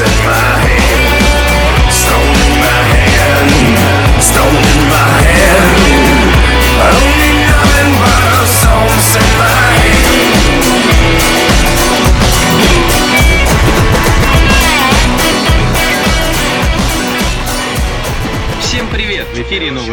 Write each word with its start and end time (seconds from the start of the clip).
in 0.00 0.06
my 0.26 0.43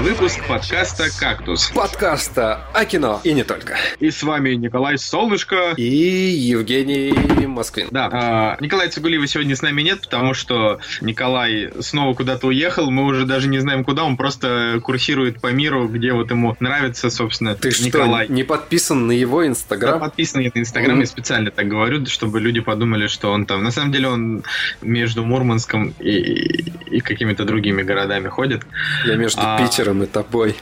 Новый 0.01 0.13
выпуск 0.13 0.39
подкаста 0.47 1.09
«Кактус». 1.19 1.69
подкаста 1.75 2.61
о 2.73 2.85
кино 2.85 3.21
и 3.23 3.33
не 3.33 3.43
только. 3.43 3.77
И 3.99 4.09
с 4.09 4.23
вами 4.23 4.55
Николай 4.55 4.97
Солнышко. 4.97 5.73
И 5.77 5.83
Евгений 5.83 7.45
Москвин. 7.45 7.87
Да, 7.91 8.09
а, 8.11 8.57
Николай 8.59 8.89
Цугулиева 8.89 9.27
сегодня 9.27 9.55
с 9.55 9.61
нами 9.61 9.83
нет, 9.83 10.01
потому 10.01 10.33
что 10.33 10.79
Николай 11.01 11.69
снова 11.81 12.15
куда-то 12.15 12.47
уехал. 12.47 12.89
Мы 12.89 13.05
уже 13.05 13.27
даже 13.27 13.47
не 13.47 13.59
знаем 13.59 13.83
куда, 13.83 14.03
он 14.03 14.17
просто 14.17 14.79
курсирует 14.81 15.39
по 15.39 15.51
миру, 15.51 15.87
где 15.87 16.13
вот 16.13 16.31
ему 16.31 16.57
нравится, 16.59 17.11
собственно, 17.11 17.53
Ты 17.53 17.69
Николай. 17.69 18.25
что, 18.25 18.33
не 18.33 18.43
подписан 18.43 19.05
на 19.05 19.11
его 19.11 19.45
инстаграм? 19.45 19.99
подписан 19.99 20.41
на 20.41 20.47
Инстаграм, 20.47 20.99
я 20.99 21.05
специально 21.05 21.51
так 21.51 21.67
говорю, 21.67 22.03
чтобы 22.07 22.39
люди 22.39 22.59
подумали, 22.59 23.05
что 23.05 23.31
он 23.31 23.45
там. 23.45 23.63
На 23.63 23.69
самом 23.69 23.91
деле 23.91 24.07
он 24.07 24.43
между 24.81 25.23
Мурманском 25.23 25.93
и, 25.99 26.09
и- 26.09 26.73
и 26.89 26.99
какими-то 27.01 27.45
другими 27.45 27.83
городами 27.83 28.29
ходит. 28.29 28.63
Я 29.05 29.15
между 29.15 29.39
А. 29.43 29.59
Питером 29.59 29.90
и 30.03 30.07
тобой. 30.07 30.55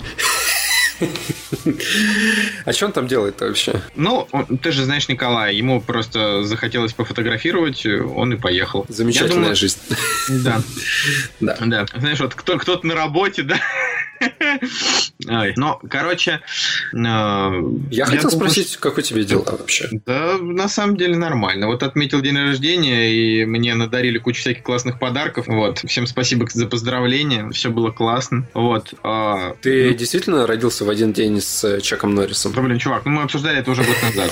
А 2.65 2.73
что 2.73 2.87
он 2.87 2.91
там 2.91 3.07
делает 3.07 3.39
вообще? 3.41 3.81
Ну, 3.95 4.27
он- 4.31 4.57
ты 4.57 4.71
же 4.71 4.83
знаешь 4.83 5.07
Николая, 5.07 5.53
ему 5.53 5.79
просто 5.81 6.43
захотелось 6.43 6.93
пофотографировать, 6.93 7.85
он 7.85 8.33
и 8.33 8.37
поехал. 8.37 8.85
Замечательная 8.89 9.35
думаю- 9.35 9.55
жизнь. 9.55 9.79
Да, 10.29 10.61
Да. 11.39 11.57
да. 11.61 11.85
Знаешь, 11.95 12.19
вот 12.19 12.35
кто, 12.35 12.57
кто-то 12.57 12.85
на 12.85 12.95
работе, 12.95 13.43
да? 13.43 13.59
Ой, 15.27 15.53
ну, 15.57 15.79
короче... 15.89 16.41
э, 16.93 17.51
Я 17.91 18.05
хотел 18.05 18.29
спросить, 18.31 18.77
как 18.77 18.97
у 18.97 19.01
тебя 19.01 19.23
дела 19.23 19.43
вообще? 19.45 19.89
Да, 20.05 20.37
на 20.39 20.67
самом 20.67 20.97
деле 20.97 21.15
нормально. 21.15 21.67
Вот 21.67 21.83
отметил 21.83 22.21
день 22.21 22.37
рождения, 22.37 23.11
и 23.11 23.45
мне 23.45 23.75
надарили 23.75 24.17
кучу 24.17 24.41
всяких 24.41 24.63
классных 24.63 24.99
подарков. 24.99 25.45
Вот. 25.47 25.79
Всем 25.87 26.07
спасибо 26.07 26.47
за 26.51 26.67
поздравления. 26.67 27.49
Все 27.51 27.69
было 27.69 27.91
классно. 27.91 28.47
Вот. 28.53 28.93
а, 29.03 29.55
Ты 29.61 29.93
действительно 29.93 30.47
родился 30.47 30.85
в 30.85 30.89
один 30.89 31.13
день 31.13 31.41
с 31.41 31.63
э, 31.63 31.81
Чаком 31.81 32.15
Норрисом? 32.15 32.53
Да, 32.53 32.61
блин, 32.61 32.79
чувак, 32.79 33.05
ну 33.05 33.11
мы 33.11 33.23
обсуждали 33.23 33.59
это 33.59 33.71
уже 33.71 33.83
год 33.83 33.95
назад. 34.03 34.31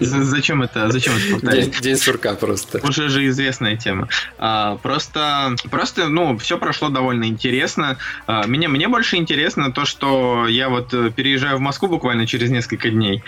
Зачем 0.00 0.62
это, 0.62 0.90
зачем 0.90 1.14
это 1.16 1.32
повторять? 1.34 1.80
День, 1.80 1.96
сурка 1.96 2.34
просто. 2.34 2.80
Уже 2.86 3.08
же 3.08 3.26
известная 3.28 3.76
тема. 3.76 4.08
А, 4.38 4.76
просто, 4.76 5.54
просто, 5.70 6.08
ну, 6.08 6.36
все 6.38 6.58
прошло 6.58 6.88
довольно 6.88 7.24
интересно. 7.24 7.98
А, 8.26 8.46
мне, 8.46 8.68
мне 8.80 8.88
больше 8.88 9.16
интересно 9.16 9.70
то, 9.70 9.84
что 9.84 10.46
я 10.48 10.70
вот 10.70 10.94
э, 10.94 11.10
переезжаю 11.14 11.58
в 11.58 11.60
Москву 11.60 11.86
буквально 11.86 12.26
через 12.26 12.48
несколько 12.48 12.88
дней. 12.88 13.22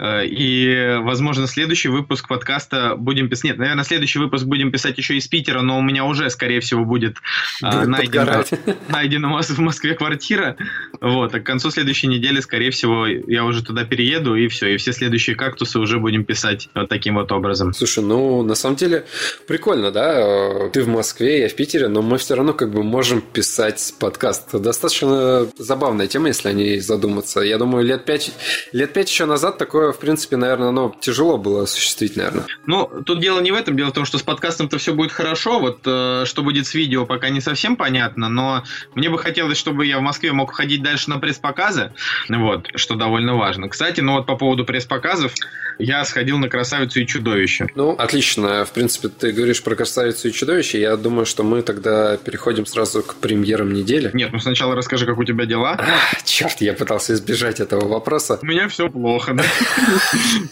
Э, 0.00 0.26
И, 0.26 0.98
возможно, 1.00 1.46
следующий 1.46 1.86
выпуск 1.90 2.26
подкаста 2.26 2.96
будем 2.96 3.28
писать. 3.28 3.44
Нет, 3.44 3.58
наверное, 3.58 3.84
следующий 3.84 4.18
выпуск 4.18 4.46
будем 4.46 4.72
писать 4.72 4.98
еще 4.98 5.14
из 5.14 5.28
Питера, 5.28 5.60
но 5.60 5.78
у 5.78 5.80
меня 5.82 6.04
уже, 6.04 6.28
скорее 6.28 6.58
всего, 6.58 6.84
будет 6.84 7.18
а, 7.62 7.76
Будет 7.76 7.88
найдена, 7.88 8.44
найдена 8.88 9.30
у 9.30 9.34
вас 9.34 9.48
в 9.48 9.60
Москве 9.60 9.94
квартира. 9.94 10.56
Вот, 11.00 11.32
а 11.32 11.38
к 11.38 11.44
концу 11.44 11.70
следующей 11.70 12.08
недели, 12.08 12.40
скорее 12.40 12.72
всего, 12.72 13.06
я 13.06 13.44
уже 13.44 13.62
туда 13.62 13.84
перееду, 13.84 14.34
и 14.34 14.48
все. 14.48 14.74
И 14.74 14.76
все 14.76 14.92
следующие 14.92 15.36
кактусы 15.36 15.78
уже 15.78 16.00
будем 16.00 16.24
писать 16.24 16.68
вот 16.74 16.88
таким 16.88 17.14
вот 17.14 17.30
образом. 17.30 17.72
Слушай, 17.72 18.02
ну, 18.02 18.42
на 18.42 18.56
самом 18.56 18.74
деле, 18.74 19.04
прикольно, 19.46 19.92
да? 19.92 20.66
Э, 20.66 20.70
Ты 20.72 20.82
в 20.82 20.88
Москве, 20.88 21.42
я 21.42 21.48
в 21.48 21.54
Питере, 21.54 21.86
но 21.86 22.02
мы 22.02 22.18
все 22.18 22.34
равно 22.34 22.54
как 22.54 22.72
бы 22.72 22.82
можем 22.82 23.20
писать 23.20 23.94
подкаст. 24.00 24.50
Достаточно 24.52 24.95
забавная 25.02 26.06
тема, 26.06 26.28
если 26.28 26.48
о 26.48 26.52
ней 26.52 26.80
задуматься. 26.80 27.40
Я 27.40 27.58
думаю, 27.58 27.84
лет 27.84 28.04
пять, 28.04 28.32
лет 28.72 28.92
пять 28.92 29.10
еще 29.10 29.26
назад 29.26 29.58
такое, 29.58 29.92
в 29.92 29.98
принципе, 29.98 30.36
наверное, 30.36 30.70
ну, 30.70 30.94
тяжело 31.00 31.38
было 31.38 31.62
осуществить, 31.64 32.16
наверное. 32.16 32.44
Ну, 32.66 32.90
тут 33.04 33.20
дело 33.20 33.40
не 33.40 33.52
в 33.52 33.54
этом, 33.54 33.76
дело 33.76 33.90
в 33.90 33.92
том, 33.92 34.04
что 34.04 34.18
с 34.18 34.22
подкастом-то 34.22 34.78
все 34.78 34.94
будет 34.94 35.12
хорошо, 35.12 35.58
вот 35.58 35.80
э, 35.84 36.24
что 36.26 36.42
будет 36.42 36.66
с 36.66 36.74
видео, 36.74 37.06
пока 37.06 37.28
не 37.28 37.40
совсем 37.40 37.76
понятно, 37.76 38.28
но 38.28 38.64
мне 38.94 39.10
бы 39.10 39.18
хотелось, 39.18 39.58
чтобы 39.58 39.86
я 39.86 39.98
в 39.98 40.02
Москве 40.02 40.32
мог 40.32 40.52
ходить 40.52 40.82
дальше 40.82 41.10
на 41.10 41.18
пресс-показы, 41.18 41.92
вот, 42.28 42.68
что 42.74 42.94
довольно 42.94 43.36
важно. 43.36 43.68
Кстати, 43.68 44.00
ну 44.00 44.14
вот 44.14 44.26
по 44.26 44.36
поводу 44.36 44.64
пресс-показов, 44.64 45.32
я 45.78 46.04
сходил 46.04 46.38
на 46.38 46.48
«Красавицу 46.48 47.00
и 47.00 47.06
чудовище». 47.06 47.66
Ну, 47.74 47.90
отлично. 47.90 48.64
В 48.64 48.72
принципе, 48.72 49.08
ты 49.08 49.32
говоришь 49.32 49.62
про 49.62 49.74
красавицу 49.74 50.28
и 50.28 50.32
чудовище. 50.32 50.80
Я 50.80 50.96
думаю, 50.96 51.26
что 51.26 51.42
мы 51.42 51.62
тогда 51.62 52.16
переходим 52.16 52.66
сразу 52.66 53.02
к 53.02 53.16
премьерам 53.16 53.72
недели. 53.72 54.10
Нет, 54.14 54.32
ну 54.32 54.38
сначала 54.38 54.74
расскажи, 54.86 55.04
как 55.06 55.18
у 55.18 55.24
тебя 55.24 55.46
дела. 55.46 55.76
А, 55.86 56.16
черт, 56.24 56.60
я 56.60 56.74
пытался 56.74 57.14
избежать 57.14 57.60
этого 57.60 57.88
вопроса. 57.88 58.38
У 58.42 58.46
меня 58.46 58.68
все 58.68 58.88
плохо, 58.88 59.34
да? 59.34 59.44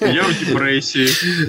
Я 0.06 0.22
в 0.24 0.38
депрессии. 0.38 1.08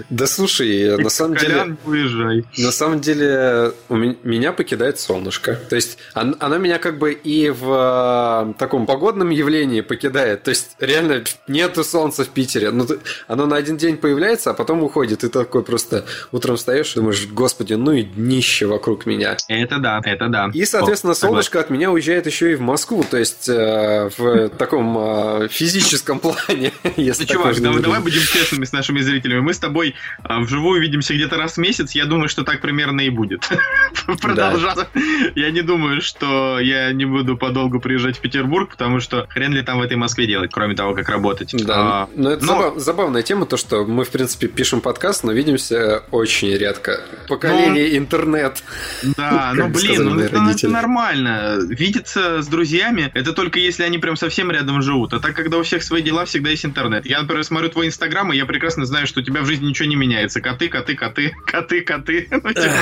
Да 0.10 0.28
слушай, 0.28 0.98
на 0.98 1.10
самом 1.10 1.38
деле... 1.38 1.78
Уезжай. 1.86 2.44
На 2.58 2.72
самом 2.72 3.00
деле, 3.00 3.74
меня 3.90 4.52
покидает 4.52 5.00
солнышко. 5.00 5.56
То 5.56 5.76
есть, 5.76 5.98
он- 6.14 6.36
оно 6.40 6.58
меня 6.58 6.78
как 6.78 7.00
бы 7.00 7.14
и 7.14 7.50
в 7.50 8.50
э, 8.50 8.54
таком 8.60 8.86
погодном 8.86 9.30
явлении 9.30 9.82
покидает. 9.82 10.44
То 10.44 10.50
есть, 10.50 10.76
реально, 10.80 11.24
нету 11.48 11.84
солнца 11.84 12.24
в 12.24 12.30
Питере. 12.30 12.72
Ну, 12.72 12.88
оно 13.28 13.46
на 13.46 13.56
один 13.56 13.78
день 13.78 13.98
появляется, 13.98 14.52
а 14.52 14.54
потом 14.54 14.84
уходит. 14.84 15.24
И 15.24 15.30
такой 15.30 15.64
просто 15.64 16.06
утром 16.32 16.58
встаешь 16.58 16.92
и 16.92 16.96
думаешь, 16.96 17.28
господи, 17.28 17.74
ну 17.74 17.92
и 17.92 18.04
днище 18.04 18.66
вокруг 18.66 19.06
меня. 19.06 19.38
Это 19.48 19.78
да, 19.78 20.02
это 20.04 20.28
да. 20.28 20.50
И, 20.54 20.66
соответственно, 20.66 21.14
солнышко 21.14 21.60
от 21.60 21.70
меня 21.70 21.92
уезжает 21.92 22.26
еще 22.26 22.52
и 22.52 22.56
в 22.56 22.62
Москву. 22.76 23.06
То 23.10 23.16
есть, 23.18 23.48
э, 23.48 24.10
в 24.18 24.50
таком 24.50 24.98
э, 24.98 25.48
физическом 25.50 26.20
плане. 26.26 26.74
Если 26.98 27.24
Ну, 27.24 27.34
чувак, 27.34 27.62
давай, 27.62 27.82
давай 27.82 28.02
будем 28.02 28.20
честными 28.20 28.66
с 28.66 28.74
нашими 28.74 29.00
зрителями. 29.00 29.40
Мы 29.40 29.54
с 29.54 29.60
тобой 29.60 29.96
а, 30.24 30.42
вживую 30.42 30.82
видимся 30.82 31.14
где-то 31.14 31.38
раз 31.38 31.54
в 31.54 31.58
месяц. 31.60 31.92
Я 31.96 32.04
думаю, 32.06 32.28
что 32.28 32.44
так 32.44 32.60
примерно 32.60 33.00
и 33.00 33.10
будет 33.10 33.50
продолжаться. 34.22 34.88
Я 35.36 35.52
не 35.52 35.62
думаю, 35.62 36.02
что 36.02 36.60
я 36.60 36.92
не 36.92 37.06
буду 37.06 37.38
подолгу 37.38 37.80
приезжать 37.80 38.18
в 38.18 38.20
Петербург, 38.20 38.70
потому 38.72 39.00
что 39.00 39.26
хрен 39.30 39.54
ли 39.54 39.62
там 39.62 39.80
в 39.80 39.82
этой 39.82 39.96
Москве 39.96 40.28
делать, 40.28 40.52
кроме 40.52 40.76
того, 40.76 40.94
как 40.96 41.08
работать. 41.08 41.52
Да, 41.66 41.76
А, 41.78 42.10
но 42.14 42.32
это 42.32 42.46
но- 42.46 42.54
забав- 42.54 42.80
забавная 42.80 43.22
тема, 43.22 43.46
то, 43.46 43.56
что 43.56 43.86
мы, 43.86 44.04
в 44.04 44.10
принципе, 44.10 44.48
пишем 44.50 44.82
подкаст, 44.82 45.24
но 45.24 45.32
видимся 45.32 46.04
очень 46.12 46.52
редко. 46.58 47.00
Поколение 47.30 47.98
интернет. 47.98 48.64
Да, 49.16 49.54
ну 49.56 49.68
блин, 49.76 50.04
ну 50.04 50.20
это, 50.20 50.42
ну, 50.42 50.50
это 50.50 50.68
нормально. 50.68 51.58
Видеться 51.70 52.42
с 52.42 52.48
друзьями, 52.48 52.65
это 53.14 53.34
только 53.34 53.60
если 53.60 53.84
они 53.84 53.98
прям 53.98 54.16
совсем 54.16 54.52
рядом 54.52 54.82
живут. 54.82 55.14
А 55.14 55.20
так, 55.20 55.36
когда 55.36 55.58
у 55.58 55.64
всех 55.64 55.84
свои 55.84 56.02
дела, 56.02 56.26
всегда 56.26 56.50
есть 56.50 56.66
интернет. 56.66 57.06
Я, 57.06 57.22
например, 57.22 57.44
смотрю 57.44 57.70
твой 57.70 57.88
инстаграм, 57.88 58.32
и 58.32 58.38
я 58.38 58.46
прекрасно 58.46 58.86
знаю, 58.86 59.08
что 59.08 59.22
у 59.22 59.24
тебя 59.24 59.42
в 59.42 59.46
жизни 59.46 59.68
ничего 59.68 59.88
не 59.88 59.96
меняется. 59.96 60.42
Коты, 60.42 60.68
коты, 60.70 60.96
коты, 60.96 61.36
коты, 61.46 61.82
коты. 61.82 62.28
Ну, 62.32 62.54
типа, 62.54 62.74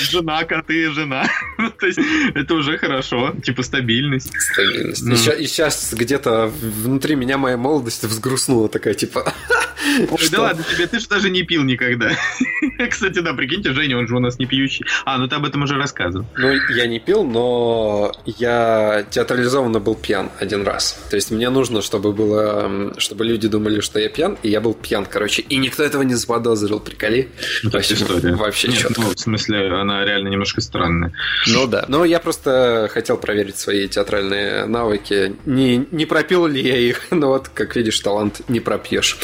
жена, 0.00 0.44
коты, 0.44 0.90
жена. 0.92 1.28
Ну, 1.58 1.70
То 1.70 1.86
есть, 1.86 1.98
это 2.34 2.54
уже 2.54 2.78
хорошо. 2.78 3.34
Типа, 3.42 3.62
стабильность. 3.62 4.32
Стабильность. 4.38 5.04
Ну. 5.04 5.14
И, 5.14 5.46
сейчас 5.46 5.94
где-то 5.94 6.52
внутри 6.60 7.14
меня 7.14 7.38
моя 7.38 7.56
молодость 7.56 8.04
взгрустнула 8.04 8.68
такая, 8.68 8.94
типа... 8.94 9.32
Ой, 10.10 10.28
да 10.30 10.40
ладно 10.40 10.64
тебе, 10.64 10.86
ты 10.86 10.98
же 10.98 11.06
даже 11.08 11.30
не 11.30 11.42
пил 11.42 11.62
никогда. 11.62 12.12
Кстати, 12.90 13.20
да, 13.20 13.34
прикиньте, 13.34 13.72
Женя, 13.72 13.98
он 13.98 14.08
же 14.08 14.16
у 14.16 14.20
нас 14.20 14.38
не 14.38 14.46
пьющий. 14.46 14.84
А, 15.04 15.18
ну 15.18 15.28
ты 15.28 15.36
об 15.36 15.44
этом 15.44 15.62
уже 15.62 15.76
рассказывал. 15.76 16.26
Ну, 16.36 16.52
я 16.70 16.86
не 16.86 17.00
пил, 17.00 17.24
но 17.24 18.12
я 18.24 19.04
театрализованно 19.14 19.78
был 19.78 19.94
пьян 19.94 20.30
один 20.40 20.64
раз. 20.64 20.98
То 21.08 21.16
есть 21.16 21.30
мне 21.30 21.48
нужно, 21.50 21.82
чтобы 21.82 22.12
было, 22.12 22.92
чтобы 22.98 23.24
люди 23.24 23.46
думали, 23.48 23.80
что 23.80 24.00
я 24.00 24.08
пьян, 24.08 24.36
и 24.42 24.48
я 24.50 24.60
был 24.60 24.74
пьян, 24.74 25.06
короче. 25.06 25.42
И 25.42 25.56
никто 25.56 25.84
этого 25.84 26.02
не 26.02 26.14
заподозрил, 26.14 26.80
приколи. 26.80 27.28
Ну, 27.62 27.70
Вообще- 27.70 27.94
история. 27.94 28.34
Вообще 28.34 28.68
Нет, 28.68 28.78
четко. 28.78 29.00
ну, 29.00 29.08
в 29.14 29.18
смысле, 29.18 29.72
она 29.72 30.04
реально 30.04 30.28
немножко 30.28 30.60
странная. 30.60 31.12
Ну 31.46 31.66
да. 31.68 31.84
Но 31.88 32.04
я 32.04 32.18
просто 32.18 32.88
хотел 32.92 33.16
проверить 33.16 33.56
свои 33.56 33.86
театральные 33.86 34.66
навыки. 34.66 35.36
Не, 35.46 35.86
не 35.92 36.06
пропил 36.06 36.46
ли 36.46 36.60
я 36.60 36.76
их? 36.76 37.02
Но 37.12 37.28
вот, 37.28 37.48
как 37.48 37.76
видишь, 37.76 38.00
талант 38.00 38.40
не 38.48 38.58
пропьешь. 38.60 39.16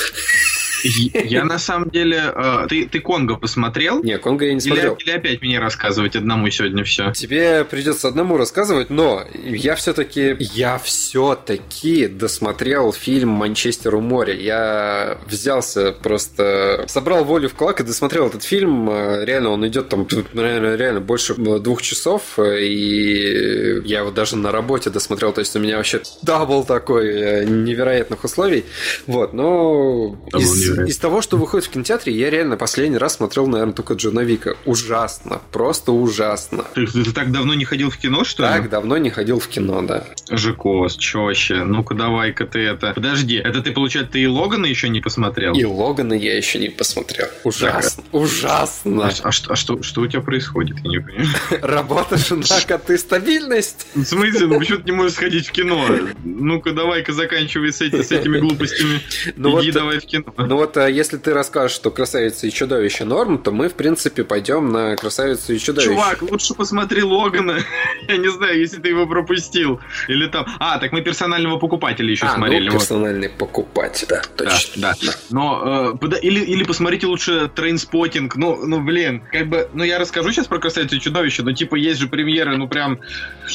Я 0.85 1.45
на 1.45 1.59
самом 1.59 1.91
деле... 1.91 2.33
э, 2.35 2.67
Ты, 2.69 2.87
ты 2.89 3.01
Конго 3.01 3.37
посмотрел? 3.37 4.03
Не, 4.03 4.19
Конго 4.19 4.45
я 4.45 4.53
не 4.55 4.59
Или, 4.61 4.67
смотрел. 4.69 4.95
или 4.95 5.11
опять 5.11 5.43
мне 5.43 5.59
рассказывать 5.59 6.17
одному 6.17 6.49
сегодня 6.51 6.85
все? 6.85 7.13
Тебе 7.13 7.65
придется 7.65 8.09
одному 8.09 8.37
рассказывать, 8.37 8.91
но 8.91 9.25
я 9.45 9.75
все-таки, 9.77 10.37
я 10.39 10.79
все-таки 10.79 12.07
досмотрел 12.07 12.93
фильм 12.93 13.31
«Манчестер 13.31 13.95
у 13.95 14.01
моря». 14.01 14.35
Я 14.35 15.19
взялся 15.27 15.93
просто, 15.93 16.85
собрал 16.89 17.25
волю 17.25 17.49
в 17.49 17.55
кулак 17.55 17.81
и 17.81 17.85
досмотрел 17.85 18.27
этот 18.29 18.43
фильм. 18.43 18.89
Э, 18.91 19.25
Реально, 19.25 19.51
он 19.51 19.67
идет 19.67 19.89
там, 19.89 20.07
наверное, 20.33 20.77
реально 20.77 21.01
больше 21.01 21.35
двух 21.35 21.83
часов, 21.83 22.39
э, 22.39 22.63
и 22.63 23.81
я 23.87 24.01
его 24.01 24.11
даже 24.11 24.37
на 24.37 24.51
работе 24.53 24.91
досмотрел, 24.91 25.33
то 25.33 25.41
есть 25.41 25.55
у 25.57 25.59
меня 25.59 25.77
вообще 25.77 26.01
double 26.23 26.65
такой 26.65 27.09
э, 27.11 27.45
невероятных 27.45 28.25
условий. 28.25 28.65
Вот, 29.07 29.33
но 29.33 30.17
double 30.31 30.43
из, 30.45 30.70
из 30.87 30.97
того, 30.99 31.23
что 31.23 31.37
выходит 31.37 31.67
в 31.67 31.71
кинотеатре, 31.71 32.13
я 32.13 32.31
реально 32.31 32.57
последний 32.57 32.99
раз 32.99 33.17
смотрел, 33.17 33.47
наверное, 33.47 33.75
только 33.75 33.95
Джона 33.95 34.21
Вика. 34.21 34.57
Ужасно. 34.67 35.41
Просто 35.53 35.93
ужасно. 35.93 36.65
Ты, 36.75 36.87
ты- 36.87 37.05
ты 37.05 37.13
так 37.13 37.31
давно 37.33 37.55
не 37.55 37.65
ходил 37.65 37.91
в 37.91 37.97
кино, 37.99 38.25
что 38.25 38.43
ли? 38.43 38.49
Так 38.49 38.71
давно 38.71 38.97
не 38.99 39.11
ходил 39.11 39.39
в 39.41 39.47
кино, 39.49 39.83
да. 39.83 40.05
Жикос, 40.31 40.97
чё 40.97 41.25
вообще? 41.25 41.65
Ну-ка 41.65 41.95
давай-ка 41.95 42.47
ты 42.47 42.61
это... 42.61 42.93
Подожди, 42.95 43.37
это 43.37 43.61
ты, 43.63 43.73
получается, 43.73 44.13
ты 44.13 44.21
и 44.23 44.27
Логана 44.27 44.67
еще 44.67 44.89
не 44.89 45.01
посмотрел? 45.01 45.55
И 45.55 45.65
Логана 45.65 46.15
я 46.15 46.37
еще 46.37 46.59
не 46.59 46.69
посмотрел. 46.69 47.27
Ужасно. 47.45 48.03
Ужасно. 48.13 49.07
А, 49.07 49.11
а 49.29 49.33
что, 49.33 49.53
а 49.53 49.57
что, 49.57 49.83
что 49.83 50.01
у 50.03 50.07
тебя 50.07 50.23
происходит? 50.23 50.77
Я 50.85 50.91
не 50.91 50.99
понимаю. 51.01 51.29
Работа, 51.63 52.17
жена, 52.17 52.45
коты, 52.67 52.97
стабильность. 52.99 53.87
В 53.95 54.05
смысле, 54.05 54.47
ну 54.47 54.59
почему 54.59 54.79
ты 54.79 54.85
не 54.85 54.93
можешь 54.93 55.15
сходить 55.15 55.49
в 55.49 55.53
кино? 55.53 55.85
Ну-ка 56.25 56.73
давай-ка 56.73 57.13
заканчивай 57.13 57.73
с, 57.73 57.81
эти- 57.81 58.03
с 58.03 58.11
этими 58.13 58.39
глупостями. 58.39 59.01
Ну 59.37 59.61
Иди 59.61 59.71
вот, 59.71 59.75
давай 59.75 59.99
в 60.01 60.07
кино. 60.07 60.25
ну 60.37 60.57
вот, 60.61 60.77
а 60.77 60.89
если 60.89 61.17
ты 61.17 61.33
расскажешь, 61.35 61.75
что 61.75 61.91
красавица 61.91 62.47
и 62.47 62.51
чудовище 62.51 63.05
норм, 63.05 63.39
то 63.39 63.51
мы, 63.51 63.69
в 63.69 63.75
принципе, 63.75 64.25
пойдем 64.25 64.71
на 64.71 64.95
красавицу 64.97 65.55
и 65.55 65.59
чудовище. 65.59 65.93
Чувак, 65.93 66.23
лучше 66.23 66.55
посмотри 66.55 67.03
Логана. 67.03 67.59
Я 68.09 68.17
не 68.17 68.29
знаю, 68.29 68.59
если 68.59 68.81
ты 68.81 68.89
его 68.89 69.07
пропустил. 69.07 69.81
Или 70.09 70.27
там... 70.27 70.47
А, 70.59 70.79
так 70.79 70.93
мы 70.93 71.01
персонального 71.03 71.59
покупателя 71.59 72.11
еще 72.11 72.27
а, 72.27 72.35
смотрели. 72.35 72.67
ну, 72.67 72.73
вот. 72.73 72.81
персональный 72.81 73.29
покупатель, 73.29 74.07
да, 74.09 74.23
Да, 74.37 74.45
точно. 74.51 74.81
да. 74.83 74.95
Но, 75.31 75.93
э, 75.95 75.99
пода- 75.99 76.19
или, 76.19 76.41
или 76.41 76.65
посмотрите 76.65 77.07
лучше 77.07 77.49
Trainspotting. 77.55 78.37
Ну, 78.37 78.67
ну, 78.67 78.81
блин, 78.81 79.23
как 79.33 79.49
бы, 79.49 79.69
ну, 79.73 79.83
я 79.85 79.99
расскажу 79.99 80.31
сейчас 80.33 80.47
про 80.47 80.59
красавицу 80.59 80.97
и 80.97 81.01
чудовище, 81.01 81.43
но, 81.43 81.53
типа, 81.53 81.77
есть 81.77 82.01
же 82.01 82.09
премьеры, 82.09 82.57
ну, 82.57 82.69
прям, 82.69 83.01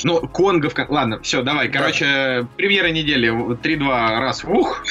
ну, 0.03 0.19
Конго 0.27 0.69
в... 0.69 0.75
Ладно, 0.89 1.19
все, 1.21 1.41
давай, 1.43 1.67
Да. 1.69 1.79
короче, 1.79 2.47
премьера 2.57 2.87
недели, 2.87 3.29
3-2 3.29 4.19
раз, 4.19 4.43
ух. 4.43 4.83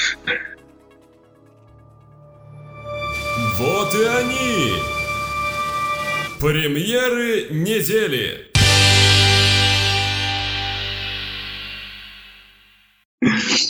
Вот 3.58 3.94
и 3.94 4.04
они! 4.04 4.72
Премьеры 6.40 7.46
недели! 7.50 8.53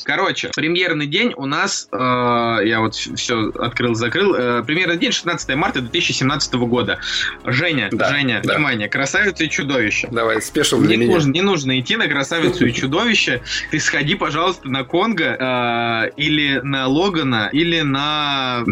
Короче, 0.04 0.50
премьерный 0.54 1.06
день 1.06 1.32
у 1.36 1.46
нас, 1.46 1.88
э, 1.92 1.96
я 1.96 2.80
вот 2.80 2.94
все 2.94 3.50
открыл-закрыл, 3.50 4.34
э, 4.34 4.62
премьерный 4.64 4.96
день 4.96 5.12
16 5.12 5.54
марта 5.56 5.80
2017 5.80 6.54
года. 6.66 6.98
Женя, 7.44 7.88
Да, 7.92 8.10
Женя, 8.10 8.40
да. 8.44 8.54
внимание, 8.54 8.88
красавица 8.88 9.44
и 9.44 9.50
чудовище. 9.50 10.08
Давай, 10.10 10.40
спешил 10.42 10.80
для 10.80 10.96
Не 10.96 11.04
меня. 11.04 11.14
нужно, 11.14 11.32
не 11.32 11.42
нужно 11.42 11.78
идти 11.80 11.96
на 11.96 12.06
красавицу 12.08 12.66
и 12.66 12.72
чудовище. 12.72 13.42
Ты 13.70 13.80
сходи, 13.80 14.14
пожалуйста, 14.14 14.68
на 14.68 14.84
Конга 14.84 16.04
э, 16.06 16.10
или 16.16 16.60
на 16.62 16.86
Логана, 16.86 17.48
или 17.52 17.80
на. 17.80 18.64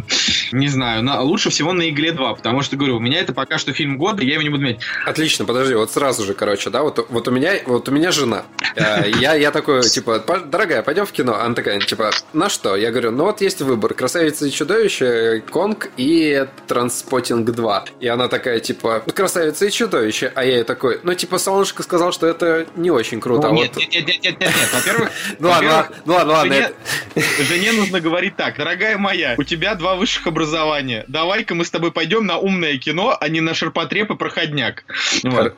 Не 0.53 0.69
знаю, 0.69 1.03
на, 1.03 1.21
лучше 1.23 1.51
всего 1.51 1.73
на 1.73 1.89
Игле 1.89 2.13
2, 2.13 2.35
потому 2.35 2.63
что 2.63 2.77
говорю, 2.77 2.97
у 2.97 3.01
меня 3.01 3.21
это 3.21 3.33
пока 3.33 3.59
что 3.59 3.73
фильм 3.73 3.97
года, 3.97 4.23
я 4.23 4.35
его 4.35 4.43
не 4.43 4.51
буду 4.51 4.63
менять. 4.63 4.81
Отлично, 5.07 5.45
подожди, 5.45 5.75
вот 5.75 5.91
сразу 5.91 6.25
же, 6.25 6.35
короче, 6.35 6.71
да, 6.71 6.83
вот, 6.83 7.07
вот 7.09 7.29
у 7.29 7.31
меня, 7.31 7.53
вот 7.67 7.89
у 7.89 7.93
меня 7.93 8.13
жена. 8.13 8.45
Э, 8.77 9.09
Я, 9.21 9.35
я 9.35 9.51
такой, 9.51 9.83
типа, 9.83 10.21
«Па- 10.21 10.41
дорогая, 10.41 10.83
пойдем 10.93 11.07
в 11.07 11.13
кино. 11.13 11.41
Она 11.41 11.55
такая, 11.55 11.81
типа, 11.81 12.11
на 12.35 12.51
что? 12.51 12.77
Я 12.77 12.91
говорю, 12.91 13.13
ну 13.13 13.25
вот 13.25 13.41
есть 13.41 13.63
выбор, 13.63 13.95
красавица 13.95 14.45
и 14.45 14.51
чудовище, 14.51 15.43
Конг 15.51 15.89
и 15.97 16.47
Транспотинг 16.69 17.51
2. 17.51 17.85
И 18.01 18.09
она 18.09 18.29
такая, 18.29 18.61
типа, 18.61 19.03
красавица 19.15 19.65
и 19.65 19.71
чудовище. 19.71 20.31
А 20.35 20.45
я 20.45 20.57
ей 20.57 20.65
такой, 20.65 21.01
ну, 21.03 21.15
типа, 21.15 21.39
Солнышко 21.39 21.83
сказал, 21.83 22.13
что 22.13 22.27
это 22.27 22.67
не 22.77 22.91
очень 22.91 23.23
круто. 23.23 23.49
Ну, 23.49 23.55
а 23.55 23.57
нет, 23.57 23.71
вот... 23.75 23.79
нет, 23.79 23.95
нет, 23.95 24.07
нет, 24.07 24.23
нет, 24.23 24.41
нет, 24.41 24.51
нет. 24.55 24.69
Во-первых, 24.75 25.11
Ну 25.39 25.49
ладно, 25.49 25.89
ну 26.05 26.13
ладно, 26.13 26.33
ладно. 26.35 26.71
жене, 27.17 27.73
нужно 27.73 28.01
говорить 28.01 28.37
так, 28.37 28.59
дорогая 28.59 28.99
моя, 28.99 29.35
у 29.39 29.45
тебя 29.45 29.75
два 29.77 29.97
высших 29.97 30.27
образования. 30.27 31.07
Давай-ка 31.09 31.55
мы 31.55 31.65
с 31.65 31.71
тобой 31.71 31.91
пойдем 31.91 32.27
на 32.27 32.37
умное 32.37 32.77
кино, 32.77 33.17
а 33.19 33.29
не 33.31 33.41
на 33.41 33.55
ширпотреб 33.55 34.11
и 34.11 34.15
проходняк. 34.15 34.85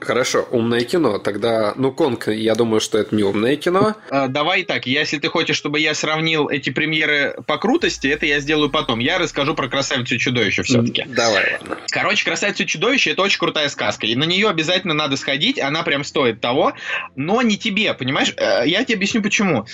Хорошо, 0.00 0.46
умное 0.52 0.82
кино. 0.82 1.18
Тогда, 1.18 1.72
ну, 1.74 1.90
Конг, 1.90 2.28
я 2.28 2.54
думаю, 2.54 2.80
что 2.80 2.98
это 2.98 3.16
не 3.16 3.24
умное 3.24 3.56
кино. 3.56 3.96
А, 4.10 4.28
Давай 4.28 4.62
так, 4.62 4.86
если 5.14 5.20
ты 5.20 5.28
хочешь, 5.28 5.56
чтобы 5.56 5.78
я 5.78 5.94
сравнил 5.94 6.48
эти 6.48 6.70
премьеры 6.70 7.36
по 7.46 7.56
крутости, 7.56 8.08
это 8.08 8.26
я 8.26 8.40
сделаю 8.40 8.68
потом. 8.68 8.98
Я 8.98 9.18
расскажу 9.18 9.54
про 9.54 9.68
красавицу 9.68 10.16
и 10.16 10.18
чудовище 10.18 10.64
все-таки. 10.64 11.04
Давай, 11.06 11.58
ладно. 11.60 11.78
Короче, 11.88 12.24
красавица 12.24 12.64
и 12.64 12.66
чудовище 12.66 13.10
это 13.10 13.22
очень 13.22 13.38
крутая 13.38 13.68
сказка. 13.68 14.06
И 14.06 14.16
на 14.16 14.24
нее 14.24 14.48
обязательно 14.48 14.92
надо 14.92 15.16
сходить, 15.16 15.60
она 15.60 15.84
прям 15.84 16.02
стоит 16.02 16.40
того, 16.40 16.72
но 17.14 17.42
не 17.42 17.56
тебе, 17.56 17.94
понимаешь? 17.94 18.34
Э, 18.36 18.64
Я 18.66 18.84
тебе 18.84 18.96
объясню 18.96 19.22
почему. 19.22 19.66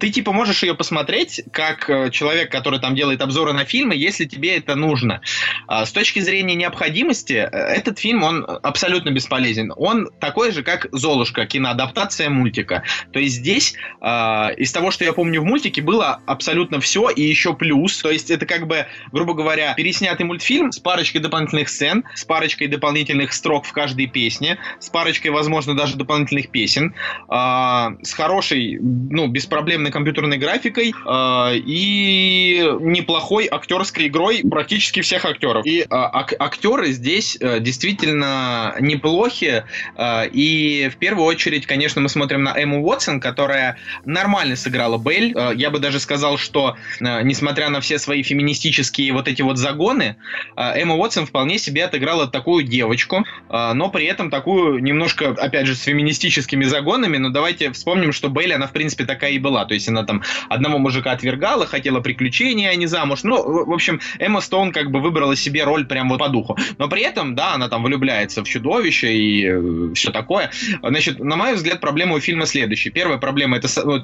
Ты 0.00 0.10
типа 0.10 0.32
можешь 0.32 0.62
ее 0.62 0.74
посмотреть, 0.74 1.42
как 1.52 1.90
э, 1.90 2.10
человек, 2.10 2.50
который 2.50 2.80
там 2.80 2.94
делает 2.94 3.20
обзоры 3.20 3.52
на 3.52 3.66
фильмы, 3.66 3.94
если 3.96 4.24
тебе 4.24 4.56
это 4.56 4.76
нужно. 4.76 5.20
А 5.66 5.84
С 5.84 5.92
точки 5.92 6.20
зрения 6.20 6.54
необходимости, 6.54 7.34
э, 7.34 7.48
этот 7.50 7.98
фильм, 7.98 8.22
он 8.22 8.46
абсолютно 8.62 9.10
бесполезен. 9.10 9.72
Он 9.76 10.08
такой 10.20 10.52
же, 10.52 10.62
как 10.62 10.86
Золушка, 10.92 11.44
киноадаптация 11.44 12.30
мультика. 12.30 12.82
То 13.12 13.18
есть 13.18 13.36
здесь 13.36 13.74
а, 14.00 14.50
из 14.56 14.72
того, 14.72 14.85
что 14.90 15.04
я 15.04 15.12
помню 15.12 15.40
в 15.40 15.44
мультике, 15.44 15.82
было 15.82 16.20
абсолютно 16.26 16.80
все 16.80 17.10
и 17.10 17.22
еще 17.22 17.54
плюс. 17.54 18.00
То 18.00 18.10
есть 18.10 18.30
это 18.30 18.46
как 18.46 18.66
бы, 18.66 18.86
грубо 19.12 19.34
говоря, 19.34 19.74
переснятый 19.74 20.26
мультфильм 20.26 20.72
с 20.72 20.78
парочкой 20.78 21.20
дополнительных 21.20 21.68
сцен, 21.68 22.04
с 22.14 22.24
парочкой 22.24 22.68
дополнительных 22.68 23.32
строк 23.32 23.64
в 23.64 23.72
каждой 23.72 24.06
песне, 24.06 24.58
с 24.80 24.88
парочкой, 24.88 25.30
возможно, 25.30 25.74
даже 25.74 25.96
дополнительных 25.96 26.50
песен, 26.50 26.94
а, 27.28 27.92
с 28.02 28.12
хорошей, 28.12 28.78
ну, 28.80 29.26
беспроблемной 29.26 29.90
компьютерной 29.90 30.38
графикой 30.38 30.94
а, 31.04 31.52
и 31.54 32.64
неплохой 32.80 33.46
актерской 33.50 34.08
игрой 34.08 34.42
практически 34.48 35.00
всех 35.00 35.24
актеров. 35.24 35.66
И 35.66 35.84
а, 35.90 36.20
ак- 36.20 36.34
актеры 36.38 36.92
здесь 36.92 37.36
э, 37.40 37.60
действительно 37.60 38.76
неплохи. 38.80 39.64
а, 39.96 40.24
и 40.24 40.88
в 40.88 40.96
первую 40.96 41.26
очередь, 41.26 41.66
конечно, 41.66 42.00
мы 42.00 42.08
смотрим 42.08 42.42
на 42.42 42.54
Эмму 42.56 42.82
Уотсон, 42.84 43.20
которая 43.20 43.76
нормально 44.04 44.56
сыграла 44.56 44.75
Белль. 44.98 45.32
Э, 45.34 45.52
Я 45.54 45.70
бы 45.70 45.78
даже 45.78 46.00
сказал, 46.00 46.38
что 46.38 46.76
э, 47.00 47.22
несмотря 47.22 47.68
на 47.70 47.80
все 47.80 47.98
свои 47.98 48.22
феминистические 48.22 49.12
вот 49.12 49.28
эти 49.28 49.42
вот 49.42 49.58
загоны, 49.58 50.16
э, 50.56 50.80
Эмма 50.82 50.94
Уотсон 50.96 51.26
вполне 51.26 51.58
себе 51.58 51.84
отыграла 51.84 52.26
такую 52.26 52.64
девочку, 52.64 53.24
но 53.48 53.88
при 53.90 54.06
этом 54.06 54.30
такую 54.30 54.78
немножко, 54.82 55.30
опять 55.30 55.66
же, 55.66 55.74
с 55.74 55.82
феминистическими 55.82 56.64
загонами. 56.64 57.16
Но 57.16 57.30
давайте 57.30 57.70
вспомним, 57.72 58.12
что 58.12 58.28
Белль, 58.28 58.52
она 58.54 58.66
в 58.66 58.72
принципе 58.72 59.04
такая 59.04 59.32
и 59.32 59.38
была. 59.38 59.64
То 59.64 59.74
есть 59.74 59.88
она 59.88 60.04
там 60.04 60.22
одного 60.48 60.78
мужика 60.78 61.12
отвергала, 61.12 61.66
хотела 61.66 62.00
приключения, 62.00 62.70
а 62.70 62.74
не 62.74 62.86
замуж. 62.86 63.20
Ну, 63.24 63.64
в 63.66 63.72
общем, 63.72 64.00
Эмма 64.18 64.40
Стоун 64.40 64.72
как 64.72 64.90
бы 64.90 65.00
выбрала 65.00 65.36
себе 65.36 65.64
роль 65.64 65.86
прям 65.86 66.08
вот 66.08 66.18
по 66.18 66.28
духу. 66.28 66.56
Но 66.78 66.88
при 66.88 67.02
этом, 67.02 67.34
да, 67.34 67.54
она 67.54 67.68
там 67.68 67.82
влюбляется 67.84 68.42
в 68.44 68.48
чудовище 68.48 69.14
и 69.16 69.94
все 69.94 70.10
такое. 70.10 70.50
Значит, 70.82 71.18
на 71.20 71.36
мой 71.36 71.54
взгляд, 71.54 71.80
проблема 71.80 72.16
у 72.16 72.20
фильма 72.20 72.46
следующая. 72.46 72.90
Первая 72.90 73.18
проблема 73.18 73.56
это, 73.56 73.68
с- 73.68 74.02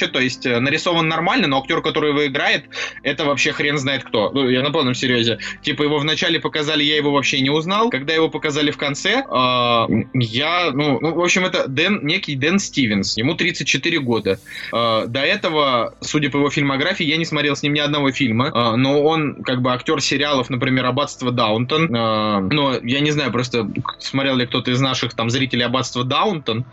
чудовище, 0.00 0.06
то 0.08 0.20
есть 0.20 0.46
э, 0.46 0.60
нарисован 0.60 1.08
нормально, 1.08 1.46
но 1.46 1.58
актер, 1.58 1.82
который 1.82 2.10
его 2.10 2.26
играет, 2.26 2.64
это 3.02 3.24
вообще 3.24 3.52
хрен 3.52 3.78
знает 3.78 4.04
кто. 4.04 4.30
Ну, 4.30 4.48
я 4.48 4.62
на 4.62 4.70
полном 4.70 4.94
серьезе. 4.94 5.38
Типа 5.62 5.82
его 5.82 5.98
вначале 5.98 6.40
показали, 6.40 6.82
я 6.82 6.96
его 6.96 7.12
вообще 7.12 7.40
не 7.40 7.50
узнал. 7.50 7.90
Когда 7.90 8.14
его 8.14 8.28
показали 8.28 8.70
в 8.70 8.76
конце, 8.76 9.24
э, 9.28 9.86
я, 10.14 10.70
ну, 10.72 10.98
ну, 11.00 11.14
в 11.14 11.20
общем, 11.20 11.44
это 11.44 11.68
Дэн, 11.68 12.06
некий 12.06 12.36
Дэн 12.36 12.58
Стивенс. 12.58 13.16
Ему 13.16 13.34
34 13.34 13.98
года. 14.00 14.38
Э, 14.72 15.04
до 15.06 15.20
этого, 15.20 15.94
судя 16.00 16.30
по 16.30 16.36
его 16.36 16.50
фильмографии, 16.50 17.04
я 17.04 17.16
не 17.16 17.24
смотрел 17.24 17.56
с 17.56 17.62
ним 17.62 17.74
ни 17.74 17.80
одного 17.80 18.12
фильма, 18.12 18.48
э, 18.48 18.76
но 18.76 19.02
он 19.02 19.42
как 19.42 19.60
бы 19.62 19.72
актер 19.72 20.00
сериалов, 20.00 20.50
например, 20.50 20.86
«Аббатство 20.86 21.30
Даунтон». 21.30 21.94
Э, 21.94 22.40
но 22.40 22.76
я 22.82 23.00
не 23.00 23.10
знаю, 23.10 23.32
просто 23.32 23.68
смотрел 23.98 24.36
ли 24.36 24.46
кто-то 24.46 24.70
из 24.70 24.80
наших 24.80 25.14
там 25.14 25.30
зрителей 25.30 25.64
«Аббатство 25.64 26.04
Даунтон». 26.04 26.64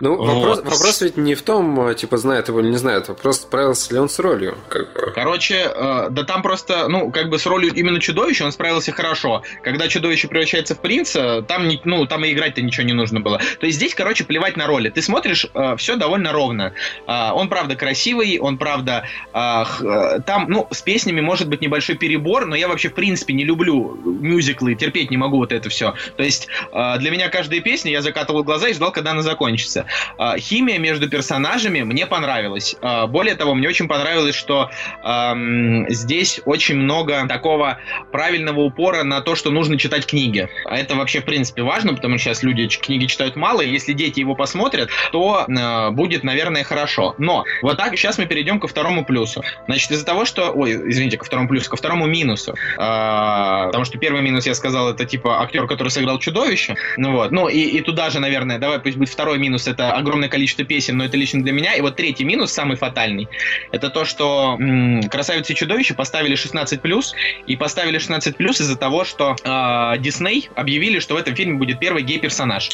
Ну, 0.00 0.16
вопрос, 0.16 0.58
Вот. 0.58 0.64
вопрос 0.64 1.02
ведь 1.02 1.16
не 1.16 1.34
в 1.34 1.42
том, 1.42 1.80
э, 1.88 1.94
типа, 1.94 2.16
знает 2.16 2.48
его 2.48 2.60
не 2.70 2.78
знает. 2.78 3.08
Вопрос, 3.08 3.42
справился 3.42 3.92
ли 3.92 4.00
он 4.00 4.08
с 4.08 4.18
ролью. 4.18 4.56
Как 4.68 4.92
бы. 4.92 5.12
Короче, 5.14 5.70
э, 5.74 6.08
да 6.10 6.22
там 6.24 6.42
просто, 6.42 6.88
ну, 6.88 7.10
как 7.10 7.28
бы 7.28 7.38
с 7.38 7.46
ролью 7.46 7.72
именно 7.74 8.00
чудовища 8.00 8.44
он 8.44 8.52
справился 8.52 8.92
хорошо. 8.92 9.42
Когда 9.62 9.88
чудовище 9.88 10.28
превращается 10.28 10.74
в 10.74 10.80
принца, 10.80 11.42
там, 11.42 11.68
не, 11.68 11.80
ну, 11.84 12.06
там 12.06 12.24
и 12.24 12.32
играть-то 12.32 12.62
ничего 12.62 12.86
не 12.86 12.92
нужно 12.92 13.20
было. 13.20 13.38
То 13.58 13.66
есть 13.66 13.78
здесь, 13.78 13.94
короче, 13.94 14.24
плевать 14.24 14.56
на 14.56 14.66
роли. 14.66 14.88
Ты 14.90 15.02
смотришь, 15.02 15.46
все 15.76 15.96
довольно 15.96 16.32
ровно. 16.32 16.72
А, 17.06 17.34
он, 17.34 17.48
правда, 17.48 17.76
красивый, 17.76 18.38
он, 18.38 18.58
правда, 18.58 19.04
х- 19.32 19.84
э, 19.84 20.20
там, 20.20 20.46
ну, 20.48 20.66
с 20.70 20.82
песнями 20.82 21.20
может 21.20 21.48
быть 21.48 21.60
небольшой 21.60 21.96
перебор, 21.96 22.46
но 22.46 22.54
я 22.56 22.68
вообще, 22.68 22.88
в 22.88 22.94
принципе, 22.94 23.34
не 23.34 23.44
люблю 23.44 23.98
мюзиклы, 24.04 24.74
терпеть 24.74 25.10
не 25.10 25.16
могу 25.16 25.38
вот 25.38 25.52
это 25.52 25.68
все. 25.68 25.94
То 26.16 26.22
есть 26.22 26.48
а, 26.72 26.98
для 26.98 27.10
меня 27.10 27.28
каждая 27.28 27.60
песня, 27.60 27.90
я 27.90 28.02
закатывал 28.02 28.44
глаза 28.44 28.68
и 28.68 28.74
ждал, 28.74 28.92
когда 28.92 29.12
она 29.12 29.22
закончится. 29.22 29.86
А, 30.18 30.38
Химия 30.38 30.78
между 30.78 31.08
персонажами 31.08 31.82
мне 31.82 32.06
понравилась. 32.06 32.59
А, 32.80 32.90
А, 32.90 33.06
более 33.06 33.34
того, 33.34 33.54
мне 33.54 33.68
очень 33.68 33.88
понравилось, 33.88 34.34
что 34.34 34.70
эм, 35.04 35.86
здесь 35.88 36.40
очень 36.44 36.76
много 36.76 37.26
такого 37.28 37.78
правильного 38.12 38.60
упора 38.60 39.04
на 39.04 39.20
то, 39.20 39.34
что 39.34 39.50
нужно 39.50 39.78
читать 39.78 40.06
книги. 40.06 40.48
А 40.64 40.76
это 40.76 40.94
вообще, 40.96 41.20
в 41.20 41.24
принципе, 41.24 41.62
важно, 41.62 41.94
потому 41.94 42.18
что 42.18 42.30
сейчас 42.30 42.42
люди 42.42 42.68
книги 42.68 43.06
читают 43.06 43.36
мало, 43.36 43.60
и 43.60 43.70
если 43.70 43.92
дети 43.92 44.20
его 44.20 44.34
посмотрят, 44.34 44.90
то 45.12 45.46
э, 45.46 45.90
будет, 45.90 46.24
наверное, 46.24 46.64
хорошо. 46.64 47.14
Но 47.18 47.44
вот 47.62 47.76
так 47.76 47.96
сейчас 47.96 48.18
мы 48.18 48.26
перейдем 48.26 48.60
ко 48.60 48.68
второму 48.68 49.04
плюсу. 49.04 49.42
Значит, 49.66 49.90
из-за 49.92 50.04
того, 50.04 50.24
что... 50.24 50.52
Ой, 50.52 50.90
извините, 50.90 51.16
ко 51.16 51.24
второму 51.24 51.48
плюсу, 51.48 51.70
ко 51.70 51.76
второму 51.76 52.06
минусу. 52.06 52.54
Э, 52.76 53.66
потому 53.66 53.84
что 53.84 53.98
первый 53.98 54.22
минус, 54.22 54.46
я 54.46 54.54
сказал, 54.54 54.90
это 54.90 55.04
типа 55.04 55.42
актер, 55.42 55.66
который 55.66 55.88
сыграл 55.88 56.18
чудовище. 56.18 56.76
Ну 56.96 57.12
вот. 57.12 57.30
Ну 57.30 57.48
и, 57.48 57.60
и 57.60 57.80
туда 57.80 58.10
же, 58.10 58.20
наверное, 58.20 58.58
давай 58.58 58.80
пусть 58.80 58.96
будет 58.96 59.08
второй 59.08 59.38
минус, 59.38 59.66
это 59.66 59.92
огромное 59.92 60.28
количество 60.28 60.64
песен, 60.64 60.96
но 60.96 61.04
это 61.04 61.16
лично 61.16 61.42
для 61.42 61.52
меня. 61.52 61.74
И 61.74 61.80
вот 61.80 61.96
третий 61.96 62.24
минус, 62.24 62.49
самый 62.50 62.76
фатальный, 62.76 63.28
это 63.72 63.90
то, 63.90 64.04
что 64.04 64.56
м- 64.58 65.02
«Красавица 65.04 65.52
и 65.52 65.56
чудовище» 65.56 65.94
поставили 65.94 66.36
16+, 66.36 67.14
и 67.46 67.56
поставили 67.56 67.98
16+, 67.98 68.60
из-за 68.60 68.76
того, 68.76 69.04
что 69.04 69.36
э, 69.42 69.98
Дисней 69.98 70.48
объявили, 70.54 70.98
что 70.98 71.14
в 71.14 71.18
этом 71.18 71.34
фильме 71.34 71.54
будет 71.54 71.78
первый 71.78 72.02
гей-персонаж. 72.02 72.70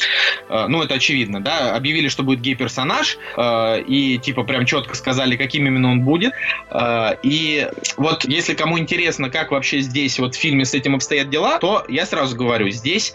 Э, 0.49 0.65
ну, 0.67 0.81
это 0.81 0.95
очевидно, 0.95 1.41
да, 1.41 1.75
объявили, 1.75 2.07
что 2.07 2.23
будет 2.23 2.41
гей-персонаж, 2.41 3.17
э, 3.37 3.81
и 3.81 4.17
типа 4.17 4.43
прям 4.43 4.65
четко 4.65 4.95
сказали, 4.95 5.35
каким 5.35 5.67
именно 5.67 5.91
он 5.91 6.01
будет. 6.01 6.33
Э, 6.71 7.15
и 7.23 7.67
вот 7.97 8.25
если 8.25 8.53
кому 8.53 8.79
интересно, 8.79 9.29
как 9.29 9.51
вообще 9.51 9.79
здесь 9.81 10.19
вот 10.19 10.35
в 10.35 10.39
фильме 10.39 10.65
с 10.65 10.73
этим 10.73 10.95
обстоят 10.95 11.29
дела, 11.29 11.59
то 11.59 11.85
я 11.87 12.05
сразу 12.05 12.35
говорю, 12.35 12.69
здесь 12.69 13.13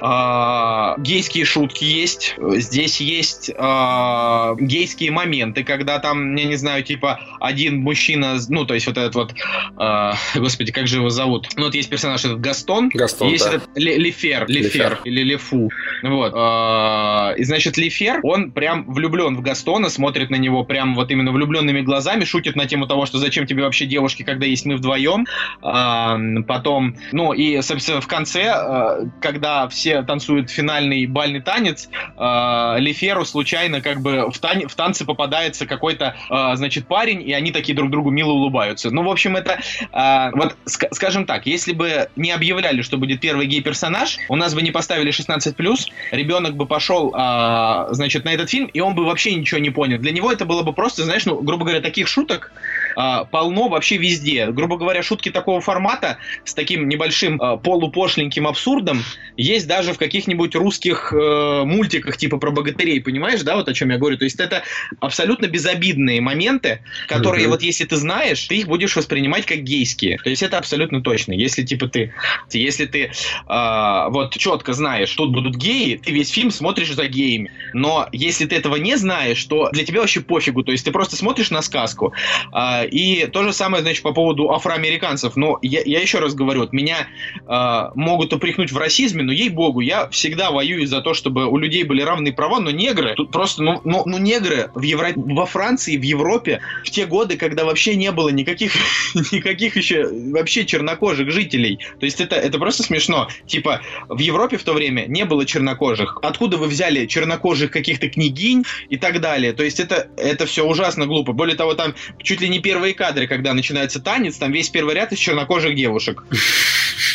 э, 0.00 0.94
гейские 0.98 1.44
шутки 1.44 1.84
есть, 1.84 2.34
здесь 2.38 3.00
есть 3.00 3.50
э, 3.50 4.54
гейские 4.60 5.10
моменты, 5.10 5.64
когда 5.64 5.98
там, 6.02 6.34
я 6.36 6.44
не 6.44 6.56
знаю, 6.56 6.82
типа 6.82 7.20
один 7.40 7.80
мужчина, 7.80 8.36
ну, 8.48 8.64
то 8.66 8.74
есть 8.74 8.86
вот 8.86 8.98
этот 8.98 9.14
вот, 9.14 9.32
э, 9.78 10.12
господи, 10.38 10.72
как 10.72 10.86
же 10.86 10.96
его 10.98 11.08
зовут? 11.10 11.48
Ну, 11.56 11.64
вот 11.64 11.74
есть 11.74 11.88
персонаж 11.88 12.24
этот 12.24 12.40
Гастон, 12.40 12.90
Гастон, 12.90 13.28
есть 13.28 13.44
да. 13.44 13.54
этот 13.56 13.68
Ле- 13.76 13.96
Лефер, 13.96 14.46
Лефер, 14.48 14.98
или 15.04 15.22
Лефу, 15.22 15.70
вот. 16.02 16.32
э, 16.34 17.38
И 17.38 17.44
значит, 17.44 17.76
Лефер, 17.76 18.20
он 18.22 18.52
прям 18.52 18.92
влюблен 18.92 19.36
в 19.36 19.40
Гастона, 19.42 19.88
смотрит 19.88 20.30
на 20.30 20.36
него 20.36 20.64
прям 20.64 20.94
вот 20.94 21.10
именно 21.10 21.32
влюбленными 21.32 21.80
глазами, 21.80 22.24
шутит 22.24 22.56
на 22.56 22.66
тему 22.66 22.86
того, 22.86 23.06
что 23.06 23.18
зачем 23.18 23.46
тебе 23.46 23.62
вообще 23.62 23.86
девушки, 23.86 24.22
когда 24.22 24.46
есть 24.46 24.66
мы 24.66 24.76
вдвоем. 24.76 25.26
А, 25.62 26.18
Потом, 26.46 26.96
ну 27.12 27.32
и, 27.32 27.60
собственно, 27.62 28.00
в 28.00 28.06
конце, 28.08 28.42
э, 28.54 29.04
когда 29.20 29.68
все 29.68 30.02
танцуют 30.02 30.50
финальный 30.50 31.06
бальный 31.06 31.40
танец, 31.40 31.88
э, 32.16 32.74
Леферу 32.78 33.24
случайно 33.24 33.80
как 33.80 34.00
бы 34.00 34.30
в, 34.30 34.38
тан- 34.38 34.66
в 34.68 34.74
танце 34.74 35.04
попадается 35.04 35.66
какой-то, 35.92 36.16
э, 36.30 36.56
значит, 36.56 36.86
парень, 36.86 37.22
и 37.28 37.32
они 37.32 37.52
такие 37.52 37.74
друг 37.74 37.90
другу 37.90 38.10
мило 38.10 38.32
улыбаются. 38.32 38.90
Ну, 38.90 39.02
в 39.02 39.10
общем, 39.10 39.36
это, 39.36 39.60
э, 39.92 40.30
вот, 40.36 40.56
ска- 40.66 40.88
скажем 40.92 41.26
так, 41.26 41.46
если 41.46 41.72
бы 41.72 42.08
не 42.16 42.30
объявляли, 42.30 42.82
что 42.82 42.96
будет 42.96 43.20
первый 43.20 43.46
гей-персонаж, 43.46 44.18
у 44.28 44.36
нас 44.36 44.54
бы 44.54 44.62
не 44.62 44.70
поставили 44.70 45.10
16+, 45.10 45.90
ребенок 46.10 46.56
бы 46.56 46.66
пошел, 46.66 47.12
а, 47.14 47.88
значит, 47.90 48.24
на 48.24 48.32
этот 48.32 48.50
фильм, 48.50 48.66
и 48.66 48.80
он 48.80 48.94
бы 48.94 49.04
вообще 49.04 49.34
ничего 49.34 49.60
не 49.60 49.70
понял. 49.70 49.98
Для 49.98 50.12
него 50.12 50.30
это 50.32 50.44
было 50.44 50.62
бы 50.62 50.72
просто, 50.72 51.04
знаешь, 51.04 51.26
ну, 51.26 51.40
грубо 51.40 51.64
говоря, 51.64 51.80
таких 51.80 52.08
шуток 52.08 52.52
а, 52.96 53.24
полно 53.24 53.68
вообще 53.68 53.96
везде. 53.96 54.46
Грубо 54.50 54.76
говоря, 54.76 55.02
шутки 55.02 55.30
такого 55.30 55.60
формата 55.60 56.18
с 56.44 56.54
таким 56.54 56.88
небольшим 56.88 57.40
а, 57.40 57.56
полупошленьким 57.56 58.46
абсурдом 58.46 59.02
есть 59.36 59.66
даже 59.66 59.92
в 59.92 59.98
каких-нибудь 59.98 60.54
русских 60.54 61.12
э, 61.12 61.62
мультиках 61.64 62.16
типа 62.16 62.38
про 62.38 62.50
богатырей, 62.50 63.00
понимаешь, 63.00 63.42
да, 63.42 63.56
вот 63.56 63.68
о 63.68 63.74
чем 63.74 63.90
я 63.90 63.98
говорю. 63.98 64.18
То 64.18 64.24
есть 64.24 64.38
это 64.40 64.62
абсолютно 65.00 65.46
безобидные 65.46 66.20
моменты, 66.20 66.80
которые 67.08 67.44
Мгм. 67.44 67.52
вот 67.52 67.62
если 67.62 67.84
ты 67.84 67.96
знаешь, 67.96 68.46
ты 68.46 68.56
их 68.56 68.66
будешь 68.66 68.94
воспринимать 68.94 69.46
как 69.46 69.58
гейские. 69.58 70.18
То 70.18 70.30
есть 70.30 70.42
это 70.42 70.58
абсолютно 70.58 71.02
точно. 71.02 71.32
Если 71.32 71.62
типа 71.62 71.88
ты, 71.88 72.12
если 72.50 72.86
ты 72.86 73.10
а, 73.46 74.10
вот 74.10 74.36
четко 74.36 74.72
знаешь, 74.72 75.10
тут 75.14 75.32
будут 75.32 75.56
геи, 75.56 76.00
ты 76.02 76.12
весь 76.12 76.30
фильм 76.30 76.50
смотришь 76.50 76.92
за 76.92 77.06
геями. 77.06 77.50
Но 77.72 78.08
если 78.12 78.46
ты 78.46 78.56
этого 78.56 78.76
не 78.76 78.96
знаешь, 78.96 79.42
то 79.44 79.70
для 79.72 79.84
тебя 79.84 80.00
вообще 80.00 80.20
пофигу. 80.20 80.62
То 80.62 80.72
есть 80.72 80.84
ты 80.84 80.92
просто 80.92 81.16
смотришь 81.16 81.50
на 81.50 81.62
сказку. 81.62 82.12
А, 82.52 82.81
и 82.84 83.26
то 83.26 83.42
же 83.42 83.52
самое, 83.52 83.82
значит, 83.82 84.02
по 84.02 84.12
поводу 84.12 84.50
афроамериканцев. 84.52 85.36
Но 85.36 85.58
я, 85.62 85.82
я 85.84 86.00
еще 86.00 86.18
раз 86.18 86.34
говорю, 86.34 86.60
вот 86.60 86.72
меня 86.72 87.08
а, 87.46 87.92
могут 87.94 88.32
упрекнуть 88.32 88.72
в 88.72 88.78
расизме, 88.78 89.22
но 89.22 89.32
ей-богу, 89.32 89.80
я 89.80 90.08
всегда 90.10 90.50
воюю 90.50 90.86
за 90.86 91.00
то, 91.00 91.14
чтобы 91.14 91.46
у 91.46 91.56
людей 91.56 91.84
были 91.84 92.02
равные 92.02 92.32
права, 92.32 92.60
но 92.60 92.70
негры, 92.70 93.14
тут 93.14 93.30
просто, 93.30 93.62
ну, 93.62 93.80
ну, 93.84 94.02
ну 94.06 94.18
негры 94.18 94.70
в 94.74 94.82
Евро... 94.82 95.12
во 95.16 95.46
Франции, 95.46 95.96
в 95.96 96.02
Европе, 96.02 96.60
в 96.84 96.90
те 96.90 97.06
годы, 97.06 97.36
когда 97.36 97.64
вообще 97.64 97.96
не 97.96 98.12
было 98.12 98.28
никаких, 98.28 98.72
никаких 99.32 99.76
еще 99.76 100.08
вообще 100.30 100.64
чернокожих 100.64 101.30
жителей. 101.30 101.78
То 101.98 102.06
есть 102.06 102.20
это, 102.20 102.36
это 102.36 102.58
просто 102.58 102.82
смешно. 102.82 103.28
Типа, 103.46 103.80
в 104.08 104.18
Европе 104.18 104.56
в 104.56 104.64
то 104.64 104.72
время 104.72 105.06
не 105.06 105.24
было 105.24 105.44
чернокожих. 105.46 106.18
Откуда 106.22 106.56
вы 106.56 106.66
взяли 106.66 107.06
чернокожих 107.06 107.70
каких-то 107.70 108.08
княгинь 108.08 108.64
и 108.88 108.96
так 108.96 109.20
далее? 109.20 109.52
То 109.52 109.62
есть 109.62 109.80
это, 109.80 110.08
это 110.16 110.46
все 110.46 110.66
ужасно 110.66 111.06
глупо. 111.06 111.32
Более 111.32 111.56
того, 111.56 111.74
там 111.74 111.94
чуть 112.22 112.40
ли 112.40 112.48
не 112.48 112.60
первые 112.72 112.94
кадры, 112.94 113.26
когда 113.26 113.52
начинается 113.52 114.00
танец, 114.00 114.38
там 114.38 114.50
весь 114.50 114.70
первый 114.70 114.94
ряд 114.94 115.12
из 115.12 115.18
чернокожих 115.18 115.74
девушек. 115.74 116.24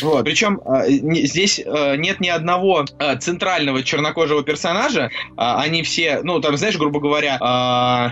Вот. 0.02 0.24
Причем 0.24 0.60
не- 0.88 1.26
здесь 1.26 1.60
э, 1.64 1.96
нет 1.96 2.20
ни 2.20 2.28
одного 2.28 2.84
э, 2.98 3.16
центрального 3.18 3.82
чернокожего 3.82 4.42
персонажа. 4.42 5.10
А, 5.36 5.60
они 5.60 5.82
все, 5.82 6.20
ну, 6.22 6.40
там, 6.40 6.56
знаешь, 6.56 6.76
грубо 6.76 7.00
говоря, 7.00 7.38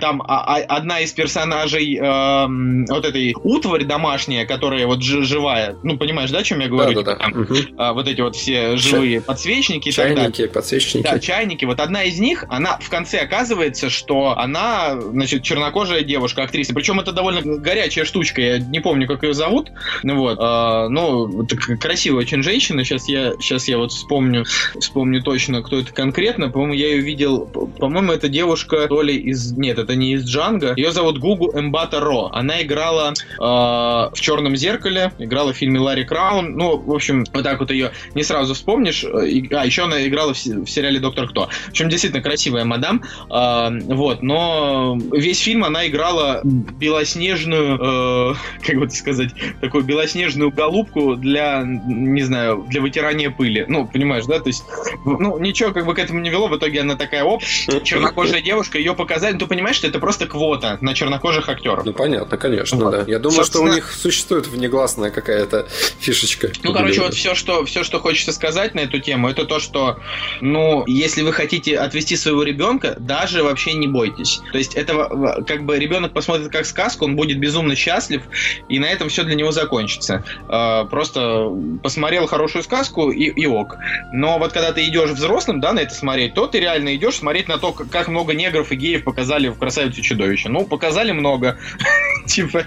там 0.00 0.23
а- 0.23 0.57
а- 0.57 0.76
одна 0.76 1.00
из 1.00 1.12
персонажей 1.12 1.97
э, 2.00 2.47
вот 2.93 3.05
этой 3.05 3.35
утварь 3.43 3.85
домашняя, 3.85 4.47
которая 4.47 4.87
вот 4.87 5.02
жи- 5.02 5.23
живая, 5.23 5.76
ну, 5.83 5.97
понимаешь, 5.97 6.31
да, 6.31 6.38
о 6.38 6.43
чем 6.43 6.61
я 6.61 6.69
говорю? 6.69 6.90
Типа 6.90 7.02
Да-да-да. 7.05 7.25
там, 7.25 7.47
а, 7.78 7.93
вот 7.93 8.09
эти 8.09 8.21
вот 8.21 8.37
все 8.37 8.76
живые 8.76 9.21
подсвечники 9.21 9.88
и 9.88 9.93
так 9.93 10.09
далее. 10.14 10.33
Чайники, 10.33 10.47
подсвечники. 10.52 11.02
Да, 11.05 11.19
чайники. 11.19 11.64
Вот 11.64 11.81
одна 11.81 12.05
из 12.05 12.19
них, 12.19 12.45
она 12.49 12.78
в 12.81 12.88
конце 12.90 13.19
оказывается, 13.21 13.90
что 13.90 14.37
она, 14.38 15.00
значит, 15.00 15.43
чернокожая 15.43 16.02
девушка, 16.02 16.43
актриса. 16.43 16.75
Причем 16.75 17.00
это 17.00 17.12
довольно 17.12 17.40
горячая 17.59 18.05
штучка. 18.05 18.40
Я 18.40 18.59
не 18.59 18.81
помню, 18.81 19.07
как 19.07 19.23
ее 19.23 19.35
зовут. 19.35 19.71
Ну 20.02 20.16
вот. 20.16 20.38
а, 20.40 20.88
ну, 20.88 21.45
так 21.47 21.75
красивая 21.80 22.21
очень 22.23 22.42
женщина. 22.42 22.85
Сейчас 22.85 23.09
я, 23.09 23.33
сейчас 23.40 23.68
я 23.68 23.78
вот 23.78 23.92
вспомню, 23.92 24.45
вспомню 24.78 25.23
точно, 25.23 25.62
кто 25.62 25.78
это 25.78 25.92
конкретно. 25.92 26.50
По-моему, 26.50 26.75
я 26.75 26.88
ее 26.88 27.00
видел. 27.00 27.47
по- 27.47 27.66
По-моему, 27.66 28.12
это 28.12 28.28
девушка 28.28 28.87
то 28.88 29.02
ли 29.02 29.16
из. 29.16 29.52
Нет, 29.52 29.78
это 29.78 29.95
не 29.95 30.14
из 30.14 30.25
Джанга. 30.25 30.75
Ее 30.76 30.92
зовут 30.92 31.18
Гугу 31.18 31.52
Эмбата 31.54 32.00
Ро. 32.00 32.30
Она 32.33 32.62
играла 32.62 33.14
а, 33.38 34.11
в 34.14 34.21
Черном 34.21 34.56
зеркале, 34.56 35.12
играла 35.18 35.52
в 35.52 35.56
фильме 35.56 35.80
Ларри 35.80 36.04
Краун. 36.04 36.56
Ну, 36.56 36.76
в 36.78 36.92
общем, 36.95 37.25
вот 37.33 37.42
так 37.42 37.61
вот 37.61 37.71
ее 37.71 37.92
не 38.14 38.23
сразу 38.23 38.54
вспомнишь. 38.54 39.04
А, 39.04 39.25
еще 39.66 39.85
она 39.85 40.06
играла 40.06 40.35
в, 40.35 40.45
в 40.45 40.66
сериале 40.66 41.00
Доктор 41.00 41.28
Кто. 41.28 41.49
В 41.66 41.71
общем, 41.71 41.88
действительно 41.88 42.23
красивая 42.23 42.64
мадам. 42.64 43.02
А, 43.30 43.71
вот, 43.71 44.23
но 44.23 44.99
весь 45.12 45.40
фильм 45.40 45.64
она 45.64 45.87
играла 45.87 46.40
белоснежную, 46.45 47.78
э, 47.80 48.35
как 48.66 48.78
бы 48.78 48.90
сказать, 48.90 49.30
такую 49.61 49.85
белоснежную 49.85 50.50
голубку 50.50 51.16
для, 51.16 51.64
не 51.66 52.23
знаю, 52.23 52.64
для 52.68 52.80
вытирания 52.80 53.30
пыли. 53.30 53.64
Ну, 53.68 53.87
понимаешь, 53.87 54.25
да? 54.26 54.38
То 54.40 54.49
есть, 54.49 54.64
ну, 55.04 55.38
ничего 55.38 55.73
как 55.73 55.87
бы 55.87 55.94
к 55.94 55.99
этому 55.99 56.20
не 56.20 56.30
вело. 56.30 56.49
В 56.49 56.56
итоге 56.56 56.80
она 56.80 56.96
такая, 56.96 57.25
оп, 57.25 57.42
чернокожая 57.82 58.40
девушка, 58.42 58.78
ее 58.78 58.94
показали. 58.94 59.32
Ну, 59.35 59.40
ты 59.40 59.46
понимаешь, 59.46 59.76
что 59.76 59.87
это 59.87 59.99
просто 59.99 60.26
квота 60.26 60.78
на 60.80 60.94
чернокожих 60.94 61.49
актеров. 61.49 61.85
Ну, 61.85 61.92
понятно, 61.92 62.37
конечно, 62.37 62.78
Вот. 62.78 62.90
да. 62.90 63.04
Я 63.06 63.18
думаю, 63.18 63.44
что 63.44 63.58
у 63.58 63.62
Собственно- 63.62 63.75
них 63.75 63.92
существует 63.92 64.46
внегласная 64.46 65.11
какая-то 65.11 65.66
фишечка. 65.99 66.50
Ну, 66.62 66.73
короче, 66.73 67.00
вот 67.00 67.14
все, 67.14 67.35
что, 67.35 67.64
все, 67.64 67.82
что 67.85 67.99
хочется 68.00 68.32
сказать 68.32 68.75
на 68.75 68.80
эту 68.80 68.99
тему, 69.00 69.28
это 69.28 69.44
то, 69.44 69.58
что, 69.58 69.99
ну, 70.40 70.85
если 70.87 71.23
вы 71.23 71.32
хотите 71.32 71.76
отвести 71.78 72.16
своего 72.16 72.42
ребенка, 72.42 72.96
даже 72.99 73.42
вообще 73.42 73.75
не 73.75 73.87
бойтесь. 73.88 74.40
То 74.52 74.58
есть, 74.58 74.75
это 74.75 75.44
как 75.46 75.64
бы 75.64 75.78
ребенок 75.78 76.12
посмотрит 76.12 76.50
как 76.50 76.66
сказку, 76.66 77.04
он 77.04 77.16
будет 77.16 77.38
безумно 77.38 77.75
счастлив, 77.76 78.23
и 78.68 78.78
на 78.78 78.87
этом 78.87 79.08
все 79.08 79.25
для 79.25 79.35
него 79.35 79.50
закончится. 79.52 80.25
Э, 80.49 80.85
Просто 80.90 81.49
посмотрел 81.83 82.27
хорошую 82.27 82.63
сказку 82.63 83.11
и, 83.11 83.25
и 83.25 83.47
ок. 83.47 83.77
Но 84.13 84.39
вот 84.39 84.53
когда 84.53 84.73
ты 84.73 84.85
идешь 84.87 85.11
взрослым, 85.11 85.61
да, 85.61 85.73
на 85.73 85.81
это 85.81 85.95
смотреть, 85.95 86.35
то 86.35 86.47
ты 86.47 86.61
реально 86.61 86.95
идешь 86.97 87.17
смотреть 87.17 87.49
на 87.49 87.59
то, 87.59 87.73
как 87.73 88.09
много 88.09 88.35
негров 88.35 88.73
и 88.73 88.77
геев 88.77 89.05
показали 89.05 89.49
в 89.49 89.59
«Красавице 89.59 90.01
чудовище». 90.03 90.49
Ну, 90.49 90.65
показали 90.67 91.13
много. 91.13 91.59
Типа, 92.27 92.65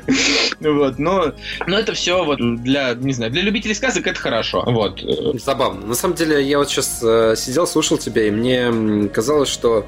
вот, 0.61 0.99
но, 0.99 1.33
но 1.67 1.77
это 1.77 1.93
все 1.93 2.23
вот 2.23 2.39
для, 2.63 2.93
не 2.93 3.11
знаю, 3.13 3.31
для 3.31 3.41
любителей 3.41 3.75
сказок 3.75 4.07
это 4.07 4.19
хорошо. 4.19 4.63
Вот. 4.65 5.01
Забавно. 5.33 5.85
На 5.85 5.95
самом 5.95 6.15
деле, 6.15 6.41
я 6.41 6.57
вот 6.59 6.69
сейчас 6.69 7.01
э, 7.03 7.35
сидел, 7.35 7.67
слушал 7.67 7.97
тебя, 7.97 8.23
и 8.27 8.31
мне 8.31 9.09
казалось, 9.09 9.49
что 9.49 9.85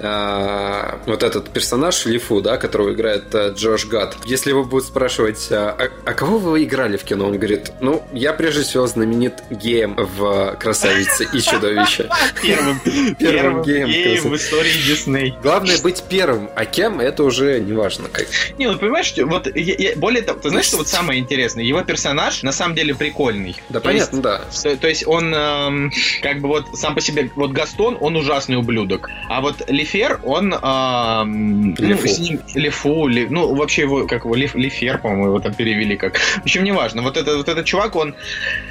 э, 0.00 0.98
вот 1.06 1.22
этот 1.22 1.50
персонаж 1.50 2.06
Лифу, 2.06 2.40
да, 2.40 2.56
которого 2.56 2.92
играет 2.92 3.34
э, 3.34 3.52
Джош 3.54 3.86
Гад, 3.86 4.16
если 4.24 4.50
его 4.50 4.64
будут 4.64 4.86
спрашивать, 4.86 5.48
а, 5.50 5.76
а- 5.78 5.90
а 6.10 6.14
кого 6.14 6.38
вы 6.38 6.64
играли 6.64 6.96
в 6.96 7.04
кино, 7.04 7.26
он 7.26 7.36
говорит, 7.36 7.72
ну, 7.80 8.02
я 8.12 8.32
прежде 8.40 8.62
всего 8.62 8.86
знаменит 8.86 9.42
геем 9.50 9.94
в 9.98 10.56
«Красавице 10.58 11.28
и 11.30 11.42
чудовище». 11.42 12.08
Первым, 12.42 12.80
Первым 13.18 13.62
геем, 13.62 14.22
в 14.30 14.34
истории 14.34 14.72
Дисней. 14.86 15.34
Главное 15.42 15.76
быть 15.82 16.02
первым, 16.08 16.48
а 16.56 16.64
кем, 16.64 17.00
это 17.00 17.22
уже 17.22 17.60
не 17.60 17.74
важно. 17.74 18.08
Как. 18.08 18.26
Не, 18.56 18.66
ну 18.70 18.78
понимаешь, 18.78 19.12
вот 19.18 19.46
я- 19.54 19.74
я- 19.76 19.96
более 19.96 20.22
того, 20.22 20.40
ты 20.40 20.48
знаешь, 20.48 20.64
что 20.64 20.78
вот 20.78 20.88
самое 20.88 21.20
интересное? 21.20 21.64
Его 21.64 21.82
персонаж 21.82 22.42
на 22.42 22.52
самом 22.52 22.74
деле 22.74 22.94
прикольный. 22.94 23.56
Да, 23.68 23.80
То 23.80 23.90
есть, 23.90 24.10
понятно, 24.10 24.22
да. 24.22 24.40
То, 24.62 24.76
то 24.78 24.88
есть 24.88 25.06
он 25.06 25.34
эм, 25.34 25.92
как 26.22 26.40
бы 26.40 26.48
вот 26.48 26.64
сам 26.78 26.94
по 26.94 27.02
себе, 27.02 27.30
вот 27.36 27.50
Гастон, 27.52 27.98
он 28.00 28.16
ужасный 28.16 28.56
ублюдок. 28.56 29.10
А 29.28 29.42
вот 29.42 29.56
Лифер, 29.68 30.18
он 30.24 30.54
эм, 30.54 31.74
ну, 31.78 31.86
Лифу. 31.88 32.08
с 32.08 32.18
ним 32.18 32.40
Лифу, 32.54 33.06
Ли- 33.06 33.26
ну 33.28 33.54
вообще 33.54 33.82
его, 33.82 34.06
как 34.06 34.24
его, 34.24 34.34
Лиф- 34.34 34.54
Лифер, 34.56 34.96
по-моему, 34.96 35.26
его 35.26 35.40
там 35.40 35.52
перевели 35.52 35.96
как. 35.98 36.16
В 36.18 36.42
общем, 36.44 36.64
неважно. 36.64 37.02
Вот, 37.02 37.18
это, 37.18 37.36
вот 37.36 37.48
этот 37.50 37.66
чувак, 37.66 37.96
он, 37.96 38.14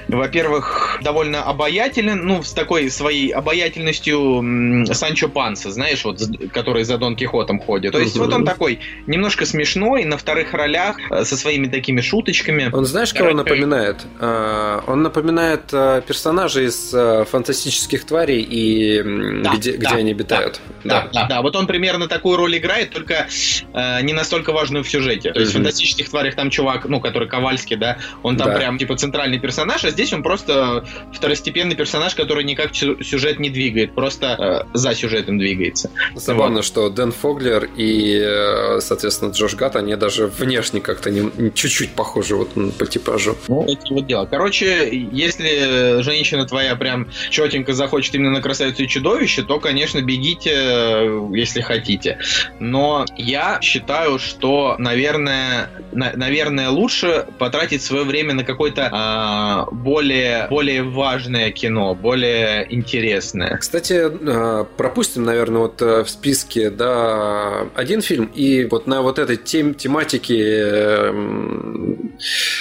во-первых, 0.08 1.00
довольно 1.04 1.44
обаятелен, 1.44 2.26
ну, 2.26 2.42
с 2.44 2.54
такой 2.54 2.90
своей 2.90 3.30
обаятельностью 3.30 4.86
Санчо 4.94 5.30
Панса, 5.30 5.72
знаешь, 5.72 6.04
вот, 6.04 6.20
который 6.52 6.84
за 6.84 6.98
Дон 6.98 7.16
Кихотом 7.16 7.60
ходит. 7.60 7.92
То 7.92 8.00
есть 8.00 8.16
Мгм. 8.16 8.26
вот 8.26 8.34
он 8.34 8.46
такой 8.46 8.80
немножко 9.08 9.46
смешной, 9.46 10.04
на 10.06 10.18
вторых 10.18 10.54
ролях, 10.54 10.98
э, 11.12 11.24
со 11.24 11.38
своими 11.38 11.68
такими 11.68 12.02
шуточками. 12.02 12.70
Он 12.74 12.86
знаешь, 12.86 13.14
кого 13.14 13.30
Короче, 13.30 13.38
напоминает? 13.44 14.06
А, 14.20 14.84
Он 14.88 15.04
напоминает 15.04 15.62
а, 15.74 16.02
персонажей 16.02 16.66
из 16.68 16.92
а, 16.94 17.26
фантастических 17.26 18.06
тварей 18.06 18.42
и 18.42 19.02
Да, 19.44 19.56
где, 19.56 19.74
да, 19.74 19.78
где 19.78 19.96
они 19.96 20.12
обитают. 20.12 20.60
Да, 20.84 21.10
да, 21.14 21.26
да. 21.28 21.42
Вот 21.42 21.56
он 21.56 21.68
примерно 21.68 22.08
такую 22.08 22.38
роль 22.38 22.58
играет, 22.58 22.92
только 22.92 23.28
э, 23.74 24.02
не 24.02 24.14
настолько 24.14 24.52
важную 24.54 24.84
в 24.84 24.90
сюжете. 24.90 25.32
То 25.32 25.40
есть 25.40 25.52
в 25.52 25.56
Мгм. 25.56 25.64
фантастических 25.66 26.10
тварях 26.10 26.36
там 26.36 26.50
чувак, 26.50 26.86
ну, 26.86 27.00
который 27.00 27.28
Ковальский, 27.28 27.76
да, 27.76 27.98
он 28.24 28.38
там 28.38 28.50
Да. 28.50 28.56
прям 28.58 28.78
типа 28.78 28.96
центральный 28.96 29.40
персонаж, 29.40 29.49
а 29.86 29.90
здесь 29.92 30.14
он 30.14 30.24
просто 30.24 30.86
второстепенный 31.14 31.76
персонаж, 31.76 32.16
который 32.16 32.44
никак 32.44 32.76
сю- 32.76 33.02
сюжет 33.04 33.40
не 33.40 33.50
двигает, 33.50 33.94
просто 33.96 34.66
э, 34.74 34.78
за 34.78 34.94
сюжетом 34.96 35.38
двигается. 35.38 35.90
Забавно, 36.16 36.62
что 36.64 36.90
Дэн 36.90 37.12
Фоглер 37.12 37.70
и, 37.76 38.20
э, 38.22 38.80
соответственно, 38.82 39.32
Джош 39.32 39.56
Гатт, 39.56 39.76
они 39.76 39.96
даже 39.96 40.28
внешне 40.28 40.82
как-то 40.82 41.10
не, 41.12 41.52
чуть-чуть 41.54 41.92
похожи 41.92 42.36
вот 42.36 42.50
по 42.78 42.86
типажу. 42.86 43.36
Ну, 43.48 43.64
это 43.66 43.94
вот 43.94 44.08
дело. 44.08 44.26
Короче, 44.26 44.90
если 45.12 46.02
женщина 46.02 46.46
твоя 46.46 46.76
прям 46.76 47.08
четенько 47.30 47.74
захочет 47.74 48.16
именно 48.16 48.32
на 48.32 48.42
красавицу 48.42 48.84
и 48.84 48.88
чудовище, 48.88 49.44
то, 49.44 49.60
конечно, 49.60 50.02
бегите, 50.02 50.52
э, 50.54 51.28
если 51.34 51.62
хотите. 51.62 52.20
Но 52.60 53.06
я 53.18 53.60
считаю, 53.62 54.20
что, 54.20 54.76
наверное, 54.78 55.70
на- 55.92 56.14
наверное, 56.16 56.70
лучше 56.70 57.26
потратить 57.38 57.82
свое 57.82 58.04
время 58.04 58.34
на 58.34 58.44
какое-то 58.44 58.90
а, 58.92 59.29
более, 59.72 60.48
более 60.50 60.84
важное 60.84 61.52
кино, 61.52 61.96
более 61.96 62.66
интересное. 62.74 63.58
Кстати, 63.58 63.94
э, 64.10 64.66
пропустим, 64.78 65.24
наверное, 65.24 65.62
вот 65.62 65.82
э, 65.82 66.04
в 66.04 66.10
списке, 66.10 66.70
да, 66.70 67.68
один 67.76 68.02
фильм, 68.02 68.26
и 68.26 68.66
вот 68.66 68.88
на 68.88 69.02
вот 69.02 69.20
этой 69.20 69.38
тем, 69.38 69.74
тематике, 69.74 70.40
э, 70.40 71.10
м, 71.10 72.14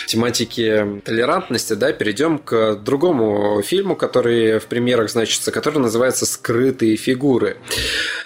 тематике 0.07 1.01
толерантности, 1.05 1.75
да, 1.75 1.93
перейдем 1.93 2.39
к 2.39 2.77
другому 2.77 3.63
фильму, 3.63 3.97
который 3.97 4.59
в 4.59 4.67
премьерах 4.67 5.11
значится, 5.11 5.51
который 5.53 5.79
называется 5.79 6.27
«Скрытые 6.27 6.97
фигуры». 6.97 7.57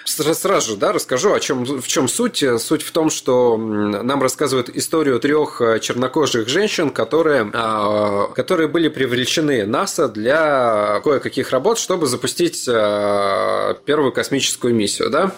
Сра- 0.05 0.33
Сразу 0.33 0.71
же, 0.71 0.77
да, 0.77 0.91
расскажу, 0.91 1.33
о 1.33 1.39
чем, 1.39 1.63
в 1.63 1.87
чем 1.87 2.07
суть. 2.07 2.43
Суть 2.59 2.81
в 2.83 2.91
том, 2.91 3.09
что 3.09 3.55
нам 3.57 4.21
рассказывают 4.21 4.69
историю 4.69 5.19
трех 5.19 5.61
э, 5.61 5.79
чернокожих 5.79 6.47
женщин, 6.49 6.89
которые, 6.89 7.49
а, 7.53 8.27
которые 8.33 8.67
были 8.67 8.87
привлечены 8.89 9.65
НАСА 9.65 10.07
для 10.09 10.99
кое-каких 11.03 11.51
работ, 11.51 11.79
чтобы 11.79 12.07
запустить 12.07 12.65
а, 12.67 13.75
первую 13.85 14.11
космическую 14.11 14.73
миссию, 14.73 15.09
да? 15.09 15.31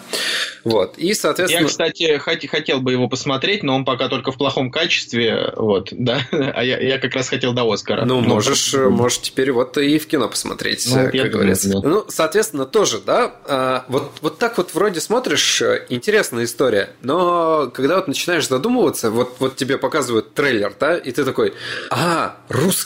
Вот. 0.64 0.94
И, 0.98 1.08
Я, 1.08 1.14
соответственно... 1.14 1.68
кстати, 1.68 2.20
хот- 2.24 2.46
хотел 2.48 2.80
бы 2.80 2.92
его 2.92 3.08
посмотреть, 3.08 3.62
но 3.62 3.76
он 3.76 3.84
пока 3.84 4.08
только 4.08 4.32
в 4.32 4.36
плохом 4.36 4.70
качестве, 4.70 5.52
вот, 5.56 5.88
да. 5.92 6.20
А 6.32 6.64
я, 6.64 6.78
я 6.78 6.98
как 6.98 7.14
раз 7.14 7.28
хотел 7.28 7.52
до 7.52 7.70
Оскара. 7.70 8.04
Ну, 8.04 8.20
Но- 8.20 8.28
можешь, 8.28 8.72
можешь 8.74 9.20
теперь 9.20 9.52
вот 9.52 9.76
и 9.78 9.98
в 9.98 10.06
кино 10.06 10.28
посмотреть, 10.28 10.86
Ну, 10.90 10.96
э, 10.98 11.00
я 11.00 11.04
как 11.04 11.12
думаю, 11.12 11.32
говорится. 11.32 11.68
да. 11.70 11.80
Ну, 11.82 12.04
соответственно, 12.08 12.66
тоже, 12.66 12.98
да, 13.04 13.34
а, 13.44 13.84
вот, 13.88 14.12
вот 14.20 14.38
так 14.38 14.56
вот 14.58 14.74
вроде 14.74 15.00
смотришь, 15.00 15.62
э, 15.62 15.84
интересная 15.88 16.44
история, 16.44 16.90
но 17.02 17.70
когда 17.72 17.96
вот 17.96 18.08
начинаешь 18.08 18.48
задумываться, 18.48 19.10
вот, 19.10 19.36
вот 19.38 19.56
тебе 19.56 19.78
показывают 19.78 20.34
трейлер, 20.34 20.74
да, 20.78 20.96
и 20.96 21.10
ты 21.12 21.24
такой, 21.24 21.54
а, 21.90 22.36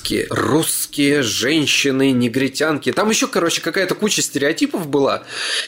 русские, 0.01 0.27
русские 0.31 1.23
женщины, 1.23 2.13
негритянки, 2.13 2.91
там 2.93 3.11
еще, 3.11 3.27
короче, 3.27 3.61
какая-то 3.61 3.95
куча 3.95 4.23
стереотипов 4.23 4.87
была, 4.89 5.23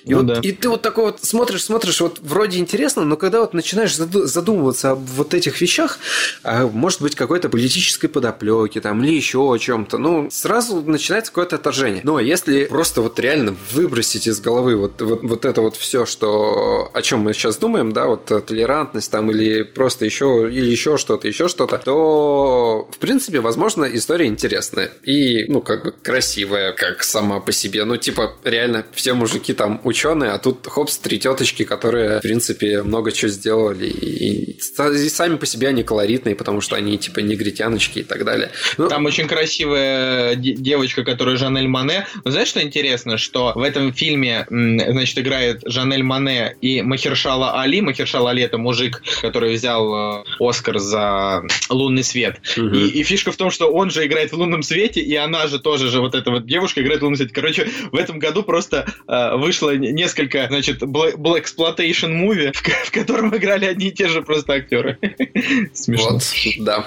и, 0.04 0.12
Ну 0.12 0.18
вот, 0.18 0.26
да. 0.26 0.40
и 0.42 0.52
ты 0.52 0.68
вот 0.68 0.82
такой 0.82 1.04
вот 1.06 1.20
смотришь, 1.22 1.64
смотришь, 1.64 2.00
вот 2.00 2.18
вроде 2.20 2.58
интересно, 2.58 3.04
но 3.04 3.16
когда 3.16 3.40
вот 3.40 3.52
начинаешь 3.54 3.94
заду- 3.94 4.24
задумываться 4.26 4.92
об 4.92 5.00
вот 5.00 5.34
этих 5.34 5.60
вещах, 5.60 5.98
а, 6.42 6.66
может 6.66 7.02
быть, 7.02 7.14
какой-то 7.14 7.48
политической 7.48 8.08
подоплеки 8.08 8.80
там 8.80 9.04
или 9.04 9.12
еще 9.12 9.38
о 9.38 9.58
чем-то, 9.58 9.98
ну, 9.98 10.28
сразу 10.30 10.80
начинается 10.82 11.30
какое-то 11.30 11.56
отторжение. 11.56 12.00
Но 12.04 12.18
если 12.18 12.64
просто 12.64 13.02
вот 13.02 13.18
реально 13.20 13.54
выбросить 13.72 14.26
из 14.26 14.40
головы 14.40 14.76
вот, 14.76 15.00
вот, 15.02 15.22
вот 15.22 15.44
это 15.44 15.60
вот 15.60 15.76
все, 15.76 16.06
что 16.06 16.90
о 16.94 17.02
чем 17.02 17.20
мы 17.20 17.34
сейчас 17.34 17.56
думаем, 17.58 17.92
да, 17.92 18.06
вот 18.06 18.30
э, 18.30 18.40
толерантность 18.40 19.10
там 19.10 19.30
или 19.30 19.62
просто 19.62 20.04
еще, 20.04 20.48
или 20.50 20.70
еще 20.70 20.96
что-то, 20.96 21.28
еще 21.28 21.48
что-то, 21.48 21.78
то, 21.78 22.88
в 22.90 22.98
принципе, 22.98 23.40
возможно, 23.40 23.84
история 23.84 24.21
интересная 24.26 24.90
и, 25.02 25.44
ну, 25.48 25.60
как 25.60 25.84
бы 25.84 25.92
красивая, 25.92 26.72
как 26.72 27.02
сама 27.02 27.40
по 27.40 27.52
себе. 27.52 27.84
Ну, 27.84 27.96
типа, 27.96 28.36
реально, 28.44 28.84
все 28.94 29.14
мужики 29.14 29.52
там 29.52 29.80
ученые, 29.84 30.30
а 30.30 30.38
тут, 30.38 30.66
хопс, 30.66 30.98
три 30.98 31.18
теточки, 31.18 31.64
которые, 31.64 32.18
в 32.18 32.22
принципе, 32.22 32.82
много 32.82 33.12
чего 33.12 33.30
сделали. 33.30 33.86
И, 33.86 34.56
и 34.56 34.60
сами 34.60 35.36
по 35.36 35.46
себе 35.46 35.68
они 35.68 35.82
колоритные, 35.82 36.34
потому 36.34 36.60
что 36.60 36.76
они, 36.76 36.98
типа, 36.98 37.20
негритяночки 37.20 38.00
и 38.00 38.02
так 38.02 38.24
далее. 38.24 38.50
Ну, 38.78 38.88
Там 38.88 39.04
очень 39.06 39.26
красивая 39.28 40.34
де- 40.36 40.54
девочка, 40.54 41.04
которая 41.04 41.36
Жанель 41.36 41.68
Мане. 41.68 42.06
Но 42.24 42.30
знаешь, 42.30 42.48
что 42.48 42.62
интересно? 42.62 43.18
Что 43.18 43.52
в 43.54 43.62
этом 43.62 43.92
фильме, 43.92 44.46
значит, 44.48 45.18
играет 45.18 45.62
Жанель 45.64 46.02
Мане 46.02 46.56
и 46.60 46.82
Махершала 46.82 47.60
Али. 47.60 47.80
Махершала 47.80 48.30
Али 48.30 48.42
это 48.42 48.58
мужик, 48.58 49.02
который 49.20 49.54
взял 49.54 50.20
э, 50.20 50.24
Оскар 50.40 50.78
за 50.78 51.42
«Лунный 51.68 52.04
свет». 52.04 52.40
мгм. 52.56 52.74
И, 52.74 52.88
и 52.88 53.02
фишка 53.02 53.32
в 53.32 53.36
том, 53.36 53.50
что 53.50 53.72
он 53.72 53.90
же 53.90 54.04
играет 54.12 54.32
в 54.32 54.36
«Лунном 54.36 54.62
свете», 54.62 55.00
и 55.00 55.14
она 55.16 55.46
же 55.46 55.58
тоже 55.58 55.88
же, 55.88 56.00
вот 56.00 56.14
эта 56.14 56.30
вот 56.30 56.46
девушка 56.46 56.82
играет 56.82 57.00
в 57.00 57.04
«Лунном 57.04 57.16
свете». 57.16 57.32
Короче, 57.34 57.68
в 57.90 57.96
этом 57.96 58.18
году 58.18 58.42
просто 58.42 58.86
э, 59.08 59.36
вышло 59.36 59.74
несколько, 59.76 60.46
значит, 60.48 60.82
blaxploitation 60.82 62.12
movie, 62.12 62.52
в, 62.52 62.62
в 62.62 62.90
котором 62.90 63.34
играли 63.36 63.66
одни 63.66 63.88
и 63.88 63.92
те 63.92 64.08
же 64.08 64.22
просто 64.22 64.54
актеры. 64.54 64.98
Смешно. 65.74 66.10
Вот, 66.10 66.22
да. 66.60 66.86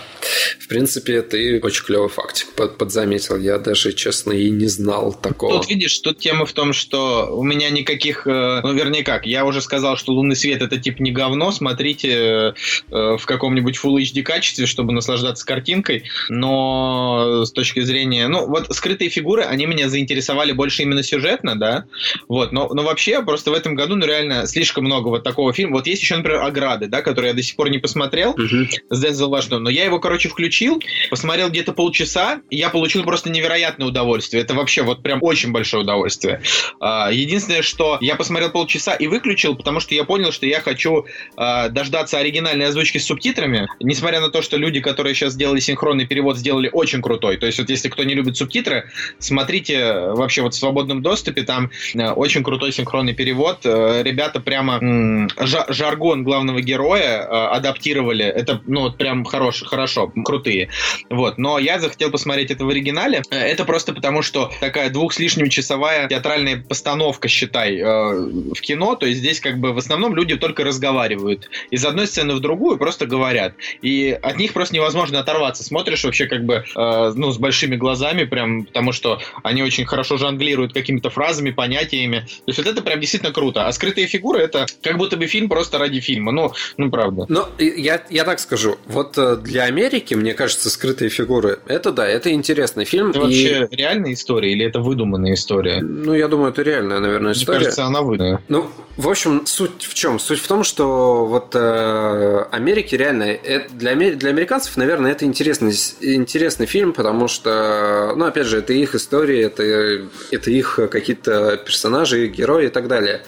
В 0.60 0.68
принципе, 0.68 1.22
ты 1.22 1.60
очень 1.62 1.84
клевый 1.84 2.10
фактик 2.10 2.54
под, 2.56 2.78
подзаметил. 2.78 3.38
Я 3.38 3.58
даже, 3.58 3.94
честно, 3.94 4.32
и 4.32 4.50
не 4.50 4.68
знал 4.68 5.14
такого. 5.14 5.60
Тут, 5.60 5.70
видишь, 5.70 5.98
тут 6.00 6.20
тема 6.20 6.46
в 6.46 6.54
том, 6.54 6.74
что 6.74 7.30
у 7.36 7.44
меня 7.44 7.70
никаких... 7.70 8.28
э, 8.28 8.62
Ну, 8.64 8.74
вернее 8.74 9.04
как, 9.04 9.26
я 9.26 9.46
уже 9.46 9.62
сказал, 9.62 9.98
что 9.98 10.14
«Лунный 10.14 10.36
свет»— 10.36 10.62
это 10.64 10.78
типа 10.78 11.02
не 11.02 11.12
говно. 11.12 11.52
Смотрите 11.52 12.10
э, 12.12 12.54
в 12.90 13.26
каком-нибудь 13.26 13.80
Full 13.84 13.98
HD 14.02 14.24
качестве, 14.24 14.66
чтобы 14.66 14.94
наслаждаться 14.94 15.46
картинкой. 15.46 16.04
Но 16.30 17.15
с 17.46 17.52
точки 17.52 17.82
зрения... 17.82 18.28
Ну, 18.28 18.48
вот 18.48 18.68
«Скрытые 18.76 19.10
фигуры», 19.10 19.44
они 19.44 19.66
меня 19.66 19.90
заинтересовали 19.90 20.52
больше 20.52 20.82
именно 20.82 21.04
сюжетно, 21.04 21.58
да? 21.58 21.86
Вот, 22.28 22.52
но, 22.52 22.68
но 22.74 22.84
вообще, 22.84 23.24
просто 23.24 23.52
в 23.52 23.54
этом 23.54 23.76
году, 23.76 23.96
ну, 23.96 24.06
реально, 24.06 24.48
слишком 24.48 24.86
много 24.86 25.10
вот 25.10 25.24
такого 25.24 25.54
фильма. 25.54 25.78
Вот 25.78 25.88
есть 25.88 26.02
еще, 26.02 26.18
например, 26.18 26.42
«Ограды», 26.42 26.88
да, 26.88 27.02
который 27.02 27.28
я 27.28 27.34
до 27.34 27.44
сих 27.44 27.56
пор 27.56 27.70
не 27.70 27.78
посмотрел 27.78 28.36
с 28.90 29.02
Дензел 29.02 29.30
Вашингтоном, 29.30 29.66
но 29.66 29.70
я 29.70 29.86
его, 29.86 30.00
короче, 30.00 30.16
короче, 30.16 30.30
включил, 30.30 30.82
посмотрел 31.10 31.50
где-то 31.50 31.74
полчаса, 31.74 32.42
и 32.50 32.58
я 32.58 32.70
получил 32.70 33.04
просто 33.04 33.30
невероятное 33.30 33.88
удовольствие. 33.88 34.44
Это 34.44 34.54
вообще 34.54 34.82
вот 34.82 35.04
прям 35.04 35.20
очень 35.22 35.52
большое 35.52 35.84
удовольствие. 35.84 36.42
А, 36.80 37.12
единственное, 37.12 37.62
что 37.62 37.98
я 38.02 38.16
посмотрел 38.16 38.52
полчаса 38.52 38.94
и 38.94 39.08
выключил, 39.08 39.56
потому 39.56 39.80
что 39.80 39.94
я 39.94 40.04
понял, 40.04 40.32
что 40.32 40.46
я 40.46 40.62
хочу 40.62 41.06
а, 41.36 41.70
дождаться 41.70 42.18
оригинальной 42.18 42.68
озвучки 42.68 42.98
с 42.98 43.06
субтитрами, 43.06 43.68
несмотря 43.82 44.22
на 44.22 44.30
то, 44.30 44.42
что 44.42 44.58
люди, 44.58 44.80
которые 44.80 45.16
сейчас 45.16 45.34
сделали 45.34 45.60
синхронный 45.60 46.08
перевод, 46.08 46.38
сделали 46.38 46.70
очень 46.72 47.02
крутой. 47.06 47.38
То 47.38 47.46
есть 47.46 47.60
вот 47.60 47.70
если 47.70 47.88
кто 47.90 48.04
не 48.04 48.16
любит 48.16 48.36
субтитры, 48.36 48.90
смотрите 49.20 49.94
вообще 49.94 50.42
вот 50.42 50.56
в 50.56 50.58
свободном 50.58 51.04
доступе, 51.04 51.44
там 51.44 51.70
э, 51.94 52.10
очень 52.10 52.44
крутой 52.44 52.72
синхронный 52.72 53.14
перевод. 53.14 53.60
Э, 53.64 54.02
Ребята 54.02 54.40
прямо 54.40 54.80
жаргон 55.38 56.24
главного 56.24 56.62
героя 56.62 57.22
э, 57.22 57.26
адаптировали. 57.58 58.26
Это, 58.26 58.60
ну, 58.66 58.82
вот 58.82 58.98
прям 58.98 59.24
хорош, 59.24 59.62
хорошо, 59.62 60.12
крутые. 60.26 60.70
Вот. 61.12 61.38
Но 61.38 61.60
я 61.60 61.80
захотел 61.80 62.10
посмотреть 62.10 62.50
это 62.50 62.66
в 62.66 62.70
оригинале. 62.70 63.22
Это 63.30 63.66
просто 63.66 63.94
потому, 63.94 64.24
что 64.24 64.52
такая 64.60 64.90
двух 64.90 65.14
с 65.14 65.20
лишним 65.20 65.50
часовая 65.50 66.08
театральная 66.08 66.58
постановка, 66.58 67.28
считай, 67.28 67.82
в 67.82 68.60
кино. 68.62 68.96
То 68.96 69.06
есть 69.06 69.20
здесь 69.20 69.40
как 69.40 69.60
бы 69.60 69.74
в 69.74 69.78
основном 69.78 70.16
люди 70.16 70.36
только 70.38 70.64
разговаривают. 70.64 71.50
Из 71.70 71.86
одной 71.86 72.08
сцены 72.08 72.34
в 72.34 72.40
другую 72.40 72.80
просто 72.80 73.06
говорят. 73.06 73.54
И 73.84 74.18
от 74.22 74.38
них 74.38 74.54
просто 74.54 74.74
невозможно 74.76 75.20
оторваться. 75.20 75.64
Смотришь 75.64 76.04
вообще 76.04 76.26
как 76.26 76.46
бы, 76.46 76.64
ну, 77.16 77.32
с 77.32 77.38
большими 77.38 77.76
глазами 77.76 78.24
прям, 78.24 78.66
потому 78.66 78.92
что 78.92 79.20
они 79.44 79.64
очень 79.64 79.86
хорошо 79.86 80.18
жонглируют 80.18 80.74
какими-то 80.74 81.10
фразами, 81.10 81.52
понятиями. 81.52 82.20
То 82.20 82.44
есть 82.48 82.60
вот 82.60 82.68
это 82.68 82.82
прям 82.82 83.00
действительно 83.00 83.34
круто. 83.34 83.68
А 83.68 83.72
скрытые 83.72 84.08
фигуры 84.08 84.40
это 84.40 84.66
как 84.82 84.98
будто 84.98 85.18
бы 85.18 85.26
фильм 85.28 85.50
просто 85.50 85.78
ради 85.78 86.00
фильма. 86.00 86.32
Ну, 86.32 86.54
ну 86.78 86.90
правда. 86.90 87.26
Ну, 87.30 87.46
я, 87.60 88.02
я 88.10 88.24
так 88.24 88.40
скажу. 88.40 88.78
Вот 88.86 89.18
э, 89.18 89.38
для 89.38 89.64
Америки, 89.64 90.14
мне 90.14 90.34
кажется, 90.34 90.70
скрытые 90.70 91.10
фигуры, 91.10 91.60
это 91.68 91.92
да, 91.92 92.08
это 92.08 92.32
интересный 92.32 92.86
фильм. 92.86 93.10
Это 93.10 93.20
и- 93.20 93.22
вообще 93.24 93.68
реальная 93.72 94.14
история 94.14 94.52
или 94.52 94.66
это 94.66 94.80
выдуманная 94.80 95.34
история? 95.34 95.82
Ну, 95.82 96.14
я 96.14 96.28
думаю, 96.28 96.52
это 96.52 96.62
реальная, 96.62 97.00
наверное, 97.00 97.32
Мне 97.34 97.40
история. 97.42 97.60
кажется, 97.60 97.86
она 97.86 98.02
выдуманная. 98.02 98.42
Ну, 98.48 98.70
в 98.98 99.10
общем, 99.10 99.46
суть 99.46 99.84
в 99.84 99.94
чем? 99.94 100.20
Суть 100.20 100.40
в 100.40 100.48
том, 100.48 100.64
что 100.64 101.26
вот 101.26 101.56
э, 101.56 102.46
Америки 102.52 102.96
реально 102.96 103.24
это 103.24 103.74
для, 103.74 103.96
для 103.96 104.30
американцев, 104.30 104.78
наверное, 104.78 105.12
это 105.12 105.26
интересный, 105.26 105.74
интересный 106.02 106.66
фильм, 106.66 106.85
потому 106.94 107.28
что, 107.28 108.14
ну, 108.16 108.26
опять 108.26 108.48
же, 108.48 108.60
это 108.60 108.74
их 108.74 108.96
история, 108.96 109.44
это, 109.44 109.64
это 110.32 110.52
их 110.52 110.80
какие-то 110.92 111.58
персонажи, 111.58 112.28
герои 112.28 112.68
и 112.68 112.70
так 112.70 112.88
далее. 112.88 113.22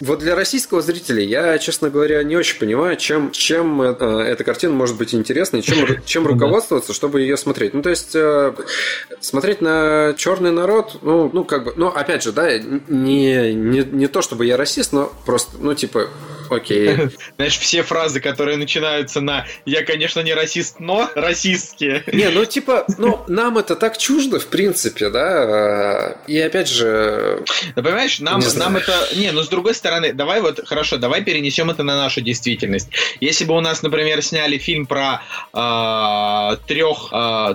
Вот 0.00 0.18
для 0.18 0.34
российского 0.34 0.82
зрителя 0.82 1.22
я, 1.22 1.56
честно 1.58 1.88
говоря, 1.88 2.22
не 2.24 2.36
очень 2.36 2.58
понимаю, 2.58 2.96
чем, 2.96 3.30
чем 3.30 3.80
э, 3.80 3.92
эта 3.92 4.42
картина 4.42 4.74
может 4.74 4.96
быть 4.96 5.14
интересной, 5.14 5.62
чем, 5.62 5.84
ру- 5.84 5.98
чем 6.04 6.26
руководствоваться, 6.26 6.92
чтобы 6.92 7.20
ее 7.20 7.36
смотреть. 7.36 7.74
Ну, 7.74 7.82
то 7.82 7.90
есть, 7.90 8.14
э, 8.14 8.52
смотреть 9.20 9.60
на 9.60 10.14
черный 10.16 10.50
народ, 10.50 10.98
ну, 11.02 11.30
ну, 11.32 11.44
как 11.44 11.64
бы, 11.64 11.74
ну, 11.76 11.88
опять 11.88 12.24
же, 12.24 12.32
да, 12.32 12.58
не, 12.58 13.54
не, 13.54 13.84
не 13.84 14.06
то, 14.08 14.20
чтобы 14.20 14.46
я 14.46 14.56
расист, 14.56 14.92
но 14.92 15.12
просто, 15.24 15.56
ну, 15.60 15.74
типа, 15.74 16.08
окей. 16.50 17.10
Знаешь, 17.36 17.58
все 17.58 17.82
фразы, 17.82 18.20
которые 18.20 18.56
начинаются 18.56 19.20
на 19.20 19.46
«я, 19.64 19.84
конечно, 19.84 20.20
не 20.20 20.34
расист, 20.34 20.80
но 20.80 21.10
расистские». 21.14 22.04
Не, 22.12 22.28
ну, 22.30 22.44
типа, 22.44 22.84
ну, 22.98 23.24
нам 23.28 23.58
это 23.58 23.76
так 23.76 23.98
чуждо, 23.98 24.38
в 24.38 24.46
принципе, 24.46 25.10
да, 25.10 26.18
и 26.26 26.38
опять 26.38 26.68
же, 26.68 27.44
Да 27.76 27.82
понимаешь, 27.82 28.20
нам, 28.20 28.40
нам 28.56 28.76
это... 28.76 29.08
Не, 29.16 29.32
ну 29.32 29.42
с 29.42 29.48
другой 29.48 29.74
стороны, 29.74 30.12
давай 30.12 30.40
вот, 30.40 30.66
хорошо, 30.66 30.96
давай 30.96 31.22
перенесем 31.22 31.70
это 31.70 31.82
на 31.82 31.96
нашу 31.96 32.20
действительность. 32.20 32.88
Если 33.20 33.44
бы 33.44 33.56
у 33.56 33.60
нас, 33.60 33.82
например, 33.82 34.22
сняли 34.22 34.58
фильм 34.58 34.86
про 34.86 35.22
трех 36.66 37.12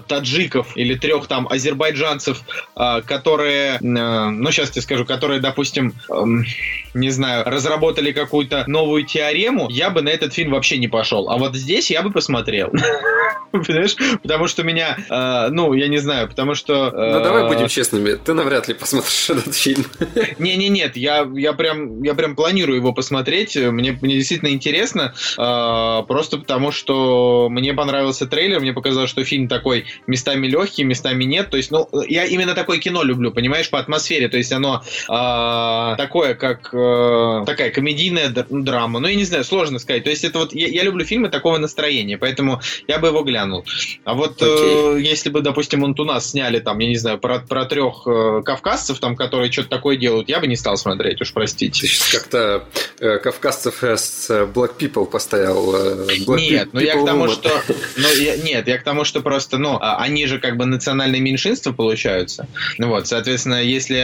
таджиков 0.08 0.76
или 0.76 0.96
трех 0.96 1.28
там 1.28 1.48
азербайджанцев, 1.50 2.42
а, 2.76 3.02
которые, 3.02 3.76
э, 3.76 3.80
ну 3.80 4.52
сейчас 4.52 4.72
тебе 4.72 4.82
скажу, 4.82 5.06
которые, 5.06 5.40
допустим, 5.40 5.94
эм, 6.10 6.46
не 6.94 7.10
знаю, 7.10 7.44
разработали 7.46 8.12
какую-то 8.12 8.64
новую 8.68 8.89
теорему, 9.00 9.68
я 9.70 9.90
бы 9.90 10.02
на 10.02 10.10
этот 10.10 10.34
фильм 10.34 10.52
вообще 10.52 10.78
не 10.78 10.88
пошел. 10.88 11.30
А 11.30 11.38
вот 11.38 11.56
здесь 11.56 11.92
я 11.92 12.02
бы 12.02 12.12
посмотрел. 12.12 12.72
Понимаешь? 13.52 13.96
Потому 14.22 14.48
что 14.48 14.64
меня, 14.64 14.98
э, 15.10 15.50
ну, 15.52 15.74
я 15.74 15.88
не 15.88 15.98
знаю, 15.98 16.28
потому 16.28 16.54
что... 16.54 16.92
ну, 16.92 17.24
давай 17.24 17.44
э, 17.44 17.48
будем 17.48 17.68
честными, 17.68 18.14
ты 18.14 18.34
навряд 18.34 18.68
ли 18.68 18.74
посмотришь 18.74 19.30
этот 19.30 19.56
фильм. 19.56 19.86
не, 20.40 20.56
не, 20.56 20.70
нет, 20.70 20.96
я, 20.96 21.28
я 21.36 21.54
прям, 21.54 22.04
я 22.04 22.14
прям 22.14 22.36
планирую 22.36 22.78
его 22.78 22.94
посмотреть. 22.94 23.56
Мне, 23.56 23.98
мне 24.02 24.16
действительно 24.16 24.50
интересно, 24.50 25.14
э, 25.38 26.04
просто 26.08 26.38
потому 26.38 26.72
что 26.72 27.48
мне 27.50 27.74
понравился 27.74 28.28
трейлер, 28.28 28.60
мне 28.60 28.74
показалось, 28.74 29.10
что 29.10 29.24
фильм 29.24 29.48
такой 29.48 29.86
местами 30.08 30.48
легкий, 30.48 30.84
местами 30.84 31.24
нет. 31.24 31.50
То 31.50 31.58
есть, 31.58 31.72
ну, 31.72 31.90
я 32.08 32.26
именно 32.26 32.54
такое 32.54 32.80
кино 32.80 33.04
люблю, 33.04 33.32
понимаешь, 33.32 33.70
по 33.70 33.80
атмосфере. 33.80 34.30
То 34.30 34.38
есть 34.38 34.52
оно 34.52 34.84
э, 34.84 35.96
такое, 35.98 36.36
как 36.36 36.70
э, 36.74 37.44
такая 37.46 37.72
комедийная 37.72 38.30
д- 38.70 38.80
драма. 38.80 39.00
Ну, 39.00 39.08
я 39.08 39.16
не 39.16 39.24
знаю, 39.24 39.44
сложно 39.44 39.80
сказать. 39.80 40.04
То 40.04 40.10
есть 40.10 40.24
это 40.24 40.40
вот 40.40 40.54
я, 40.54 40.68
я 40.68 40.84
люблю 40.84 41.06
фильмы 41.06 41.30
такого 41.30 41.58
настроения, 41.58 42.18
поэтому 42.18 42.62
я 42.88 43.00
бы 43.00 43.08
его 43.08 43.24
глянул. 43.24 43.66
А 44.06 44.14
вот 44.14 44.42
э, 44.42 44.98
если 45.02 45.30
бы, 45.30 45.42
допустим, 45.42 45.84
он 45.84 45.96
у 45.98 46.04
нас 46.04 46.30
сняли 46.32 46.60
там, 46.60 46.80
я 46.80 46.88
не 46.88 46.96
знаю, 46.98 47.18
про, 47.20 47.40
про 47.40 47.66
трех 47.66 48.04
э, 48.08 48.42
кавказцев, 48.46 49.00
там, 49.00 49.16
которые 49.16 49.52
что-то 49.52 49.70
такое 49.70 49.98
делают, 49.98 50.30
я 50.30 50.40
бы 50.40 50.48
не 50.48 50.56
стал 50.56 50.78
смотреть, 50.78 51.22
уж 51.22 51.34
простите. 51.34 51.82
Ты 51.82 51.88
сейчас 51.88 52.22
как-то 52.22 52.64
э, 53.00 53.18
кавказцев 53.18 53.84
с 53.84 54.30
э, 54.30 54.46
Black 54.46 54.78
People 54.80 55.06
поставил. 55.06 55.76
э, 55.76 56.08
Black 56.28 56.38
Нет, 56.40 56.70
ну 56.74 56.80
я 56.80 56.94
к 56.96 57.06
тому, 57.06 57.26
Woman. 57.26 57.34
что... 57.34 57.62
Ну, 57.98 58.08
я- 58.22 58.38
нет, 58.38 58.68
я 58.68 58.78
к 58.78 58.84
тому, 58.84 59.04
что 59.04 59.22
просто, 59.22 59.58
ну, 59.58 59.78
а, 59.82 59.98
они 59.98 60.26
же 60.28 60.40
как 60.40 60.58
бы 60.58 60.66
национальные 60.66 61.22
меньшинства 61.22 61.72
получаются. 61.74 62.48
Ну 62.78 62.90
вот, 62.90 63.08
соответственно, 63.08 63.62
если, 63.64 63.96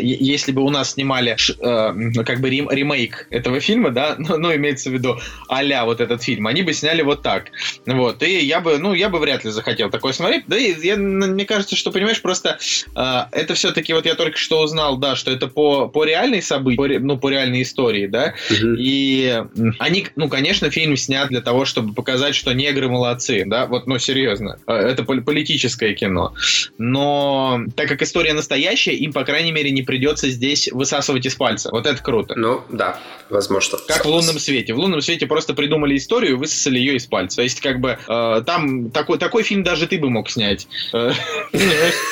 е- 0.00 0.16
если 0.20 0.52
бы 0.52 0.62
у 0.62 0.70
нас 0.70 0.92
снимали 0.92 1.32
э, 1.36 2.22
как 2.24 2.40
бы 2.40 2.48
рем- 2.50 2.70
ремейк 2.70 3.26
этого 3.30 3.60
фильма, 3.60 3.90
да, 3.90 4.11
ну, 4.18 4.36
ну, 4.38 4.54
имеется 4.54 4.90
в 4.90 4.92
виду 4.92 5.18
а 5.48 5.84
вот 5.84 6.00
этот 6.00 6.22
фильм, 6.22 6.46
они 6.46 6.62
бы 6.62 6.72
сняли 6.72 7.02
вот 7.02 7.22
так. 7.22 7.46
Вот, 7.86 8.22
и 8.22 8.38
я 8.44 8.60
бы, 8.60 8.78
ну, 8.78 8.94
я 8.94 9.08
бы 9.08 9.18
вряд 9.18 9.44
ли 9.44 9.50
захотел 9.50 9.90
такое 9.90 10.12
смотреть. 10.12 10.44
Да 10.46 10.56
и 10.56 10.74
я, 10.86 10.94
н- 10.94 11.32
мне 11.32 11.44
кажется, 11.44 11.76
что, 11.76 11.90
понимаешь, 11.90 12.20
просто 12.20 12.58
э, 12.94 13.20
это 13.32 13.54
все-таки, 13.54 13.92
вот 13.94 14.06
я 14.06 14.14
только 14.14 14.38
что 14.38 14.60
узнал, 14.62 14.96
да, 14.98 15.16
что 15.16 15.30
это 15.30 15.46
по, 15.48 15.88
по 15.88 16.04
реальной 16.04 16.42
событии, 16.42 16.76
по 16.76 16.86
ну, 16.88 17.18
по 17.18 17.28
реальной 17.30 17.62
истории, 17.62 18.06
да, 18.06 18.34
Мгм. 18.50 18.76
и 18.78 19.42
они, 19.78 20.06
ну, 20.16 20.28
конечно, 20.28 20.70
фильм 20.70 20.96
снят 20.96 21.28
для 21.28 21.40
того, 21.40 21.64
чтобы 21.64 21.94
показать, 21.94 22.34
что 22.34 22.52
негры 22.52 22.88
молодцы, 22.88 23.44
да, 23.46 23.66
вот, 23.66 23.86
ну, 23.86 23.98
серьезно. 23.98 24.58
Э, 24.66 24.72
Это 24.74 25.04
пол- 25.04 25.22
политическое 25.22 25.94
кино. 25.94 26.34
Но 26.78 27.60
так 27.76 27.88
как 27.88 28.02
история 28.02 28.32
настоящая, 28.34 28.94
им, 28.94 29.12
по 29.12 29.24
крайней 29.24 29.52
мере, 29.52 29.70
не 29.70 29.82
придется 29.82 30.28
здесь 30.30 30.68
высасывать 30.72 31.24
из 31.26 31.34
пальца. 31.34 31.70
Вот 31.70 31.86
это 31.86 32.02
круто. 32.02 32.34
Ну, 32.36 32.62
да, 32.70 32.98
возможно. 33.30 33.78
Как 33.88 34.01
в 34.04 34.08
лунном 34.08 34.38
свете. 34.38 34.74
В 34.74 34.78
лунном 34.78 35.00
свете 35.00 35.26
просто 35.26 35.54
придумали 35.54 35.96
историю 35.96 36.38
высосали 36.38 36.78
ее 36.78 36.96
из 36.96 37.06
пальца. 37.06 37.36
То 37.36 37.42
есть, 37.42 37.60
как 37.60 37.80
бы, 37.80 37.98
э, 38.06 38.42
там 38.46 38.90
такой, 38.90 39.18
такой 39.18 39.42
фильм 39.42 39.62
даже 39.62 39.86
ты 39.86 39.98
бы 39.98 40.10
мог 40.10 40.30
снять. 40.30 40.66
Э? 40.92 41.12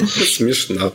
Смешно. 0.00 0.92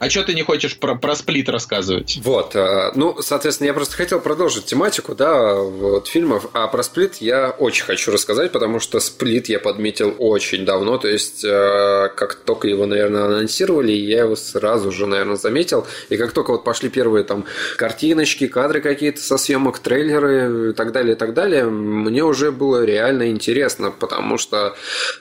А 0.00 0.10
что 0.10 0.22
ты 0.24 0.34
не 0.34 0.42
хочешь 0.42 0.76
про, 0.76 0.94
про 0.94 1.14
сплит 1.14 1.48
рассказывать? 1.48 2.20
Вот, 2.22 2.56
э, 2.56 2.92
ну, 2.94 3.16
соответственно, 3.20 3.68
я 3.68 3.74
просто 3.74 3.96
хотел 3.96 4.20
продолжить 4.20 4.66
тематику, 4.66 5.14
да, 5.14 5.54
вот, 5.54 6.08
фильмов, 6.08 6.48
а 6.52 6.66
про 6.68 6.82
«Сплит» 6.82 7.16
я 7.16 7.50
очень 7.50 7.84
хочу 7.84 8.10
рассказать, 8.10 8.52
потому 8.52 8.80
что 8.80 9.00
«Сплит» 9.00 9.48
я 9.48 9.58
подметил 9.58 10.14
очень 10.18 10.64
давно, 10.64 10.98
то 10.98 11.08
есть, 11.08 11.44
э, 11.44 12.08
как 12.16 12.34
только 12.34 12.68
его, 12.68 12.86
наверное, 12.86 13.24
анонсировали, 13.24 13.92
я 13.92 14.20
его 14.20 14.36
сразу 14.36 14.92
же, 14.92 15.06
наверное, 15.06 15.36
заметил, 15.36 15.86
и 16.08 16.16
как 16.16 16.32
только 16.32 16.52
вот 16.52 16.64
пошли 16.64 16.88
первые 16.88 17.24
там 17.24 17.44
картиночки, 17.76 18.46
кадры 18.46 18.80
какие-то 18.80 19.20
со 19.20 19.36
съемок, 19.38 19.78
трейлеры 19.78 20.70
и 20.70 20.72
так 20.72 20.92
далее, 20.92 21.14
и 21.14 21.18
так 21.18 21.34
далее, 21.34 21.64
мне 21.64 22.24
уже 22.24 22.52
было 22.52 22.84
реально 22.84 23.30
интересно, 23.30 23.90
потому 23.90 24.38
что, 24.38 24.74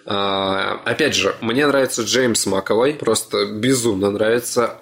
э, 0.05 0.11
опять 0.85 1.15
же, 1.15 1.35
мне 1.41 1.67
нравится 1.67 2.03
Джеймс 2.03 2.45
Маковой, 2.45 2.93
просто 2.93 3.45
безумно 3.45 4.11
нравится, 4.11 4.20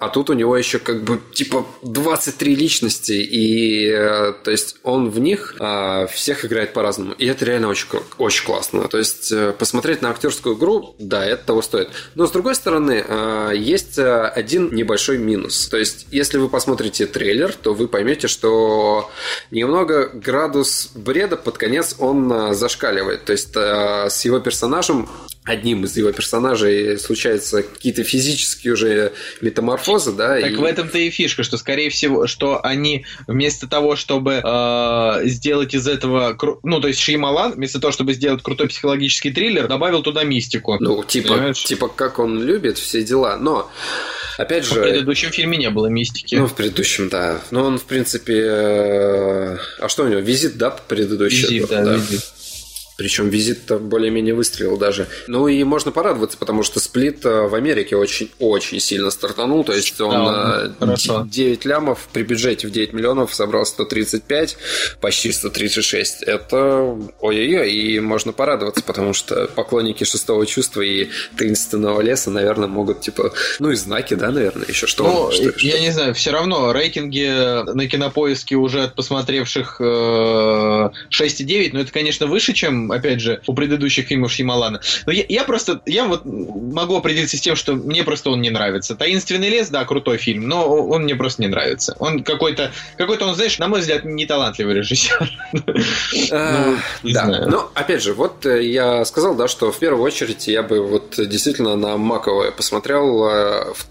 а 0.00 0.08
тут 0.08 0.30
у 0.30 0.32
него 0.32 0.56
еще 0.56 0.78
как 0.78 1.02
бы 1.02 1.20
типа 1.32 1.66
23 1.82 2.54
личности, 2.54 3.12
и 3.12 3.86
э, 3.88 4.32
то 4.44 4.50
есть 4.50 4.76
он 4.82 5.10
в 5.10 5.18
них 5.18 5.54
а, 5.58 6.06
всех 6.06 6.44
играет 6.44 6.72
по-разному, 6.72 7.12
и 7.12 7.26
это 7.26 7.44
реально 7.44 7.68
очень, 7.68 7.86
очень 8.18 8.44
классно. 8.44 8.88
То 8.88 8.98
есть 8.98 9.32
э, 9.32 9.52
посмотреть 9.52 10.02
на 10.02 10.10
актерскую 10.10 10.56
игру, 10.56 10.94
да, 10.98 11.24
это 11.24 11.44
того 11.46 11.62
стоит. 11.62 11.90
Но 12.14 12.26
с 12.26 12.30
другой 12.30 12.54
стороны, 12.54 13.04
э, 13.06 13.52
есть 13.56 13.98
э, 13.98 14.26
один 14.26 14.74
небольшой 14.74 15.18
минус. 15.18 15.68
То 15.68 15.76
есть 15.76 16.06
если 16.10 16.38
вы 16.38 16.48
посмотрите 16.48 17.06
трейлер, 17.06 17.52
то 17.52 17.74
вы 17.74 17.88
поймете, 17.88 18.28
что 18.28 19.10
немного 19.50 20.08
градус 20.12 20.90
бреда 20.94 21.36
под 21.36 21.58
конец 21.58 21.96
он 21.98 22.32
э, 22.32 22.54
зашкаливает. 22.54 23.24
То 23.24 23.32
есть 23.32 23.52
э, 23.54 24.08
с 24.10 24.24
его 24.24 24.40
персонажем 24.40 25.08
одним 25.50 25.84
из 25.84 25.96
его 25.96 26.12
персонажей 26.12 26.98
случаются 26.98 27.62
какие-то 27.62 28.04
физические 28.04 28.72
уже 28.74 29.12
метаморфозы, 29.40 30.12
да. 30.12 30.40
Так 30.40 30.52
и... 30.52 30.56
в 30.56 30.64
этом-то 30.64 30.98
и 30.98 31.10
фишка, 31.10 31.42
что 31.42 31.56
скорее 31.56 31.90
всего, 31.90 32.26
что 32.26 32.64
они 32.64 33.04
вместо 33.26 33.66
того, 33.66 33.96
чтобы 33.96 34.40
э, 34.44 35.20
сделать 35.26 35.74
из 35.74 35.86
этого, 35.86 36.34
кру- 36.34 36.58
ну 36.62 36.80
то 36.80 36.88
есть 36.88 37.00
Шеймалан 37.00 37.52
вместо 37.52 37.80
того, 37.80 37.92
чтобы 37.92 38.12
сделать 38.14 38.42
крутой 38.42 38.68
психологический 38.68 39.30
триллер, 39.30 39.66
добавил 39.68 40.02
туда 40.02 40.24
мистику. 40.24 40.76
Ну, 40.80 41.02
типа, 41.04 41.34
Понимаешь? 41.34 41.62
типа 41.62 41.88
как 41.88 42.18
он 42.18 42.42
любит 42.42 42.78
все 42.78 43.02
дела, 43.02 43.36
но 43.36 43.70
опять 44.38 44.64
В 44.64 44.72
же, 44.74 44.82
предыдущем 44.82 45.30
фильме 45.30 45.58
не 45.58 45.70
было 45.70 45.86
мистики. 45.86 46.36
ну 46.36 46.46
в 46.46 46.54
предыдущем, 46.54 47.08
да, 47.08 47.40
но 47.50 47.64
он 47.64 47.78
в 47.78 47.84
принципе, 47.84 48.38
э, 48.38 49.56
а 49.80 49.88
что 49.88 50.04
у 50.04 50.08
него 50.08 50.20
визит, 50.20 50.56
да, 50.56 50.70
предыдущий, 50.70 51.58
Визит, 51.58 51.68
да, 51.68 51.94
визит. 51.94 52.22
Причем 53.00 53.30
визит 53.30 53.60
более-менее 53.80 54.34
выстрелил 54.34 54.76
даже. 54.76 55.06
Ну 55.26 55.48
и 55.48 55.64
можно 55.64 55.90
порадоваться, 55.90 56.36
потому 56.36 56.62
что 56.62 56.80
сплит 56.80 57.24
э, 57.24 57.48
в 57.48 57.54
Америке 57.54 57.96
очень-очень 57.96 58.78
сильно 58.78 59.10
стартанул. 59.10 59.64
То 59.64 59.72
есть 59.72 59.98
он 60.02 60.10
Да, 60.26 60.62
э, 60.66 60.70
хорошо. 60.78 61.26
9 61.26 61.64
лямов 61.64 62.10
при 62.12 62.24
бюджете 62.24 62.66
в 62.68 62.70
9 62.70 62.92
миллионов 62.92 63.34
собрал 63.34 63.64
135, 63.64 64.58
почти 65.00 65.32
136. 65.32 66.24
Это 66.24 66.94
ой-ой-ой, 67.20 67.72
и 67.72 68.00
можно 68.00 68.32
порадоваться, 68.34 68.82
потому 68.82 69.14
что 69.14 69.46
поклонники 69.54 70.04
шестого 70.04 70.44
чувства 70.44 70.82
и 70.82 71.08
таинственного 71.38 72.02
леса, 72.02 72.30
наверное, 72.30 72.68
могут 72.68 73.00
типа, 73.00 73.32
ну 73.60 73.70
и 73.70 73.76
знаки, 73.76 74.12
да, 74.12 74.30
наверное, 74.30 74.66
еще 74.68 74.86
что. 74.86 75.04
Ну, 75.04 75.32
что- 75.32 75.44
я 75.64 75.72
что- 75.76 75.80
не 75.80 75.90
знаю, 75.90 76.12
все 76.14 76.32
равно 76.32 76.70
рейтинги 76.74 77.64
на 77.72 77.86
кинопоиске 77.88 78.56
уже 78.56 78.82
от 78.82 78.94
посмотревших 78.94 79.76
э, 79.80 80.90
6,9, 81.08 81.70
но 81.72 81.80
это, 81.80 81.90
конечно, 81.92 82.26
выше, 82.26 82.52
чем, 82.52 82.89
опять 82.92 83.20
же, 83.20 83.40
у 83.46 83.54
предыдущих 83.54 84.06
фильмов 84.06 84.32
Шьямалана. 84.32 84.80
Но 85.06 85.12
я, 85.12 85.24
я 85.28 85.44
просто, 85.44 85.80
я 85.86 86.04
вот 86.04 86.22
могу 86.24 86.96
определиться 86.96 87.36
с 87.36 87.40
тем, 87.40 87.56
что 87.56 87.74
мне 87.74 88.04
просто 88.04 88.30
он 88.30 88.40
не 88.40 88.50
нравится. 88.50 88.94
Таинственный 88.94 89.48
лес, 89.48 89.68
да, 89.68 89.84
крутой 89.84 90.18
фильм, 90.18 90.48
но 90.48 90.66
он 90.66 91.04
мне 91.04 91.14
просто 91.14 91.42
не 91.42 91.48
нравится. 91.48 91.96
Он 91.98 92.22
какой-то, 92.22 92.72
какой-то 92.96 93.26
он, 93.26 93.34
знаешь, 93.34 93.58
на 93.58 93.68
мой 93.68 93.80
взгляд, 93.80 94.04
не 94.04 94.26
талантливый 94.26 94.74
режиссер. 94.74 95.30
Да, 97.02 97.46
но 97.46 97.70
опять 97.74 98.02
же, 98.02 98.14
вот 98.14 98.46
э, 98.46 98.64
я 98.64 99.04
сказал, 99.04 99.34
да, 99.34 99.48
что 99.48 99.72
в 99.72 99.78
первую 99.78 100.02
очередь 100.02 100.46
я 100.48 100.62
бы 100.62 100.80
вот 100.86 101.14
действительно 101.16 101.76
на 101.76 101.96
Маковое 101.96 102.50
посмотрел 102.50 103.26
э, 103.28 103.72
в, 103.74 103.84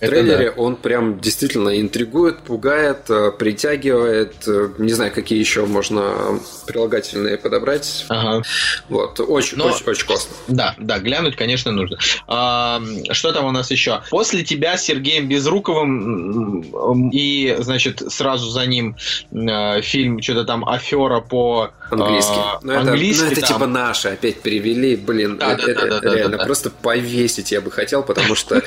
трейлере. 0.00 0.50
он 0.50 0.76
прям 0.76 1.20
действительно 1.20 1.80
интригует, 1.80 2.38
пугает, 2.38 3.08
э, 3.08 3.30
притягивает, 3.32 4.34
не 4.78 4.92
знаю, 4.92 5.12
какие 5.12 5.38
еще 5.38 5.66
можно 5.66 6.40
прилагательные 6.66 7.36
подобрать. 7.36 8.06
Ага. 8.08 8.23
Вот, 8.88 9.20
очень, 9.20 9.56
Но- 9.58 9.66
очень, 9.66 9.84
очень 9.86 10.06
классно. 10.06 10.34
Да, 10.48 10.74
да, 10.78 10.98
глянуть, 10.98 11.36
конечно, 11.36 11.72
нужно. 11.72 11.98
А, 12.26 12.82
что 13.12 13.32
там 13.32 13.46
у 13.46 13.50
нас 13.50 13.70
еще? 13.70 14.02
После 14.10 14.42
тебя 14.44 14.76
с 14.76 14.84
Сергеем 14.84 15.28
Безруковым 15.28 17.10
и, 17.10 17.56
значит, 17.60 18.02
сразу 18.12 18.50
за 18.50 18.66
ним 18.66 18.96
э, 19.32 19.80
фильм 19.82 20.20
что-то 20.22 20.44
там 20.44 20.68
афера 20.68 21.20
по 21.20 21.70
Английский. 21.90 22.32
а, 22.36 22.58
ну, 22.62 22.72
это, 22.72 22.84
ну, 22.84 22.92
это 22.94 23.40
там. 23.40 23.48
типа 23.54 23.66
наши 23.66 24.08
опять 24.08 24.40
перевели, 24.40 24.96
блин, 24.96 25.36
Да, 25.38 25.52
это- 25.52 25.66
да, 25.66 25.72
это 25.72 26.00
да, 26.00 26.14
реально 26.14 26.30
да, 26.32 26.38
да. 26.38 26.44
просто 26.46 26.70
повесить 26.70 27.52
я 27.52 27.60
бы 27.60 27.70
хотел, 27.70 28.02
потому 28.02 28.34
что, 28.34 28.62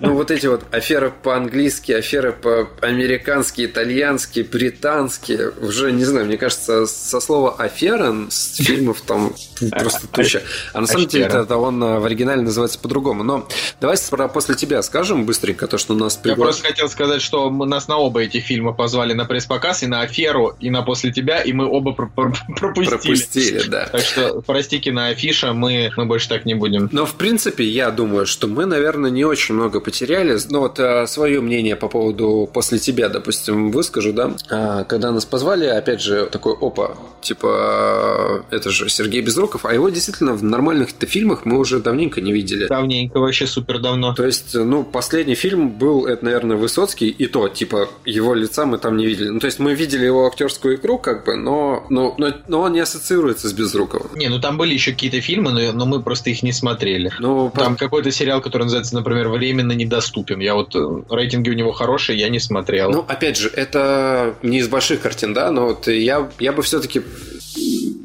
ну, 0.00 0.14
вот 0.14 0.30
эти 0.30 0.46
вот 0.46 0.62
аферы 0.72 1.10
по-английски, 1.22 1.92
аферы 1.92 2.32
по-американски, 2.32 3.66
итальянски, 3.66 4.40
британски, 4.40 5.38
уже, 5.60 5.92
не 5.92 6.04
знаю, 6.04 6.26
мне 6.26 6.38
кажется, 6.38 6.86
со 6.86 7.20
слова 7.20 7.54
афера 7.58 8.14
с 8.30 8.56
фильмов 8.56 9.01
там 9.06 9.32
просто 9.70 10.06
туча. 10.08 10.42
А 10.72 10.80
на 10.80 10.86
самом 10.86 11.06
деле 11.06 11.26
Афера. 11.26 11.42
это 11.42 11.56
он 11.56 11.82
а, 11.82 12.00
в 12.00 12.04
оригинале 12.04 12.42
называется 12.42 12.78
по-другому. 12.78 13.22
Но 13.22 13.48
давай 13.80 13.96
про 14.10 14.28
после 14.28 14.54
тебя 14.54 14.82
скажем 14.82 15.24
быстренько, 15.26 15.66
то, 15.66 15.78
что 15.78 15.94
у 15.94 15.96
нас 15.96 16.18
Я 16.24 16.32
пригла- 16.32 16.36
просто 16.42 16.66
хотел 16.68 16.88
сказать, 16.88 17.22
что 17.22 17.50
мы- 17.50 17.66
нас 17.66 17.88
на 17.88 17.96
оба 17.98 18.22
эти 18.22 18.38
фильма 18.40 18.72
позвали 18.72 19.12
на 19.12 19.24
пресс-показ, 19.24 19.82
и 19.82 19.86
на 19.86 20.02
аферу, 20.02 20.56
и 20.60 20.70
на 20.70 20.82
после 20.82 21.12
тебя, 21.12 21.40
и 21.40 21.52
мы 21.52 21.66
оба 21.66 21.92
про- 21.92 22.08
про- 22.08 22.32
пропустили. 22.56 22.88
пропустили, 22.90 23.62
да. 23.68 23.86
Так 23.90 24.00
что, 24.02 24.42
прости, 24.46 24.78
киноафиша, 24.78 25.52
мы, 25.52 25.90
мы 25.96 26.06
больше 26.06 26.28
так 26.28 26.44
не 26.44 26.54
будем. 26.54 26.88
Но, 26.92 27.06
в 27.06 27.14
принципе, 27.14 27.64
я 27.64 27.90
думаю, 27.90 28.26
что 28.26 28.46
мы, 28.46 28.66
наверное, 28.66 29.10
не 29.10 29.24
очень 29.24 29.54
много 29.54 29.80
потеряли. 29.80 30.38
Ну, 30.50 30.60
вот 30.60 30.80
свое 31.08 31.40
мнение 31.40 31.76
по 31.76 31.88
поводу 31.88 32.48
«После 32.52 32.78
тебя», 32.78 33.08
допустим, 33.08 33.70
выскажу, 33.70 34.12
да. 34.12 34.34
А, 34.50 34.84
Когда 34.84 35.10
нас 35.12 35.24
позвали, 35.24 35.66
опять 35.66 36.00
же, 36.00 36.26
такой, 36.26 36.54
опа, 36.60 36.96
типа, 37.20 38.42
э, 38.50 38.56
это 38.56 38.70
же 38.70 38.81
Сергей 38.90 39.20
Безруков, 39.20 39.64
а 39.64 39.74
его 39.74 39.88
действительно 39.88 40.34
в 40.34 40.42
нормальных-то 40.42 41.06
фильмах 41.06 41.44
мы 41.44 41.58
уже 41.58 41.80
давненько 41.80 42.20
не 42.20 42.32
видели. 42.32 42.66
Давненько, 42.66 43.18
вообще 43.18 43.46
супер 43.46 43.78
давно. 43.78 44.14
То 44.14 44.26
есть, 44.26 44.54
ну, 44.54 44.84
последний 44.84 45.34
фильм 45.34 45.70
был, 45.70 46.06
это, 46.06 46.24
наверное, 46.24 46.56
Высоцкий, 46.56 47.08
и 47.08 47.26
то, 47.26 47.48
типа, 47.48 47.88
его 48.04 48.34
лица 48.34 48.66
мы 48.66 48.78
там 48.78 48.96
не 48.96 49.06
видели. 49.06 49.28
Ну, 49.28 49.40
то 49.40 49.46
есть, 49.46 49.58
мы 49.58 49.74
видели 49.74 50.04
его 50.04 50.26
актерскую 50.26 50.76
игру, 50.76 50.98
как 50.98 51.24
бы, 51.24 51.36
но, 51.36 51.86
но, 51.90 52.14
но, 52.18 52.32
но 52.48 52.60
он 52.60 52.72
не 52.72 52.80
ассоциируется 52.80 53.48
с 53.48 53.52
Безруковым. 53.52 54.10
Не, 54.14 54.28
ну 54.28 54.40
там 54.40 54.58
были 54.58 54.74
еще 54.74 54.92
какие-то 54.92 55.20
фильмы, 55.20 55.52
но, 55.52 55.72
но 55.72 55.86
мы 55.86 56.02
просто 56.02 56.30
их 56.30 56.42
не 56.42 56.52
смотрели. 56.52 57.12
Ну, 57.18 57.52
Там 57.54 57.76
какой-то 57.76 58.10
сериал, 58.10 58.40
который 58.40 58.64
называется, 58.64 58.94
например, 58.94 59.28
«Временно 59.28 59.72
недоступен». 59.72 60.40
Я 60.40 60.54
вот, 60.54 60.74
э, 60.74 61.02
рейтинги 61.10 61.50
у 61.50 61.54
него 61.54 61.72
хорошие, 61.72 62.18
я 62.18 62.28
не 62.28 62.38
смотрел. 62.38 62.90
Ну, 62.90 63.04
опять 63.06 63.36
же, 63.36 63.48
это 63.48 64.34
не 64.42 64.58
из 64.58 64.68
больших 64.68 65.00
картин, 65.00 65.34
да, 65.34 65.50
но 65.50 65.66
вот 65.66 65.86
я, 65.88 66.30
я 66.38 66.52
бы 66.52 66.62
все-таки 66.62 67.02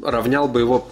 равнял 0.02 0.48
бы 0.48 0.60
его 0.60 0.88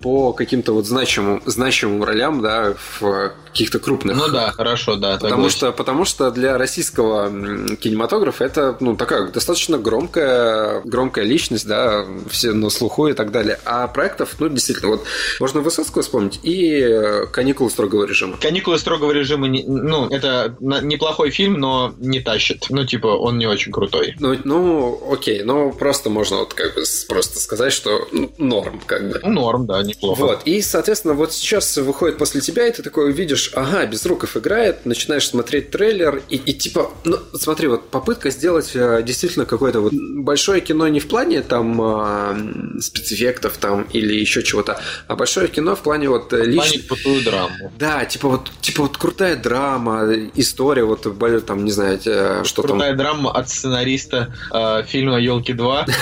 по 0.00 0.32
каким-то 0.32 0.72
вот 0.72 0.86
значимым, 0.86 1.42
значимым 1.46 2.04
ролям, 2.04 2.42
да, 2.42 2.74
в 3.00 3.32
каких-то 3.52 3.78
крупных. 3.78 4.16
Ну 4.16 4.28
да, 4.28 4.52
хорошо, 4.52 4.96
да. 4.96 5.14
Потому 5.14 5.30
согласен. 5.30 5.56
что, 5.56 5.72
потому 5.72 6.04
что 6.04 6.30
для 6.30 6.58
российского 6.58 7.28
кинематографа 7.76 8.44
это 8.44 8.76
ну, 8.80 8.96
такая 8.96 9.28
достаточно 9.28 9.78
громкая, 9.78 10.80
громкая 10.84 11.24
личность, 11.24 11.66
да, 11.66 12.04
все 12.28 12.52
на 12.52 12.70
слуху 12.70 13.08
и 13.08 13.12
так 13.12 13.32
далее. 13.32 13.58
А 13.64 13.86
проектов, 13.88 14.36
ну, 14.38 14.48
действительно, 14.48 14.90
вот 14.90 15.04
можно 15.40 15.60
Высоцкого 15.60 16.02
вспомнить 16.02 16.40
и 16.42 16.80
э, 16.80 17.26
каникулы 17.26 17.70
строгого 17.70 18.04
режима. 18.04 18.36
«Каникулы 18.38 18.78
строгого 18.78 19.12
режима», 19.12 19.48
не- 19.48 19.64
ну, 19.64 20.08
это 20.08 20.56
неплохой 20.60 21.30
фильм, 21.30 21.54
но 21.54 21.94
не 21.98 22.20
тащит. 22.20 22.66
Ну, 22.70 22.84
типа, 22.84 23.08
он 23.08 23.38
не 23.38 23.46
очень 23.46 23.72
крутой. 23.72 24.14
Ну, 24.18 24.36
ну, 24.44 25.12
окей, 25.12 25.42
ну 25.42 25.72
просто 25.72 26.10
можно 26.10 26.38
вот 26.38 26.54
как 26.54 26.74
бы 26.74 26.82
просто 27.08 27.40
сказать, 27.40 27.72
что 27.72 28.08
ну, 28.12 28.32
норм, 28.38 28.80
как 28.86 29.10
бы. 29.10 29.20
Норм, 29.24 29.66
да, 29.66 29.82
неплохо. 29.82 30.20
Вот, 30.20 30.42
и, 30.44 30.62
соответственно, 30.62 31.14
вот 31.14 31.32
сейчас 31.32 31.76
выходит 31.76 32.18
после 32.18 32.40
тебя, 32.40 32.66
и 32.66 32.72
ты 32.72 32.82
такой 32.82 33.12
видишь, 33.12 33.39
ага, 33.54 33.86
Безруков 33.86 34.36
играет, 34.36 34.86
начинаешь 34.86 35.26
смотреть 35.26 35.70
трейлер, 35.70 36.22
и, 36.28 36.36
и 36.36 36.52
типа, 36.52 36.90
ну, 37.04 37.18
смотри, 37.34 37.68
вот 37.68 37.90
попытка 37.90 38.30
сделать 38.30 38.70
э, 38.74 39.02
действительно 39.02 39.46
какое-то 39.46 39.80
вот 39.80 39.92
большое 39.92 40.60
кино 40.60 40.86
не 40.88 41.00
в 41.00 41.08
плане 41.08 41.42
там 41.42 41.80
э, 41.80 42.80
спецэффектов 42.80 43.56
там 43.58 43.82
или 43.92 44.14
еще 44.14 44.42
чего-то, 44.42 44.80
а 45.08 45.16
большое 45.16 45.48
кино 45.48 45.74
в 45.76 45.80
плане 45.80 46.08
вот 46.08 46.32
э, 46.32 46.36
В 46.36 46.54
плане 46.54 46.72
лично... 46.72 46.88
крутую 46.88 47.24
драму. 47.24 47.72
Да, 47.78 48.04
типа 48.04 48.28
вот, 48.28 48.50
типа 48.60 48.82
вот 48.82 48.96
крутая 48.96 49.36
драма, 49.36 50.08
история, 50.34 50.84
вот 50.84 51.06
там, 51.46 51.64
не 51.64 51.70
знаю, 51.70 51.98
э, 52.04 52.42
что 52.44 52.62
Крутая 52.62 52.94
драма 52.94 53.32
от 53.32 53.48
сценариста 53.48 54.34
э, 54.52 54.82
фильма 54.86 55.18
Елки 55.18 55.52
2, 55.52 55.80
там. 55.80 55.94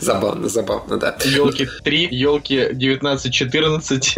Забавно, 0.00 0.48
забавно, 0.48 0.96
да. 0.98 1.16
Елки 1.24 1.68
3, 1.84 2.08
Елки 2.10 2.56
19-14. 2.72 4.16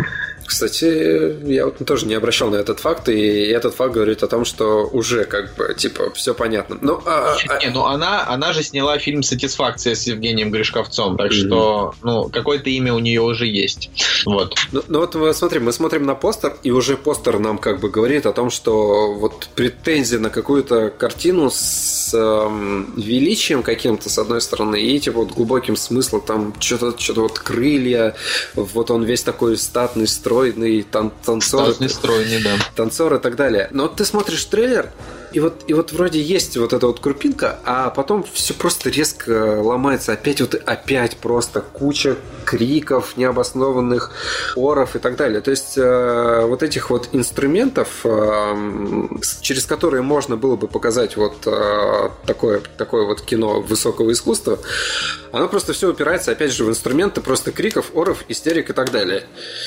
Кстати, 0.50 1.46
я 1.48 1.66
вот 1.66 1.78
тоже 1.86 2.06
не 2.06 2.14
обращал 2.14 2.50
на 2.50 2.56
этот 2.56 2.80
факт, 2.80 3.08
и 3.08 3.20
этот 3.46 3.76
факт 3.76 3.94
говорит 3.94 4.24
о 4.24 4.26
том, 4.26 4.44
что 4.44 4.84
уже 4.92 5.22
как 5.24 5.54
бы, 5.54 5.72
типа, 5.78 6.10
все 6.12 6.34
понятно. 6.34 6.76
Ну, 6.80 7.00
а- 7.06 7.36
а- 7.48 7.58
Не, 7.64 7.70
ну 7.70 7.84
она, 7.84 8.26
она 8.26 8.52
же 8.52 8.64
сняла 8.64 8.98
фильм 8.98 9.22
«Сатисфакция» 9.22 9.94
с 9.94 10.08
Евгением 10.08 10.50
Гришковцом, 10.50 11.16
так 11.16 11.30
Мгм. 11.30 11.34
что, 11.36 11.94
ну, 12.02 12.28
какое-то 12.28 12.68
имя 12.68 12.92
у 12.94 12.98
нее 12.98 13.20
уже 13.20 13.46
есть. 13.46 13.90
Вот. 14.26 14.56
Ну, 14.72 14.82
ну 14.88 14.98
вот 14.98 15.14
мы 15.14 15.32
смотрим, 15.34 15.66
мы 15.66 15.72
смотрим 15.72 16.04
на 16.04 16.16
постер, 16.16 16.56
и 16.64 16.72
уже 16.72 16.96
постер 16.96 17.38
нам 17.38 17.56
как 17.56 17.78
бы 17.78 17.88
говорит 17.88 18.26
о 18.26 18.32
том, 18.32 18.50
что 18.50 19.14
вот 19.14 19.48
претензия 19.54 20.18
на 20.18 20.30
какую-то 20.30 20.90
картину 20.90 21.48
с 21.52 22.12
эм, 22.12 22.92
величием 22.96 23.62
каким-то, 23.62 24.10
с 24.10 24.18
одной 24.18 24.40
стороны, 24.40 24.82
и 24.82 24.98
типа 24.98 25.20
вот 25.20 25.30
глубоким 25.30 25.76
смыслом, 25.76 26.22
там 26.22 26.54
что-то 26.58 26.98
что 26.98 27.22
вот 27.22 27.38
крылья, 27.38 28.16
вот 28.56 28.90
он 28.90 29.04
весь 29.04 29.22
такой 29.22 29.56
статный, 29.56 30.08
стройный, 30.40 30.82
тан 30.82 31.12
танцор. 31.24 31.64
Статный 31.64 31.88
стройный, 31.88 32.42
да. 32.42 32.56
танцор 32.74 33.14
и 33.14 33.18
так 33.18 33.36
далее. 33.36 33.68
Но 33.70 33.84
вот 33.84 33.96
ты 33.96 34.04
смотришь 34.04 34.44
трейлер, 34.46 34.90
и 35.32 35.40
вот, 35.40 35.64
и 35.66 35.72
вот 35.74 35.92
вроде 35.92 36.20
есть 36.20 36.56
вот 36.56 36.72
эта 36.72 36.86
вот 36.86 37.00
крупинка, 37.00 37.58
а 37.64 37.90
потом 37.90 38.24
все 38.32 38.54
просто 38.54 38.90
резко 38.90 39.60
ломается. 39.62 40.12
Опять 40.12 40.40
вот 40.40 40.54
опять 40.54 41.16
просто 41.16 41.60
куча 41.60 42.16
криков, 42.44 43.16
необоснованных 43.16 44.12
оров 44.56 44.96
и 44.96 44.98
так 44.98 45.16
далее. 45.16 45.40
То 45.40 45.50
есть 45.50 45.74
э, 45.76 46.44
вот 46.46 46.62
этих 46.62 46.90
вот 46.90 47.08
инструментов, 47.12 48.00
э, 48.04 49.08
через 49.40 49.66
которые 49.66 50.02
можно 50.02 50.36
было 50.36 50.56
бы 50.56 50.66
показать 50.68 51.16
вот 51.16 51.46
э, 51.46 52.10
такое, 52.26 52.60
такое 52.76 53.04
вот 53.06 53.20
кино 53.22 53.60
высокого 53.60 54.10
искусства, 54.12 54.58
Оно 55.32 55.48
просто 55.48 55.72
все 55.72 55.88
упирается, 55.90 56.32
опять 56.32 56.52
же, 56.52 56.64
в 56.64 56.68
инструменты 56.68 57.20
просто 57.20 57.52
криков, 57.52 57.86
оров, 57.94 58.24
истерик 58.28 58.70
и 58.70 58.72
так 58.72 58.90
далее. 58.90 59.24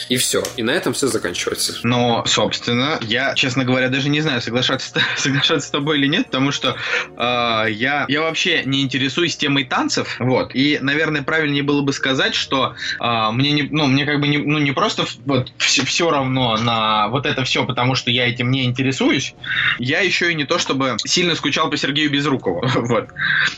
И 0.10 0.18
все. 0.18 0.44
И 0.58 0.64
на 0.64 0.72
этом 0.72 0.94
все 0.94 1.08
заканчивается. 1.08 1.76
Но, 1.84 2.26
собственно, 2.28 3.00
я, 3.02 3.34
честно 3.36 3.64
говоря, 3.64 3.88
даже 3.90 4.10
не 4.10 4.20
знаю, 4.22 4.42
соглашаться, 4.42 5.00
с- 5.18 5.26
соглашаться 5.54 5.68
с 5.68 5.72
тобой 5.72 5.98
или 5.98 6.08
нет, 6.08 6.26
потому 6.28 6.52
что 6.52 6.76
э, 7.16 7.72
я, 7.72 8.06
я 8.08 8.22
вообще 8.22 8.64
не 8.66 8.82
интересуюсь 8.82 9.36
темой 9.36 9.66
танцев, 9.66 10.16
вот. 10.20 10.52
И, 10.56 10.80
наверное, 10.82 11.24
правильнее 11.24 11.64
было 11.64 11.82
бы 11.82 11.94
сказать, 11.94 12.36
что 12.36 12.76
э, 13.00 13.32
мне 13.32 13.52
не, 13.52 13.64
ну, 13.64 13.88
мне 13.88 14.06
как 14.06 14.20
бы 14.20 14.28
не, 14.28 14.38
ну, 14.38 14.60
не 14.60 14.72
просто 14.72 15.06
вот 15.26 15.52
все, 15.58 16.10
равно 16.10 16.58
на 16.58 17.08
вот 17.10 17.26
это 17.26 17.44
все, 17.44 17.66
потому 17.66 17.96
что 17.96 18.12
я 18.12 18.28
этим 18.28 18.52
не 18.52 18.66
интересуюсь. 18.66 19.36
Я 19.80 20.02
еще 20.02 20.32
и 20.32 20.36
не 20.36 20.46
то 20.46 20.58
чтобы 20.60 20.98
сильно 21.06 21.36
скучал 21.36 21.70
по 21.70 21.78
Сергею 21.78 22.12
Безрукову, 22.12 22.64
вот. 22.76 23.10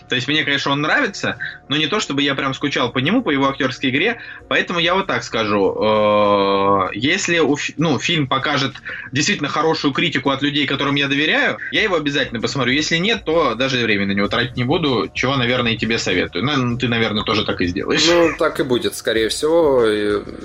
То 0.09 0.15
есть 0.15 0.27
мне, 0.27 0.43
конечно, 0.43 0.71
он 0.71 0.81
нравится, 0.81 1.37
но 1.69 1.77
не 1.77 1.87
то 1.87 1.99
чтобы 1.99 2.21
я 2.21 2.35
прям 2.35 2.53
скучал 2.53 2.91
по 2.91 2.99
нему, 2.99 3.21
по 3.21 3.31
его 3.31 3.47
актерской 3.49 3.89
игре, 3.89 4.17
поэтому 4.49 4.79
я 4.79 4.95
вот 4.95 5.07
так 5.07 5.23
скажу. 5.23 5.75
э, 5.81 6.89
Если 6.93 7.41
ну, 7.77 7.99
фильм 7.99 8.27
покажет 8.27 8.75
действительно 9.11 9.49
хорошую 9.49 9.93
критику 9.93 10.29
от 10.29 10.41
людей, 10.41 10.65
которым 10.65 10.95
я 10.95 11.07
доверяю, 11.07 11.57
я 11.71 11.81
его 11.85 11.95
обязательно 11.95 12.41
посмотрю. 12.41 12.73
Если 12.73 12.97
нет, 12.97 13.23
то 13.25 13.55
даже 13.55 13.83
время 13.83 14.05
на 14.05 14.11
него 14.11 14.27
тратить 14.27 14.57
не 14.57 14.63
буду, 14.63 15.09
чего, 15.13 15.35
наверное, 15.35 15.73
и 15.73 15.77
тебе 15.77 15.97
советую. 15.97 16.45
Ну, 16.45 16.77
ты, 16.77 16.87
наверное, 16.87 17.23
тоже 17.23 17.45
так 17.45 17.61
и 17.61 17.67
сделаешь. 17.67 18.05
Ну, 18.07 18.31
так 18.37 18.59
и 18.59 18.63
будет, 18.63 18.95
скорее 18.95 19.29
всего. 19.29 19.83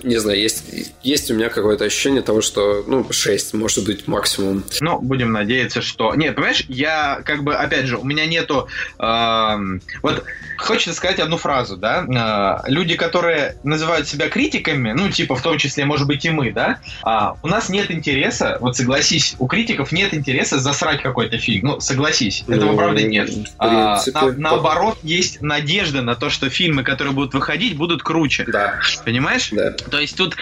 Не 0.02 0.18
знаю, 0.18 0.38
есть, 0.40 0.64
есть 1.02 1.30
у 1.30 1.34
меня 1.34 1.48
какое-то 1.48 1.84
ощущение 1.84 2.22
того, 2.22 2.40
что, 2.40 2.84
ну, 2.86 3.06
6, 3.10 3.54
может 3.54 3.84
быть, 3.84 4.06
максимум. 4.08 4.64
Ну, 4.80 5.00
будем 5.00 5.32
надеяться, 5.32 5.82
что... 5.82 6.14
Нет, 6.14 6.34
понимаешь, 6.36 6.64
я 6.68 7.20
как 7.24 7.42
бы, 7.42 7.54
опять 7.54 7.86
же, 7.86 7.96
у 7.98 8.04
меня 8.04 8.26
нету... 8.26 8.68
эм, 8.98 9.80
Вот 10.02 10.24
хочется 10.56 10.94
сказать 10.94 11.18
одну 11.20 11.36
фразу, 11.36 11.76
да? 11.76 12.62
Э, 12.64 12.70
люди, 12.70 12.96
которые 12.96 13.56
называют 13.64 14.08
себя 14.08 14.28
критиками, 14.28 14.92
ну, 14.92 15.08
типа, 15.10 15.34
в 15.36 15.42
том 15.42 15.58
числе, 15.58 15.84
может 15.84 16.06
быть, 16.06 16.24
и 16.24 16.30
мы, 16.30 16.52
да? 16.52 16.80
А, 17.02 17.36
у 17.42 17.48
нас 17.48 17.68
нет 17.68 17.90
интереса, 17.90 18.58
вот 18.60 18.76
согласись, 18.76 19.36
у 19.38 19.46
критиков 19.46 19.92
нет 19.92 20.14
интереса 20.14 20.58
засрать 20.58 21.02
какой-то 21.02 21.29
фильм. 21.38 21.66
Ну, 21.66 21.80
согласись, 21.80 22.44
этого 22.48 22.72
Ну, 22.72 22.76
правда 22.76 23.02
нет. 23.02 23.30
А, 23.58 24.00
на- 24.14 24.32
наоборот, 24.32 24.98
есть 25.02 25.40
надежда 25.42 26.02
на 26.02 26.14
то, 26.14 26.30
что 26.30 26.50
фильмы, 26.50 26.82
которые 26.82 27.14
будут 27.14 27.34
выходить, 27.34 27.76
будут 27.76 28.02
круче. 28.02 28.44
Да, 28.48 28.80
Понимаешь? 29.04 29.48
да. 29.52 29.72
То 29.72 29.98
есть 29.98 30.16
тут 30.16 30.36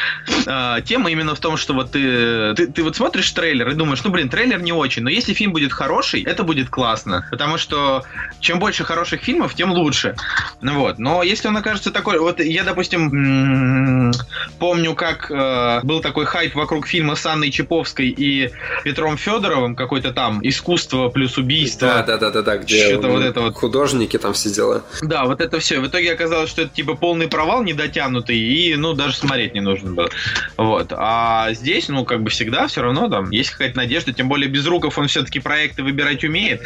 э, 0.46 0.76
тема 0.84 1.10
именно 1.10 1.34
в 1.34 1.40
том, 1.40 1.56
что 1.56 1.74
вот 1.74 1.92
ты, 1.92 2.54
ты, 2.54 2.66
ты 2.68 2.82
вот 2.82 2.96
смотришь 2.96 3.30
трейлер 3.32 3.68
и 3.68 3.74
думаешь, 3.74 4.02
ну 4.04 4.10
блин, 4.10 4.28
трейлер 4.28 4.60
не 4.60 4.72
очень, 4.72 5.02
но 5.02 5.10
если 5.10 5.32
фильм 5.34 5.52
будет 5.52 5.72
хороший, 5.72 6.22
это 6.22 6.42
будет 6.44 6.68
классно. 6.70 7.26
Потому 7.30 7.58
что 7.58 8.04
чем 8.40 8.58
больше 8.58 8.84
хороших 8.84 9.22
фильмов, 9.22 9.54
тем 9.54 9.72
лучше. 9.72 10.14
Ну 10.60 10.74
вот. 10.78 10.98
Но 10.98 11.22
если 11.22 11.48
он 11.48 11.56
окажется 11.56 11.90
такой, 11.90 12.18
вот 12.18 12.40
я, 12.40 12.64
допустим, 12.64 14.12
помню, 14.58 14.94
как 14.94 15.30
э, 15.30 15.80
был 15.82 16.00
такой 16.00 16.24
хайп 16.26 16.54
вокруг 16.54 16.86
фильма 16.86 17.14
с 17.16 17.24
Анной 17.26 17.50
Чаповской 17.50 18.08
и 18.08 18.50
Петром 18.84 19.16
Федоровым, 19.16 19.74
какой-то 19.74 20.12
там 20.12 20.40
искусство 20.78 21.08
плюс 21.08 21.36
убийство. 21.38 21.88
Да, 21.88 22.02
да, 22.02 22.16
да, 22.18 22.30
да, 22.30 22.42
да, 22.42 22.56
где 22.58 22.86
Что-то 22.88 23.08
вот 23.08 23.22
это 23.22 23.40
вот. 23.40 23.54
художники 23.54 24.16
там 24.18 24.32
все 24.32 24.50
дела. 24.50 24.82
Да, 25.02 25.24
вот 25.24 25.40
это 25.40 25.58
все. 25.58 25.80
В 25.80 25.86
итоге 25.86 26.12
оказалось, 26.12 26.50
что 26.50 26.62
это 26.62 26.74
типа 26.74 26.94
полный 26.94 27.28
провал, 27.28 27.62
недотянутый, 27.64 28.38
и, 28.38 28.74
ну, 28.76 28.94
даже 28.94 29.16
смотреть 29.16 29.54
не 29.54 29.60
нужно 29.60 29.90
было. 29.92 30.08
Вот. 30.56 30.92
А 30.96 31.52
здесь, 31.52 31.88
ну, 31.88 32.04
как 32.04 32.22
бы 32.22 32.30
всегда, 32.30 32.66
все 32.68 32.82
равно 32.82 33.08
там 33.08 33.30
есть 33.30 33.50
какая-то 33.50 33.76
надежда, 33.76 34.12
тем 34.12 34.28
более 34.28 34.48
без 34.48 34.66
руков 34.66 34.98
он 34.98 35.08
все-таки 35.08 35.40
проекты 35.40 35.82
выбирать 35.82 36.24
умеет. 36.24 36.62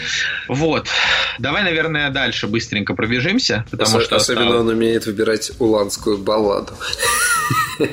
Вот. 0.48 0.86
Давай, 1.38 1.62
наверное, 1.62 2.10
дальше 2.10 2.46
быстренько 2.46 2.94
пробежимся, 2.94 3.64
потому 3.70 3.98
Ос- 3.98 4.04
что... 4.04 4.16
Особенно 4.16 4.46
осталось- 4.46 4.60
он 4.62 4.68
умеет 4.68 5.06
выбирать 5.06 5.52
уланскую 5.58 6.18
балладу. 6.18 6.72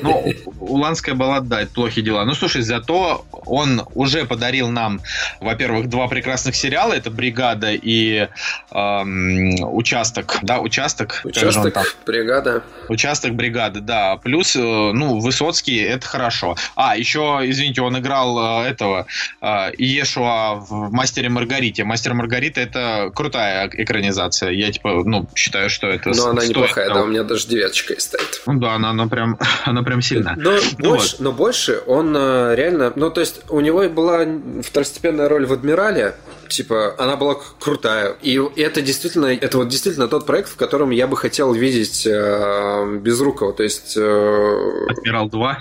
Ну, 0.02 0.32
Уланская 0.60 1.14
баллада, 1.14 1.46
да, 1.46 1.62
это 1.62 1.72
плохие 1.72 2.04
дела. 2.04 2.24
Ну, 2.24 2.34
слушай, 2.34 2.62
зато 2.62 3.24
он 3.32 3.82
уже 3.94 4.24
подарил 4.24 4.68
нам, 4.68 5.00
во-первых, 5.40 5.88
два 5.88 6.06
прекрасных 6.10 6.54
сериала. 6.54 6.92
Это 6.92 7.10
«Бригада» 7.10 7.70
и 7.72 8.28
эм, 8.70 9.54
«Участок». 9.74 10.38
Да, 10.42 10.60
«Участок». 10.60 11.22
Участок, 11.24 11.96
бригада. 12.04 12.62
Участок 12.88 13.34
бригады, 13.34 13.80
да. 13.80 14.16
Плюс, 14.16 14.56
э, 14.56 14.60
ну, 14.60 15.20
Высоцкий, 15.20 15.78
это 15.78 16.06
хорошо. 16.06 16.56
А, 16.74 16.96
еще, 16.96 17.40
извините, 17.44 17.82
он 17.82 17.98
играл 17.98 18.64
э, 18.64 18.68
этого 18.68 19.06
э, 19.40 19.46
Иешуа 19.78 20.56
в 20.56 20.90
«Мастере 20.92 21.26
и 21.26 21.30
Маргарите». 21.30 21.84
«Мастер 21.84 22.12
и 22.12 22.14
Маргарита»— 22.14 22.60
это 22.62 23.10
крутая 23.14 23.70
экранизация. 23.72 24.50
Я, 24.50 24.72
типа, 24.72 25.02
ну, 25.04 25.28
считаю, 25.34 25.70
что 25.70 25.86
это... 25.86 26.10
Но 26.10 26.30
она 26.30 26.44
неплохая, 26.44 26.88
да, 26.88 26.94
того. 26.94 27.06
у 27.06 27.08
меня 27.08 27.22
даже 27.22 27.46
девяточка 27.46 27.94
и 27.94 28.00
стоит. 28.00 28.42
Ну 28.46 28.58
да, 28.58 28.74
она, 28.74 28.90
она 28.90 29.06
прям, 29.06 29.38
она 29.64 29.82
прям 29.82 30.02
сильна. 30.02 30.34
Но, 30.36 30.58
Ну 30.78 30.90
больше, 30.90 31.16
но 31.20 31.32
больше 31.32 31.80
он 31.86 32.14
э, 32.16 32.54
реально... 32.56 32.92
Ну, 32.96 33.10
то 33.10 33.20
есть, 33.20 33.42
у 33.48 33.60
него 33.60 33.88
была 33.88 34.26
второстепенная 34.62 35.28
роль 35.28 35.46
в 35.46 35.52
«Адмирале», 35.52 35.99
Yeah. 36.00 36.12
Типа, 36.50 36.94
она 36.98 37.16
была 37.16 37.36
крутая. 37.58 38.16
И 38.22 38.40
это 38.56 38.82
действительно, 38.82 39.26
это 39.26 39.58
вот 39.58 39.68
действительно 39.68 40.08
тот 40.08 40.26
проект, 40.26 40.50
в 40.50 40.56
котором 40.56 40.90
я 40.90 41.06
бы 41.06 41.16
хотел 41.16 41.52
видеть 41.52 42.06
э, 42.06 42.98
Безрукова. 43.00 43.52
То 43.52 43.62
есть... 43.62 43.96
э, 43.96 44.86
«Адмирал 44.88 45.28
2», 45.28 45.56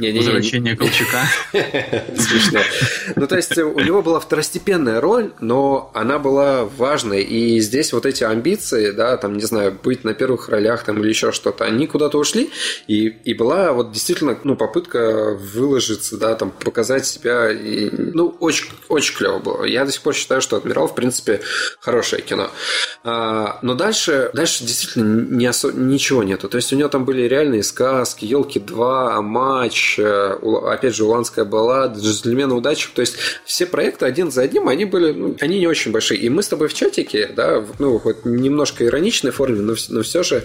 не-не-не, 0.00 0.18
«Возвращение 0.18 0.76
Колчака». 0.76 1.24
Смешно. 2.16 2.60
Ну, 3.16 3.26
то 3.26 3.36
есть, 3.36 3.56
у 3.56 3.80
него 3.80 4.02
была 4.02 4.20
второстепенная 4.20 5.00
роль, 5.00 5.32
но 5.40 5.90
она 5.94 6.18
была 6.18 6.64
важной. 6.64 7.22
И 7.22 7.60
здесь 7.60 7.92
вот 7.92 8.06
эти 8.06 8.24
амбиции, 8.24 8.90
да, 8.90 9.16
там, 9.16 9.36
не 9.36 9.44
знаю, 9.44 9.76
быть 9.82 10.04
на 10.04 10.14
первых 10.14 10.48
ролях 10.48 10.84
там 10.84 11.00
или 11.02 11.08
еще 11.08 11.32
что-то, 11.32 11.64
они 11.64 11.86
куда-то 11.86 12.18
ушли. 12.18 12.50
И, 12.86 13.06
и 13.06 13.34
была 13.34 13.72
вот 13.72 13.92
действительно, 13.92 14.36
ну, 14.44 14.56
попытка 14.56 15.34
выложиться, 15.34 16.16
да, 16.16 16.34
там, 16.34 16.50
показать 16.50 17.06
себя. 17.06 17.50
И, 17.50 17.90
ну, 17.92 18.34
очень, 18.40 18.66
очень 18.88 19.16
клево 19.16 19.38
было. 19.38 19.64
Я 19.64 19.84
до 19.84 19.92
сих 19.92 20.02
пор 20.02 20.14
считаю, 20.14 20.31
что 20.40 20.56
«Адмирал», 20.56 20.88
в 20.88 20.94
принципе, 20.94 21.40
хорошее 21.80 22.22
кино. 22.22 22.50
А, 23.04 23.58
но 23.62 23.74
дальше, 23.74 24.30
дальше 24.32 24.64
действительно 24.64 25.26
не 25.36 25.46
осо- 25.46 25.72
ничего 25.72 26.22
нету. 26.22 26.48
То 26.48 26.56
есть, 26.56 26.72
у 26.72 26.76
него 26.76 26.88
там 26.88 27.04
были 27.04 27.22
реальные 27.22 27.62
сказки, 27.62 28.24
елки 28.24 28.60
2, 28.60 29.20
матч, 29.22 29.98
э, 29.98 30.36
у- 30.40 30.66
опять 30.66 30.94
же, 30.94 31.04
Уланская 31.04 31.44
баллада, 31.44 32.00
джентльмены 32.00 32.54
удачи. 32.54 32.88
То 32.94 33.00
есть, 33.00 33.16
все 33.44 33.66
проекты 33.66 34.06
один 34.06 34.30
за 34.30 34.42
одним, 34.42 34.68
они 34.68 34.84
были, 34.84 35.12
ну, 35.12 35.36
они 35.40 35.58
не 35.58 35.66
очень 35.66 35.92
большие. 35.92 36.20
И 36.20 36.28
мы 36.28 36.42
с 36.42 36.48
тобой 36.48 36.68
в 36.68 36.74
чатике, 36.74 37.26
да, 37.34 37.64
ну, 37.78 38.00
вот 38.02 38.24
немножко 38.24 38.84
ироничной 38.84 39.30
форме, 39.32 39.60
но, 39.60 39.74
но 39.88 40.02
все 40.02 40.22
же 40.22 40.44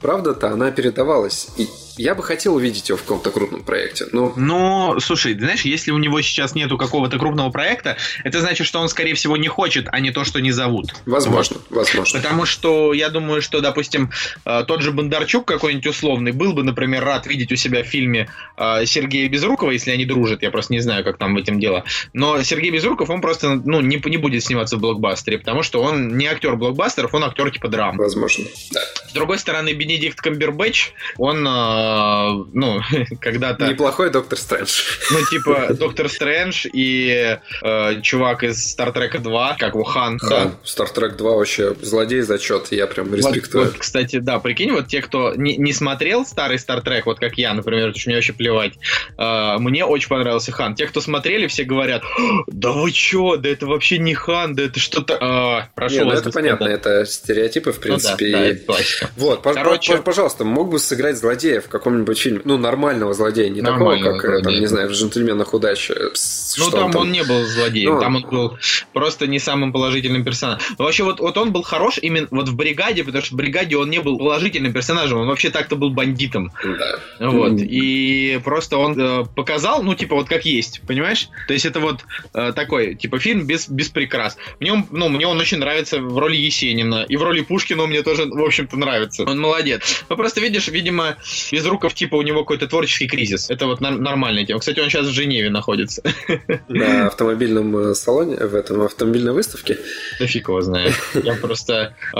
правда-то 0.00 0.48
она 0.48 0.70
передавалась. 0.70 1.48
И 1.56 1.68
я 1.96 2.14
бы 2.14 2.22
хотел 2.22 2.54
увидеть 2.54 2.88
его 2.88 2.98
в 2.98 3.02
каком-то 3.02 3.30
крупном 3.30 3.62
проекте. 3.62 4.06
Ну, 4.12 4.32
Ну, 4.36 4.98
слушай, 5.00 5.38
знаешь, 5.38 5.62
если 5.62 5.90
у 5.90 5.98
него 5.98 6.20
сейчас 6.22 6.54
нету 6.54 6.78
какого-то 6.78 7.18
крупного 7.18 7.50
проекта, 7.50 7.96
это 8.24 8.40
значит, 8.40 8.66
что 8.66 8.80
он, 8.80 8.88
скорее 8.88 9.14
всего, 9.14 9.36
не 9.36 9.48
хочет, 9.48 9.86
а 9.90 10.00
не 10.00 10.10
то, 10.10 10.24
что 10.24 10.40
не 10.40 10.52
зовут. 10.52 10.94
возможно, 11.06 11.58
возможно. 11.70 12.20
Потому 12.20 12.46
что 12.46 12.92
я 12.92 13.08
думаю, 13.08 13.42
что, 13.42 13.60
допустим, 13.60 14.10
э, 14.44 14.64
тот 14.66 14.82
же 14.82 14.92
Бондарчук 14.92 15.46
какой-нибудь 15.46 15.86
условный 15.86 16.32
был 16.32 16.52
бы, 16.52 16.62
например, 16.62 17.04
рад 17.04 17.26
видеть 17.26 17.52
у 17.52 17.56
себя 17.56 17.82
в 17.82 17.86
фильме 17.86 18.28
э, 18.56 18.86
Сергея 18.86 19.28
Безрукова, 19.28 19.70
если 19.70 19.90
они 19.90 20.04
дружат, 20.04 20.42
я 20.42 20.50
просто 20.50 20.72
не 20.72 20.80
знаю, 20.80 21.04
как 21.04 21.18
там 21.18 21.34
в 21.34 21.38
этом 21.38 21.60
дело. 21.60 21.84
Но 22.12 22.42
Сергей 22.42 22.70
Безруков, 22.70 23.10
он 23.10 23.20
просто 23.20 23.60
ну, 23.64 23.80
не, 23.80 24.00
не 24.04 24.16
будет 24.16 24.42
сниматься 24.42 24.76
в 24.76 24.80
блокбастере, 24.80 25.38
потому 25.38 25.62
что 25.62 25.82
он 25.82 26.16
не 26.16 26.26
актер 26.26 26.56
блокбастеров, 26.56 27.14
он 27.14 27.24
актер 27.24 27.50
типа 27.50 27.68
драм. 27.68 27.96
Возможно, 27.96 28.44
да. 28.72 28.80
С 29.08 29.12
другой 29.12 29.38
стороны, 29.38 29.72
Бенедикт 29.72 30.20
Камбербэтч, 30.20 30.92
он, 31.18 31.46
э, 31.84 32.44
ну, 32.52 32.80
когда-то... 33.20 33.66
Неплохой 33.68 34.10
доктор 34.10 34.38
Стрэндж. 34.38 34.82
Ну, 35.10 35.18
типа, 35.30 35.74
Доктор 35.78 36.08
Стрэндж 36.08 36.66
и 36.72 37.38
э, 37.62 38.00
чувак 38.02 38.44
из 38.44 38.64
Стартрека 38.70 39.18
2, 39.18 39.56
как 39.58 39.74
его 39.74 39.84
Хан. 39.84 40.18
Star 40.22 40.94
Trek 40.94 41.16
2 41.16 41.30
вообще 41.30 41.74
злодей 41.82 42.20
зачет, 42.22 42.68
я 42.72 42.86
прям 42.86 43.08
Вот, 43.08 43.16
респектую. 43.16 43.64
вот, 43.66 43.74
кстати, 43.78 44.18
да, 44.18 44.38
прикинь, 44.38 44.72
вот 44.72 44.86
те, 44.88 45.02
кто 45.02 45.34
не, 45.34 45.56
не 45.56 45.72
смотрел 45.72 46.24
старый 46.26 46.58
Стартрек, 46.58 47.06
вот 47.06 47.18
как 47.18 47.36
я, 47.38 47.52
например, 47.54 47.88
потому 47.88 48.00
что 48.00 48.08
мне 48.10 48.16
вообще 48.16 48.32
плевать, 48.32 48.72
э, 49.18 49.56
мне 49.58 49.84
очень 49.84 50.08
понравился 50.08 50.52
Хан. 50.52 50.74
Те, 50.74 50.86
кто 50.86 51.00
смотрели, 51.00 51.46
все 51.46 51.64
говорят, 51.64 52.02
«О, 52.04 52.44
да 52.46 52.72
вы 52.72 52.90
чё, 52.92 53.36
да 53.36 53.48
это 53.48 53.66
вообще 53.66 53.98
не 53.98 54.14
Хан, 54.14 54.54
да 54.54 54.64
это 54.64 54.78
что-то... 54.80 55.68
Прошу 55.74 55.96
Не, 55.96 56.00
ну 56.04 56.10
это 56.12 56.24
господа». 56.24 56.32
понятно, 56.40 56.64
это 56.68 57.04
стереотипы, 57.06 57.72
в 57.72 57.76
Ну 57.76 57.80
да, 57.82 58.16
принципе. 58.16 58.32
да, 58.32 58.40
это. 58.44 58.74
Вот, 59.16 59.42
Короче- 59.42 59.94
пож- 59.94 60.02
пожалуйста, 60.02 60.44
мог 60.44 60.70
бы 60.70 60.78
сыграть 60.78 61.16
злодея 61.18 61.60
в 61.60 61.68
каком-нибудь 61.78 62.18
фильме, 62.18 62.40
ну, 62.44 62.56
нормального 62.58 63.12
злодея, 63.14 63.48
не 63.50 63.60
Нормального 63.60 63.96
такого, 63.96 64.18
как, 64.20 64.24
э, 64.24 64.32
там, 64.34 64.42
злодея. 64.44 64.60
не 64.60 64.66
знаю, 64.66 64.88
в 64.88 64.92
«Джентльменах 64.92 65.54
удачи». 65.54 65.92
с- 66.14 66.56
Ну, 66.58 66.64
что 66.68 66.78
там 66.78 66.96
он 66.96 67.12
не 67.12 67.22
был 67.22 67.44
злодеем, 67.44 67.94
Ну, 67.94 68.00
там 68.00 68.16
он 68.16 68.22
был 68.22 68.58
просто 68.92 69.26
не 69.26 69.38
самым 69.38 69.72
положительным 69.72 70.24
персонажем. 70.24 70.60
Но 70.78 70.84
вообще, 70.84 71.02
вот, 71.04 71.20
вот 71.20 71.36
он 71.36 71.52
был 71.52 71.62
хорош 71.62 71.98
именно 72.00 72.26
вот 72.30 72.48
в 72.48 72.56
«Бригаде», 72.56 73.04
потому 73.04 73.22
что 73.24 73.34
в 73.34 73.36
«Бригаде» 73.38 73.76
он 73.76 73.90
не 73.90 74.00
был 74.00 74.18
положительным 74.18 74.72
персонажем, 74.72 75.18
он 75.18 75.26
вообще 75.26 75.50
так-то 75.50 75.76
был 75.76 75.90
бандитом. 75.90 76.52
Да. 76.64 77.28
Вот. 77.30 77.52
Мгм. 77.52 77.66
И 77.68 78.40
просто 78.44 78.78
он 78.78 78.98
э, 78.98 79.24
показал, 79.34 79.82
ну, 79.82 79.94
типа, 79.94 80.14
вот 80.16 80.28
как 80.28 80.44
есть, 80.44 80.80
понимаешь? 80.86 81.28
То 81.48 81.52
есть 81.54 81.66
это 81.66 81.80
вот 81.80 82.00
э, 82.34 82.52
такой, 82.54 82.94
типа, 82.94 83.18
фильм 83.18 83.46
без, 83.46 83.68
без 83.68 83.88
прикрас. 83.88 84.36
Мне 84.60 84.72
он, 84.72 84.86
ну, 84.90 85.08
мне 85.08 85.26
он 85.26 85.38
очень 85.40 85.58
нравится 85.58 85.98
в 86.00 86.18
роли 86.18 86.36
Есенина. 86.36 87.04
И 87.08 87.16
в 87.16 87.22
роли 87.22 87.40
Пушкина 87.40 87.82
он 87.82 87.90
мне 87.90 88.02
тоже, 88.02 88.26
в 88.26 88.42
общем-то, 88.44 88.76
нравится. 88.76 89.24
Он 89.24 89.38
молодец. 89.40 90.04
Ну, 90.08 90.16
просто 90.16 90.40
видишь, 90.40 90.68
видимо, 90.68 91.16
Безруков, 91.64 91.94
типа, 91.94 92.16
у 92.16 92.22
него 92.22 92.40
какой-то 92.40 92.66
творческий 92.66 93.06
кризис. 93.06 93.48
Это 93.48 93.66
вот 93.66 93.80
нормальная 93.80 94.44
тема. 94.44 94.60
Кстати, 94.60 94.80
он 94.80 94.90
сейчас 94.90 95.06
в 95.06 95.12
Женеве 95.12 95.48
находится. 95.48 96.02
На 96.68 97.06
автомобильном 97.06 97.74
э, 97.76 97.94
салоне, 97.94 98.36
в 98.36 98.54
этом 98.54 98.82
автомобильной 98.82 99.32
выставке. 99.32 99.78
Да 100.20 100.26
фиг 100.26 100.48
его 100.48 100.60
знает. 100.60 100.92
Я 101.14 101.34
просто 101.36 101.96
э, 102.14 102.18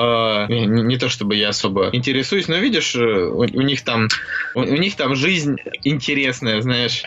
не, 0.48 0.66
не 0.66 0.96
то 0.96 1.11
чтобы 1.11 1.37
я 1.37 1.50
особо 1.50 1.90
интересуюсь, 1.92 2.48
но 2.48 2.57
видишь, 2.57 2.94
э, 2.94 3.00
у, 3.00 3.40
у 3.40 3.62
них 3.62 3.83
там 3.85 4.09
у, 4.54 4.61
у 4.61 4.76
них 4.76 4.96
там 4.96 5.14
жизнь 5.14 5.57
интересная, 5.83 6.62
знаешь. 6.62 7.02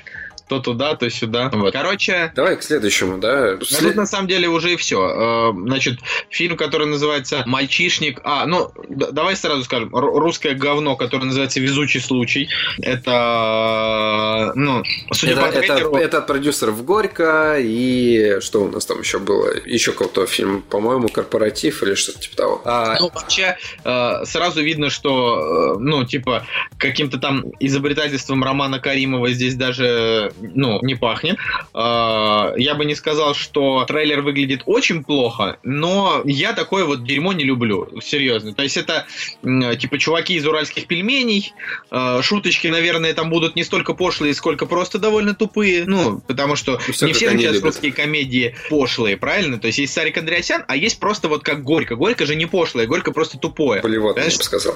То 0.47 0.59
туда, 0.59 0.95
то 0.95 1.09
сюда. 1.09 1.49
Вот. 1.53 1.73
Короче, 1.73 2.31
Давай 2.35 2.55
к 2.55 2.63
следующему, 2.63 3.17
да? 3.17 3.55
ну, 3.59 3.65
След- 3.65 3.81
тут 3.81 3.95
на 3.95 4.05
самом 4.05 4.27
деле 4.27 4.47
уже 4.47 4.73
и 4.73 4.75
все. 4.77 5.53
Значит, 5.65 5.99
фильм, 6.29 6.55
который 6.55 6.87
называется 6.87 7.43
«Мальчишник». 7.45 8.21
А, 8.23 8.45
ну, 8.45 8.71
давай 8.89 9.35
сразу 9.35 9.63
скажем. 9.65 9.89
Ру- 9.93 10.19
Русское 10.19 10.53
говно, 10.53 10.95
которое 10.95 11.25
называется 11.25 11.59
«Везучий 11.59 11.99
случай». 11.99 12.47
Это, 12.81 14.51
ну, 14.55 14.83
судя 15.11 15.33
Это, 15.33 15.41
по 15.41 15.45
это, 15.47 15.59
трейлеру... 15.59 15.95
это 15.97 16.17
от 16.19 16.27
продюсеров 16.27 16.83
Горько 16.85 17.57
и 17.59 18.39
что 18.41 18.63
у 18.63 18.69
нас 18.71 18.85
там 18.85 18.99
еще 19.01 19.19
было? 19.19 19.53
Еще 19.65 19.91
какой-то 19.91 20.25
фильм, 20.27 20.61
по-моему, 20.61 21.07
«Корпоратив» 21.09 21.83
или 21.83 21.95
что-то 21.95 22.19
типа 22.19 22.35
того. 22.35 22.61
А, 22.65 22.95
Ну, 22.99 23.09
вообще, 23.13 23.57
э, 23.83 24.25
сразу 24.25 24.61
видно, 24.61 24.89
что, 24.89 25.75
э, 25.75 25.79
ну, 25.79 26.03
типа, 26.05 26.45
каким-то 26.77 27.17
там 27.17 27.43
изобретательством 27.59 28.43
Романа 28.43 28.79
Каримова 28.79 29.29
здесь 29.31 29.55
даже, 29.55 30.31
ну, 30.41 30.79
не 30.81 30.95
пахнет. 30.95 31.37
Э, 31.73 32.53
я 32.57 32.75
бы 32.75 32.85
не 32.85 32.95
сказал, 32.95 33.33
что 33.33 33.85
трейлер 33.87 34.21
выглядит 34.21 34.63
очень 34.65 35.03
плохо, 35.03 35.57
но 35.63 36.21
я 36.25 36.53
такое 36.53 36.85
вот 36.85 37.03
дерьмо 37.03 37.33
не 37.33 37.43
люблю, 37.43 37.89
серьезно. 38.01 38.53
То 38.53 38.63
есть 38.63 38.77
это, 38.77 39.05
типа, 39.43 39.97
чуваки 39.97 40.35
из 40.35 40.45
уральских 40.45 40.87
пельменей, 40.87 41.53
э, 41.91 42.21
шуточки, 42.21 42.67
наверное, 42.67 43.13
там 43.13 43.29
будут 43.29 43.55
не 43.55 43.63
столько 43.63 43.93
пошлые, 43.93 44.33
сколько 44.33 44.65
просто 44.65 44.99
довольно 44.99 45.33
тупые, 45.33 45.85
ну, 45.85 46.19
потому 46.27 46.55
что 46.55 46.77
всё, 46.79 47.07
не 47.07 47.13
все 47.13 47.29
сейчас 47.31 47.53
любят. 47.53 47.63
русские 47.63 47.91
комедии 47.91 48.55
пошлые, 48.69 49.17
правильно? 49.17 49.57
То 49.57 49.67
есть 49.67 49.79
есть 49.79 49.93
Сарик 49.93 50.17
Андреасян, 50.17 50.63
а 50.67 50.75
есть 50.75 50.99
просто 50.99 51.27
вот 51.27 51.43
как 51.43 51.63
Горько. 51.63 51.95
Горько 51.95 52.25
же 52.25 52.35
не 52.35 52.45
пошлое, 52.45 52.85
Горько 52.87 53.11
просто 53.11 53.37
тупое. 53.37 53.81
Болевотно, 53.81 54.21
я 54.21 54.25
бы 54.25 54.43
сказал. 54.43 54.75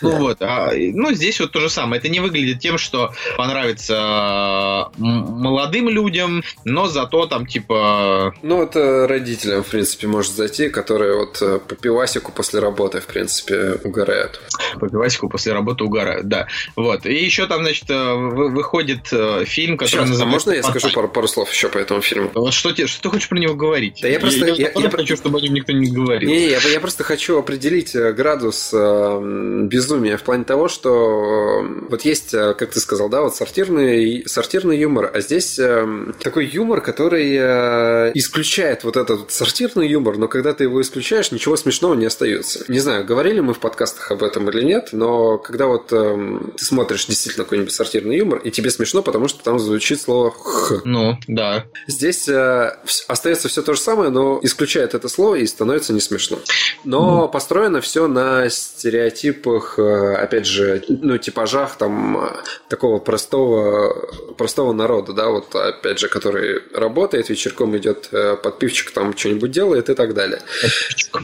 Ну 0.00 0.16
вот, 0.16 0.38
а, 0.40 0.72
ну 0.74 1.12
здесь 1.12 1.40
вот 1.40 1.52
то 1.52 1.60
же 1.60 1.68
самое. 1.68 1.98
Это 1.98 2.08
не 2.08 2.20
выглядит 2.20 2.60
тем, 2.60 2.78
что 2.78 3.12
понравится 3.36 3.94
м, 3.94 4.89
молодым 4.96 5.88
людям, 5.88 6.42
но 6.64 6.88
зато 6.88 7.26
там 7.26 7.46
типа... 7.46 8.34
Ну, 8.42 8.62
это 8.62 9.06
родителям, 9.08 9.62
в 9.62 9.66
принципе, 9.68 10.06
может 10.06 10.32
зайти, 10.32 10.68
которые 10.68 11.16
вот 11.16 11.38
э, 11.40 11.58
по 11.66 11.74
пивасику 11.74 12.32
после 12.32 12.60
работы, 12.60 13.00
в 13.00 13.06
принципе, 13.06 13.78
угорают. 13.84 14.40
По 14.78 14.88
пивасику 14.88 15.28
после 15.28 15.52
работы 15.52 15.84
угорают, 15.84 16.28
да. 16.28 16.46
Вот. 16.76 17.06
И 17.06 17.14
еще 17.14 17.46
там, 17.46 17.62
значит, 17.62 17.88
э, 17.90 18.14
вы- 18.14 18.50
выходит 18.50 19.08
э, 19.12 19.44
фильм, 19.46 19.76
который 19.76 19.90
Сейчас, 19.90 20.00
а 20.00 20.06
называется... 20.08 20.26
можно 20.26 20.50
я 20.52 20.62
скажу 20.62 20.90
пару, 20.92 21.08
пару 21.08 21.28
слов 21.28 21.50
еще 21.52 21.68
по 21.68 21.78
этому 21.78 22.00
фильму? 22.00 22.30
Вот 22.34 22.52
что, 22.52 22.72
тебе, 22.72 22.86
что 22.86 23.02
ты 23.02 23.08
хочешь 23.10 23.28
про 23.28 23.38
него 23.38 23.54
говорить? 23.54 23.98
Да 24.02 24.08
я 24.08 24.20
просто- 24.20 24.46
я- 24.46 24.54
Я, 24.54 24.70
я- 24.74 24.90
хочу, 24.90 25.16
чтобы 25.16 25.38
о 25.38 25.40
нем 25.40 25.54
никто 25.54 25.72
не 25.72 25.90
говорил. 25.90 26.28
Не, 26.28 26.48
я, 26.48 26.58
я 26.58 26.80
просто 26.80 27.04
хочу 27.04 27.38
определить 27.38 27.94
градус 27.94 28.70
э, 28.72 29.20
безумия 29.64 30.16
в 30.16 30.22
плане 30.22 30.44
того, 30.44 30.68
что 30.68 31.64
вот 31.88 32.04
есть, 32.04 32.30
как 32.32 32.70
ты 32.70 32.80
сказал, 32.80 33.08
да, 33.08 33.22
вот 33.22 33.34
сортирный, 33.36 34.24
сортирный 34.26 34.79
юмор, 34.80 35.10
а 35.12 35.20
здесь 35.20 35.58
э, 35.58 35.86
такой 36.20 36.46
юмор, 36.46 36.80
который 36.80 37.36
э, 37.36 38.12
исключает 38.14 38.84
вот 38.84 38.96
этот 38.96 39.30
сортирный 39.30 39.88
юмор, 39.88 40.16
но 40.18 40.28
когда 40.28 40.52
ты 40.52 40.64
его 40.64 40.80
исключаешь, 40.80 41.32
ничего 41.32 41.56
смешного 41.56 41.94
не 41.94 42.06
остается. 42.06 42.64
Не 42.68 42.80
знаю, 42.80 43.04
говорили 43.04 43.40
мы 43.40 43.54
в 43.54 43.60
подкастах 43.60 44.10
об 44.10 44.22
этом 44.22 44.48
или 44.50 44.62
нет, 44.64 44.90
но 44.92 45.38
когда 45.38 45.66
вот 45.66 45.92
э, 45.92 46.38
ты 46.56 46.64
смотришь 46.64 47.06
действительно 47.06 47.44
какой-нибудь 47.44 47.72
сортирный 47.72 48.16
юмор, 48.16 48.38
и 48.38 48.50
тебе 48.50 48.70
смешно, 48.70 49.02
потому 49.02 49.28
что 49.28 49.42
там 49.42 49.58
звучит 49.58 50.00
слово 50.00 50.30
«х». 50.30 50.80
Ну, 50.84 51.16
да. 51.26 51.66
Здесь 51.86 52.28
э, 52.28 52.76
остается 53.08 53.48
все 53.48 53.62
то 53.62 53.74
же 53.74 53.80
самое, 53.80 54.10
но 54.10 54.40
исключает 54.42 54.94
это 54.94 55.08
слово 55.08 55.36
и 55.36 55.46
становится 55.46 55.92
не 55.92 56.00
смешно. 56.00 56.38
Но 56.84 57.28
построено 57.28 57.80
все 57.80 58.06
на 58.06 58.48
стереотипах, 58.48 59.78
э, 59.78 60.14
опять 60.14 60.46
же, 60.46 60.82
ну, 60.88 61.18
типажах 61.18 61.76
там 61.76 62.18
э, 62.18 62.30
такого 62.68 62.98
простого, 62.98 64.34
простого 64.36 64.69
народа, 64.72 65.12
да, 65.12 65.28
вот 65.28 65.54
опять 65.54 65.98
же, 65.98 66.08
который 66.08 66.62
работает, 66.74 67.28
вечерком 67.28 67.76
идет 67.76 68.08
э, 68.12 68.36
под 68.36 68.58
пивчик, 68.58 68.90
там 68.90 69.16
что-нибудь 69.16 69.50
делает 69.50 69.88
и 69.88 69.94
так 69.94 70.14
далее. 70.14 70.40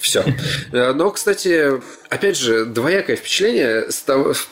Все. 0.01 0.25
Но, 0.73 1.11
кстати, 1.11 1.81
опять 2.09 2.37
же, 2.37 2.65
двоякое 2.65 3.17
впечатление 3.17 3.89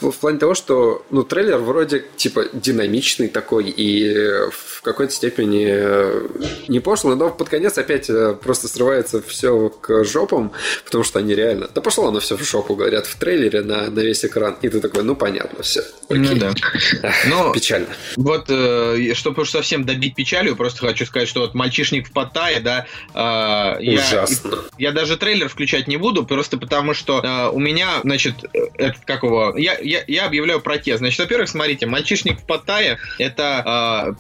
в 0.01 0.13
плане 0.21 0.39
того, 0.39 0.55
что 0.55 1.05
ну, 1.11 1.23
трейлер 1.23 1.59
вроде 1.59 2.05
типа 2.17 2.47
динамичный 2.53 3.29
такой 3.29 3.71
и 3.71 4.13
э, 4.13 4.51
в 4.51 4.74
какой-то 4.85 5.13
степени 5.13 5.67
э, 5.69 6.29
не 6.69 6.81
пошлый, 6.81 7.17
но 7.17 7.31
под 7.31 7.49
конец 7.49 7.77
опять 7.79 8.09
э, 8.11 8.35
просто 8.35 8.69
срывается 8.69 9.23
все 9.23 9.71
к 9.71 10.05
жопам, 10.05 10.53
потому 10.85 11.05
что 11.05 11.19
они 11.19 11.35
реально... 11.35 11.69
Да 11.75 11.81
пошло 11.81 12.09
оно 12.09 12.21
все 12.21 12.37
в 12.37 12.45
жопу, 12.45 12.77
говорят 12.77 13.07
в 13.07 13.17
трейлере 13.17 13.63
на, 13.63 13.91
на 13.91 14.01
весь 14.01 14.25
экран. 14.25 14.57
И 14.63 14.69
ты 14.69 14.81
такой, 14.81 15.03
ну 15.03 15.17
понятно, 15.17 15.63
все. 15.63 15.83
Ну, 16.09 16.35
да. 16.37 16.53
Ну, 17.27 17.53
Печально. 17.53 17.89
Вот, 18.17 18.47
э, 18.49 19.13
чтобы 19.15 19.43
уж 19.43 19.51
совсем 19.51 19.85
добить 19.85 20.15
печалью, 20.15 20.57
просто 20.57 20.87
хочу 20.87 21.07
сказать, 21.07 21.29
что 21.29 21.41
вот 21.41 21.55
«Мальчишник 21.55 22.09
в 22.09 22.13
Паттайе», 22.13 22.61
да, 22.61 22.87
э, 23.15 23.83
я, 23.83 24.01
Ужасно. 24.01 24.59
я 24.79 24.93
даже 24.93 25.17
трейлер 25.17 25.49
включать 25.49 25.89
не 25.89 25.97
буду, 25.97 26.25
просто 26.27 26.59
потому 26.59 26.95
что 26.95 27.51
у 27.53 27.59
меня, 27.59 28.01
значит, 28.03 28.35
этот, 28.75 29.05
как 29.05 29.23
его, 29.23 29.57
я, 29.57 29.79
я, 29.79 30.05
я 30.07 30.27
объявляю 30.27 30.61
протест. 30.61 30.99
Значит, 30.99 31.21
во-первых, 31.21 31.49
смотрите, 31.49 31.87
«Мальчишник 31.87 32.41
в 32.41 32.45
Паттайе»— 32.45 32.99
это 33.19 34.11
э, 34.11 34.15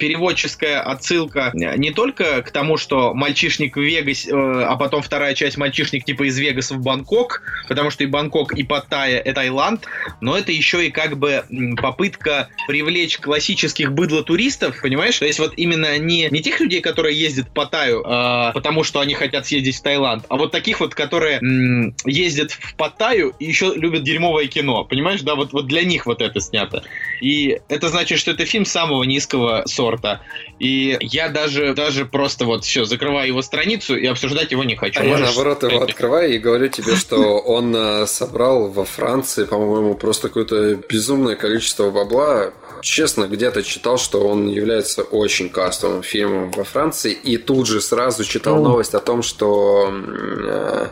переводческая 0.54 0.80
отсылка 0.80 1.50
не 1.54 1.90
только 1.90 2.42
к 2.42 2.50
тому, 2.50 2.76
что 2.76 3.14
«Мальчишник 3.14 3.76
в 3.76 3.80
Вегасе», 3.80 4.30
э, 4.30 4.62
а 4.64 4.76
потом 4.76 5.02
вторая 5.02 5.34
часть 5.34 5.56
«Мальчишник» 5.56 6.04
типа 6.04 6.28
из 6.28 6.38
Вегаса 6.38 6.74
в 6.74 6.82
Бангкок, 6.82 7.42
потому 7.68 7.90
что 7.90 8.04
и 8.04 8.06
Бангкок, 8.06 8.52
и 8.52 8.62
Паттайя— 8.62 9.18
это 9.24 9.34
Таиланд, 9.34 9.86
но 10.20 10.38
это 10.38 10.52
еще 10.52 10.86
и 10.86 10.90
как 10.90 11.18
бы 11.18 11.44
попытка 11.80 12.48
привлечь 12.68 13.18
классических 13.18 13.92
быдло-туристов, 13.92 14.80
понимаешь? 14.80 15.18
То 15.18 15.26
есть 15.26 15.38
вот 15.38 15.54
именно 15.56 15.98
не, 15.98 16.28
не 16.30 16.40
тех 16.40 16.60
людей, 16.60 16.80
которые 16.80 17.18
ездят 17.18 17.52
по 17.52 17.66
Таю, 17.66 18.02
а, 18.06 18.52
потому 18.52 18.84
что 18.84 19.00
они 19.00 19.14
хотят 19.14 19.46
съездить 19.46 19.76
в 19.76 19.82
Таиланд, 19.82 20.24
а 20.28 20.36
вот 20.36 20.52
таких 20.52 20.80
вот, 20.80 20.94
которые 20.94 21.38
м, 21.38 21.94
ездят 22.04 22.52
в 22.52 22.74
Паттайю 22.76 23.34
и 23.38 23.44
еще 23.44 23.72
любят 23.74 24.04
дерьмовое 24.04 24.46
кино, 24.46 24.84
понимаешь? 24.84 25.22
Да, 25.22 25.34
вот, 25.34 25.52
вот 25.52 25.66
для 25.66 25.82
них 25.82 26.06
вот 26.06 26.22
это 26.22 26.40
снято. 26.40 26.84
И 27.20 27.58
это 27.68 27.88
значит, 27.88 28.18
что 28.18 28.30
это 28.30 28.44
фильм 28.44 28.64
самого 28.64 29.02
низкого 29.04 29.64
сорта. 29.66 30.20
И 30.58 30.96
я 31.00 31.28
даже, 31.28 31.74
даже 31.74 32.06
просто 32.06 32.44
вот 32.44 32.64
все, 32.64 32.84
закрываю 32.84 33.28
его 33.28 33.42
страницу 33.42 33.96
и 33.96 34.06
обсуждать 34.06 34.52
его 34.52 34.64
не 34.64 34.76
хочу. 34.76 35.00
А 35.00 35.04
я 35.04 35.10
Можешь 35.10 35.26
наоборот 35.26 35.62
его 35.64 35.82
открываю 35.82 36.34
и 36.34 36.38
говорю 36.38 36.68
тебе, 36.68 36.96
что 36.96 37.38
он 37.38 37.74
э, 37.74 38.06
собрал 38.06 38.68
во 38.68 38.84
Франции, 38.84 39.44
по-моему, 39.44 39.94
просто 39.94 40.28
какое-то 40.28 40.76
безумное 40.88 41.36
количество 41.36 41.90
бабла. 41.90 42.52
Честно, 42.84 43.28
где-то 43.28 43.62
читал, 43.62 43.96
что 43.96 44.28
он 44.28 44.46
является 44.46 45.00
очень 45.02 45.48
кастовым 45.48 46.02
фильмом 46.02 46.50
во 46.50 46.64
Франции, 46.64 47.12
и 47.12 47.38
тут 47.38 47.66
же 47.66 47.80
сразу 47.80 48.24
читал 48.24 48.62
новость 48.62 48.92
о 48.92 49.00
том, 49.00 49.22
что 49.22 49.90
э, 49.90 50.88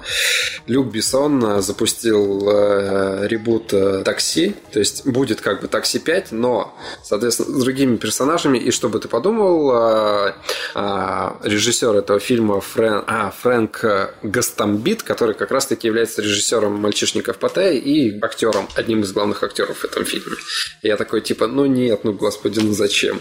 Люк 0.69 0.91
Бессон 0.91 1.45
э, 1.45 1.61
запустил 1.61 2.49
э, 2.49 3.29
ребут 3.29 3.75
э, 3.75 4.03
«Такси», 4.07 4.55
то 4.73 4.79
есть 4.79 5.07
будет 5.07 5.43
как 5.43 5.61
бы 5.61 5.69
«Такси 5.69 5.99
5», 5.99 6.29
но, 6.31 6.75
соответственно, 7.05 7.59
с 7.59 7.63
другими 7.63 7.97
персонажами, 7.97 8.57
и 8.57 8.71
чтобы 8.71 8.99
ты 8.99 9.09
подумал, 9.09 9.71
э, 9.75 10.33
э, 10.75 11.31
режиссер 11.43 11.95
этого 11.95 12.21
фильма 12.21 12.63
Фрэн, 12.63 13.05
а, 13.07 13.35
Фрэнк 13.43 13.85
Гастамбит, 14.23 15.03
который 15.03 15.35
как 15.35 15.51
раз-таки 15.51 15.89
является 15.89 16.23
режиссером 16.23 16.73
«Мальчишников 16.73 17.37
Паттайи» 17.37 17.77
и 17.77 18.19
актером, 18.25 18.67
одним 18.77 19.03
из 19.03 19.13
главных 19.13 19.43
актеров 19.43 19.81
в 19.81 19.85
этом 19.85 20.07
фильме. 20.07 20.37
И 20.81 20.89
я 20.89 20.97
такой, 20.97 21.21
типа, 21.21 21.49
ну 21.49 21.67
нет, 21.83 22.05
ну 22.05 22.13
господи, 22.13 22.61
ну 22.61 22.73
зачем? 22.73 23.21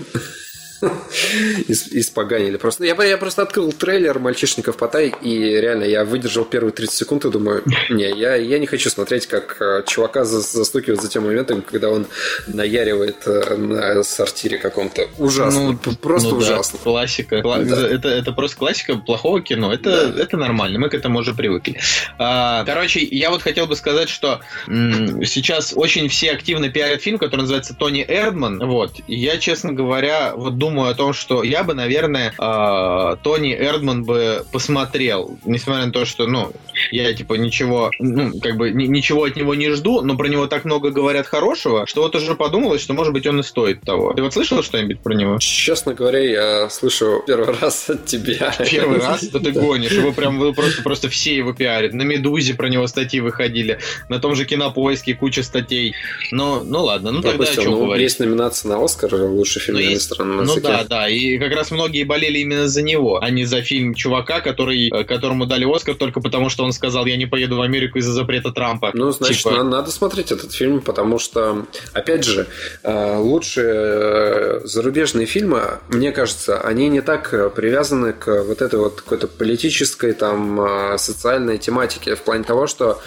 Ис- 0.81 1.89
Испоганили 1.91 2.57
просто. 2.57 2.85
Я, 2.85 2.95
я 3.03 3.17
просто 3.17 3.41
открыл 3.43 3.71
трейлер 3.71 4.19
«Мальчишников 4.19 4.77
Потай», 4.77 5.13
и 5.21 5.39
реально 5.39 5.83
я 5.85 6.03
выдержал 6.05 6.45
первые 6.45 6.71
30 6.71 6.95
секунд 6.95 7.25
и 7.25 7.29
думаю, 7.31 7.63
не, 7.89 8.09
я, 8.09 8.35
я 8.35 8.59
не 8.59 8.65
хочу 8.67 8.89
смотреть, 8.89 9.27
как 9.27 9.57
э, 9.61 9.83
чувака 9.87 10.25
за- 10.25 10.41
застукивают 10.41 11.01
за 11.01 11.09
тем 11.09 11.23
моментом, 11.25 11.61
когда 11.61 11.89
он 11.89 12.07
наяривает 12.47 13.17
э, 13.27 13.55
на 13.55 14.03
сортире 14.03 14.57
каком-то. 14.57 15.07
Ужасно. 15.17 15.75
П- 15.77 15.95
просто 15.95 16.29
ну 16.29 16.39
да, 16.39 16.45
ужасно. 16.45 16.79
классика. 16.79 17.37
Кла- 17.39 17.63
Да. 17.63 17.87
Это, 17.87 18.09
это 18.09 18.31
просто 18.31 18.57
классика 18.57 18.95
плохого 18.95 19.41
кино. 19.41 19.73
Это, 19.73 20.13
это 20.17 20.37
нормально, 20.37 20.79
мы 20.79 20.89
к 20.89 20.93
этому 20.93 21.19
уже 21.19 21.33
привыкли. 21.33 21.79
А, 22.17 22.63
короче, 22.65 22.99
я 23.01 23.29
вот 23.29 23.41
хотел 23.41 23.67
бы 23.67 23.75
сказать, 23.75 24.09
что 24.09 24.39
м, 24.67 25.23
сейчас 25.25 25.73
очень 25.75 26.07
все 26.09 26.31
активно 26.31 26.69
пиарят 26.69 27.01
фильм, 27.01 27.17
который 27.17 27.41
называется 27.41 27.73
Тони 27.73 28.05
Эрдман. 28.07 28.59
Вот. 28.59 28.93
И 29.07 29.15
я, 29.15 29.37
честно 29.37 29.73
говоря, 29.73 30.33
вот 30.35 30.57
думаю 30.57 30.70
о 30.79 30.93
том, 30.93 31.13
что 31.13 31.43
я 31.43 31.63
бы, 31.63 31.73
наверное, 31.73 32.33
а, 32.37 33.15
Тони 33.17 33.53
Эрдман 33.53 34.03
бы 34.03 34.45
посмотрел, 34.51 35.37
несмотря 35.45 35.85
на 35.85 35.91
то, 35.91 36.05
что, 36.05 36.27
ну, 36.27 36.51
я 36.91 37.13
типа 37.13 37.33
ничего, 37.35 37.91
ну, 37.99 38.31
как 38.39 38.57
бы 38.57 38.71
ни- 38.71 38.87
ничего 38.87 39.23
от 39.25 39.35
него 39.35 39.53
не 39.55 39.69
жду, 39.71 40.01
но 40.01 40.15
про 40.17 40.27
него 40.27 40.47
так 40.47 40.65
много 40.65 40.89
говорят 40.91 41.27
хорошего, 41.27 41.85
что 41.85 42.01
вот 42.01 42.15
уже 42.15 42.35
подумалось, 42.35 42.81
что 42.81 42.93
может 42.93 43.13
быть 43.13 43.27
он 43.27 43.39
и 43.39 43.43
стоит 43.43 43.81
того. 43.81 44.13
Ты 44.13 44.21
вот 44.21 44.33
слышал 44.33 44.63
что-нибудь 44.63 44.99
про 45.01 45.13
него? 45.13 45.37
Честно 45.39 45.93
говоря, 45.93 46.19
я 46.19 46.69
слышу 46.69 47.23
первый 47.27 47.55
раз 47.59 47.89
от 47.89 48.05
тебя. 48.05 48.53
Первый 48.69 48.99
раз? 48.99 49.23
Да 49.25 49.39
ты 49.39 49.51
гонишь. 49.51 49.91
Его 49.91 50.11
прям 50.11 50.39
вы 50.39 50.53
просто, 50.53 50.81
просто 50.81 51.09
все 51.09 51.35
его 51.35 51.53
пиарят. 51.53 51.93
На 51.93 52.03
Медузе 52.03 52.53
про 52.53 52.67
него 52.69 52.87
статьи 52.87 53.19
выходили. 53.19 53.79
На 54.09 54.19
том 54.19 54.35
же 54.35 54.45
Кинопоиске 54.45 55.13
куча 55.15 55.43
статей. 55.43 55.93
Ну, 56.31 56.63
ну 56.63 56.83
ладно, 56.83 57.11
ну 57.11 57.21
тогда 57.21 57.43
о 57.43 57.47
чем 57.53 57.71
ну, 57.71 57.85
говорить? 57.85 58.03
есть 58.03 58.19
номинация 58.19 58.69
на 58.69 58.83
Оскар 58.83 59.13
лучший 59.15 59.61
фильм 59.61 59.77
Ну, 59.77 59.83
есть- 59.83 59.93
иностранном 59.93 60.45
Ну 60.45 60.53
языке. 60.69 60.83
да, 60.89 61.01
да, 61.01 61.09
и 61.09 61.37
как 61.37 61.53
раз 61.53 61.71
многие 61.71 62.03
болели 62.03 62.39
именно 62.39 62.67
за 62.67 62.81
него, 62.81 63.19
а 63.21 63.29
не 63.29 63.45
за 63.45 63.61
фильм 63.61 63.93
чувака, 63.93 64.41
который, 64.41 64.89
э, 64.89 65.03
которому 65.03 65.45
дали 65.45 65.65
Оскар 65.65 65.95
только 65.95 66.21
потому, 66.21 66.49
что 66.49 66.63
он 66.63 66.73
сказал, 66.73 67.05
я 67.05 67.17
не 67.17 67.25
поеду 67.25 67.57
в 67.57 67.61
Америку 67.61 67.97
из-за 67.99 68.13
запрета 68.13 68.51
Трампа. 68.51 68.91
Ну, 68.93 69.11
значит, 69.11 69.37
Типа- 69.43 69.51
на- 69.51 69.63
надо 69.63 69.91
смотреть 69.91 70.31
этот 70.31 70.53
фильм, 70.53 70.81
потому 70.81 71.19
что, 71.19 71.65
опять 71.93 72.23
же, 72.25 72.47
э, 72.83 73.17
лучшие 73.17 73.71
э, 73.73 74.61
зарубежные 74.65 75.25
фильмы, 75.25 75.79
мне 75.89 76.11
кажется, 76.11 76.59
они 76.61 76.89
не 76.89 77.01
так 77.01 77.53
привязаны 77.55 78.13
к 78.13 78.43
вот 78.43 78.61
этой 78.61 78.79
вот 78.79 79.01
какой-то 79.01 79.27
политической, 79.27 80.13
там, 80.13 80.97
социальной 80.97 81.57
тематике, 81.57 82.15
в 82.15 82.21
плане 82.21 82.43
того, 82.43 82.67
что 82.67 83.01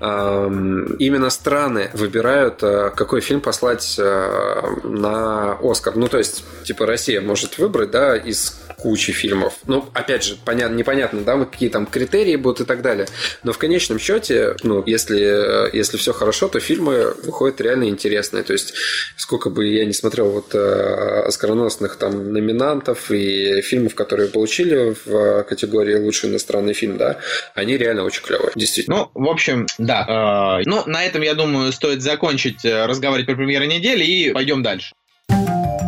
эм, 0.00 0.94
именно 0.94 1.30
страны 1.30 1.90
выбирают, 1.94 2.60
какой 2.94 3.20
фильм 3.20 3.40
послать 3.40 3.98
на 3.98 5.58
Оскар. 5.62 5.96
Ну, 5.96 6.08
то 6.08 6.18
есть, 6.18 6.44
типа, 6.64 6.81
Россия 6.86 7.20
может 7.20 7.58
выбрать, 7.58 7.90
да, 7.90 8.16
из 8.16 8.62
кучи 8.82 9.12
фильмов. 9.12 9.54
Ну, 9.66 9.88
опять 9.94 10.24
же, 10.24 10.36
понятно, 10.44 10.74
непонятно, 10.74 11.20
да, 11.22 11.38
какие 11.44 11.68
там 11.68 11.86
критерии 11.86 12.36
будут 12.36 12.62
и 12.62 12.64
так 12.64 12.82
далее. 12.82 13.06
Но 13.44 13.52
в 13.52 13.58
конечном 13.58 13.98
счете, 13.98 14.56
ну, 14.64 14.82
если, 14.84 15.66
э, 15.66 15.70
если 15.72 15.96
все 15.96 16.12
хорошо, 16.12 16.48
то 16.48 16.58
фильмы 16.58 17.14
выходят 17.22 17.60
реально 17.60 17.88
интересные. 17.88 18.42
То 18.42 18.52
есть, 18.52 18.74
сколько 19.16 19.50
бы 19.50 19.66
я 19.66 19.84
не 19.84 19.92
смотрел 19.92 20.30
вот 20.30 20.54
э, 20.54 21.22
оскароносных 21.26 21.96
там 21.96 22.32
номинантов 22.32 23.10
и 23.10 23.60
фильмов, 23.62 23.94
которые 23.94 24.28
получили 24.28 24.94
в 25.04 25.08
э, 25.08 25.42
категории 25.44 25.94
лучший 25.94 26.30
иностранный 26.30 26.74
фильм, 26.74 26.98
да, 26.98 27.18
они 27.54 27.76
реально 27.76 28.02
очень 28.04 28.22
клевые, 28.24 28.52
действительно. 28.56 28.96
Ну, 28.96 29.10
в 29.14 29.28
общем, 29.28 29.66
да. 29.78 30.58
э, 30.58 30.68
ну, 30.68 30.82
на 30.86 31.04
этом, 31.04 31.22
я 31.22 31.34
думаю, 31.34 31.72
стоит 31.72 32.02
закончить 32.02 32.64
разговаривать 32.64 33.26
про 33.26 33.36
премьеры 33.36 33.66
недели 33.66 34.04
и 34.04 34.32
пойдем 34.32 34.62
дальше. 34.62 34.94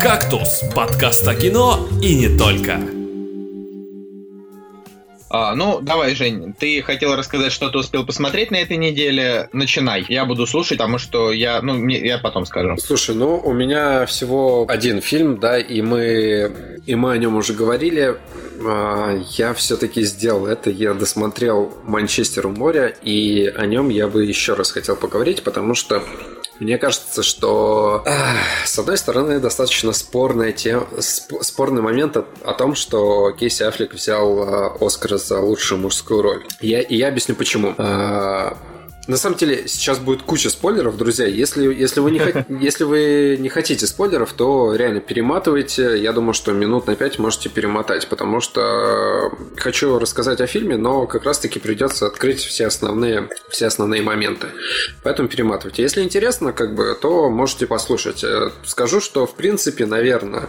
«Кактус»– 0.05 0.61
подкаст 0.77 1.27
о 1.27 1.35
кино 1.35 1.89
и 2.03 2.15
не 2.15 2.37
только. 2.37 2.79
А, 5.31 5.55
ну, 5.55 5.81
давай, 5.81 6.15
Жень, 6.15 6.53
ты 6.53 6.83
хотел 6.83 7.17
рассказать, 7.17 7.51
что 7.51 7.71
ты 7.71 7.79
успел 7.79 8.05
посмотреть 8.05 8.51
на 8.51 8.57
этой 8.57 8.77
неделе. 8.77 9.49
Начинай. 9.55 10.05
Я 10.11 10.27
буду 10.27 10.47
слушать, 10.47 10.77
потому 10.77 10.99
что 10.99 11.33
я, 11.33 11.63
ну, 11.63 11.73
мне, 11.73 11.99
я 12.07 12.19
потом 12.19 12.45
скажу. 12.45 12.77
Слушай, 12.77 13.15
ну 13.15 13.39
у 13.39 13.55
меня 13.55 14.05
всего 14.05 14.67
один 14.69 15.01
фильм, 15.01 15.41
да, 15.41 15.59
и 15.59 15.81
мы, 15.81 16.81
и 16.85 16.95
мы 16.95 17.13
о 17.13 17.17
нем 17.17 17.37
уже 17.37 17.55
говорили. 17.55 18.17
А, 18.63 19.19
Я 19.39 19.55
все-таки 19.55 20.03
сделал 20.03 20.47
это, 20.47 20.69
я 20.69 20.93
досмотрел 20.93 21.73
Манчестер 21.85 22.47
у 22.47 22.51
моря, 22.51 22.89
и 23.03 23.47
о 23.47 23.65
нем 23.65 23.89
я 23.89 24.07
бы 24.07 24.27
еще 24.27 24.53
раз 24.53 24.71
хотел 24.71 24.97
поговорить, 24.97 25.43
потому 25.43 25.75
что 25.75 26.03
мне 26.61 26.79
кажется, 26.79 27.23
что 27.23 28.03
ах, 28.07 28.37
с 28.65 28.79
одной 28.79 28.97
стороны 28.97 29.41
достаточно 29.41 29.93
спорная 29.93 30.53
тема, 30.53 30.87
сп- 30.99 31.43
спорный 31.43 31.83
момент 31.83 32.17
о, 32.17 32.25
о 32.45 32.53
том, 32.55 32.75
что 32.75 33.33
Кейси 33.33 33.63
Аффлек 33.65 33.95
взял 33.95 34.43
а, 34.43 34.77
Оскар 34.81 35.19
за 35.19 35.41
лучшую 35.41 35.81
мужскую 35.81 36.23
роль. 36.23 36.47
Я, 36.61 36.81
и 36.81 36.97
я 36.97 37.09
объясню 37.09 37.35
почему. 37.35 37.75
А, 37.79 38.57
на 39.07 39.17
самом 39.17 39.37
деле, 39.37 39.69
сейчас 39.69 39.99
будет 39.99 40.23
куча 40.23 40.49
спойлеров, 40.51 40.97
друзья. 40.97 41.27
Если, 41.27 41.73
если, 41.75 42.01
вы 42.01 42.11
не 42.11 42.19
хот- 42.21 42.47
если 42.61 42.85
вы 42.85 43.37
не 43.39 43.49
хотите 43.49 43.87
спойлеров, 43.87 44.33
то 44.33 44.75
реально 44.75 45.01
перематывайте. 45.01 45.99
Я 46.01 46.13
думаю, 46.13 46.33
что 46.35 46.53
минут 46.53 46.87
на 46.87 46.97
5 46.97 47.19
можете 47.19 47.49
перемотать, 47.49 48.09
потому 48.09 48.41
что 48.41 49.31
хочу 49.57 49.99
рассказать 49.99 50.41
о 50.41 50.47
фильме, 50.47 50.77
но 50.77 51.07
как 51.07 51.25
раз-таки 51.25 51.59
придется 51.59 52.07
открыть 52.07 52.41
все 52.41 52.67
основные, 52.67 53.29
все 53.51 53.67
основные 53.67 54.03
моменты. 54.03 54.49
Поэтому 55.03 55.29
перематывайте. 55.29 55.83
Если 55.83 56.03
интересно, 56.03 56.53
как 56.53 56.75
бы, 56.75 56.97
то 57.01 57.29
можете 57.29 57.67
послушать. 57.67 58.25
Э, 58.25 58.51
Скажу, 58.65 59.01
что 59.01 59.27
в 59.27 59.35
принципе, 59.35 59.87
наверное, 59.87 60.49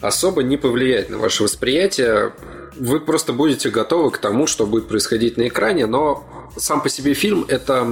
особо 0.00 0.42
не 0.42 0.56
повлияет 0.56 1.10
на 1.10 1.18
ваше 1.18 1.44
восприятие. 1.44 2.32
Вы 2.76 3.00
просто 3.00 3.32
будете 3.32 3.70
готовы 3.70 4.10
к 4.10 4.18
тому, 4.18 4.46
что 4.46 4.66
будет 4.66 4.88
происходить 4.88 5.36
на 5.36 5.48
экране, 5.48 5.86
но 5.86 6.24
сам 6.58 6.80
по 6.82 6.88
себе 6.88 7.14
фильм 7.14 7.44
это, 7.48 7.86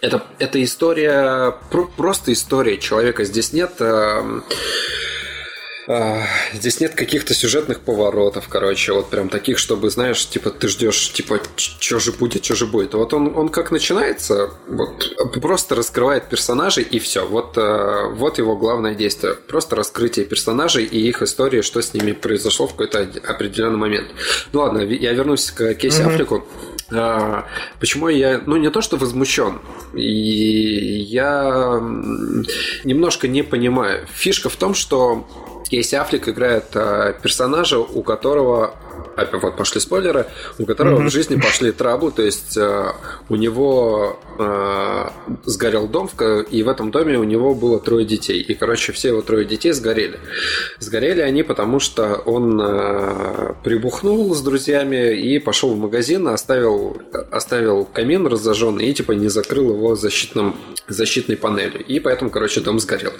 это, 0.00 0.22
это 0.38 0.62
история, 0.62 1.54
про- 1.70 1.86
просто 1.96 2.32
история 2.32 2.78
человека. 2.78 3.24
Здесь 3.24 3.52
нет 3.52 3.72
эм, 3.80 4.44
а, 5.88 6.22
Здесь 6.52 6.80
нет 6.80 6.94
каких-то 6.94 7.34
сюжетных 7.34 7.80
поворотов, 7.80 8.48
короче, 8.48 8.92
вот 8.92 9.10
прям 9.10 9.28
таких, 9.28 9.58
чтобы, 9.58 9.90
знаешь, 9.90 10.26
типа 10.26 10.50
ты 10.50 10.68
ждешь, 10.68 11.12
типа, 11.12 11.40
что 11.56 11.98
же 11.98 12.12
будет, 12.12 12.44
что 12.44 12.54
же 12.54 12.66
будет. 12.66 12.94
Вот 12.94 13.14
он, 13.14 13.34
он 13.36 13.48
как 13.48 13.70
начинается, 13.70 14.50
вот 14.66 15.16
просто 15.40 15.74
раскрывает 15.74 16.28
персонажей 16.28 16.84
и 16.84 16.98
все. 16.98 17.26
Вот, 17.26 17.56
э, 17.56 18.08
вот 18.14 18.38
его 18.38 18.56
главное 18.56 18.94
действие. 18.94 19.34
Просто 19.34 19.76
раскрытие 19.76 20.26
персонажей 20.26 20.84
и 20.84 21.08
их 21.08 21.22
истории, 21.22 21.62
что 21.62 21.80
с 21.80 21.94
ними 21.94 22.12
произошло 22.12 22.66
в 22.66 22.72
какой-то 22.72 23.08
определенный 23.26 23.78
момент. 23.78 24.08
Ну 24.52 24.60
ладно, 24.60 24.80
я 24.80 25.12
вернусь 25.12 25.50
к 25.50 25.74
Кейси 25.74 26.02
Аффлеку. 26.02 26.46
А, 26.90 27.46
Почему 27.80 28.08
я, 28.08 28.40
ну 28.46 28.56
не 28.56 28.70
то 28.70 28.80
что 28.80 28.96
возмущен, 28.96 29.60
и 29.94 30.00
я 30.00 31.80
немножко 32.84 33.28
не 33.28 33.42
понимаю. 33.42 34.06
Фишка 34.14 34.48
в 34.48 34.56
том, 34.56 34.74
что 34.74 35.26
Кейси 35.68 35.96
Аффлек 35.96 36.28
играет 36.28 36.64
а, 36.74 37.12
персонажа, 37.12 37.78
у 37.78 38.02
которого 38.02 38.74
опять 39.16 39.42
вот 39.42 39.56
пошли 39.56 39.80
спойлеры, 39.80 40.26
у 40.58 40.66
которого 40.66 41.00
в 41.00 41.10
жизни 41.10 41.36
пошли 41.36 41.72
траблы, 41.72 42.12
то 42.12 42.22
есть 42.22 42.56
а, 42.56 42.94
у 43.28 43.36
него 43.36 44.18
а, 44.38 45.12
сгорел 45.44 45.88
дом, 45.88 46.08
и 46.50 46.62
в 46.62 46.68
этом 46.68 46.90
доме 46.90 47.18
у 47.18 47.24
него 47.24 47.54
было 47.54 47.80
трое 47.80 48.04
детей, 48.04 48.40
и 48.40 48.54
короче 48.54 48.92
все 48.92 49.08
его 49.08 49.22
трое 49.22 49.44
детей 49.44 49.72
сгорели. 49.72 50.18
Сгорели 50.78 51.20
они 51.20 51.42
потому, 51.42 51.80
что 51.80 52.14
он 52.24 52.60
а, 52.60 53.56
прибухнул 53.64 54.34
с 54.34 54.40
друзьями 54.40 55.14
и 55.16 55.38
пошел 55.38 55.74
в 55.74 55.78
магазин, 55.78 56.28
оставил, 56.28 56.96
оставил 57.30 57.84
камин 57.84 58.26
разожженный 58.26 58.86
и 58.86 58.94
типа 58.94 59.12
не 59.12 59.28
закрыл 59.28 59.70
его 59.74 59.94
защитным, 59.94 60.56
защитной 60.88 61.36
панелью. 61.36 61.84
И 61.84 62.00
поэтому, 62.00 62.30
короче, 62.30 62.60
дом 62.60 62.78
сгорел. 62.78 63.12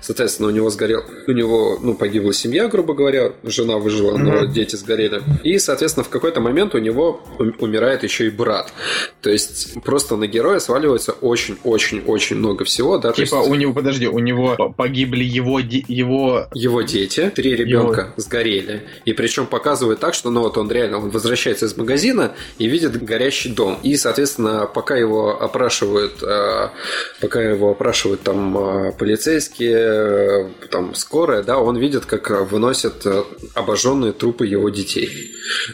Соответственно, 0.00 0.48
у 0.48 0.52
него 0.52 0.70
сгорел, 0.70 1.02
у 1.26 1.32
него, 1.32 1.78
ну, 1.82 1.94
погибла 1.94 2.32
семья, 2.32 2.68
грубо 2.68 2.94
говоря, 2.94 3.32
жена 3.42 3.78
выжила, 3.78 4.16
но 4.16 4.44
дети 4.46 4.76
сгорели. 4.76 5.22
И, 5.44 5.58
соответственно, 5.58 6.04
в 6.04 6.08
какой-то 6.08 6.40
момент 6.40 6.74
у 6.74 6.78
него 6.78 7.20
ум- 7.38 7.54
умирает 7.60 8.02
еще 8.02 8.26
и 8.26 8.30
брат. 8.30 8.72
То 9.20 9.30
есть 9.30 9.74
просто 9.82 10.16
на 10.16 10.26
героя 10.26 10.58
сваливается 10.58 11.12
очень-очень-очень 11.12 12.36
много 12.36 12.64
всего, 12.64 12.98
да. 12.98 13.12
Типа, 13.12 13.36
есть- 13.36 13.48
у 13.50 13.54
него, 13.54 13.72
подожди, 13.72 14.06
у 14.08 14.18
него 14.18 14.74
погибли 14.76 15.24
его, 15.24 15.58
его 15.60 16.46
его 16.54 16.82
дети, 16.82 17.30
три 17.34 17.54
ребенка, 17.56 18.12
сгорели. 18.16 18.82
И 19.04 19.12
причем 19.12 19.46
показывают 19.46 20.00
так, 20.00 20.14
что 20.14 20.30
ну 20.30 20.40
вот 20.40 20.56
он 20.58 20.70
реально 20.70 20.98
он 20.98 21.10
возвращается 21.10 21.66
из 21.66 21.76
магазина 21.76 22.32
и 22.58 22.66
видит 22.68 23.02
горящий 23.02 23.50
дом. 23.50 23.78
И, 23.82 23.96
соответственно, 23.96 24.66
пока 24.66 24.96
его 24.96 25.40
опрашивают, 25.40 26.22
э, 26.22 26.68
пока 27.20 27.42
его 27.42 27.70
опрашивают 27.70 28.22
там 28.22 28.56
э, 28.58 28.92
полицейские, 28.98 29.76
э, 29.78 30.48
там 30.70 30.94
скорая, 30.94 31.42
да, 31.42 31.58
он 31.58 31.76
видит, 31.76 32.06
как 32.06 32.30
выносят 32.50 33.04
обожженные 33.54 34.12
трупы 34.12 34.46
его 34.46 34.68
детей. 34.70 35.08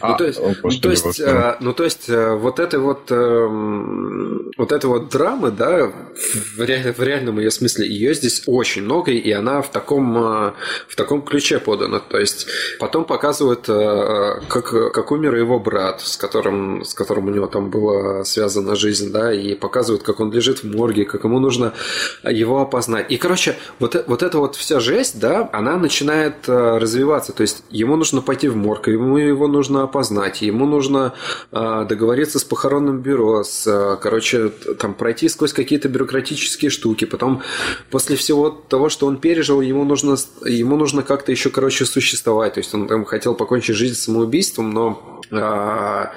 А, 0.01 0.11
ну, 0.11 0.17
то 0.17 0.25
есть, 0.25 0.39
ну, 0.39 0.47
господи, 0.61 0.81
то 0.81 0.89
есть, 0.89 1.19
э, 1.19 1.57
ну, 1.59 1.73
то 1.73 1.83
есть 1.83 2.09
э, 2.09 2.35
вот 2.35 2.59
этой 2.59 2.79
вот, 2.79 3.11
эм, 3.11 4.51
вот 4.57 4.71
этой 4.71 4.85
вот 4.85 5.09
драмы, 5.09 5.51
да, 5.51 5.91
в, 6.55 6.59
реаль- 6.61 6.93
в 6.93 7.01
реальном 7.01 7.39
ее 7.39 7.51
смысле, 7.51 7.87
ее 7.87 8.13
здесь 8.13 8.43
очень 8.45 8.83
много, 8.83 9.11
и 9.11 9.31
она 9.31 9.61
в 9.61 9.71
таком, 9.71 10.17
э, 10.17 10.51
в 10.87 10.95
таком 10.95 11.21
ключе 11.21 11.59
подана. 11.59 11.99
То 11.99 12.19
есть 12.19 12.47
потом 12.79 13.05
показывают, 13.05 13.65
э, 13.67 14.41
как, 14.47 14.93
как 14.93 15.11
умер 15.11 15.35
его 15.35 15.59
брат, 15.59 16.01
с 16.01 16.17
которым, 16.17 16.83
с 16.83 16.93
которым 16.93 17.27
у 17.27 17.31
него 17.31 17.47
там 17.47 17.69
была 17.69 18.23
связана 18.25 18.75
жизнь, 18.75 19.11
да, 19.11 19.33
и 19.33 19.55
показывают, 19.55 20.03
как 20.03 20.19
он 20.19 20.31
лежит 20.31 20.63
в 20.63 20.75
морге, 20.75 21.05
как 21.05 21.23
ему 21.23 21.39
нужно 21.39 21.73
его 22.23 22.61
опознать. 22.61 23.11
И, 23.11 23.17
короче, 23.17 23.55
вот, 23.79 23.95
э- 23.95 24.03
вот 24.07 24.23
эта 24.23 24.37
вот 24.37 24.55
вся 24.55 24.79
жесть, 24.79 25.19
да, 25.19 25.49
она 25.53 25.77
начинает 25.77 26.47
э, 26.47 26.77
развиваться. 26.77 27.33
То 27.33 27.41
есть 27.41 27.63
ему 27.69 27.95
нужно 27.95 28.21
пойти 28.21 28.47
в 28.47 28.55
морг, 28.55 28.87
ему 28.87 29.17
его 29.33 29.47
нужно 29.47 29.83
опознать, 29.83 30.41
ему 30.41 30.65
нужно 30.65 31.13
э, 31.51 31.85
договориться 31.87 32.39
с 32.39 32.43
похоронным 32.43 33.01
бюро, 33.01 33.43
с, 33.43 33.67
э, 33.67 33.97
короче, 34.01 34.49
там 34.79 34.93
пройти 34.93 35.29
сквозь 35.29 35.53
какие-то 35.53 35.89
бюрократические 35.89 36.71
штуки. 36.71 37.05
Потом, 37.05 37.41
после 37.91 38.15
всего 38.15 38.49
того, 38.49 38.89
что 38.89 39.07
он 39.07 39.17
пережил, 39.17 39.61
ему 39.61 39.83
нужно, 39.83 40.15
ему 40.45 40.77
нужно 40.77 41.03
как-то 41.03 41.31
еще, 41.31 41.49
короче, 41.49 41.85
существовать. 41.85 42.53
То 42.53 42.59
есть 42.59 42.73
он 42.73 42.87
там 42.87 43.05
хотел 43.05 43.35
покончить 43.35 43.75
жизнь 43.75 43.95
самоубийством, 43.95 44.71
но 44.71 45.13
а, 45.31 46.11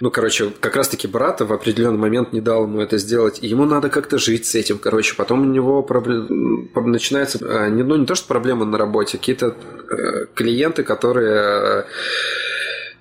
ну, 0.00 0.10
короче, 0.10 0.50
как 0.60 0.76
раз-таки 0.76 1.06
брат 1.06 1.40
в 1.40 1.52
определенный 1.52 1.98
момент 1.98 2.32
не 2.32 2.40
дал 2.40 2.64
ему 2.64 2.80
это 2.80 2.98
сделать. 2.98 3.38
Ему 3.42 3.64
надо 3.64 3.88
как-то 3.88 4.18
жить 4.18 4.46
с 4.46 4.54
этим, 4.54 4.78
короче. 4.78 5.14
Потом 5.16 5.42
у 5.42 5.44
него 5.44 5.82
пробле- 5.82 6.26
м, 6.28 6.70
начинается, 6.90 7.38
а, 7.42 7.68
ну, 7.68 7.96
не 7.96 8.06
то, 8.06 8.14
что 8.14 8.26
проблемы 8.28 8.64
на 8.64 8.78
работе, 8.78 9.18
какие-то 9.18 9.54
э, 9.90 10.26
клиенты, 10.34 10.82
которые 10.82 11.86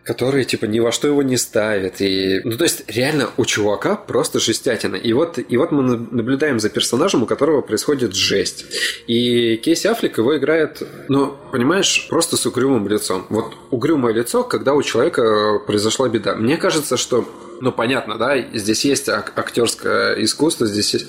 которые, 0.04 0.44
типа, 0.44 0.66
ни 0.66 0.80
во 0.80 0.92
что 0.92 1.08
его 1.08 1.24
не 1.24 1.38
ставят. 1.38 2.02
И... 2.02 2.42
Ну, 2.44 2.58
то 2.58 2.66
есть, 2.66 2.84
реально, 2.88 3.30
у 3.38 3.46
чувака 3.46 3.96
просто 3.96 4.40
жестятина. 4.40 4.96
И 4.98 5.14
вот, 5.14 5.40
и 5.40 5.58
вот 5.58 5.72
мы 5.72 5.82
на- 5.84 6.08
наблюдаем 6.12 6.60
за 6.60 6.70
персонажем, 6.70 7.24
у 7.24 7.26
которого 7.26 7.62
происходит 7.62 8.14
жесть. 8.14 8.66
И 9.08 9.56
Кейси 9.58 9.88
Аффлек 9.88 10.18
его 10.18 10.38
играет, 10.38 10.84
ну, 11.08 11.34
понимаешь, 11.52 12.08
просто 12.10 12.36
с 12.36 12.46
угрюмым 12.46 12.88
лицом. 12.88 13.26
Вот 13.30 13.54
угрюмое 13.72 14.14
лицо, 14.14 14.44
когда 14.44 14.74
у 14.74 14.84
человека 14.84 15.60
произошла 15.66 16.10
беда. 16.10 16.36
Мне 16.36 16.58
кажется, 16.58 16.98
что, 16.98 17.26
ну, 17.62 17.72
понятно, 17.72 18.18
да, 18.18 18.38
здесь 18.54 18.84
есть 18.84 19.08
ак- 19.08 19.32
актерское 19.38 20.22
искусство, 20.22 20.68
здесь 20.68 20.94
есть... 20.96 21.08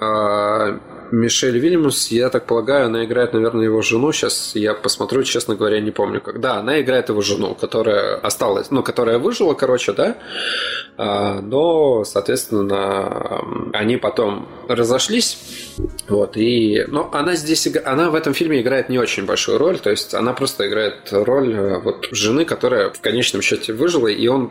А, 0.00 0.80
Мишель 1.10 1.58
Вильямс, 1.58 2.08
я 2.08 2.28
так 2.28 2.46
полагаю, 2.46 2.86
она 2.86 3.04
играет, 3.04 3.32
наверное, 3.32 3.64
его 3.64 3.82
жену. 3.82 4.12
Сейчас 4.12 4.52
я 4.54 4.74
посмотрю, 4.74 5.22
честно 5.22 5.54
говоря, 5.54 5.80
не 5.80 5.90
помню. 5.90 6.20
как. 6.20 6.40
Да, 6.40 6.56
она 6.56 6.80
играет 6.80 7.08
его 7.08 7.20
жену, 7.20 7.54
которая 7.54 8.16
осталась, 8.16 8.70
ну, 8.70 8.82
которая 8.82 9.18
выжила, 9.18 9.54
короче, 9.54 9.92
да. 9.92 10.16
А, 10.96 11.40
но, 11.40 12.04
соответственно, 12.04 13.40
они 13.72 13.96
потом 13.96 14.48
разошлись. 14.68 15.38
Вот, 16.08 16.36
и... 16.36 16.84
Но 16.88 17.08
она 17.12 17.36
здесь... 17.36 17.68
Она 17.84 18.10
в 18.10 18.14
этом 18.14 18.34
фильме 18.34 18.60
играет 18.60 18.88
не 18.88 18.98
очень 18.98 19.24
большую 19.24 19.58
роль. 19.58 19.78
То 19.78 19.90
есть 19.90 20.14
она 20.14 20.32
просто 20.32 20.68
играет 20.68 21.08
роль 21.12 21.54
э, 21.54 21.78
вот 21.78 22.08
жены, 22.10 22.44
которая 22.44 22.90
в 22.90 23.00
конечном 23.00 23.42
счете 23.42 23.72
выжила, 23.72 24.08
и 24.08 24.26
он 24.26 24.50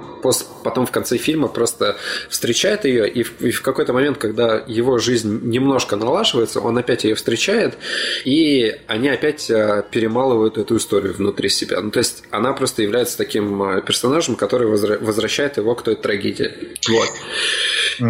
потом 0.63 0.85
в 0.85 0.91
конце 0.91 1.17
фильма 1.17 1.47
просто 1.47 1.97
встречает 2.29 2.85
ее, 2.85 3.09
и 3.09 3.23
в, 3.23 3.41
и 3.41 3.51
в 3.51 3.61
какой-то 3.61 3.93
момент, 3.93 4.17
когда 4.17 4.63
его 4.67 4.97
жизнь 4.99 5.41
немножко 5.43 5.95
налаживается, 5.95 6.46
он 6.55 6.77
опять 6.77 7.03
ее 7.03 7.15
встречает, 7.15 7.77
и 8.25 8.75
они 8.87 9.09
опять 9.09 9.49
э, 9.49 9.83
перемалывают 9.91 10.57
эту 10.57 10.77
историю 10.77 11.13
внутри 11.13 11.49
себя. 11.49 11.81
Ну, 11.81 11.91
то 11.91 11.99
есть 11.99 12.23
она 12.31 12.53
просто 12.53 12.81
является 12.81 13.17
таким 13.17 13.61
э, 13.63 13.81
персонажем, 13.81 14.35
который 14.35 14.67
возвращает 14.67 15.57
его 15.57 15.75
к 15.75 15.81
той 15.81 15.95
трагедии. 15.95 16.51
Вот. 16.87 17.09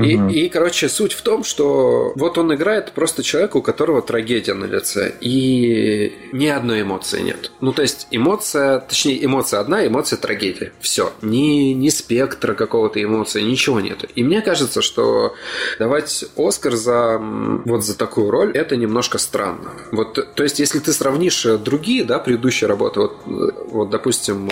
И, 0.03 0.45
и, 0.45 0.49
короче, 0.49 0.89
суть 0.89 1.13
в 1.13 1.21
том, 1.21 1.43
что 1.43 2.13
вот 2.15 2.37
он 2.37 2.53
играет 2.53 2.91
просто 2.91 3.23
человека, 3.23 3.57
у 3.57 3.61
которого 3.61 4.01
трагедия 4.01 4.53
на 4.53 4.65
лице, 4.65 5.13
и 5.21 6.13
ни 6.33 6.47
одной 6.47 6.81
эмоции 6.81 7.21
нет. 7.21 7.51
Ну, 7.61 7.71
то 7.71 7.81
есть 7.81 8.07
эмоция, 8.11 8.79
точнее, 8.79 9.23
эмоция 9.23 9.59
одна, 9.59 9.85
эмоция 9.85 10.17
трагедия. 10.17 10.73
Все. 10.79 11.13
Ни, 11.21 11.73
ни 11.73 11.89
спектра 11.89 12.53
какого-то 12.53 13.01
эмоции, 13.01 13.41
ничего 13.41 13.79
нет. 13.79 14.05
И 14.15 14.23
мне 14.23 14.41
кажется, 14.41 14.81
что 14.81 15.35
давать 15.79 16.25
Оскар 16.35 16.75
за 16.75 17.17
вот 17.65 17.83
за 17.83 17.97
такую 17.97 18.26
роль, 18.29 18.51
это 18.51 18.75
немножко 18.75 19.17
странно. 19.17 19.71
Вот, 19.91 20.33
то 20.35 20.43
есть, 20.43 20.59
если 20.59 20.79
ты 20.79 20.93
сравнишь 20.93 21.45
э, 21.45 21.57
другие, 21.57 22.03
да, 22.03 22.19
предыдущие 22.19 22.67
работы, 22.67 22.99
вот, 23.01 23.17
э, 23.25 23.29
вот 23.71 23.89
допустим, 23.89 24.49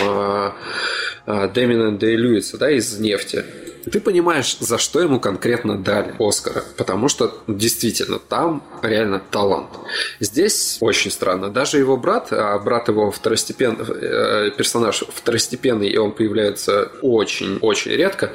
Дэмина 1.26 1.98
Дэй 1.98 2.16
Льюиса, 2.16 2.56
да, 2.56 2.70
из 2.70 2.98
«Нефти», 2.98 3.44
ты 3.90 4.00
понимаешь, 4.00 4.56
за 4.58 4.78
что 4.78 5.00
ему 5.00 5.20
конкретно 5.20 5.78
дали 5.78 6.14
Оскара, 6.18 6.64
потому 6.76 7.08
что 7.08 7.32
действительно 7.46 8.18
там 8.18 8.62
реально 8.82 9.22
талант. 9.30 9.68
Здесь 10.18 10.78
очень 10.80 11.10
странно. 11.10 11.50
Даже 11.50 11.78
его 11.78 11.96
брат, 11.96 12.28
а 12.32 12.58
брат 12.58 12.88
его 12.88 13.12
второстепенный 13.12 13.84
э, 13.88 14.50
персонаж 14.56 15.04
второстепенный, 15.08 15.88
и 15.88 15.96
он 15.96 16.12
появляется 16.12 16.90
очень-очень 17.00 17.92
редко. 17.92 18.32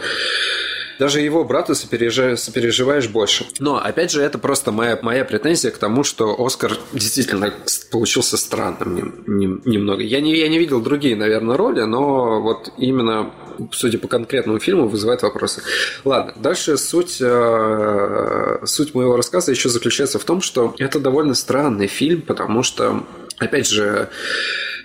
Даже 1.00 1.22
его 1.22 1.44
брату 1.44 1.74
сопережи- 1.74 2.38
сопереживаешь 2.38 3.08
больше. 3.08 3.46
Но, 3.60 3.78
опять 3.78 4.12
же, 4.12 4.22
это 4.22 4.38
просто 4.38 4.72
моя, 4.72 5.00
моя 5.02 5.26
претензия 5.26 5.72
к 5.72 5.78
тому, 5.78 6.04
что 6.04 6.36
Оскар 6.44 6.78
действительно 6.94 7.54
получился 7.92 8.38
странным 8.38 8.96
нем- 8.96 9.24
нем- 9.28 9.62
немного. 9.66 10.04
Я 10.04 10.22
не, 10.22 10.36
я 10.38 10.48
не 10.48 10.60
видел 10.60 10.82
другие, 10.82 11.16
наверное, 11.16 11.58
роли, 11.58 11.82
но 11.82 12.42
вот 12.42 12.72
именно, 12.78 13.32
судя 13.72 13.98
по 13.98 14.08
конкретному 14.08 14.60
фильму, 14.60 14.88
вызывает 14.88 15.22
вопросы. 15.24 15.62
Ладно, 16.06 16.34
дальше 16.38 16.78
суть, 16.78 17.18
э, 17.22 18.58
суть 18.66 18.94
моего 18.94 19.16
рассказа 19.18 19.52
еще 19.52 19.70
заключается 19.70 20.20
в 20.20 20.24
том, 20.24 20.42
что 20.42 20.76
это 20.78 21.00
довольно 21.00 21.34
странный 21.34 21.88
фильм, 21.88 22.22
потому 22.22 22.64
что, 22.64 23.04
опять 23.38 23.68
же, 23.68 24.10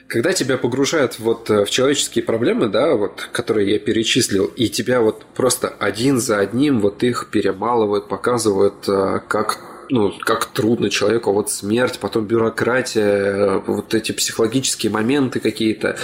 когда 0.09 0.33
тебя 0.33 0.57
погружают 0.57 1.19
вот 1.19 1.51
э, 1.51 1.65
в 1.65 1.71
человеческие 1.71 2.25
проблемы, 2.25 2.69
да, 2.69 2.95
вот, 2.95 3.29
которые 3.33 3.73
я 3.73 3.79
перечислил, 3.79 4.47
и 4.47 4.69
тебя 4.69 5.01
вот 5.01 5.25
просто 5.35 5.69
один 5.69 6.21
за 6.21 6.39
одним 6.39 6.81
вот 6.81 7.03
их 7.03 7.29
перемалывают, 7.31 8.09
показывают, 8.09 8.89
э, 8.89 9.21
как 9.29 9.59
ну, 9.89 10.13
как 10.19 10.47
трудно 10.47 10.91
человеку, 10.91 11.33
вот 11.33 11.51
смерть, 11.51 11.99
потом 12.01 12.27
бюрократия, 12.27 13.05
э, 13.05 13.63
вот 13.67 13.95
эти 13.95 14.13
психологические 14.13 14.91
моменты 14.91 15.41
какие-то. 15.41 15.97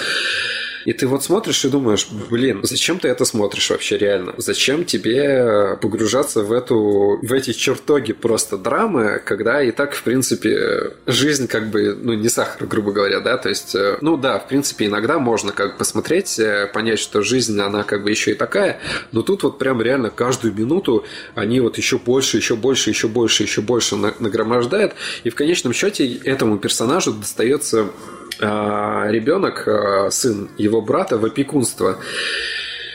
И 0.84 0.92
ты 0.92 1.06
вот 1.06 1.24
смотришь 1.24 1.64
и 1.64 1.68
думаешь, 1.68 2.08
блин, 2.30 2.60
зачем 2.62 2.98
ты 2.98 3.08
это 3.08 3.24
смотришь 3.24 3.70
вообще 3.70 3.98
реально? 3.98 4.34
Зачем 4.38 4.84
тебе 4.84 5.76
погружаться 5.80 6.42
в 6.42 6.52
эту, 6.52 7.18
в 7.22 7.32
эти 7.32 7.52
чертоги 7.52 8.12
просто 8.12 8.56
драмы, 8.58 9.20
когда 9.24 9.62
и 9.62 9.70
так, 9.70 9.94
в 9.94 10.02
принципе, 10.02 10.92
жизнь 11.06 11.48
как 11.48 11.70
бы, 11.70 11.94
ну, 11.94 12.14
не 12.14 12.28
сахар, 12.28 12.66
грубо 12.66 12.92
говоря, 12.92 13.20
да, 13.20 13.36
то 13.36 13.48
есть, 13.48 13.74
э, 13.74 13.98
ну 14.00 14.16
да, 14.16 14.38
в 14.38 14.48
принципе, 14.48 14.86
иногда 14.86 15.18
можно 15.18 15.52
как 15.52 15.72
бы 15.72 15.78
посмотреть, 15.78 16.38
э, 16.38 16.68
понять, 16.72 16.98
что 16.98 17.22
жизнь, 17.22 17.60
она 17.60 17.82
как 17.82 18.02
бы 18.02 18.10
еще 18.10 18.32
и 18.32 18.34
такая, 18.34 18.80
но 19.12 19.22
тут 19.22 19.42
вот 19.42 19.58
прям 19.58 19.82
реально 19.82 20.10
каждую 20.10 20.54
минуту 20.54 21.04
они 21.34 21.60
вот 21.60 21.78
еще 21.78 21.98
больше, 21.98 22.36
еще 22.36 22.56
больше, 22.56 22.90
еще 22.90 23.08
больше, 23.08 23.42
еще 23.42 23.60
больше 23.60 23.96
на- 23.96 24.14
нагромождают, 24.18 24.94
и 25.24 25.30
в 25.30 25.34
конечном 25.34 25.72
счете 25.72 26.16
этому 26.24 26.58
персонажу 26.58 27.12
достается 27.12 27.90
ребенок, 28.40 29.66
а, 29.66 30.10
сын 30.10 30.48
его 30.58 30.80
брата, 30.80 31.18
в 31.18 31.24
опекунство. 31.24 31.98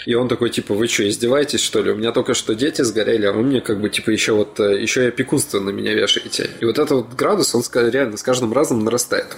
И 0.07 0.13
он 0.13 0.29
такой, 0.29 0.49
типа, 0.49 0.73
вы 0.73 0.87
что, 0.87 1.05
издеваетесь, 1.05 1.59
что 1.59 1.81
ли? 1.81 1.91
У 1.91 1.95
меня 1.95 2.13
только 2.13 2.33
что 2.33 2.55
дети 2.55 2.81
сгорели, 2.81 3.25
а 3.25 3.33
вы 3.33 3.43
мне, 3.43 3.59
как 3.59 3.81
бы, 3.81 3.89
типа, 3.89 4.11
еще 4.11 4.31
вот, 4.31 4.57
э, 4.57 4.81
еще 4.81 5.03
и 5.03 5.07
опекунство 5.09 5.59
на 5.59 5.71
меня 5.71 5.93
вешаете. 5.93 6.49
И 6.61 6.65
вот 6.65 6.79
этот 6.79 6.91
вот 6.91 7.13
градус, 7.13 7.53
он 7.53 7.63
реально 7.73 8.15
с 8.15 8.23
каждым 8.23 8.53
разом 8.53 8.85
нарастает. 8.85 9.35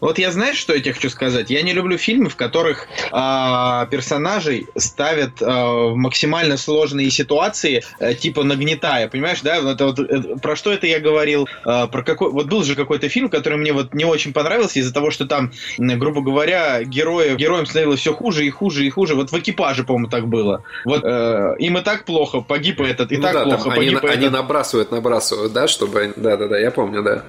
Вот 0.00 0.18
я 0.18 0.32
знаешь, 0.32 0.56
что 0.56 0.74
я 0.74 0.80
тебе 0.80 0.94
хочу 0.94 1.08
сказать? 1.10 1.50
Я 1.50 1.62
не 1.62 1.72
люблю 1.72 1.96
фильмы, 1.98 2.30
в 2.30 2.34
которых 2.34 2.88
а, 3.12 3.86
персонажей 3.86 4.66
ставят 4.74 5.40
а, 5.40 5.90
в 5.90 5.94
максимально 5.94 6.56
сложные 6.56 7.12
ситуации, 7.12 7.84
э, 8.00 8.14
типа 8.14 8.42
нагнетая, 8.42 9.06
понимаешь, 9.06 9.40
да? 9.42 9.58
Это 9.58 9.86
вот, 9.86 10.00
э, 10.00 10.36
про 10.42 10.56
что 10.56 10.72
это 10.72 10.88
я 10.88 10.98
говорил? 10.98 11.46
А, 11.64 11.86
про 11.86 12.02
какой? 12.02 12.32
Вот 12.32 12.46
был 12.46 12.64
же 12.64 12.74
какой-то 12.74 13.08
фильм, 13.08 13.28
который 13.28 13.56
мне 13.56 13.72
вот 13.72 13.94
не 13.94 14.04
очень 14.04 14.32
понравился 14.32 14.80
из-за 14.80 14.92
того, 14.92 15.12
что 15.12 15.26
там, 15.26 15.52
грубо 15.78 16.22
говоря, 16.22 16.82
героев, 16.82 17.36
героям 17.36 17.66
становилось 17.66 18.00
все 18.00 18.12
хуже 18.12 18.44
и 18.44 18.50
хуже 18.50 18.84
и 18.84 18.90
хуже. 18.90 19.14
Вот 19.14 19.30
в 19.30 19.38
экипаже, 19.38 19.84
по-моему, 19.84 20.07
так 20.08 20.26
было. 20.28 20.62
Вот 20.84 21.02
э, 21.04 21.54
им 21.58 21.78
и 21.78 21.82
так 21.82 22.04
плохо, 22.04 22.40
погиб 22.40 22.80
этот, 22.80 23.12
и 23.12 23.16
Ну 23.16 23.22
так 23.22 23.32
да, 23.34 23.40
там 23.44 23.60
плохо, 23.62 23.72
они, 23.72 23.90
погиб 23.90 24.04
они 24.04 24.26
этот. 24.26 24.32
набрасывают, 24.32 24.90
набрасывают, 24.90 25.52
да, 25.52 25.68
чтобы... 25.68 26.12
Да-да-да, 26.16 26.58
я 26.58 26.70
помню, 26.70 27.02
да. 27.02 27.24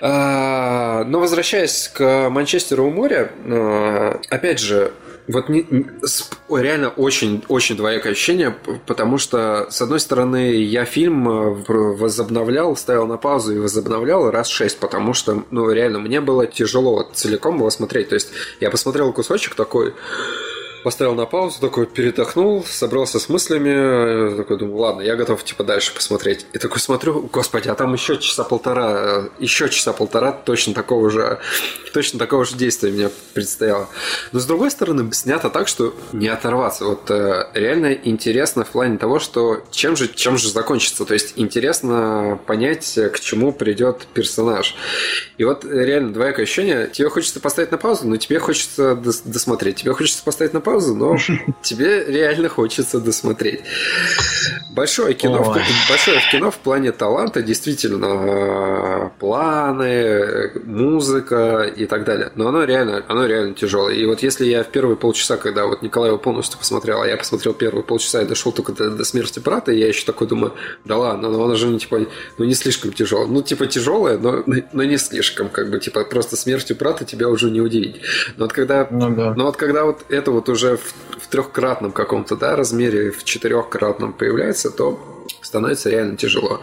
А, 0.00 1.04
но 1.04 1.20
возвращаясь 1.20 1.88
к 1.88 2.28
Манчестеру 2.30 2.86
у 2.86 2.90
моря, 2.90 3.30
а, 3.46 4.20
опять 4.30 4.60
же, 4.60 4.92
вот 5.28 5.48
не, 5.48 5.66
реально 6.48 6.90
очень, 6.90 7.42
очень 7.48 7.76
двоякое 7.76 8.12
ощущение, 8.12 8.54
потому 8.86 9.18
что, 9.18 9.66
с 9.70 9.82
одной 9.82 9.98
стороны, 9.98 10.52
я 10.54 10.84
фильм 10.84 11.24
в- 11.64 11.96
возобновлял, 11.98 12.76
ставил 12.76 13.06
на 13.08 13.16
паузу 13.16 13.54
и 13.56 13.58
возобновлял 13.58 14.30
раз 14.30 14.48
шесть, 14.48 14.78
потому 14.78 15.14
что, 15.14 15.42
ну, 15.50 15.68
реально, 15.72 15.98
мне 15.98 16.20
было 16.20 16.46
тяжело 16.46 17.10
целиком 17.12 17.56
его 17.56 17.70
смотреть. 17.70 18.10
То 18.10 18.14
есть, 18.14 18.28
я 18.60 18.70
посмотрел 18.70 19.12
кусочек 19.12 19.56
такой, 19.56 19.94
поставил 20.86 21.16
на 21.16 21.26
паузу, 21.26 21.60
такой 21.60 21.84
передохнул, 21.84 22.64
собрался 22.64 23.18
с 23.18 23.28
мыслями, 23.28 24.34
э, 24.34 24.36
такой 24.36 24.56
думаю, 24.56 24.76
ладно, 24.76 25.02
я 25.02 25.16
готов 25.16 25.42
типа 25.42 25.64
дальше 25.64 25.92
посмотреть. 25.92 26.46
И 26.52 26.58
такой 26.58 26.78
смотрю, 26.78 27.28
господи, 27.32 27.68
а 27.68 27.74
там 27.74 27.92
еще 27.92 28.18
часа 28.18 28.44
полтора, 28.44 28.92
э, 28.94 29.28
еще 29.40 29.68
часа 29.68 29.92
полтора 29.92 30.30
точно 30.30 30.74
такого 30.74 31.10
же, 31.10 31.40
точно 31.92 32.20
такого 32.20 32.44
же 32.44 32.54
действия 32.54 32.92
мне 32.92 33.10
предстояло. 33.34 33.88
Но 34.30 34.38
с 34.38 34.46
другой 34.46 34.70
стороны, 34.70 35.12
снято 35.12 35.50
так, 35.50 35.66
что 35.66 35.92
не 36.12 36.28
оторваться. 36.28 36.84
Вот 36.84 37.10
э, 37.10 37.48
реально 37.54 37.92
интересно 37.92 38.64
в 38.64 38.68
плане 38.68 38.96
того, 38.96 39.18
что 39.18 39.64
чем 39.72 39.96
же, 39.96 40.06
чем 40.06 40.38
же 40.38 40.50
закончится. 40.50 41.04
То 41.04 41.14
есть 41.14 41.32
интересно 41.34 42.38
понять, 42.46 42.96
э, 42.96 43.08
к 43.08 43.18
чему 43.18 43.50
придет 43.50 44.06
персонаж. 44.14 44.76
И 45.36 45.42
вот 45.42 45.64
реально 45.64 46.12
двоякое 46.12 46.44
ощущение. 46.44 46.86
Тебе 46.86 47.08
хочется 47.08 47.40
поставить 47.40 47.72
на 47.72 47.78
паузу, 47.78 48.06
но 48.06 48.18
тебе 48.18 48.38
хочется 48.38 48.92
дос- 48.92 49.22
досмотреть. 49.24 49.78
Тебе 49.82 49.92
хочется 49.92 50.22
поставить 50.22 50.52
на 50.52 50.60
паузу, 50.60 50.75
но 50.80 51.16
тебе 51.62 52.04
реально 52.04 52.48
хочется 52.48 53.00
досмотреть. 53.00 53.60
Большое 54.70 55.14
кино, 55.14 55.42
в, 55.42 55.56
большое 55.88 56.20
в 56.20 56.30
кино 56.30 56.50
в 56.50 56.58
плане 56.58 56.92
таланта, 56.92 57.42
действительно, 57.42 58.06
э, 58.06 59.10
планы, 59.18 60.52
музыка 60.64 61.62
и 61.62 61.86
так 61.86 62.04
далее. 62.04 62.30
Но 62.34 62.48
оно 62.48 62.64
реально, 62.64 63.02
оно 63.08 63.24
реально 63.24 63.54
тяжелое. 63.54 63.94
И 63.94 64.04
вот 64.04 64.22
если 64.22 64.44
я 64.44 64.62
в 64.62 64.68
первые 64.68 64.96
полчаса, 64.96 65.38
когда 65.38 65.66
вот 65.66 65.80
Николай 65.80 66.10
его 66.10 66.18
полностью 66.18 66.58
посмотрел, 66.58 67.00
а 67.00 67.06
я 67.06 67.16
посмотрел 67.16 67.54
первые 67.54 67.84
полчаса 67.84 68.22
и 68.22 68.26
дошел 68.26 68.52
только 68.52 68.72
до, 68.72 68.90
до 68.90 69.04
смерти 69.04 69.38
брата, 69.38 69.72
и 69.72 69.78
я 69.78 69.88
еще 69.88 70.04
такой 70.04 70.26
думаю, 70.26 70.52
да 70.84 70.98
ладно, 70.98 71.30
но 71.30 71.42
оно 71.42 71.54
же 71.56 71.68
не 71.68 71.78
типа, 71.78 72.00
ну 72.36 72.44
не 72.44 72.54
слишком 72.54 72.92
тяжелое. 72.92 73.28
Ну 73.28 73.42
типа 73.42 73.66
тяжелое, 73.66 74.18
но, 74.18 74.44
но 74.72 74.84
не 74.84 74.98
слишком, 74.98 75.48
как 75.48 75.70
бы 75.70 75.80
типа 75.80 76.04
просто 76.04 76.36
смертью 76.36 76.76
брата 76.76 77.04
тебя 77.04 77.28
уже 77.28 77.50
не 77.50 77.60
удивить. 77.60 78.02
Но 78.36 78.44
вот 78.44 78.52
когда 78.52 78.86
Ну 78.90 79.10
да. 79.14 79.34
но 79.34 79.46
вот 79.46 79.56
когда 79.56 79.84
вот 79.84 80.04
это 80.08 80.30
вот 80.30 80.48
уже 80.48 80.55
в, 80.64 81.20
в 81.22 81.26
трехкратном 81.28 81.92
каком-то 81.92 82.36
да, 82.36 82.56
размере, 82.56 83.10
в 83.10 83.24
четырехкратном 83.24 84.12
появляется, 84.12 84.70
то 84.70 84.98
становится 85.42 85.90
реально 85.90 86.16
тяжело. 86.16 86.60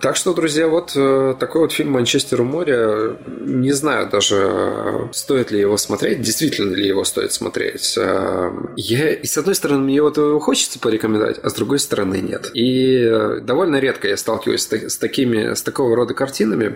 Так 0.00 0.16
что, 0.16 0.32
друзья, 0.32 0.66
вот 0.66 0.92
э, 0.96 1.34
такой 1.38 1.60
вот 1.60 1.72
фильм 1.72 1.90
«Манчестер 1.90 2.40
у 2.40 2.44
моря». 2.44 3.18
Не 3.26 3.72
знаю 3.72 4.08
даже, 4.08 5.10
стоит 5.12 5.50
ли 5.50 5.60
его 5.60 5.76
смотреть, 5.76 6.22
действительно 6.22 6.74
ли 6.74 6.86
его 6.86 7.04
стоит 7.04 7.34
смотреть. 7.34 7.94
Э, 7.98 8.50
Я, 8.76 9.10
и 9.12 9.26
с 9.26 9.36
одной 9.36 9.54
стороны, 9.54 9.82
мне 9.82 10.00
вот 10.00 10.16
его 10.16 10.40
хочется 10.40 10.78
порекомендовать, 10.78 11.38
а 11.42 11.50
с 11.50 11.52
другой 11.52 11.78
стороны 11.80 12.22
нет. 12.22 12.50
И 12.54 12.96
э, 12.96 13.40
довольно 13.42 13.76
редко 13.76 14.08
я 14.08 14.16
сталкиваюсь 14.16 14.62
с, 14.62 14.66
та- 14.68 14.88
с 14.88 14.96
такими, 14.96 15.52
с 15.52 15.60
такого 15.62 15.94
рода 15.94 16.14
картинами. 16.14 16.74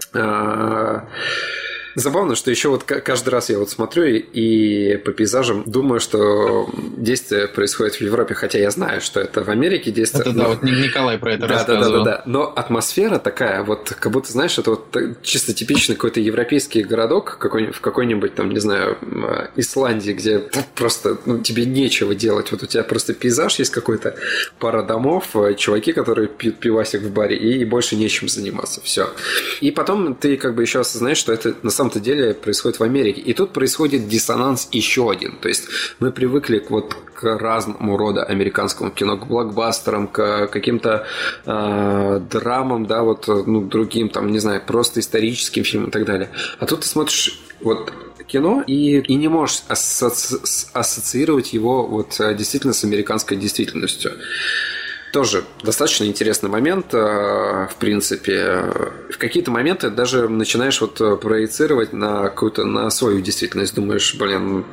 Забавно, 1.98 2.36
что 2.36 2.50
еще 2.50 2.68
вот 2.68 2.84
ка- 2.84 3.00
каждый 3.00 3.30
раз 3.30 3.50
я 3.50 3.58
вот 3.58 3.70
смотрю 3.70 4.04
и, 4.04 4.96
по 4.98 5.10
пейзажам 5.10 5.64
думаю, 5.66 5.98
что 5.98 6.68
действие 6.96 7.48
происходит 7.48 7.96
в 7.96 8.00
Европе, 8.00 8.34
хотя 8.34 8.58
я 8.58 8.70
знаю, 8.70 9.00
что 9.00 9.18
это 9.20 9.42
в 9.42 9.48
Америке 9.48 9.90
действие. 9.90 10.20
Это 10.22 10.32
но- 10.32 10.42
да, 10.44 10.48
вот 10.50 10.62
Ни- 10.62 10.70
Николай 10.86 11.18
про 11.18 11.32
это 11.34 11.40
да, 11.40 11.48
да, 11.48 11.54
да, 11.54 11.64
да, 11.64 11.72
рассказывал. 11.74 12.04
да. 12.04 12.22
Но 12.26 12.52
атмосфера 12.54 13.18
такая, 13.18 13.64
вот 13.64 13.92
как 13.98 14.12
будто, 14.12 14.30
знаешь, 14.30 14.56
это 14.58 14.70
вот 14.70 14.96
чисто 15.22 15.52
типичный 15.52 15.96
какой-то 15.96 16.20
европейский 16.20 16.84
городок, 16.84 17.36
какой, 17.38 17.72
в 17.72 17.80
какой-нибудь 17.80 18.34
там, 18.36 18.50
не 18.50 18.60
знаю, 18.60 18.96
э, 19.02 19.48
Исландии, 19.56 20.12
где 20.12 20.38
просто 20.76 21.18
ну, 21.26 21.40
тебе 21.40 21.64
нечего 21.66 22.14
делать. 22.14 22.52
Вот 22.52 22.62
у 22.62 22.66
тебя 22.66 22.84
просто 22.84 23.12
пейзаж 23.12 23.58
есть 23.58 23.72
какой-то, 23.72 24.14
пара 24.60 24.84
домов, 24.84 25.34
э, 25.34 25.54
чуваки, 25.54 25.92
которые 25.92 26.28
пьют 26.28 26.58
пивасик 26.60 27.02
в 27.02 27.10
баре, 27.12 27.36
и 27.36 27.64
больше 27.64 27.96
нечем 27.96 28.28
заниматься. 28.28 28.80
Все. 28.84 29.10
И 29.60 29.72
потом 29.72 30.14
ты 30.14 30.36
как 30.36 30.54
бы 30.54 30.62
еще 30.62 30.78
осознаешь, 30.78 31.18
что 31.18 31.32
это 31.32 31.54
на 31.62 31.70
самом-то 31.88 32.00
деле 32.00 32.34
происходит 32.34 32.78
в 32.78 32.82
Америке. 32.82 33.20
И 33.20 33.34
тут 33.34 33.52
происходит 33.52 34.08
диссонанс 34.08 34.68
еще 34.72 35.10
один. 35.10 35.36
То 35.40 35.48
есть 35.48 35.68
мы 36.00 36.12
привыкли 36.12 36.58
к 36.58 36.70
вот 36.70 36.94
к 37.14 37.38
разному 37.38 37.96
рода 37.96 38.22
американскому 38.22 38.90
кино, 38.90 39.16
к 39.16 39.26
блокбастерам, 39.26 40.06
к 40.06 40.46
каким-то 40.46 41.04
э, 41.46 42.20
драмам, 42.30 42.86
да, 42.86 43.02
вот, 43.02 43.26
ну, 43.26 43.62
другим, 43.62 44.08
там, 44.08 44.30
не 44.30 44.38
знаю, 44.38 44.62
просто 44.64 45.00
историческим 45.00 45.64
фильмам 45.64 45.88
и 45.88 45.92
так 45.92 46.04
далее. 46.04 46.28
А 46.60 46.66
тут 46.66 46.80
ты 46.80 46.86
смотришь 46.86 47.40
вот 47.60 47.92
кино 48.26 48.62
и, 48.66 49.00
и 49.00 49.14
не 49.16 49.28
можешь 49.28 49.62
с- 49.68 50.70
ассоциировать 50.72 51.54
его 51.54 51.86
вот 51.86 52.20
э, 52.20 52.34
действительно 52.34 52.72
с 52.72 52.84
американской 52.84 53.36
действительностью. 53.36 54.12
Тоже 55.12 55.44
достаточно 55.62 56.04
интересный 56.04 56.50
момент, 56.50 56.92
э, 56.92 56.98
в 56.98 57.76
принципе. 57.78 58.64
В 59.10 59.16
какие-то 59.18 59.50
моменты 59.50 59.88
даже 59.90 60.28
начинаешь 60.28 60.80
вот 60.80 61.00
э, 61.00 61.16
проецировать 61.16 61.92
на 61.94 62.24
какую-то 62.24 62.64
на 62.64 62.90
свою 62.90 63.20
действительность. 63.20 63.74
Думаешь, 63.74 64.14
блин, 64.14 64.64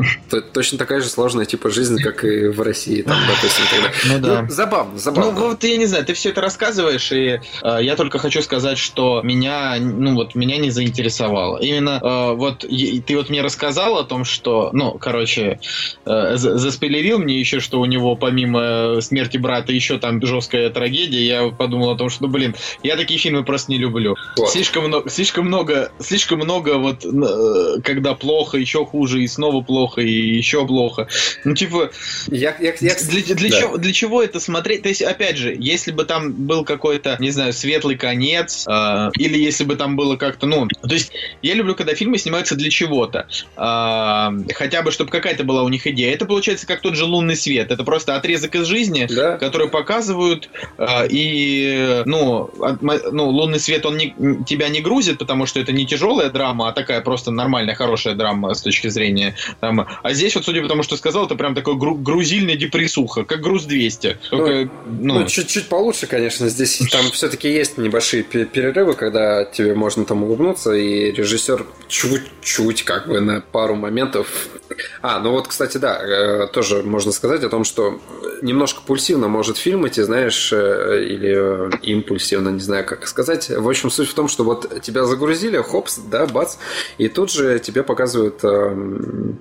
точно 0.54 0.78
такая 0.78 1.00
же 1.02 1.08
сложная 1.08 1.46
типа 1.46 1.70
жизнь, 1.70 2.02
как 2.02 2.26
и 2.26 2.48
в 2.48 2.62
России, 2.62 3.02
там, 3.02 3.18
допустим, 3.28 3.64
и 3.64 3.68
так 3.70 3.82
далее. 3.82 4.20
Ну 4.20 4.28
да. 4.28 4.46
забавно, 4.54 4.92
Ну 4.94 5.00
забавно. 5.00 5.32
вот 5.32 5.64
я 5.64 5.78
не 5.78 5.86
знаю, 5.86 6.06
ты 6.06 6.14
все 6.14 6.30
это 6.30 6.42
рассказываешь, 6.42 7.12
и 7.14 7.40
э, 7.64 7.78
я 7.82 7.96
только 7.96 8.20
хочу 8.20 8.42
сказать, 8.42 8.78
что 8.78 9.22
меня, 9.24 9.78
ну 9.80 10.16
вот 10.16 10.36
меня 10.36 10.58
не 10.58 10.70
заинтересовало. 10.70 11.60
Именно 11.62 12.02
э, 12.04 12.36
вот 12.36 12.66
и- 12.66 13.00
ты 13.02 13.16
вот 13.16 13.30
мне 13.30 13.42
рассказал 13.42 13.98
о 13.98 14.04
том, 14.04 14.26
что, 14.26 14.70
ну, 14.74 14.98
короче, 15.00 15.60
э, 16.06 16.36
за- 16.36 16.58
заспойлерил 16.58 17.20
мне 17.20 17.40
еще, 17.40 17.60
что 17.62 17.80
у 17.80 17.86
него 17.86 18.16
помимо 18.18 19.00
смерти 19.02 19.38
брата 19.38 19.72
еще 19.72 19.98
там 19.98 20.20
жесткая 20.26 20.70
трагедия. 20.70 21.26
Я 21.26 21.50
подумал 21.50 21.92
о 21.92 21.98
том, 21.98 22.10
что, 22.10 22.24
ну, 22.24 22.30
блин, 22.30 22.56
я 22.84 22.96
такие 22.96 23.20
фильмы 23.20 23.44
просто 23.44 23.72
не 23.72 23.78
люблю. 23.78 24.16
Вот. 24.38 24.50
Слишком 24.50 24.86
много, 24.88 25.10
слишком 25.10 25.46
много, 25.46 25.92
слишком 26.00 26.40
много 26.40 26.78
вот, 26.78 27.06
э, 27.06 27.82
когда 27.84 28.14
плохо, 28.16 28.58
еще 28.58 28.86
хуже, 28.86 29.22
и 29.24 29.28
снова 29.28 29.62
плохо, 29.62 30.02
и 30.02 30.36
еще 30.36 30.66
плохо. 30.66 31.08
Ну, 31.44 31.54
типа, 31.56 31.92
Я, 32.28 32.56
я, 32.60 32.74
я, 32.80 32.96
для, 32.96 33.36
для 33.36 33.50
да. 33.50 33.60
чего, 33.62 33.78
для 33.78 33.94
чего 33.94 34.24
это 34.24 34.40
смотреть? 34.40 34.84
То 34.84 34.90
есть, 34.90 35.02
опять 35.02 35.38
же, 35.38 35.56
если 35.58 35.92
бы 35.92 36.06
там 36.06 36.34
был 36.34 36.64
какой-то, 36.64 37.18
не 37.20 37.32
знаю, 37.32 37.54
светлый 37.54 37.96
конец, 37.98 38.66
э, 38.68 39.12
или 39.18 39.38
если 39.38 39.64
бы 39.64 39.76
там 39.76 39.96
было 39.96 40.16
как-то, 40.16 40.46
ну, 40.46 40.68
то 40.68 40.94
есть, 40.94 41.12
я 41.42 41.54
люблю, 41.54 41.76
когда 41.76 41.96
фильмы 41.96 42.18
снимаются 42.18 42.56
для 42.56 42.70
чего-то. 42.70 43.28
Э, 43.58 44.54
хотя 44.54 44.82
бы, 44.82 44.92
чтобы 44.92 45.12
какая-то 45.12 45.44
была 45.44 45.64
у 45.64 45.70
них 45.70 45.88
идея. 45.88 46.14
Это 46.14 46.26
получается 46.26 46.68
как 46.68 46.82
тот 46.82 46.96
же 46.96 47.06
лунный 47.06 47.36
свет. 47.36 47.72
Это 47.72 47.84
просто 47.84 48.16
отрезок 48.16 48.56
из 48.56 48.66
жизни, 48.66 49.08
Да. 49.10 49.38
который 49.38 49.70
показывают, 50.16 50.50
э, 50.78 51.08
и, 51.10 52.04
ну, 52.06 52.50
ну, 53.12 53.30
лунный 53.30 53.60
свет, 53.60 53.86
он 53.86 53.98
не, 53.98 54.16
тебя 54.46 54.70
не 54.70 54.82
грузит, 54.82 55.18
потому 55.18 55.46
что 55.46 55.60
это 55.60 55.72
не 55.72 55.86
тяжелая 55.86 56.30
драма, 56.30 56.70
а 56.70 56.72
такая 56.72 57.02
просто 57.02 57.32
нормальная, 57.32 57.76
хорошая 57.76 58.16
драма 58.16 58.54
с 58.54 58.62
точки 58.62 58.88
зрения 58.88 59.36
там, 59.60 59.86
а 60.04 60.14
здесь 60.14 60.36
вот, 60.36 60.46
судя 60.46 60.62
по 60.62 60.68
тому, 60.68 60.84
что 60.84 60.98
сказал, 60.98 61.26
это 61.26 61.36
прям 61.36 61.56
такой 61.56 61.76
гру- 61.76 61.96
грузильный 61.96 62.56
депрессуха, 62.58 63.24
как 63.24 63.42
груз 63.42 63.66
200. 63.66 64.18
Только, 64.30 64.70
ну, 64.86 65.20
Ну, 65.20 65.28
чуть-чуть 65.28 65.68
получше, 65.68 66.08
конечно. 66.08 66.50
Здесь 66.50 66.78
там 66.92 67.06
все-таки 67.12 67.50
есть 67.50 67.78
небольшие 67.78 68.24
пе- 68.24 68.46
перерывы, 68.46 68.94
когда 68.94 69.46
тебе 69.46 69.74
можно 69.74 70.06
там 70.06 70.24
улыбнуться, 70.24 70.74
и 70.74 71.12
режиссер 71.12 71.66
чуть-чуть 71.88 72.84
как 72.84 73.08
бы 73.08 73.20
на 73.20 73.42
пару 73.42 73.76
моментов. 73.76 74.28
А, 75.02 75.20
ну 75.20 75.32
вот, 75.32 75.48
кстати, 75.48 75.78
да, 75.78 76.00
э, 76.02 76.48
тоже 76.48 76.84
можно 76.84 77.12
сказать 77.12 77.44
о 77.44 77.50
том, 77.50 77.64
что 77.64 78.00
немножко 78.42 78.82
пульсивно 78.86 79.28
может 79.28 79.58
фильм 79.58 79.88
идти, 79.88 80.02
знаешь, 80.06 80.52
э, 80.54 81.04
или 81.04 81.34
э, 81.36 81.70
импульсивно, 81.82 82.50
не 82.50 82.60
знаю, 82.60 82.86
как 82.86 83.08
сказать. 83.08 83.50
В 83.50 83.68
общем, 83.68 83.90
суть 83.90 84.10
в 84.10 84.14
том, 84.14 84.28
что 84.28 84.44
вот 84.44 84.82
тебя 84.82 85.06
загрузили, 85.06 85.58
хопс, 85.58 85.98
да, 85.98 86.26
бац, 86.26 86.58
и 86.98 87.08
тут 87.10 87.32
же 87.32 87.60
тебе 87.60 87.84
показывают 87.84 88.44
эм, 88.44 89.40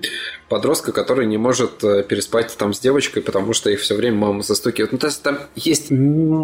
подростка, 0.49 0.91
который 0.91 1.25
не 1.25 1.37
может 1.37 1.83
э, 1.83 2.03
переспать 2.03 2.55
там 2.57 2.73
с 2.73 2.79
девочкой, 2.79 3.23
потому 3.23 3.53
что 3.53 3.69
их 3.69 3.79
все 3.79 3.95
время 3.95 4.17
мама 4.17 4.43
застукивает. 4.43 4.91
Ну, 4.91 4.97
то 4.97 5.07
есть 5.07 5.21
там 5.23 5.39
есть 5.55 5.89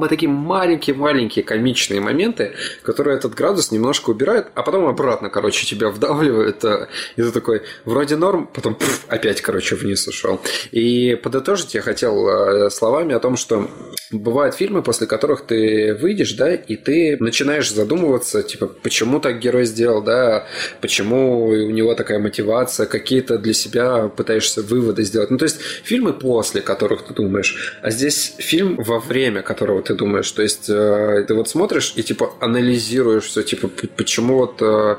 такие 0.09 0.29
маленькие-маленькие 0.29 1.43
комичные 1.43 2.01
моменты, 2.01 2.53
которые 2.83 3.17
этот 3.17 3.35
градус 3.35 3.71
немножко 3.71 4.09
убирают, 4.09 4.47
а 4.55 4.63
потом 4.63 4.87
обратно, 4.87 5.29
короче, 5.29 5.65
тебя 5.65 5.89
вдавливают, 5.89 6.63
э, 6.63 6.87
и 7.15 7.21
ты 7.21 7.31
такой, 7.31 7.61
вроде 7.85 8.15
норм, 8.15 8.49
потом 8.51 8.75
пф, 8.75 9.05
опять, 9.07 9.41
короче, 9.41 9.75
вниз 9.75 10.07
ушел. 10.07 10.41
И 10.71 11.15
подытожить 11.15 11.75
я 11.75 11.81
хотел 11.81 12.27
э, 12.27 12.69
словами 12.71 13.13
о 13.13 13.19
том, 13.19 13.37
что 13.37 13.69
бывают 14.11 14.55
фильмы, 14.55 14.81
после 14.81 15.07
которых 15.07 15.45
ты 15.45 15.93
выйдешь, 15.93 16.33
да, 16.33 16.53
и 16.53 16.75
ты 16.75 17.17
начинаешь 17.19 17.71
задумываться, 17.71 18.41
типа, 18.43 18.67
почему 18.67 19.19
так 19.19 19.39
герой 19.39 19.65
сделал, 19.65 20.01
да, 20.01 20.47
почему 20.81 21.45
у 21.45 21.69
него 21.69 21.93
такая 21.95 22.19
мотивация, 22.19 22.85
какие-то 22.85 23.37
для 23.37 23.53
себя 23.53 23.90
пытаешься 24.07 24.61
выводы 24.61 25.03
сделать. 25.03 25.31
Ну, 25.31 25.37
то 25.37 25.45
есть 25.45 25.61
фильмы 25.83 26.13
после 26.13 26.61
которых 26.61 27.03
ты 27.03 27.13
думаешь, 27.13 27.79
а 27.81 27.91
здесь 27.91 28.35
фильм 28.37 28.75
во 28.77 28.99
время 28.99 29.41
которого 29.41 29.81
ты 29.81 29.93
думаешь. 29.93 30.31
То 30.31 30.41
есть 30.41 30.69
э, 30.69 31.25
ты 31.27 31.33
вот 31.33 31.49
смотришь 31.49 31.93
и 31.95 32.03
типа 32.03 32.33
анализируешь 32.39 33.25
все, 33.25 33.43
типа 33.43 33.69
почему 33.95 34.37
вот, 34.37 34.61
э, 34.61 34.97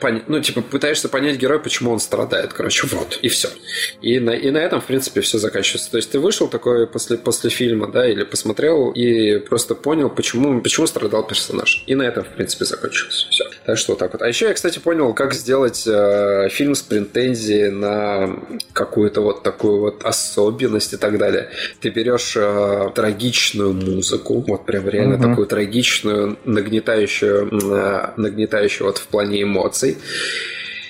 пон- 0.00 0.22
ну 0.26 0.40
типа 0.40 0.62
пытаешься 0.62 1.08
понять 1.08 1.36
героя, 1.36 1.58
почему 1.58 1.92
он 1.92 2.00
страдает, 2.00 2.52
короче. 2.52 2.86
Вот, 2.86 3.18
и 3.22 3.28
все. 3.28 3.48
И 4.02 4.18
на, 4.20 4.30
и 4.30 4.50
на 4.50 4.58
этом, 4.58 4.80
в 4.80 4.84
принципе, 4.84 5.20
все 5.20 5.38
заканчивается. 5.38 5.90
То 5.90 5.96
есть 5.96 6.10
ты 6.10 6.18
вышел 6.18 6.48
такой 6.48 6.86
после, 6.86 7.16
после 7.16 7.50
фильма, 7.50 7.90
да, 7.90 8.08
или 8.08 8.24
посмотрел 8.24 8.90
и 8.90 9.38
просто 9.38 9.74
понял, 9.74 10.10
почему, 10.10 10.60
почему 10.60 10.86
страдал 10.86 11.26
персонаж. 11.26 11.84
И 11.86 11.94
на 11.94 12.02
этом, 12.02 12.24
в 12.24 12.28
принципе, 12.28 12.64
закончилось. 12.64 13.26
Все. 13.30 13.44
Так 13.64 13.78
что 13.78 13.92
вот 13.92 13.98
так 13.98 14.12
вот. 14.12 14.22
А 14.22 14.28
еще 14.28 14.46
я, 14.46 14.54
кстати, 14.54 14.78
понял, 14.78 15.14
как 15.14 15.34
сделать 15.34 15.84
э, 15.86 16.48
фильм 16.50 16.74
с 16.74 16.82
претензией 16.82 17.70
на 17.70 18.23
какую-то 18.72 19.20
вот 19.20 19.42
такую 19.42 19.80
вот 19.80 20.04
особенность 20.04 20.92
и 20.92 20.96
так 20.96 21.18
далее. 21.18 21.48
Ты 21.80 21.90
берешь 21.90 22.34
э, 22.36 22.90
трагичную 22.94 23.72
музыку, 23.72 24.44
вот 24.46 24.66
прям 24.66 24.88
реально 24.88 25.16
Мгм. 25.16 25.28
такую 25.30 25.46
трагичную, 25.46 26.36
нагнетающую, 26.44 27.48
э, 27.52 28.10
нагнетающую 28.16 28.86
вот 28.86 28.98
в 28.98 29.06
плане 29.06 29.42
эмоций. 29.42 29.96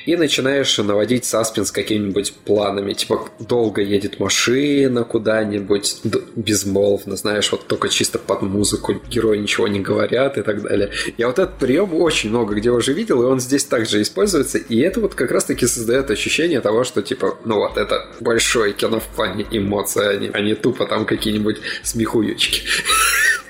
И 0.06 0.16
начинаешь 0.16 0.76
наводить 0.78 1.24
саспенс 1.24 1.70
какими-нибудь 1.70 2.34
планами. 2.44 2.92
Типа, 2.92 3.28
долго 3.38 3.80
едет 3.80 4.20
машина 4.20 5.04
куда-нибудь, 5.04 5.96
безмолвно, 6.36 7.16
знаешь, 7.16 7.50
вот 7.52 7.66
только 7.66 7.88
чисто 7.88 8.18
под 8.18 8.42
музыку, 8.42 9.00
герои 9.08 9.38
ничего 9.38 9.66
не 9.66 9.80
говорят 9.80 10.36
и 10.36 10.42
так 10.42 10.62
далее. 10.62 10.90
Я 11.16 11.28
вот 11.28 11.38
этот 11.38 11.56
прием 11.58 11.94
очень 11.94 12.30
много 12.30 12.54
где 12.54 12.70
уже 12.70 12.92
видел, 12.92 13.22
и 13.22 13.24
он 13.26 13.40
здесь 13.40 13.64
также 13.64 14.02
используется. 14.02 14.58
И 14.58 14.78
это 14.80 15.00
вот 15.00 15.14
как 15.14 15.30
раз-таки 15.30 15.66
создает 15.66 16.10
ощущение 16.10 16.60
того, 16.60 16.84
что, 16.84 17.00
типа, 17.00 17.38
ну 17.44 17.56
вот, 17.56 17.78
это 17.78 18.06
большое 18.20 18.74
кино 18.74 19.00
в 19.00 19.06
плане 19.16 19.46
эмоций, 19.50 20.08
а 20.10 20.16
не, 20.16 20.28
а 20.28 20.40
не 20.40 20.54
тупо 20.54 20.86
там 20.86 21.06
какие-нибудь 21.06 21.58
смехуючки. 21.82 22.62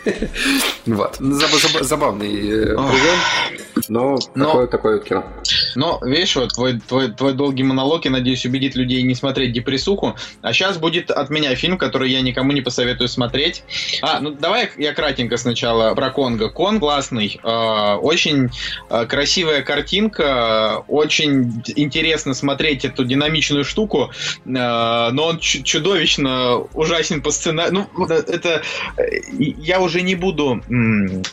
Вот. 0.87 1.17
Заб- 1.19 1.55
заб- 1.63 1.83
Забавный 1.83 2.29
э, 2.37 2.75
прием, 2.77 3.74
но 3.89 4.19
Но- 4.35 4.47
такое 4.47 4.67
такое 4.67 4.99
кино. 5.01 5.25
Но, 5.75 6.01
видишь, 6.05 6.37
вот 6.37 6.53
твой, 6.55 6.81
твой, 6.81 7.11
твой 7.13 7.33
долгий 7.35 7.63
монолог, 7.63 8.05
я 8.05 8.11
надеюсь, 8.11 8.45
убедит 8.47 8.75
людей 8.77 9.03
не 9.03 9.15
смотреть 9.15 9.53
депрессуху. 9.53 10.15
А 10.43 10.53
сейчас 10.53 10.79
будет 10.79 11.11
от 11.11 11.31
меня 11.31 11.55
фильм, 11.57 11.79
который 11.79 12.11
я 12.11 12.21
никому 12.21 12.53
не 12.53 12.61
посоветую 12.61 13.09
смотреть. 13.09 13.63
А, 14.03 14.21
ну 14.21 14.31
давай 14.31 14.71
я 14.79 14.93
кратенько 14.95 15.37
сначала 15.37 15.95
про 15.95 16.11
Конго. 16.11 16.49
Кон 16.49 16.79
классный, 16.81 17.41
э, 17.43 17.95
очень 17.97 18.51
э, 18.91 19.07
красивая 19.07 19.63
картинка, 19.63 20.85
очень 20.89 21.63
интересно 21.77 22.35
смотреть 22.35 22.85
эту 22.85 23.05
динамичную 23.05 23.65
штуку, 23.65 24.11
э, 24.45 24.49
но 24.49 25.27
он 25.27 25.39
чу- 25.39 25.63
чудовищно 25.63 26.59
ужасен 26.75 27.23
по 27.23 27.31
сценарию. 27.31 27.87
Ну, 27.97 28.05
это 28.07 28.63
э, 28.97 29.03
я 29.29 29.81
уже 29.81 30.03
не 30.03 30.15
буду, 30.15 30.63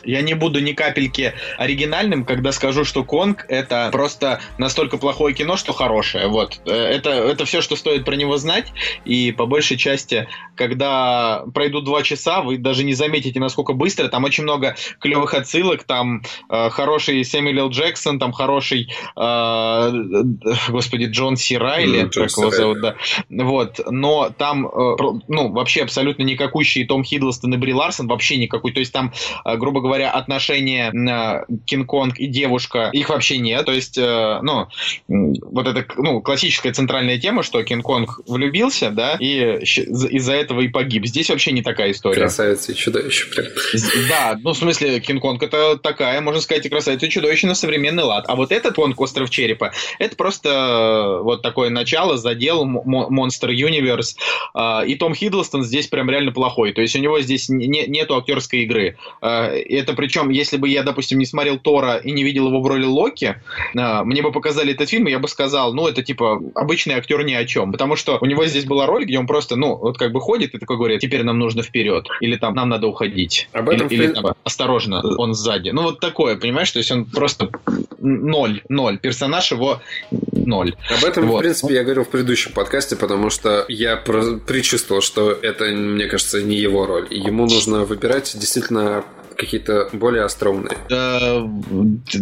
я 0.04 0.22
не 0.22 0.34
буду 0.34 0.60
ни 0.60 0.72
капельки 0.72 1.34
оригинальным, 1.58 2.24
когда 2.24 2.41
скажу, 2.50 2.84
что 2.84 3.04
Конг 3.04 3.44
это 3.48 3.88
просто 3.92 4.40
настолько 4.58 4.98
плохое 4.98 5.34
кино, 5.34 5.56
что 5.56 5.72
хорошее. 5.72 6.26
Вот. 6.26 6.60
Э, 6.66 6.72
Это, 6.72 7.10
это 7.10 7.44
все, 7.44 7.60
что 7.60 7.76
стоит 7.76 8.04
про 8.04 8.16
него 8.16 8.36
знать. 8.36 8.72
И 9.04 9.30
по 9.32 9.46
большей 9.46 9.76
части, 9.76 10.26
когда 10.56 11.44
пройдут 11.54 11.84
два 11.84 12.02
часа, 12.02 12.40
вы 12.40 12.58
даже 12.58 12.82
не 12.84 12.94
заметите, 12.94 13.38
насколько 13.38 13.72
быстро. 13.72 14.08
Там 14.08 14.24
очень 14.24 14.42
много 14.42 14.74
клевых 14.98 15.34
отсылок. 15.34 15.84
Там 15.84 16.22
э, 16.50 16.70
хороший 16.70 17.24
Сэмюэл 17.24 17.58
Л. 17.66 17.70
Джексон, 17.70 18.18
там 18.18 18.32
хороший, 18.32 18.90
э, 19.16 19.92
господи, 20.68 21.04
Джон 21.04 21.36
Си 21.36 21.56
Райли, 21.56 22.08
Джон 22.08 22.26
как 22.28 22.36
его 22.36 22.50
зовут, 22.50 22.80
да. 22.80 22.96
Вот. 23.28 23.80
Но 23.90 24.30
там, 24.36 24.66
э, 24.66 24.96
ну, 25.28 25.52
вообще 25.52 25.82
абсолютно 25.82 26.22
никакущий 26.22 26.86
Том 26.86 27.04
Хиддлстон 27.04 27.54
и 27.54 27.56
Бри 27.56 27.74
Ларсон, 27.74 28.08
вообще 28.08 28.36
никакой. 28.38 28.72
То 28.72 28.80
есть 28.80 28.92
там, 28.92 29.12
э, 29.44 29.56
грубо 29.56 29.80
говоря, 29.80 30.10
отношения 30.10 30.90
э, 30.90 31.44
Кинг-Конг 31.66 32.14
и 32.22 32.26
девушка, 32.26 32.90
их 32.92 33.08
вообще 33.08 33.38
нет. 33.38 33.66
То 33.66 33.72
есть, 33.72 33.98
э, 33.98 34.38
ну, 34.42 34.68
вот 35.08 35.66
это, 35.66 35.84
ну, 35.96 36.20
классическая 36.20 36.72
центральная 36.72 37.18
тема, 37.18 37.42
что 37.42 37.62
Кинг-Конг 37.62 38.20
влюбился, 38.26 38.90
да, 38.90 39.16
и 39.18 39.58
из-за 39.62 40.32
этого 40.34 40.60
и 40.60 40.68
погиб. 40.68 41.06
Здесь 41.06 41.30
вообще 41.30 41.52
не 41.52 41.62
такая 41.62 41.90
история. 41.90 42.20
Красавица 42.20 42.72
и 42.72 42.74
чудовище. 42.76 43.26
Прям. 43.34 43.46
Да, 44.08 44.38
ну, 44.42 44.52
в 44.52 44.56
смысле, 44.56 45.00
Кинг-Конг 45.00 45.42
это 45.42 45.76
такая, 45.76 46.20
можно 46.20 46.40
сказать, 46.40 46.64
и 46.66 46.68
красавица 46.68 47.06
и 47.06 47.10
чудовище 47.10 47.46
на 47.46 47.54
современный 47.54 48.04
лад. 48.04 48.24
А 48.28 48.36
вот 48.36 48.52
этот 48.52 48.74
Конг 48.76 49.00
Остров 49.00 49.30
Черепа, 49.30 49.72
это 49.98 50.14
просто 50.16 50.48
э, 50.48 51.22
вот 51.22 51.42
такое 51.42 51.70
начало, 51.70 52.16
задел 52.16 52.64
Monster 52.64 53.50
Universe. 53.50 54.16
И 54.86 54.94
Том 54.94 55.14
Хиддлстон 55.14 55.64
здесь 55.64 55.88
прям 55.88 56.08
реально 56.08 56.32
плохой. 56.32 56.72
То 56.72 56.82
есть 56.82 56.94
у 56.94 56.98
него 56.98 57.20
здесь 57.20 57.48
не- 57.48 57.86
нету 57.86 58.16
актерской 58.16 58.60
игры. 58.60 58.96
А, 59.20 59.48
Это 59.50 59.94
причем, 59.94 60.30
если 60.30 60.56
бы 60.56 60.68
я, 60.68 60.82
допустим, 60.82 61.18
не 61.18 61.26
смотрел 61.26 61.58
Тора 61.58 61.96
и 61.96 62.11
не 62.12 62.24
видел 62.24 62.48
его 62.48 62.60
в 62.60 62.66
роли 62.66 62.84
Локи, 62.84 63.40
а, 63.76 64.04
мне 64.04 64.22
бы 64.22 64.32
показали 64.32 64.72
этот 64.72 64.88
фильм, 64.88 65.08
и 65.08 65.10
я 65.10 65.18
бы 65.18 65.28
сказал, 65.28 65.72
ну, 65.74 65.86
это 65.86 66.02
типа 66.02 66.40
обычный 66.54 66.94
актер 66.94 67.24
ни 67.24 67.32
о 67.32 67.44
чем. 67.44 67.72
Потому 67.72 67.96
что 67.96 68.18
у 68.20 68.26
него 68.26 68.46
здесь 68.46 68.64
была 68.64 68.86
роль, 68.86 69.04
где 69.04 69.18
он 69.18 69.26
просто, 69.26 69.56
ну, 69.56 69.76
вот 69.76 69.98
как 69.98 70.12
бы 70.12 70.20
ходит 70.20 70.54
и 70.54 70.58
такой 70.58 70.76
говорит, 70.76 71.00
теперь 71.00 71.22
нам 71.22 71.38
нужно 71.38 71.62
вперед. 71.62 72.06
Или 72.20 72.36
там, 72.36 72.54
нам 72.54 72.68
надо 72.68 72.86
уходить. 72.86 73.48
Об 73.52 73.68
этом, 73.68 73.88
или, 73.88 74.04
или 74.04 74.06
в 74.08 74.14
там, 74.14 74.34
осторожно, 74.44 75.02
он 75.18 75.34
сзади. 75.34 75.70
Ну, 75.70 75.82
вот 75.82 76.00
такое, 76.00 76.36
понимаешь? 76.36 76.70
То 76.70 76.78
есть 76.78 76.90
он 76.90 77.04
просто 77.04 77.50
ноль, 77.98 78.62
ноль. 78.68 78.98
Персонаж 78.98 79.50
его 79.52 79.80
ноль. 80.32 80.74
Об 80.90 81.04
этом, 81.04 81.26
в 81.26 81.28
Вот. 81.28 81.40
принципе, 81.40 81.74
я 81.74 81.82
говорил 81.84 82.04
в 82.04 82.08
предыдущем 82.08 82.52
подкасте, 82.52 82.96
потому 82.96 83.30
что 83.30 83.64
я 83.68 83.96
предчувствовал, 83.96 85.00
что 85.00 85.30
это, 85.30 85.64
мне 85.66 86.06
кажется, 86.06 86.42
не 86.42 86.56
его 86.56 86.86
роль. 86.86 87.06
Ему 87.10 87.46
нужно 87.46 87.84
выбирать 87.84 88.36
действительно 88.38 89.04
какие-то 89.36 89.88
более 89.92 90.24
остроумные. 90.24 90.78
Да, 90.88 91.48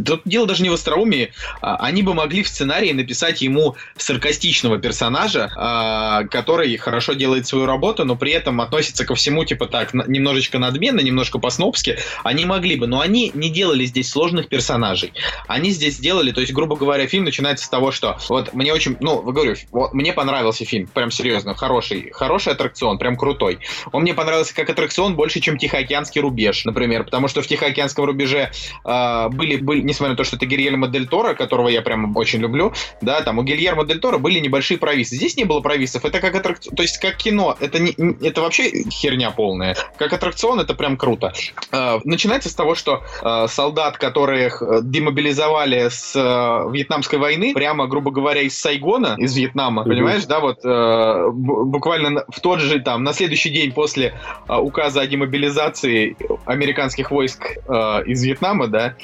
тут 0.05 0.23
дело 0.25 0.47
даже 0.47 0.63
не 0.63 0.71
в 0.71 0.75
остроумии. 0.75 1.33
А, 1.61 1.77
Они 1.77 2.03
бы 2.03 2.15
могли 2.15 2.43
в 2.43 2.49
сценарии 2.49 2.93
написать 2.93 3.43
ему 3.43 3.77
саркастичного 3.97 4.79
персонажа, 4.79 5.51
а, 5.57 6.25
который 6.25 6.77
хорошо 6.77 7.13
делает 7.15 7.47
свою 7.47 7.67
работу, 7.67 8.05
но 8.05 8.17
при 8.17 8.33
этом 8.33 8.61
относится 8.61 9.05
ко 9.05 9.15
всему 9.15 9.45
типа 9.45 9.67
так, 9.67 9.95
немножечко 9.95 10.59
надменно, 10.59 11.01
немножко 11.01 11.39
по-снобски. 11.39 11.99
Они 12.25 12.45
могли 12.45 12.77
бы, 12.77 12.87
но 12.87 13.01
они 13.01 13.31
не 13.35 13.51
делали 13.51 13.85
здесь 13.85 14.11
сложных 14.11 14.49
персонажей. 14.49 15.13
Они 15.47 15.71
здесь 15.71 15.97
сделали, 15.97 16.33
то 16.33 16.41
есть, 16.41 16.53
грубо 16.53 16.77
говоря, 16.77 17.07
фильм 17.07 17.25
начинается 17.25 17.67
с 17.67 17.69
того, 17.69 17.93
что 17.93 18.19
вот 18.29 18.53
мне 18.55 18.73
очень, 18.73 18.97
ну, 19.01 19.23
говорю, 19.23 19.55
вот 19.71 19.93
мне 19.93 20.13
понравился 20.13 20.65
фильм, 20.65 20.87
прям 20.87 21.11
серьезно, 21.11 21.55
хороший, 21.55 22.11
хороший 22.13 22.53
аттракцион, 22.53 22.99
прям 22.99 23.17
крутой. 23.17 23.61
Он 23.93 24.03
мне 24.03 24.15
понравился 24.15 24.55
как 24.55 24.71
аттракцион 24.71 25.17
больше, 25.17 25.41
чем 25.41 25.59
Тихоокеанский 25.59 26.21
рубеж, 26.21 26.65
например, 26.65 27.05
потому 27.11 27.27
что 27.29 27.43
в 27.43 27.47
Тихоокеанском 27.47 28.05
рубеже 28.05 28.51
а, 28.85 29.29
были, 29.29 29.57
были, 29.57 29.81
несмотря 29.81 30.13
на 30.13 30.17
то, 30.17 30.25
что 30.25 30.37
это 30.37 30.47
Гильермо 30.47 30.87
Дель 30.87 31.09
Торо, 31.09 31.35
которого 31.35 31.69
я 31.69 31.83
прям 31.83 32.17
очень 32.17 32.39
люблю, 32.39 32.73
да, 33.01 33.21
там 33.23 33.39
у 33.39 33.43
Гильермо 33.43 33.85
Дель 33.85 33.99
Торо 33.99 34.19
были 34.19 34.39
небольшие 34.39 34.79
провисы. 34.79 35.17
Здесь 35.17 35.37
не 35.37 35.45
было 35.45 35.61
провисов, 35.61 36.05
это 36.05 36.21
как 36.21 36.35
аттракцион, 36.37 36.77
то 36.77 36.83
есть 36.83 36.99
как 36.99 37.17
кино, 37.17 37.57
это, 37.59 37.81
не, 37.81 37.93
это 38.25 38.41
вообще 38.43 38.85
херня 38.91 39.31
полная. 39.33 39.77
Как 39.99 40.13
аттракцион 40.13 40.61
это 40.61 40.75
прям 40.75 40.97
круто. 40.97 41.33
А, 41.73 42.01
начинается 42.05 42.49
с 42.49 42.55
того, 42.55 42.75
что 42.75 43.03
а, 43.23 43.49
солдат, 43.49 43.99
которых 43.99 44.63
э, 44.63 44.81
демобилизовали 44.83 45.89
с 45.89 46.13
э, 46.15 46.71
Вьетнамской 46.73 47.19
войны, 47.19 47.53
прямо, 47.55 47.87
грубо 47.87 48.11
говоря, 48.11 48.43
из 48.43 48.59
Сайгона, 48.59 49.17
из 49.19 49.37
Вьетнама, 49.37 49.83
Мгм. 49.83 49.91
понимаешь, 49.91 50.25
да, 50.27 50.41
вот 50.41 50.61
э, 50.65 50.69
бу- 50.69 51.65
буквально 51.65 52.25
в 52.29 52.41
тот 52.41 52.61
же, 52.61 52.79
там, 52.81 53.03
на 53.03 53.13
следующий 53.13 53.51
день 53.51 53.73
после 53.73 54.15
а, 54.47 54.61
указа 54.61 55.01
о 55.01 55.07
демобилизации 55.07 56.17
американских 56.91 57.11
войск 57.11 57.47
э, 57.69 58.03
из 58.07 58.23
Вьетнама, 58.25 58.67
да, 58.67 58.95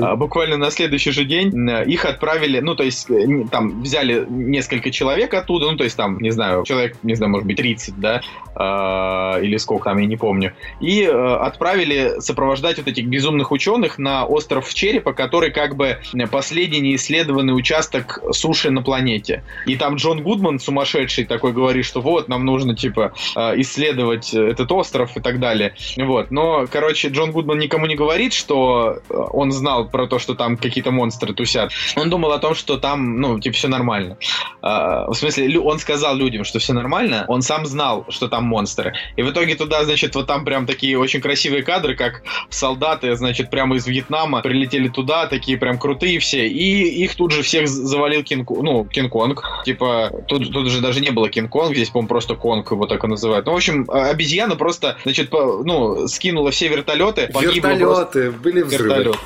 а, 0.00 0.16
буквально 0.16 0.56
на 0.56 0.70
следующий 0.70 1.12
же 1.12 1.24
день 1.24 1.68
э, 1.68 1.84
их 1.84 2.04
отправили, 2.04 2.60
ну, 2.60 2.74
то 2.74 2.82
есть, 2.82 3.10
э, 3.10 3.44
там, 3.50 3.82
взяли 3.82 4.26
несколько 4.28 4.90
человек 4.90 5.34
оттуда, 5.34 5.70
ну, 5.70 5.76
то 5.76 5.84
есть, 5.84 5.96
там, 5.96 6.18
не 6.18 6.30
знаю, 6.30 6.64
человек, 6.64 6.96
не 7.02 7.14
знаю, 7.14 7.30
может 7.30 7.46
быть, 7.46 7.56
30, 7.56 8.00
да, 8.00 8.20
э, 8.54 9.44
или 9.44 9.56
сколько 9.58 9.84
там, 9.84 9.98
я 9.98 10.06
не 10.06 10.16
помню, 10.16 10.52
и 10.80 11.02
э, 11.02 11.10
отправили 11.10 12.20
сопровождать 12.20 12.78
вот 12.78 12.88
этих 12.88 13.06
безумных 13.06 13.52
ученых 13.52 13.98
на 13.98 14.24
остров 14.24 14.72
Черепа, 14.74 15.12
который 15.12 15.50
как 15.50 15.76
бы 15.76 15.86
э, 15.86 16.26
последний 16.26 16.80
неисследованный 16.80 17.54
участок 17.56 18.20
суши 18.32 18.70
на 18.70 18.82
планете. 18.82 19.42
И 19.66 19.76
там 19.76 19.96
Джон 19.96 20.22
Гудман 20.22 20.58
сумасшедший 20.58 21.24
такой 21.24 21.52
говорит, 21.52 21.84
что 21.84 22.00
вот, 22.00 22.28
нам 22.28 22.44
нужно, 22.44 22.74
типа, 22.74 23.12
э, 23.36 23.60
исследовать 23.60 24.34
э, 24.34 24.40
этот 24.50 24.72
остров 24.72 25.16
и 25.16 25.20
так 25.20 25.38
далее. 25.38 25.74
Вот. 25.96 26.30
Но, 26.30 26.66
короче, 26.70 27.08
Джон 27.08 27.32
Гудман 27.36 27.58
никому 27.58 27.86
не 27.86 27.94
говорит, 27.94 28.32
что 28.32 28.98
э, 29.08 29.14
он 29.14 29.52
знал 29.52 29.88
про 29.88 30.06
то, 30.06 30.18
что 30.18 30.34
там 30.34 30.56
какие-то 30.56 30.90
монстры 30.90 31.34
тусят. 31.34 31.70
Он 31.96 32.10
думал 32.10 32.32
о 32.32 32.38
том, 32.38 32.54
что 32.54 32.78
там, 32.78 33.20
ну, 33.20 33.38
типа, 33.38 33.54
все 33.54 33.68
нормально. 33.68 34.16
А, 34.62 35.10
в 35.10 35.14
смысле, 35.14 35.60
он 35.60 35.78
сказал 35.78 36.16
людям, 36.16 36.44
что 36.44 36.58
все 36.58 36.72
нормально, 36.72 37.24
он 37.28 37.42
сам 37.42 37.66
знал, 37.66 38.06
что 38.08 38.28
там 38.28 38.44
монстры. 38.44 38.94
И 39.16 39.22
в 39.22 39.30
итоге 39.30 39.54
туда, 39.54 39.84
значит, 39.84 40.14
вот 40.14 40.26
там 40.26 40.44
прям 40.44 40.66
такие 40.66 40.98
очень 40.98 41.20
красивые 41.20 41.62
кадры, 41.62 41.94
как 41.94 42.22
солдаты, 42.48 43.14
значит, 43.16 43.50
прямо 43.50 43.76
из 43.76 43.86
Вьетнама 43.86 44.40
прилетели 44.40 44.88
туда, 44.88 45.26
такие 45.26 45.58
прям 45.58 45.78
крутые 45.78 46.18
все, 46.18 46.48
и 46.48 47.04
их 47.04 47.14
тут 47.16 47.32
же 47.32 47.42
всех 47.42 47.68
завалил 47.68 48.22
Кинг, 48.22 48.50
ну, 48.50 48.84
Кинг-Конг. 48.84 49.42
Типа, 49.64 50.10
тут, 50.26 50.50
тут 50.52 50.70
же 50.70 50.80
даже 50.80 51.00
не 51.00 51.10
было 51.10 51.28
Кинг-Конг, 51.28 51.74
здесь, 51.74 51.90
по-моему, 51.90 52.08
просто 52.08 52.34
Конг 52.34 52.70
его 52.70 52.86
так 52.86 53.04
и 53.04 53.06
называют. 53.06 53.46
Ну, 53.46 53.52
в 53.52 53.56
общем, 53.56 53.84
а, 53.88 54.08
обезьяна 54.10 54.56
просто, 54.56 54.96
значит, 55.04 55.30
по- 55.30 55.62
ну, 55.64 56.08
скинула 56.08 56.50
все 56.50 56.68
вертолеты, 56.68 57.25
погибло 57.32 57.68
просто- 57.68 58.18
Вертолеты, 58.18 58.30
были 58.42 58.62
взрывы. 58.62 58.88
Вертолет. 58.94 59.16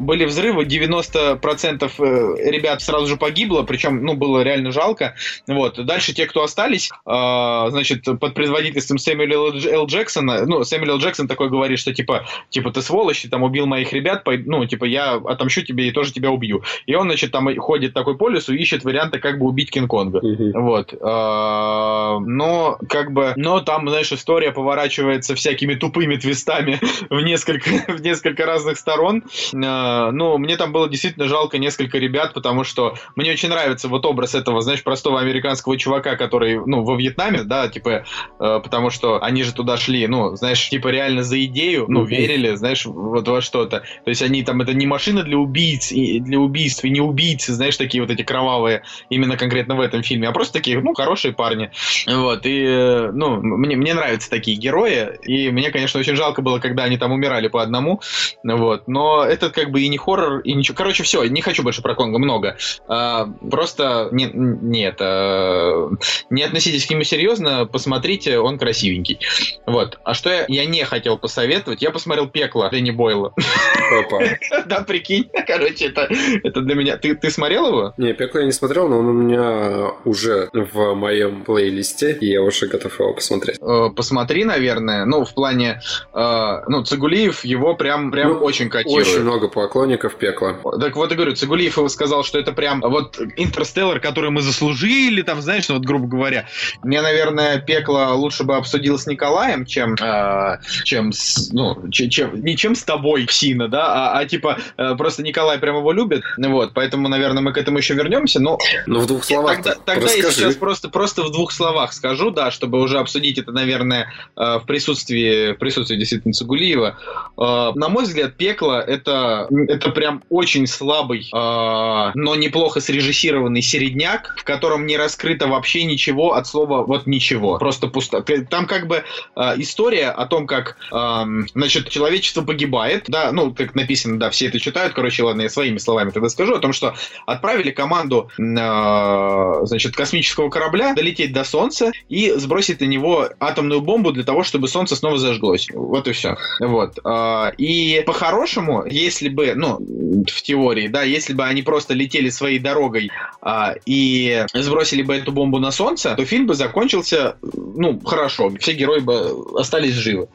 Были 0.00 0.24
взрывы, 0.24 0.64
90% 0.64 1.92
э, 1.98 2.50
ребят 2.50 2.82
сразу 2.82 3.06
же 3.06 3.16
погибло, 3.16 3.62
причем, 3.62 4.04
ну, 4.04 4.14
было 4.14 4.42
реально 4.42 4.72
жалко. 4.72 5.14
Вот. 5.46 5.84
Дальше 5.86 6.12
те, 6.12 6.26
кто 6.26 6.42
остались, 6.42 6.90
э, 7.06 7.66
значит, 7.70 8.04
под 8.04 8.34
предводительством 8.34 8.98
Сэмюэля 8.98 9.36
Л. 9.36 9.86
Джексона, 9.86 10.46
ну, 10.46 10.64
Сэмюэл 10.64 10.94
Л. 10.94 10.98
Джексон 10.98 11.28
такой 11.28 11.48
говорит, 11.48 11.78
что, 11.78 11.94
типа, 11.94 12.26
типа, 12.50 12.72
ты 12.72 12.82
сволочь, 12.82 13.22
ты 13.22 13.28
там 13.28 13.42
убил 13.44 13.66
моих 13.66 13.92
ребят, 13.92 14.24
пой- 14.24 14.42
ну, 14.44 14.64
типа, 14.66 14.84
я 14.84 15.14
отомщу 15.14 15.62
тебе 15.62 15.86
и 15.88 15.92
тоже 15.92 16.12
тебя 16.12 16.30
убью. 16.30 16.62
И 16.86 16.94
он, 16.96 17.06
значит, 17.08 17.30
там 17.30 17.54
ходит 17.58 17.94
такой 17.94 18.16
по 18.16 18.28
лесу, 18.28 18.52
ищет 18.52 18.82
варианты, 18.84 19.20
как 19.20 19.38
бы 19.38 19.46
убить 19.46 19.70
Кинг-Конга. 19.70 20.20
Вот. 20.54 20.92
А, 21.00 22.18
Но, 22.20 22.78
как 22.88 23.12
бы, 23.12 23.32
но 23.36 23.60
там, 23.60 23.88
знаешь, 23.88 24.10
история 24.12 24.50
поворачивается 24.52 25.34
всякими 25.34 25.74
тупыми 25.74 26.16
твистами 26.16 26.80
в 27.10 27.20
несколько, 27.34 27.70
в 27.92 28.00
несколько 28.00 28.46
разных 28.46 28.78
сторон. 28.78 29.24
А, 29.54 30.10
Ну, 30.12 30.38
мне 30.38 30.56
там 30.56 30.72
было 30.72 30.88
действительно 30.88 31.26
жалко 31.26 31.58
несколько 31.58 31.98
ребят, 31.98 32.32
потому 32.34 32.64
что 32.64 32.94
мне 33.16 33.32
очень 33.32 33.48
нравится 33.48 33.88
вот 33.88 34.06
образ 34.06 34.34
этого, 34.34 34.60
знаешь, 34.60 34.82
простого 34.82 35.20
американского 35.20 35.76
чувака, 35.76 36.16
который, 36.16 36.60
ну, 36.64 36.84
во 36.84 36.96
Вьетнаме, 36.96 37.42
да, 37.42 37.68
типа, 37.68 38.04
э, 38.40 38.60
потому 38.62 38.90
что 38.90 39.22
они 39.22 39.42
же 39.42 39.52
туда 39.52 39.76
шли, 39.76 40.06
ну, 40.06 40.36
знаешь, 40.36 40.68
типа 40.68 40.88
реально 40.88 41.22
за 41.22 41.42
идею, 41.44 41.86
ну, 41.88 42.04
верили, 42.04 42.54
знаешь, 42.54 42.86
вот 42.86 43.26
во 43.26 43.40
что-то. 43.40 43.80
То 44.04 44.10
есть 44.10 44.22
они 44.22 44.42
там, 44.42 44.60
это 44.60 44.72
не 44.74 44.86
машина 44.86 45.22
для 45.22 45.36
убийц, 45.36 45.90
и 45.92 46.20
для 46.20 46.38
убийств, 46.38 46.84
и 46.84 46.90
не 46.90 47.00
убийцы, 47.00 47.52
знаешь, 47.52 47.76
такие 47.76 48.02
вот 48.02 48.10
эти 48.10 48.22
кровавые, 48.22 48.82
именно 49.10 49.36
конкретно 49.36 49.74
в 49.74 49.80
этом 49.80 50.02
фильме, 50.02 50.28
а 50.28 50.32
просто 50.32 50.54
такие, 50.54 50.80
ну, 50.80 50.94
хорошие 50.94 51.32
парни. 51.32 51.70
Вот, 52.06 52.46
и, 52.46 52.64
э, 52.64 53.10
ну, 53.12 53.40
мне, 53.40 53.76
мне 53.76 53.94
нравятся 53.94 54.30
такие 54.30 54.56
герои, 54.56 55.18
и 55.24 55.50
мне, 55.50 55.70
конечно, 55.70 55.98
очень 55.98 56.16
жалко 56.16 56.42
было, 56.42 56.58
когда 56.58 56.84
они 56.84 56.96
там 56.96 57.12
умирали 57.24 57.48
по 57.48 57.62
одному, 57.62 58.00
вот, 58.42 58.86
но 58.86 59.24
этот 59.24 59.52
как 59.54 59.70
бы 59.70 59.80
и 59.80 59.88
не 59.88 59.96
хоррор, 59.98 60.40
и 60.40 60.52
ничего. 60.54 60.76
Короче, 60.76 61.02
все, 61.02 61.24
не 61.24 61.40
хочу 61.40 61.62
больше 61.62 61.80
про 61.82 61.94
Конга 61.94 62.18
много. 62.18 62.56
А, 62.86 63.26
просто 63.50 64.08
не, 64.12 64.30
нет, 64.34 64.96
а, 65.00 65.88
не 66.30 66.42
относитесь 66.42 66.86
к 66.86 66.90
нему 66.90 67.02
серьезно, 67.04 67.66
посмотрите, 67.66 68.38
он 68.38 68.58
красивенький. 68.58 69.18
Вот. 69.66 69.98
А 70.04 70.12
что 70.14 70.30
я, 70.30 70.44
я 70.48 70.66
не 70.66 70.84
хотел 70.84 71.16
посоветовать? 71.18 71.80
Я 71.82 71.90
посмотрел 71.90 72.28
«Пекло» 72.28 72.68
Дэнни 72.70 72.90
Бойла. 72.90 73.32
Да, 74.66 74.82
прикинь. 74.82 75.28
Короче, 75.46 75.86
это, 75.86 76.08
это 76.42 76.60
для 76.60 76.74
меня... 76.74 76.96
Ты, 76.96 77.14
ты 77.14 77.30
смотрел 77.30 77.68
его? 77.68 77.94
Не, 77.96 78.12
пекло 78.14 78.40
я 78.40 78.46
не 78.46 78.52
смотрел, 78.52 78.88
но 78.88 78.98
он 78.98 79.06
у 79.08 79.12
меня 79.12 79.90
уже 80.04 80.48
в 80.52 80.94
моем 80.94 81.44
плейлисте, 81.44 82.12
и 82.20 82.26
я 82.26 82.42
уже 82.42 82.66
готов 82.66 82.98
его 82.98 83.12
посмотреть. 83.12 83.58
Э, 83.60 83.88
Посмотри, 83.94 84.44
наверное. 84.44 85.04
Ну, 85.04 85.24
в 85.24 85.34
плане... 85.34 85.80
э, 86.12 86.60
Ну, 86.68 86.82
Цигулиев 87.14 87.44
его 87.44 87.74
прям, 87.74 88.10
прям 88.10 88.32
Ну, 88.32 88.38
очень 88.38 88.68
котирует. 88.68 89.06
Очень 89.06 89.20
много 89.22 89.48
поклонников 89.48 90.16
пекла. 90.16 90.56
Так 90.80 90.96
вот 90.96 91.12
и 91.12 91.14
говорю, 91.14 91.34
Цигулиев 91.34 91.76
его 91.76 91.88
сказал, 91.88 92.24
что 92.24 92.38
это 92.38 92.52
прям 92.52 92.80
вот 92.80 93.20
Интерстеллар, 93.36 94.00
который 94.00 94.30
мы 94.30 94.42
заслужили, 94.42 95.22
там, 95.22 95.40
знаешь, 95.40 95.68
ну, 95.68 95.76
вот 95.76 95.84
грубо 95.84 96.06
говоря. 96.08 96.48
Мне, 96.82 97.00
наверное, 97.02 97.58
пекло 97.58 98.14
лучше 98.14 98.44
бы 98.44 98.56
обсудил 98.56 98.98
с 98.98 99.06
Николаем, 99.06 99.64
чем, 99.64 99.94
э, 99.94 100.58
чем 100.84 101.12
с, 101.12 101.50
ну, 101.52 101.88
че- 101.90 102.08
чем, 102.08 102.42
не 102.42 102.56
чем 102.56 102.74
с 102.74 102.82
тобой, 102.82 103.26
псина, 103.26 103.68
да, 103.68 104.12
а, 104.12 104.18
а 104.18 104.24
типа 104.26 104.58
э, 104.76 104.94
просто 104.96 105.22
Николай 105.22 105.58
прям 105.58 105.76
его 105.76 105.92
любит, 105.92 106.22
вот, 106.36 106.72
поэтому, 106.74 107.08
наверное, 107.08 107.42
мы 107.42 107.52
к 107.52 107.58
этому 107.58 107.78
еще 107.78 107.94
вернемся, 107.94 108.40
но 108.40 108.58
Ну, 108.86 109.00
в 109.00 109.06
двух 109.06 109.24
словах 109.24 109.56
Тогда, 109.56 109.74
тогда 109.84 110.12
я 110.12 110.30
сейчас 110.30 110.56
просто, 110.56 110.88
просто 110.88 111.22
в 111.22 111.30
двух 111.30 111.52
словах 111.52 111.92
скажу, 111.92 112.30
да, 112.30 112.50
чтобы 112.50 112.80
уже 112.80 112.98
обсудить 112.98 113.38
это, 113.38 113.52
наверное, 113.52 114.12
э, 114.36 114.58
в 114.58 114.64
присутствии, 114.66 115.52
в 115.52 115.58
присутствии 115.58 115.96
действительно 115.96 116.34
Цигулиева. 116.34 116.98
Э, 117.36 117.72
На 117.74 117.88
мой 117.88 118.04
взгляд, 118.04 118.36
«Пекло»— 118.36 118.80
это, 118.86 119.48
это 119.68 119.90
прям 119.90 120.22
очень 120.30 120.66
слабый, 120.66 121.20
э, 121.20 122.12
но 122.14 122.34
неплохо 122.34 122.80
срежиссированный 122.80 123.62
середняк, 123.62 124.34
в 124.38 124.44
котором 124.44 124.86
не 124.86 124.96
раскрыто 124.96 125.46
вообще 125.46 125.84
ничего 125.84 126.34
от 126.34 126.46
слова 126.46 126.84
вот 126.84 127.06
ничего. 127.06 127.58
Просто 127.58 127.88
пусто. 127.88 128.22
Там 128.22 128.66
как 128.66 128.86
бы 128.86 129.04
э, 129.36 129.54
история 129.58 130.10
о 130.10 130.26
том, 130.26 130.46
как, 130.46 130.76
эм, 130.92 131.46
значит, 131.54 131.88
человечество 131.88 132.42
погибает, 132.42 133.04
да, 133.08 133.32
ну, 133.32 133.52
как 133.52 133.74
написано, 133.74 134.18
да, 134.18 134.30
все 134.30 134.46
это 134.46 134.60
читают, 134.60 134.94
короче, 134.94 135.22
ладно, 135.22 135.42
я 135.42 135.48
своими 135.48 135.78
словами 135.78 136.10
тогда 136.10 136.28
скажу, 136.28 136.54
о 136.54 136.58
том, 136.58 136.72
что 136.72 136.94
отправили 137.26 137.70
команду, 137.70 138.30
э, 138.38 139.66
значит, 139.66 139.94
космического 139.96 140.50
корабля 140.50 140.94
долететь 140.94 141.32
до 141.32 141.44
Солнца 141.44 141.92
и 142.08 142.32
сбросить 142.32 142.80
на 142.80 142.86
него 142.86 143.28
атомную 143.40 143.80
бомбу 143.80 144.12
для 144.12 144.24
того, 144.24 144.44
чтобы 144.44 144.68
Солнце 144.68 144.96
снова 144.96 145.18
зажглось. 145.18 145.68
Вот 145.72 146.06
и 146.08 146.12
все. 146.12 146.36
Вот. 146.60 146.93
Э, 147.04 147.52
И 147.58 148.02
по-хорошему, 148.06 148.84
если 148.86 149.28
бы, 149.28 149.54
ну, 149.54 149.78
в 150.26 150.42
теории, 150.42 150.88
да, 150.88 151.02
если 151.02 151.32
бы 151.34 151.44
они 151.44 151.62
просто 151.62 151.94
летели 151.94 152.30
своей 152.30 152.58
дорогой 152.58 153.10
а, 153.42 153.74
и 153.86 154.44
сбросили 154.54 155.02
бы 155.02 155.14
эту 155.14 155.32
бомбу 155.32 155.58
на 155.58 155.70
Солнце, 155.70 156.14
то 156.16 156.24
фильм 156.24 156.46
бы 156.46 156.54
закончился, 156.54 157.36
ну, 157.42 158.00
хорошо, 158.00 158.50
все 158.60 158.72
герои 158.72 159.00
бы 159.00 159.32
остались 159.58 159.94
живы. 159.94 160.28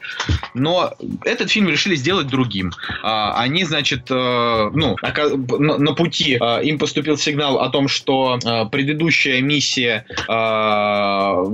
Но 0.54 0.92
этот 1.24 1.50
фильм 1.50 1.68
решили 1.68 1.96
сделать 1.96 2.26
другим. 2.28 2.72
А, 3.02 3.40
Они, 3.40 3.64
значит, 3.64 4.10
э, 4.10 4.70
ну, 4.74 4.96
на 5.78 5.92
пути 5.94 6.38
э, 6.40 6.64
им 6.64 6.78
поступил 6.78 7.16
сигнал 7.16 7.58
о 7.58 7.68
том, 7.70 7.88
что 7.88 8.38
э, 8.44 8.66
предыдущая 8.70 9.40
миссия 9.40 10.04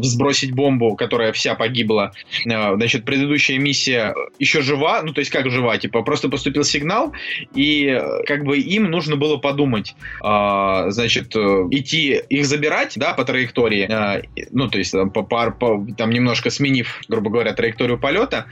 сбросить 0.03 0.53
бомбу, 0.53 0.97
которая 0.97 1.33
вся 1.33 1.55
погибла, 1.55 2.13
значит, 2.45 3.05
предыдущая 3.05 3.59
миссия 3.59 4.15
еще 4.39 4.63
жива, 4.63 4.86
ну, 5.03 5.13
то 5.13 5.21
есть 5.21 5.31
как 5.31 5.51
жива, 5.51 5.77
типа, 5.79 6.03
просто 6.03 6.29
поступил 6.29 6.65
сигнал, 6.65 7.13
и 7.55 7.87
э, 7.87 8.25
как 8.27 8.45
бы 8.45 8.59
им 8.59 8.91
нужно 8.91 9.17
было 9.17 9.37
подумать, 9.37 9.95
э, 10.25 10.85
значит, 10.91 11.35
э, 11.37 11.39
идти 11.71 12.21
их 12.29 12.47
забирать, 12.47 12.95
да, 12.97 13.13
по 13.13 13.25
траектории, 13.25 13.87
э, 13.89 14.23
ну, 14.53 14.69
то 14.69 14.79
есть 14.79 14.93
там, 14.93 15.11
по, 15.11 15.23
по- 15.23 15.51
по- 15.51 15.87
там 15.97 16.11
немножко 16.11 16.51
сменив, 16.51 17.01
грубо 17.09 17.31
говоря, 17.31 17.53
траекторию 17.53 17.99
полета, 17.99 18.47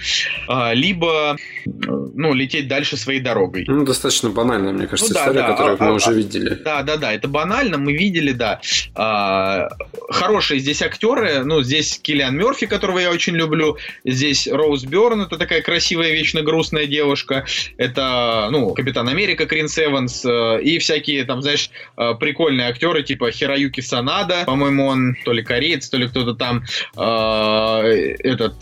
а, 0.49 0.73
либо, 0.75 1.37
э, 1.37 1.69
ну, 1.69 2.35
лететь 2.35 2.69
дальше 2.69 2.97
своей 2.97 3.21
дорогой. 3.21 3.65
Ну, 3.67 3.85
достаточно 3.85 4.31
банальная, 4.31 4.73
мне 4.73 4.87
кажется, 4.87 5.13
Ну 5.13 5.15
да, 5.15 5.21
история, 5.21 5.41
да, 5.41 5.49
которую 5.53 5.77
а- 5.81 5.85
мы 5.85 5.91
а- 5.91 5.93
уже 5.95 6.13
видели. 6.15 6.51
Да, 6.65 6.83
да, 6.83 6.97
да, 6.97 7.13
это 7.13 7.29
банально, 7.29 7.79
мы 7.79 7.93
видели, 7.93 8.33
да. 8.33 8.61
А, 8.95 9.69
хорошие 10.11 10.61
здесь 10.61 10.83
актеры, 10.83 11.45
ну, 11.45 11.63
здесь 11.63 11.99
Киллиан 11.99 12.37
Мерфи, 12.37 12.67
которого 12.67 12.99
я 12.99 13.11
очень 13.11 13.35
люблю, 13.37 13.77
здесь 14.05 14.49
Роуз 14.49 14.85
Бёрн, 14.85 15.23
это 15.23 15.37
такая 15.39 15.63
красивая, 15.63 16.13
вечно 16.25 16.43
грустная 16.43 16.87
девушка, 16.87 17.45
это, 17.77 18.49
ну, 18.51 18.73
Капитан 18.73 19.07
Америка 19.09 19.45
Кринс 19.45 19.79
Эванс, 19.79 20.25
э, 20.25 20.63
и 20.63 20.79
всякие, 20.79 21.25
там, 21.25 21.43
знаешь, 21.43 21.69
э, 21.99 22.15
прикольные 22.19 22.69
актеры, 22.69 23.03
типа 23.03 23.31
Хироюки 23.31 23.83
Санада, 23.83 24.45
по-моему, 24.47 24.87
он 24.87 25.17
то 25.23 25.33
ли 25.33 25.43
кореец, 25.43 25.91
то 25.91 25.99
ли 25.99 26.09
кто-то 26.09 26.33
там, 26.35 26.65
э, 26.97 28.17
этот, 28.25 28.55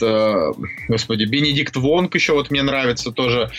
господи, 0.89 1.25
Бенедикт 1.25 1.77
Вонг 1.77 2.17
еще 2.17 2.33
вот 2.33 2.51
мне 2.51 2.63
нравится, 2.63 3.13
тоже, 3.13 3.51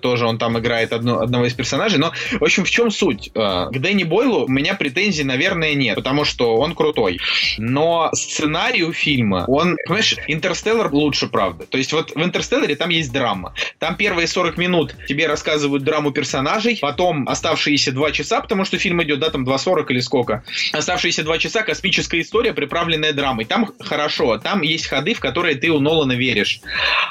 тоже 0.00 0.26
он 0.26 0.38
там 0.38 0.58
играет 0.58 0.92
одно- 0.92 1.20
одного 1.20 1.44
из 1.44 1.52
персонажей, 1.52 1.98
но 1.98 2.12
в 2.32 2.44
общем, 2.44 2.64
в 2.64 2.70
чем 2.70 2.90
суть? 2.90 3.30
К 3.34 3.70
Дэнни 3.72 4.04
Бойлу 4.04 4.46
у 4.46 4.48
меня 4.48 4.74
претензий, 4.74 5.24
наверное, 5.24 5.74
нет, 5.74 5.96
потому 5.96 6.24
что 6.24 6.56
он 6.56 6.74
крутой. 6.74 7.18
Но 7.58 8.08
сценарий 8.14 8.84
у 8.84 8.92
фильма, 8.92 9.44
он, 9.48 9.76
понимаешь, 9.84 10.16
Интерстеллар 10.28 10.92
лучше, 10.92 11.26
правда. 11.26 11.66
То 11.66 11.76
есть 11.76 11.92
вот 11.92 12.12
в 12.14 12.22
Интерстелларе 12.22 12.76
там 12.76 12.88
есть 12.88 13.12
драма. 13.12 13.33
Там 13.78 13.96
первые 13.96 14.26
40 14.26 14.56
минут 14.56 14.94
тебе 15.08 15.26
рассказывают 15.26 15.84
драму 15.84 16.10
персонажей, 16.12 16.78
потом 16.80 17.28
оставшиеся 17.28 17.92
2 17.92 18.12
часа, 18.12 18.40
потому 18.40 18.64
что 18.64 18.78
фильм 18.78 19.02
идет, 19.02 19.20
да, 19.20 19.30
там 19.30 19.44
2.40 19.48 19.86
или 19.90 20.00
сколько. 20.00 20.42
Оставшиеся 20.72 21.22
2 21.22 21.38
часа 21.38 21.62
космическая 21.62 22.20
история, 22.20 22.52
приправленная 22.52 23.12
драмой. 23.12 23.44
Там 23.44 23.70
хорошо, 23.80 24.38
там 24.38 24.62
есть 24.62 24.86
ходы, 24.86 25.14
в 25.14 25.20
которые 25.20 25.56
ты 25.56 25.70
у 25.70 25.80
Нолана 25.80 26.12
веришь. 26.12 26.60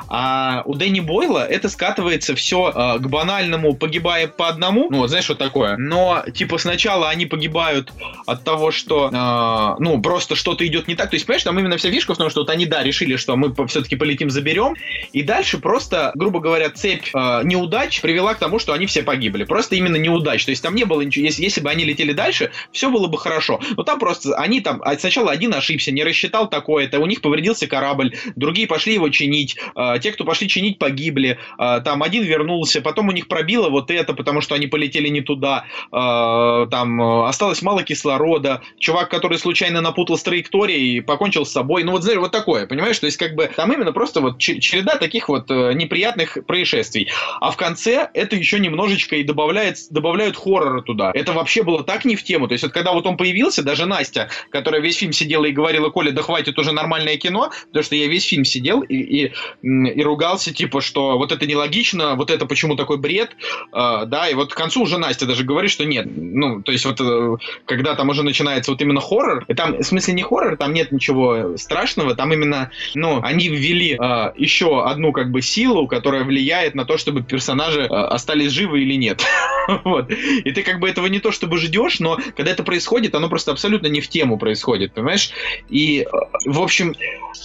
А 0.07 0.63
у 0.65 0.76
Дэнни 0.76 0.99
Бойла 0.99 1.45
это 1.45 1.69
скатывается 1.69 2.36
все 2.36 2.97
к 2.99 3.07
банальному 3.07 3.76
погибая 3.76 4.28
по 4.28 4.47
одному. 4.47 4.89
Ну, 4.89 4.99
вот 4.99 5.09
знаешь, 5.09 5.26
что 5.26 5.36
такое. 5.36 5.78
Но, 5.78 6.24
типа, 6.34 6.57
сначала 6.57 7.09
они 7.09 7.26
погибают 7.26 7.91
от 8.26 8.43
того, 8.43 8.71
что, 8.71 9.09
э, 9.11 9.84
ну, 9.84 10.01
просто 10.01 10.36
что-то 10.36 10.65
идет 10.65 10.88
не 10.88 10.95
так. 10.95 11.09
То 11.09 11.15
есть, 11.15 11.26
понимаешь, 11.26 11.43
там 11.43 11.59
именно 11.59 11.78
вся 11.78 11.91
фишка 11.91 12.13
в 12.13 12.17
том, 12.17 12.30
что 12.30 12.41
вот 12.41 12.49
они, 12.49 12.65
да, 12.65 12.84
решили, 12.84 13.15
что 13.15 13.36
мы 13.36 13.53
все-таки 13.67 13.95
полетим, 13.95 14.30
заберем. 14.30 14.76
И 15.11 15.24
дальше 15.24 15.57
просто, 15.57 16.12
грубо 16.14 16.39
говоря, 16.39 16.70
цепь 16.70 17.07
э, 17.14 17.41
неудач 17.43 18.01
привела 18.01 18.34
к 18.34 18.39
тому, 18.39 18.59
что 18.59 18.74
они 18.74 18.86
все 18.86 19.03
погибли. 19.03 19.43
Просто 19.43 19.76
именно 19.76 19.95
неудач. 19.95 20.45
То 20.45 20.51
есть 20.51 20.61
там 20.61 20.76
не 20.76 20.84
было 20.84 21.01
ничего. 21.01 21.26
Если, 21.26 21.43
если 21.43 21.61
бы 21.61 21.70
они 21.70 21.84
летели 21.84 22.14
дальше, 22.14 22.51
все 22.72 22.89
было 22.89 23.07
бы 23.07 23.18
хорошо. 23.18 23.59
Но 23.76 23.84
там 23.84 23.99
просто 23.99 24.36
они 24.36 24.61
там 24.61 24.82
а 24.84 24.97
сначала 24.97 25.32
один 25.32 25.53
ошибся, 25.53 25.91
не 25.91 26.03
рассчитал 26.03 26.49
такое-то, 26.49 26.99
у 26.99 27.05
них 27.05 27.22
повредился 27.22 27.68
корабль, 27.68 28.14
другие 28.36 28.68
пошли 28.68 28.93
его 28.93 29.09
чинить, 29.09 29.57
э, 29.76 29.99
те, 30.01 30.11
кто 30.11 30.26
пошли 30.26 30.47
чинить, 30.47 30.80
погибли. 30.80 31.38
Э, 31.57 31.82
там 31.84 32.03
один 32.03 32.24
вернулся, 32.24 32.82
потом 32.82 33.09
у 33.09 33.11
них 33.11 33.28
пробило 33.28 33.70
вот 33.70 33.91
это, 33.91 34.14
потому 34.14 34.41
что 34.41 34.55
они 34.55 34.68
полетели 34.68 35.07
не 35.07 35.22
туда. 35.22 35.66
Э, 35.91 36.68
там 36.70 37.01
осталось 37.01 37.61
мало 37.61 37.84
кислорода. 37.84 38.61
Чувак, 38.80 39.09
который 39.09 39.38
случайно 39.38 39.82
напутал 39.82 40.18
с 40.18 40.24
траекторией, 40.24 41.01
покончил 41.01 41.45
с 41.45 41.51
собой. 41.51 41.84
Ну 41.84 41.91
вот 41.91 42.03
знаешь, 42.03 42.20
вот 42.20 42.32
такое, 42.32 42.68
понимаешь? 42.68 42.99
То 42.99 43.05
есть 43.05 43.18
как 43.18 43.36
бы 43.36 43.49
там 43.55 43.72
именно 43.72 43.91
просто 43.91 44.22
вот 44.22 44.38
че- 44.38 44.59
череда 44.59 44.97
таких 44.97 45.30
вот 45.30 45.49
э, 45.49 45.74
неприятных 45.74 46.03
неприятных 46.04 46.38
происшествий. 46.45 47.10
А 47.39 47.51
в 47.51 47.58
конце 47.58 48.10
это 48.14 48.36
еще 48.36 48.60
немножечко 48.60 49.16
и 49.16 49.24
добавляет, 49.24 49.78
добавляют 49.89 50.36
хоррора 50.36 50.82
туда. 50.82 51.12
Это 51.14 51.34
вообще 51.34 51.64
было 51.64 51.84
так 51.84 52.06
не 52.06 52.16
в 52.16 52.24
тему. 52.24 52.47
То 52.47 52.54
есть, 52.54 52.64
вот 52.64 52.74
когда 52.74 52.93
вот 52.93 53.06
он 53.06 53.18
появился, 53.18 53.64
даже 53.64 53.86
Настя, 53.86 54.30
которая 54.49 54.82
весь 54.82 54.97
фильм 54.97 55.14
сидела 55.14 55.45
и 55.45 55.51
говорила, 55.51 55.89
Коля, 55.89 56.12
да 56.12 56.22
хватит 56.22 56.60
уже 56.60 56.72
нормальное 56.72 57.18
кино, 57.18 57.51
потому 57.68 57.84
что 57.84 57.95
я 57.95 58.08
весь 58.08 58.26
фильм 58.26 58.45
сидел 58.45 58.82
и, 58.82 58.95
и, 58.95 59.34
и 59.62 60.04
ругался, 60.04 60.54
типа, 60.54 60.82
что 60.82 61.18
вот 61.18 61.32
это 61.32 61.45
нелогично, 61.45 62.16
вот 62.16 62.30
это 62.30 62.45
почему 62.45 62.76
такой 62.76 62.97
бред, 62.97 63.32
э, 63.72 64.06
да, 64.06 64.30
и 64.30 64.34
вот 64.34 64.54
к 64.54 64.58
концу 64.58 64.84
уже 64.84 64.97
Настя 64.97 65.26
даже 65.26 65.43
говорит, 65.43 65.72
что 65.72 65.86
нет, 65.86 66.08
ну, 66.16 66.62
то 66.62 66.72
есть 66.72 66.86
вот 66.86 66.99
э, 66.99 67.38
когда 67.66 67.95
там 67.95 68.10
уже 68.10 68.24
начинается 68.24 68.72
вот 68.72 68.82
именно 68.82 68.99
хоррор, 68.99 69.45
и 69.47 69.54
там, 69.54 69.78
в 69.78 69.84
смысле 69.84 70.14
не 70.14 70.24
хоррор, 70.24 70.58
там 70.58 70.74
нет 70.74 70.91
ничего 70.91 71.58
страшного, 71.58 72.16
там 72.16 72.34
именно, 72.34 72.72
ну, 72.93 73.22
они 73.24 73.47
ввели 73.49 73.97
э, 73.99 74.34
еще 74.38 74.84
одну 74.86 75.12
как 75.14 75.32
бы 75.32 75.41
силу, 75.41 75.88
которая 75.93 76.23
влияет 76.23 76.73
на 76.73 76.85
то, 76.85 76.97
чтобы 76.97 77.21
персонажи 77.21 77.81
э, 77.81 77.85
остались 77.85 78.51
живы 78.51 78.81
или 78.81 78.95
нет. 78.95 79.21
вот. 79.83 80.09
И 80.09 80.51
ты 80.51 80.63
как 80.63 80.79
бы 80.79 80.89
этого 80.89 81.05
не 81.05 81.19
то 81.19 81.31
чтобы 81.31 81.59
ждешь, 81.59 81.99
но 81.99 82.17
когда 82.35 82.51
это 82.51 82.63
происходит, 82.63 83.13
оно 83.13 83.29
просто 83.29 83.51
абсолютно 83.51 83.87
не 83.87 84.01
в 84.01 84.07
тему 84.07 84.39
происходит, 84.39 84.93
понимаешь? 84.93 85.31
И, 85.69 86.01
э, 86.01 86.07
в 86.45 86.59
общем, 86.61 86.95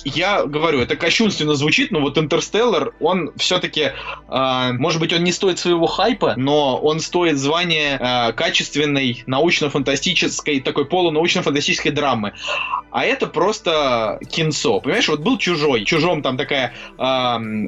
я 0.05 0.47
говорю, 0.47 0.81
это 0.81 0.97
кощунственно 0.97 1.55
звучит, 1.55 1.91
но 1.91 2.01
вот 2.01 2.17
Интерстеллар, 2.17 2.93
он 3.01 3.33
все-таки, 3.37 3.93
э, 4.29 4.73
может 4.73 5.01
быть, 5.01 5.13
он 5.13 5.25
не 5.25 5.33
стоит 5.33 5.59
своего 5.59 5.87
хайпа, 5.87 6.35
но 6.37 6.79
он 6.79 7.01
стоит 7.01 7.37
звания 7.37 7.99
э, 7.99 8.33
качественной 8.33 9.23
научно-фантастической, 9.27 10.61
такой 10.61 10.87
полунаучно-фантастической 10.87 11.91
драмы. 11.91 12.33
А 12.91 13.05
это 13.05 13.27
просто 13.27 14.19
кинцо. 14.31 14.81
Понимаешь, 14.81 15.09
вот 15.09 15.21
был 15.21 15.37
чужой. 15.37 15.85
Чужом 15.85 16.23
там 16.23 16.37
такая 16.39 16.73
э, 16.97 17.03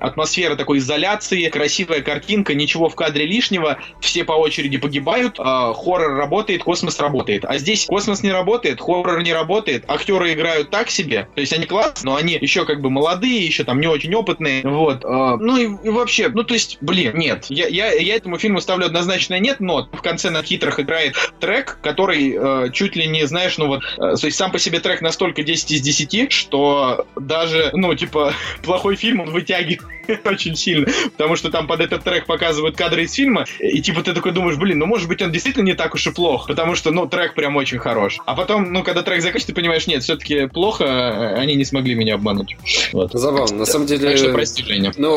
атмосфера 0.00 0.56
такой 0.56 0.69
изоляции, 0.76 1.48
красивая 1.48 2.00
картинка, 2.00 2.54
ничего 2.54 2.88
в 2.88 2.94
кадре 2.94 3.26
лишнего, 3.26 3.78
все 4.00 4.24
по 4.24 4.32
очереди 4.32 4.78
погибают, 4.78 5.38
э, 5.38 5.42
хоррор 5.42 6.16
работает, 6.16 6.62
космос 6.62 6.98
работает. 7.00 7.44
А 7.44 7.58
здесь 7.58 7.86
космос 7.86 8.22
не 8.22 8.30
работает, 8.30 8.80
хоррор 8.80 9.22
не 9.22 9.32
работает, 9.32 9.84
актеры 9.88 10.32
играют 10.32 10.70
так 10.70 10.90
себе. 10.90 11.28
То 11.34 11.40
есть 11.40 11.52
они 11.52 11.66
классные, 11.66 12.12
но 12.12 12.16
они 12.16 12.38
еще 12.40 12.64
как 12.64 12.80
бы 12.80 12.90
молодые, 12.90 13.44
еще 13.44 13.64
там 13.64 13.80
не 13.80 13.86
очень 13.86 14.14
опытные. 14.14 14.62
Вот. 14.62 15.04
Э, 15.04 15.36
ну 15.38 15.56
и, 15.56 15.86
и 15.86 15.90
вообще, 15.90 16.28
ну 16.28 16.42
то 16.42 16.54
есть, 16.54 16.78
блин, 16.80 17.16
нет. 17.16 17.46
Я, 17.48 17.66
я, 17.66 17.92
я 17.92 18.16
этому 18.16 18.38
фильму 18.38 18.60
ставлю 18.60 18.86
однозначно 18.86 19.38
нет, 19.38 19.60
но 19.60 19.88
в 19.92 20.02
конце 20.02 20.30
на 20.30 20.42
титрах 20.42 20.80
играет 20.80 21.16
трек, 21.40 21.78
который 21.82 22.36
э, 22.36 22.70
чуть 22.72 22.96
ли 22.96 23.06
не, 23.06 23.26
знаешь, 23.26 23.58
ну 23.58 23.66
вот, 23.66 23.82
э, 23.98 24.16
то 24.16 24.26
есть 24.26 24.36
сам 24.36 24.52
по 24.52 24.58
себе 24.58 24.80
трек 24.80 25.02
настолько 25.02 25.42
10 25.42 25.70
из 25.72 25.80
10, 25.80 26.32
что 26.32 27.06
даже, 27.16 27.70
ну, 27.72 27.94
типа, 27.94 28.34
плохой 28.62 28.96
фильм 28.96 29.20
он 29.20 29.30
вытягивает 29.30 29.80
очень 30.24 30.56
сильно, 30.56 30.86
потому 31.16 31.36
что 31.36 31.50
там 31.50 31.66
под 31.66 31.80
этот 31.80 32.04
трек 32.04 32.26
показывают 32.26 32.76
кадры 32.76 33.04
из 33.04 33.12
фильма, 33.12 33.44
и 33.58 33.80
типа 33.80 34.02
ты 34.02 34.12
такой 34.12 34.32
думаешь, 34.32 34.56
блин, 34.56 34.78
ну 34.78 34.86
может 34.86 35.08
быть 35.08 35.22
он 35.22 35.32
действительно 35.32 35.64
не 35.64 35.74
так 35.74 35.94
уж 35.94 36.06
и 36.06 36.11
плох, 36.11 36.46
потому 36.48 36.74
что, 36.74 36.90
ну, 36.90 37.06
трек 37.06 37.34
прям 37.34 37.56
очень 37.56 37.78
хорош. 37.78 38.18
А 38.26 38.34
потом, 38.34 38.72
ну, 38.72 38.82
когда 38.82 39.02
трек 39.02 39.20
заканчивается, 39.20 39.48
ты 39.48 39.54
понимаешь, 39.54 39.86
нет, 39.86 40.02
все-таки 40.02 40.46
плохо, 40.46 40.84
э, 40.84 41.34
они 41.36 41.54
не 41.54 41.64
смогли 41.64 41.94
меня 41.94 42.14
обмануть. 42.14 42.56
Вот. 42.92 43.12
Забавно, 43.12 43.58
на 43.58 43.66
самом 43.66 43.86
деле... 43.86 44.08
Так 44.08 44.18
что 44.18 44.32
прости, 44.32 44.62
Женя. 44.64 44.92
Ну, 44.96 45.16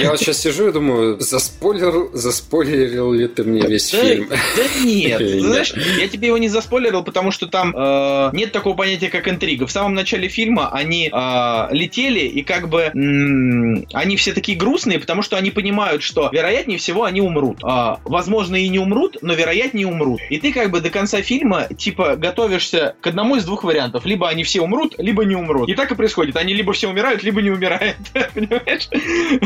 я 0.00 0.10
вот 0.10 0.18
сейчас 0.18 0.38
сижу 0.38 0.68
и 0.68 0.72
думаю, 0.72 1.20
заспойлер, 1.20 2.10
заспойлерил 2.12 3.12
ли 3.12 3.28
ты 3.28 3.44
мне 3.44 3.62
весь 3.62 3.90
Да, 3.90 4.02
фильм? 4.02 4.28
да 4.28 4.62
нет, 4.84 5.40
знаешь, 5.40 5.72
я 5.98 6.08
тебе 6.08 6.28
его 6.28 6.38
не 6.38 6.48
заспойлерил, 6.48 7.02
потому 7.02 7.30
что 7.30 7.46
там 7.46 7.74
э, 7.76 8.30
нет 8.32 8.52
такого 8.52 8.74
понятия, 8.74 9.08
как 9.08 9.28
интрига. 9.28 9.66
В 9.66 9.72
самом 9.72 9.94
начале 9.94 10.28
фильма 10.28 10.70
они 10.72 11.10
э, 11.12 11.68
летели, 11.70 12.20
и 12.20 12.42
как 12.42 12.68
бы 12.68 12.90
м, 12.94 13.86
они 13.92 14.16
все 14.18 14.32
такие 14.32 14.56
грустные, 14.56 14.98
потому 14.98 15.22
что 15.22 15.36
они 15.36 15.50
понимают, 15.50 16.02
что 16.02 16.28
вероятнее 16.32 16.78
всего 16.78 17.04
они 17.04 17.20
умрут. 17.20 17.58
А, 17.62 18.00
возможно, 18.04 18.56
и 18.56 18.68
не 18.68 18.78
умрут, 18.78 19.18
но 19.22 19.34
вероятнее 19.34 19.86
умрут. 19.86 20.20
И 20.30 20.38
ты 20.38 20.52
как 20.52 20.70
бы 20.70 20.80
до 20.80 20.90
конца 20.90 21.22
фильма, 21.22 21.68
типа, 21.76 22.16
готовишься 22.16 22.96
к 23.00 23.06
одному 23.06 23.36
из 23.36 23.44
двух 23.44 23.64
вариантов. 23.64 24.04
Либо 24.04 24.28
они 24.28 24.44
все 24.44 24.60
умрут, 24.60 24.94
либо 24.98 25.24
не 25.24 25.36
умрут. 25.36 25.68
И 25.68 25.74
так 25.74 25.90
и 25.90 25.94
происходит. 25.94 26.36
Они 26.36 26.54
либо 26.54 26.72
все 26.72 26.88
умирают, 26.88 27.22
либо 27.22 27.42
не 27.42 27.50
умирают. 27.50 27.96
Понимаешь? 28.34 28.88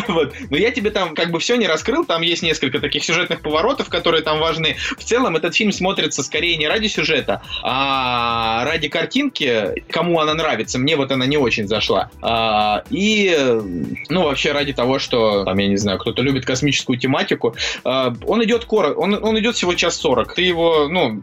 Вот. 0.09 0.35
Но 0.51 0.57
я 0.57 0.70
тебе 0.70 0.91
там 0.91 1.14
как 1.14 1.31
бы 1.31 1.41
все 1.41 1.57
не 1.57 1.66
раскрыл. 1.66 2.05
Там 2.05 2.23
есть 2.23 2.43
несколько 2.43 2.79
таких 2.79 3.05
сюжетных 3.05 3.41
поворотов, 3.43 3.89
которые 3.89 4.23
там 4.23 4.39
важны. 4.39 4.77
В 4.99 5.05
целом 5.05 5.37
этот 5.37 5.55
фильм 5.55 5.73
смотрится 5.73 6.23
скорее 6.23 6.57
не 6.57 6.68
ради 6.68 6.87
сюжета, 6.87 7.43
а 7.62 8.64
ради 8.64 8.89
картинки, 8.89 9.85
кому 9.91 10.20
она 10.20 10.35
нравится. 10.35 10.79
Мне 10.79 10.97
вот 10.97 11.11
она 11.11 11.27
не 11.27 11.37
очень 11.37 11.66
зашла. 11.66 12.11
А, 12.20 12.85
и, 12.91 13.37
ну, 14.09 14.23
вообще 14.25 14.53
ради 14.53 14.62
того, 14.71 15.01
что, 15.01 15.43
там, 15.45 15.59
я 15.59 15.67
не 15.67 15.77
знаю, 15.77 15.99
кто-то 15.99 16.23
любит 16.23 16.47
космическую 16.47 16.97
тематику. 16.97 17.57
А, 17.83 18.15
он 18.25 18.45
идет 18.45 18.65
коротко, 18.67 19.01
он, 19.01 19.19
он 19.21 19.37
идет 19.41 19.57
всего 19.57 19.75
час 19.75 19.97
сорок. 19.97 20.35
Ты 20.35 20.43
его, 20.43 20.87
ну, 20.89 21.21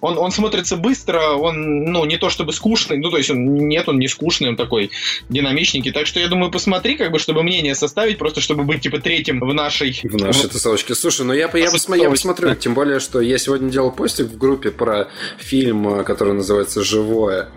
он, 0.00 0.16
он 0.16 0.30
смотрится 0.30 0.76
быстро, 0.78 1.32
он, 1.32 1.84
ну, 1.84 2.06
не 2.06 2.16
то 2.16 2.30
чтобы 2.30 2.54
скучный, 2.54 2.96
ну, 2.96 3.10
то 3.10 3.18
есть 3.18 3.30
он, 3.30 3.68
нет, 3.68 3.88
он 3.90 3.98
не 3.98 4.08
скучный, 4.08 4.48
он 4.48 4.56
такой 4.56 4.90
динамичненький. 5.28 5.92
Так 5.92 6.06
что 6.06 6.18
я 6.20 6.28
думаю, 6.28 6.50
посмотри, 6.50 6.96
как 6.96 7.12
бы, 7.12 7.18
чтобы 7.18 7.42
мнение 7.42 7.74
составить, 7.74 8.16
просто 8.16 8.40
чтобы 8.40 8.64
быть, 8.64 8.80
типа, 8.80 8.98
третьим 8.98 9.40
в 9.40 9.52
нашей... 9.52 10.00
В 10.02 10.16
нашей 10.16 10.48
тусовочке. 10.48 10.94
Слушай, 10.94 11.26
ну 11.26 11.34
я, 11.34 11.50
я, 11.52 11.68
посма- 11.68 12.00
я 12.00 12.08
посмотрю, 12.08 12.54
тем 12.54 12.72
более, 12.72 13.00
что 13.00 13.20
я 13.20 13.36
сегодня 13.36 13.68
делал 13.68 13.90
постик 13.90 14.26
в 14.26 14.38
группе 14.38 14.70
про 14.70 15.08
фильм, 15.38 16.04
который 16.04 16.32
называется 16.32 16.82
«Живое». 16.82 17.48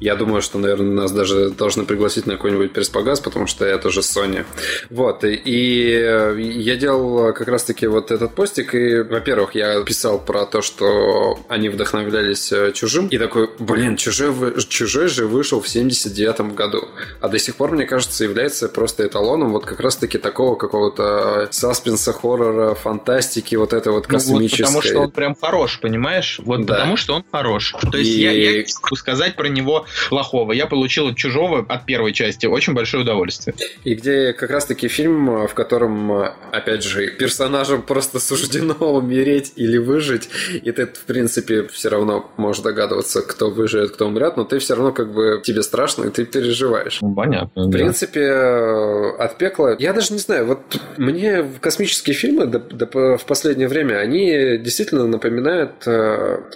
Я 0.00 0.16
думаю, 0.16 0.42
что, 0.42 0.58
наверное, 0.58 0.92
нас 0.92 1.12
даже 1.12 1.50
должны 1.50 1.84
пригласить 1.84 2.26
на 2.26 2.34
какой-нибудь 2.34 2.72
пресс-погаз, 2.72 3.20
потому 3.20 3.46
что 3.46 3.66
я 3.66 3.78
тоже 3.78 4.00
Sony. 4.00 4.44
Вот, 4.90 5.24
и, 5.24 5.34
и 5.34 6.60
я 6.62 6.76
делал 6.76 7.32
как 7.32 7.48
раз-таки 7.48 7.86
вот 7.86 8.10
этот 8.10 8.34
постик, 8.34 8.74
и, 8.74 9.00
во-первых, 9.02 9.54
я 9.54 9.82
писал 9.82 10.18
про 10.18 10.44
то, 10.46 10.62
что 10.62 11.38
они 11.48 11.68
вдохновлялись 11.68 12.52
э, 12.52 12.72
«Чужим», 12.72 13.08
и 13.08 13.18
такой, 13.18 13.48
блин, 13.58 13.96
«Чужой», 13.96 14.32
«Чужой» 14.68 15.08
же 15.08 15.26
вышел 15.26 15.60
в 15.60 15.68
79 15.68 16.54
году, 16.54 16.88
а 17.20 17.28
до 17.28 17.38
сих 17.38 17.56
пор, 17.56 17.72
мне 17.72 17.86
кажется, 17.86 18.24
является 18.24 18.68
просто 18.68 19.06
эталоном 19.06 19.52
вот 19.52 19.64
как 19.66 19.80
раз-таки 19.80 20.18
такого 20.18 20.54
какого-то 20.56 21.48
саспенса, 21.50 22.12
хоррора, 22.12 22.74
фантастики, 22.74 23.54
вот 23.56 23.72
это 23.72 23.90
вот 23.92 24.08
Ну, 24.08 24.18
вот 24.18 24.50
потому 24.50 24.82
что 24.82 24.98
он 25.00 25.10
прям 25.10 25.36
хорош, 25.40 25.80
понимаешь? 25.80 26.40
Вот 26.44 26.64
Да. 26.66 26.74
потому 26.74 26.96
что 26.96 27.14
он 27.14 27.24
хорош. 27.30 27.74
То 27.90 27.98
есть 27.98 28.10
И- 28.10 28.20
я, 28.22 28.32
я 28.32 28.52
не 28.62 28.66
могу 28.82 28.96
сказать 28.96 29.36
про 29.36 29.48
него 29.48 29.86
плохого. 30.08 30.52
Я 30.52 30.66
получил 30.66 31.08
от 31.08 31.16
чужого 31.16 31.64
от 31.68 31.86
первой 31.86 32.12
части 32.12 32.46
очень 32.46 32.72
большое 32.74 33.02
удовольствие. 33.02 33.54
И 33.84 33.94
где 33.94 34.32
как 34.42 34.50
раз-таки 34.50 34.88
фильм, 34.88 35.46
в 35.46 35.54
котором, 35.54 36.10
опять 36.50 36.82
же, 36.82 37.12
персонажам 37.12 37.82
просто 37.82 38.18
суждено 38.18 38.74
умереть 38.80 39.52
или 39.54 39.78
выжить, 39.78 40.28
и 40.50 40.72
ты, 40.72 40.86
в 40.86 41.04
принципе, 41.04 41.68
все 41.68 41.90
равно 41.90 42.28
можешь 42.36 42.60
догадываться, 42.60 43.22
кто 43.22 43.50
выживет, 43.50 43.92
кто 43.92 44.06
умрет, 44.08 44.36
но 44.36 44.42
ты 44.44 44.58
все 44.58 44.74
равно 44.74 44.90
как 44.90 45.12
бы 45.12 45.40
тебе 45.44 45.62
страшно, 45.62 46.06
и 46.06 46.10
ты 46.10 46.24
переживаешь. 46.24 46.98
Ну, 47.02 47.14
понятно. 47.14 47.66
В 47.68 47.70
принципе, 47.70 48.20
э, 48.20 49.10
от 49.16 49.38
пекла... 49.38 49.76
Я 49.78 49.92
даже 49.92 50.12
не 50.12 50.18
знаю, 50.18 50.46
вот 50.46 50.58
мне 50.96 51.44
космические 51.60 52.14
фильмы 52.14 52.46
да- 52.46 52.58
да 52.58 52.86
по- 52.86 53.16
в 53.18 53.24
последнее 53.24 53.68
время, 53.68 53.98
они 53.98 54.58
действительно 54.58 55.06
напоминают 55.06 55.86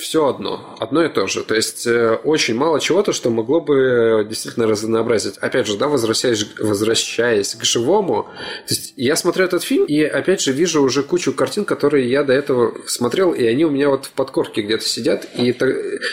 все 0.01 0.27
одно. 0.27 0.77
Одно 0.81 1.05
и 1.05 1.09
то 1.09 1.29
же. 1.29 1.45
То 1.45 1.55
есть, 1.55 1.87
э, 1.87 2.19
очень 2.25 2.57
мало 2.57 2.81
чего-то, 2.81 3.13
что 3.13 3.31
могло 3.31 3.61
бы 3.61 4.27
действительно 4.29 4.67
разнообразить. 4.67 5.39
Опять 5.39 5.69
же, 5.69 5.79
да, 5.79 5.87
возвращаясь, 5.87 6.45
возвращаясь 6.59 7.55
к 7.55 7.65
живому, 7.77 8.25
то 8.67 8.75
есть, 8.75 8.95
я 8.97 9.17
смотрю 9.17 9.45
этот 9.45 9.63
фильм, 9.63 9.85
и 9.85 10.03
опять 10.03 10.41
же 10.41 10.53
вижу 10.53 10.83
уже 10.83 11.03
кучу 11.03 11.33
картин, 11.33 11.65
которые 11.65 12.09
я 12.11 12.23
до 12.23 12.33
этого 12.33 12.75
смотрел, 12.87 13.33
и 13.33 13.45
они 13.45 13.65
у 13.65 13.71
меня 13.71 13.89
вот 13.89 14.07
в 14.07 14.11
подкорке 14.11 14.63
где-то 14.63 14.85
сидят, 14.85 15.27
и 15.35 15.55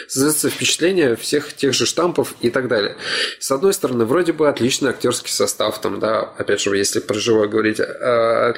создается 0.08 0.50
впечатление 0.50 1.16
всех 1.16 1.54
тех 1.54 1.74
же 1.74 1.86
штампов 1.86 2.36
и 2.42 2.50
так 2.50 2.68
далее. 2.68 2.96
С 3.40 3.52
одной 3.52 3.74
стороны, 3.74 4.06
вроде 4.06 4.34
бы 4.34 4.50
отличный 4.50 4.90
актерский 4.90 5.32
состав, 5.32 5.80
там, 5.80 6.00
да, 6.00 6.22
опять 6.22 6.62
же, 6.62 6.76
если 6.76 7.00
про 7.00 7.16
живое 7.16 7.48
говорить, 7.48 7.80
а, 7.80 8.54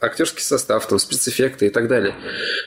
актерский 0.00 0.42
состав, 0.42 0.86
там, 0.86 0.98
спецэффекты 0.98 1.66
и 1.66 1.70
так 1.70 1.88
далее. 1.88 2.14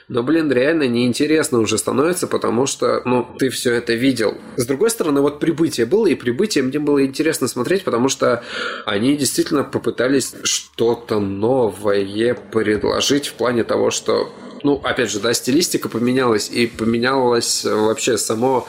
Но, 0.07 0.23
блин, 0.23 0.51
реально 0.51 0.88
неинтересно 0.88 1.59
уже 1.59 1.78
становится, 1.78 2.28
потому 2.28 2.65
что, 2.65 3.01
ну, 3.05 3.28
ты 3.38 3.49
все 3.49 3.73
это 3.73 3.93
видел. 3.93 4.38
С 4.55 4.65
другой 4.65 4.89
стороны, 4.89 5.21
вот 5.21 5.39
прибытие 5.39 5.86
было, 5.86 6.07
и 6.07 6.15
прибытие 6.15 6.63
мне 6.63 6.80
было 6.80 7.05
интересно 7.05 7.47
смотреть, 7.47 7.84
потому 7.84 8.09
что 8.09 8.43
они 8.86 9.15
действительно 9.15 9.63
попытались 9.72 10.36
что-то 10.43 11.20
новое 11.20 12.34
предложить 12.34 13.28
в 13.28 13.34
плане 13.34 13.63
того, 13.63 13.91
что 13.91 14.32
ну, 14.63 14.82
опять 14.84 15.11
же, 15.11 15.20
да, 15.20 15.34
стилистика 15.34 15.89
поменялась, 15.89 16.49
и 16.49 16.68
поменялось 16.68 17.63
вообще 17.63 18.18
само 18.18 18.68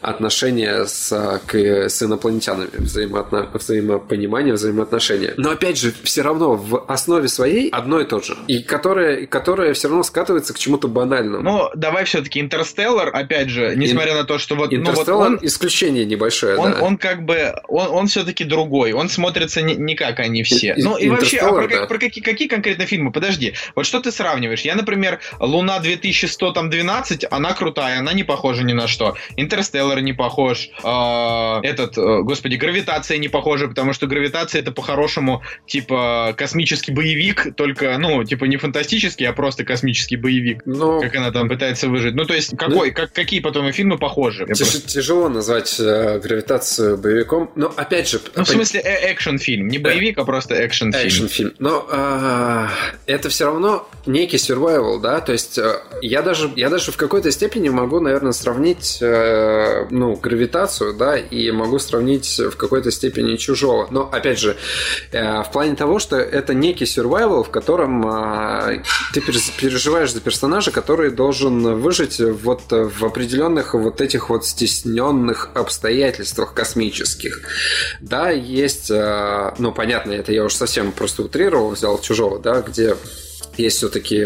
отношение 0.00 0.86
с, 0.86 1.40
к, 1.46 1.54
с 1.54 2.02
инопланетянами, 2.02 2.70
взаимоотно, 2.78 3.48
взаимопонимание, 3.52 4.54
взаимоотношения. 4.54 5.34
Но, 5.36 5.50
опять 5.50 5.78
же, 5.78 5.92
все 6.02 6.22
равно 6.22 6.54
в 6.54 6.84
основе 6.88 7.28
своей 7.28 7.70
одно 7.70 8.00
и 8.00 8.04
то 8.04 8.20
же. 8.20 8.36
И 8.48 8.62
которое, 8.62 9.26
которое 9.26 9.74
все 9.74 9.88
равно 9.88 10.02
скатывается 10.02 10.54
к 10.54 10.58
чему-то 10.58 10.88
банальному. 10.88 11.42
Ну, 11.42 11.70
давай 11.74 12.04
все-таки 12.04 12.40
Интерстеллар, 12.40 13.14
опять 13.14 13.48
же, 13.48 13.74
несмотря 13.76 14.14
на 14.14 14.24
то, 14.24 14.38
что 14.38 14.54
вот... 14.54 14.72
Интерстеллар 14.72 15.30
ну, 15.30 15.34
вот 15.36 15.42
он, 15.42 15.46
исключение 15.46 16.04
небольшое, 16.04 16.56
он, 16.56 16.72
да. 16.72 16.82
он 16.82 16.96
как 16.96 17.24
бы, 17.24 17.54
он, 17.68 17.88
он 17.88 18.06
все-таки 18.06 18.44
другой, 18.44 18.92
он 18.92 19.08
смотрится 19.08 19.62
не, 19.62 19.74
не 19.74 19.94
как 19.94 20.20
они 20.30 20.42
все. 20.42 20.74
И- 20.76 20.82
ну 20.82 20.96
и 20.96 21.08
вообще, 21.08 21.38
а 21.38 21.52
про, 21.52 21.68
да. 21.68 21.86
про 21.86 21.98
какие, 21.98 22.22
какие 22.24 22.48
конкретно 22.48 22.86
фильмы? 22.86 23.12
Подожди, 23.12 23.54
вот 23.76 23.84
что 23.86 24.00
ты 24.00 24.10
сравниваешь? 24.12 24.62
Я, 24.62 24.74
например, 24.74 25.20
Луна 25.38 25.78
2112, 25.80 27.26
она 27.30 27.52
крутая, 27.52 27.98
она 27.98 28.12
не 28.12 28.24
похожа 28.24 28.62
ни 28.64 28.72
на 28.72 28.88
что. 28.88 29.16
Интерстеллар 29.36 30.00
не 30.00 30.12
похож. 30.12 30.68
э, 30.82 31.60
этот, 31.62 31.96
э, 31.98 32.22
господи, 32.22 32.56
Гравитация 32.56 33.18
не 33.18 33.28
похожа, 33.28 33.68
потому 33.68 33.92
что 33.92 34.06
Гравитация 34.06 34.60
это 34.60 34.72
по-хорошему 34.72 35.42
типа 35.66 36.34
космический 36.36 36.92
боевик, 36.92 37.54
только, 37.56 37.96
ну, 37.98 38.24
типа 38.24 38.44
не 38.46 38.56
фантастический, 38.56 39.26
а 39.26 39.32
просто 39.32 39.64
космический 39.64 40.16
боевик. 40.16 40.62
Но 40.66 41.00
Как 41.00 41.14
она 41.16 41.30
там 41.30 41.48
пытается 41.48 41.88
выжить. 41.88 42.14
Ну, 42.14 42.24
то 42.24 42.34
есть, 42.34 42.56
какой, 42.56 42.90
как, 42.90 43.12
какие 43.12 43.40
потом 43.40 43.68
и 43.68 43.72
фильмы 43.72 43.98
похожи? 43.98 44.44
Тяж- 44.44 44.58
просто- 44.58 44.88
тяжело 44.88 45.28
назвать 45.28 45.76
э, 45.78 46.18
гравитацию 46.22 46.96
боевиком. 46.98 47.50
Но 47.56 47.72
опять 47.76 48.08
же, 48.08 48.20
Ну, 48.36 48.44
в 48.44 48.48
пон- 48.48 48.52
смысле, 48.52 48.80
э- 48.80 49.10
экшн-фильм. 49.12 49.68
Не 49.68 49.78
боевик, 49.78 50.18
а 50.20 50.24
просто 50.24 50.54
экшн-фильм. 50.54 51.06
Экшн-фильм. 51.06 51.52
Но 51.58 51.86
а, 51.90 52.68
это 53.06 53.28
все 53.28 53.46
равно 53.46 53.88
некий 54.06 54.36
survival, 54.36 55.00
да, 55.00 55.20
то 55.20 55.32
есть 55.32 55.58
э, 55.58 55.80
я 56.02 56.22
даже, 56.22 56.50
я 56.56 56.70
даже 56.70 56.92
в 56.92 56.96
какой-то 56.96 57.30
степени 57.30 57.68
могу, 57.68 58.00
наверное, 58.00 58.32
сравнить, 58.32 58.98
э, 59.00 59.86
ну, 59.90 60.16
гравитацию, 60.16 60.94
да, 60.94 61.16
и 61.16 61.50
могу 61.50 61.78
сравнить 61.78 62.38
в 62.38 62.56
какой-то 62.56 62.90
степени 62.90 63.36
чужого. 63.36 63.88
Но, 63.90 64.08
опять 64.10 64.38
же, 64.38 64.56
э, 65.12 65.42
в 65.42 65.50
плане 65.52 65.74
того, 65.74 65.98
что 65.98 66.16
это 66.16 66.54
некий 66.54 66.84
survival, 66.84 67.44
в 67.44 67.50
котором 67.50 68.06
а, 68.06 68.82
ты 69.12 69.20
переживаешь 69.20 70.12
за 70.12 70.20
персонажа, 70.20 70.70
который 70.70 71.10
должен 71.10 71.80
выжить 71.80 72.20
вот 72.20 72.62
в 72.70 73.04
определенных 73.04 73.74
вот 73.74 74.00
этих 74.00 74.30
вот 74.30 74.44
стесненных 74.46 75.50
обстоятельствах 75.54 76.54
космических. 76.54 77.40
Да, 78.00 78.30
есть, 78.30 78.90
ну, 78.90 79.72
понятно, 79.72 80.09
это 80.16 80.32
я 80.32 80.44
уж 80.44 80.54
совсем 80.54 80.92
просто 80.92 81.22
утрировал, 81.22 81.70
взял 81.70 82.00
чужого, 82.00 82.38
да, 82.38 82.60
где 82.60 82.96
есть 83.56 83.76
все-таки 83.78 84.20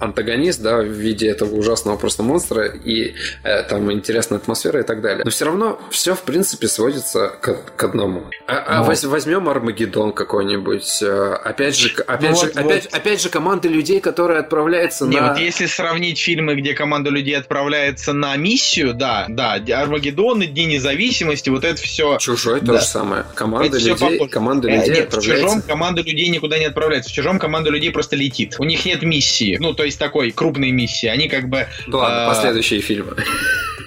антагонист, 0.00 0.60
да, 0.62 0.78
в 0.78 0.84
виде 0.86 1.28
этого 1.28 1.54
ужасного 1.54 1.96
просто 1.96 2.22
монстра, 2.22 2.66
и 2.66 3.14
э, 3.44 3.62
там 3.64 3.90
интересная 3.92 4.38
атмосфера 4.38 4.80
и 4.80 4.82
так 4.82 5.00
далее. 5.00 5.22
Но 5.24 5.30
все 5.30 5.44
равно 5.46 5.80
все, 5.90 6.14
в 6.14 6.22
принципе, 6.22 6.68
сводится 6.68 7.28
к, 7.40 7.54
к 7.76 7.84
одному. 7.84 8.24
А, 8.46 8.64
а 8.66 8.78
Ну. 8.80 8.84
воз- 8.84 9.04
возьмем 9.04 9.48
Армагеддон 9.48 10.12
какой-нибудь. 10.12 11.02
э, 11.02 11.34
Опять 11.44 11.76
же, 11.76 11.92
опять, 12.06 12.30
Ну 12.30 12.36
же, 12.36 12.46
вот- 12.46 12.56
опять, 12.56 12.84
вот. 12.84 12.94
опять 12.94 13.22
же, 13.22 13.28
команды 13.28 13.68
людей, 13.68 14.00
которые 14.00 14.40
отправляются 14.40 15.06
Не, 15.06 15.20
на... 15.20 15.28
вот 15.30 15.38
если 15.38 15.66
сравнить 15.66 16.18
фильмы, 16.18 16.54
где 16.56 16.74
команда 16.74 17.10
людей 17.10 17.36
отправляется 17.36 18.12
на 18.12 18.36
миссию, 18.36 18.94
да, 18.94 19.26
да, 19.28 19.54
Армагеддон 19.80 20.42
и 20.42 20.46
Дни 20.46 20.66
независимости, 20.66 21.48
вот 21.50 21.64
это 21.64 21.80
все. 21.80 22.18
Чужой 22.18 22.60
то 22.60 22.66
Да. 22.66 22.80
же 22.80 22.86
самое. 22.86 23.24
Команда 23.34 23.76
Это 23.78 23.78
людей, 23.78 24.28
команда 24.28 24.68
Э, 24.68 24.76
людей 24.76 24.94
нет, 24.94 25.04
в 25.04 25.08
отправляется. 25.08 25.46
чужом 25.46 25.62
команда 25.62 26.02
людей 26.02 26.28
никуда 26.28 26.58
не 26.58 26.66
отправляется. 26.66 27.10
В 27.10 27.12
чужом 27.12 27.38
команда 27.38 27.70
людей 27.70 27.90
просто 27.90 28.16
летит. 28.16 28.31
У 28.58 28.64
них 28.64 28.84
нет 28.84 29.02
миссии. 29.02 29.56
Ну, 29.60 29.74
то 29.74 29.84
есть 29.84 29.98
такой 29.98 30.30
крупной 30.30 30.70
миссии. 30.70 31.06
Они 31.06 31.28
как 31.28 31.48
бы 31.48 31.66
Ну 31.86 31.98
ладно, 31.98 32.26
а, 32.26 32.28
последующие 32.28 32.80
фильмы. 32.80 33.16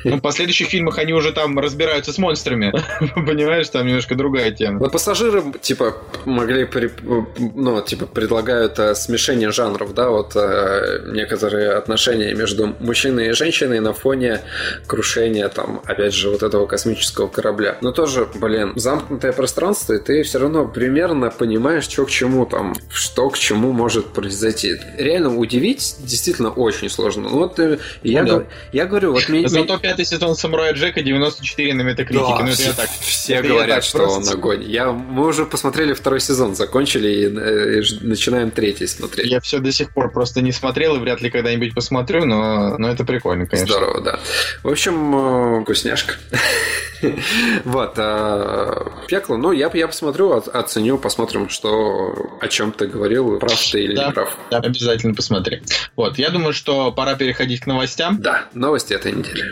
Ну, 0.09 0.17
в 0.17 0.21
последующих 0.21 0.67
фильмах 0.67 0.97
они 0.97 1.13
уже 1.13 1.31
там 1.31 1.57
разбираются 1.59 2.13
с 2.13 2.17
монстрами. 2.17 2.71
Понимаешь, 3.15 3.69
там 3.69 3.85
немножко 3.87 4.15
другая 4.15 4.51
тема. 4.51 4.79
Вот 4.79 4.91
пассажиры, 4.91 5.43
типа, 5.61 5.97
могли, 6.25 6.65
при- 6.65 6.91
ну, 7.55 7.81
типа, 7.81 8.05
предлагают 8.05 8.79
э, 8.79 8.95
смешение 8.95 9.51
жанров, 9.51 9.93
да, 9.93 10.09
вот 10.09 10.33
э, 10.35 11.03
некоторые 11.11 11.71
отношения 11.71 12.33
между 12.33 12.75
мужчиной 12.79 13.29
и 13.29 13.31
женщиной 13.31 13.79
на 13.79 13.93
фоне 13.93 14.41
крушения, 14.87 15.49
там, 15.49 15.81
опять 15.85 16.13
же, 16.13 16.29
вот 16.29 16.43
этого 16.43 16.65
космического 16.65 17.27
корабля. 17.27 17.77
Но 17.81 17.91
тоже, 17.91 18.27
блин, 18.35 18.73
замкнутое 18.75 19.31
пространство, 19.33 19.93
и 19.93 19.99
ты 19.99 20.23
все 20.23 20.39
равно 20.39 20.67
примерно 20.67 21.29
понимаешь, 21.31 21.83
что 21.85 22.05
к 22.05 22.09
чему 22.09 22.45
там, 22.45 22.75
что 22.89 23.29
к 23.29 23.37
чему 23.37 23.71
может 23.71 24.07
произойти. 24.07 24.75
Реально 24.97 25.35
удивить 25.35 25.95
действительно 25.99 26.49
очень 26.51 26.89
сложно. 26.89 27.23
Ну, 27.29 27.37
Вот 27.39 27.59
э, 27.59 27.79
я, 28.03 28.23
Ну 28.23 28.39
да. 28.39 28.45
я 28.71 28.85
говорю, 28.85 29.11
вот. 29.13 29.23
Зато 29.45 29.77
пятый 29.95 30.05
сезон 30.05 30.35
Самурая 30.35 30.73
Джека 30.73 31.01
94 31.01 31.73
на 31.73 31.81
метакритике. 31.83 32.27
Да, 32.29 32.39
ну, 32.39 32.47
это 32.47 32.55
все, 32.55 32.67
я 32.67 32.73
так. 32.73 32.89
все 32.89 33.33
это 33.35 33.47
говорят, 33.47 33.75
так 33.75 33.83
что 33.83 33.97
просто- 33.99 34.31
он 34.31 34.37
огонь. 34.37 34.63
Я, 34.63 34.91
мы 34.91 35.25
уже 35.27 35.45
посмотрели 35.45 35.93
второй 35.93 36.19
сезон, 36.19 36.53
закончили 36.55 37.07
и, 37.07 37.25
э, 37.25 37.81
и 37.81 38.05
начинаем 38.05 38.51
третий 38.51 38.87
смотреть. 38.87 39.31
Я 39.31 39.39
все 39.39 39.59
до 39.59 39.71
сих 39.71 39.91
пор 39.93 40.11
просто 40.11 40.41
не 40.41 40.51
смотрел 40.51 40.95
и 40.97 40.99
вряд 40.99 41.21
ли 41.21 41.29
когда-нибудь 41.29 41.73
посмотрю, 41.73 42.25
но, 42.25 42.77
но 42.77 42.89
это 42.89 43.05
прикольно, 43.05 43.45
конечно. 43.47 43.73
Здорово, 43.73 44.01
да. 44.01 44.19
В 44.63 44.69
общем, 44.69 45.59
э, 45.59 45.61
вкусняшка. 45.61 46.15
Вот. 47.65 47.93
а, 47.97 48.91
Пекло, 49.07 49.37
ну, 49.37 49.51
я, 49.51 49.69
я 49.73 49.87
посмотрю, 49.87 50.31
оценю, 50.31 50.97
посмотрим, 50.97 51.49
что 51.49 52.15
о 52.41 52.47
чем 52.47 52.71
ты 52.71 52.87
говорил, 52.87 53.37
прав 53.37 53.59
ты 53.71 53.83
или 53.83 53.95
Да. 53.95 54.07
не 54.07 54.13
прав. 54.13 54.35
Да, 54.49 54.57
обязательно 54.57 55.13
посмотри. 55.13 55.61
Вот, 55.95 56.17
я 56.17 56.29
думаю, 56.29 56.53
что 56.53 56.91
пора 56.91 57.15
переходить 57.15 57.61
к 57.61 57.67
новостям. 57.67 58.17
Да, 58.21 58.45
новости 58.53 58.93
этой 58.93 59.11
недели. 59.11 59.51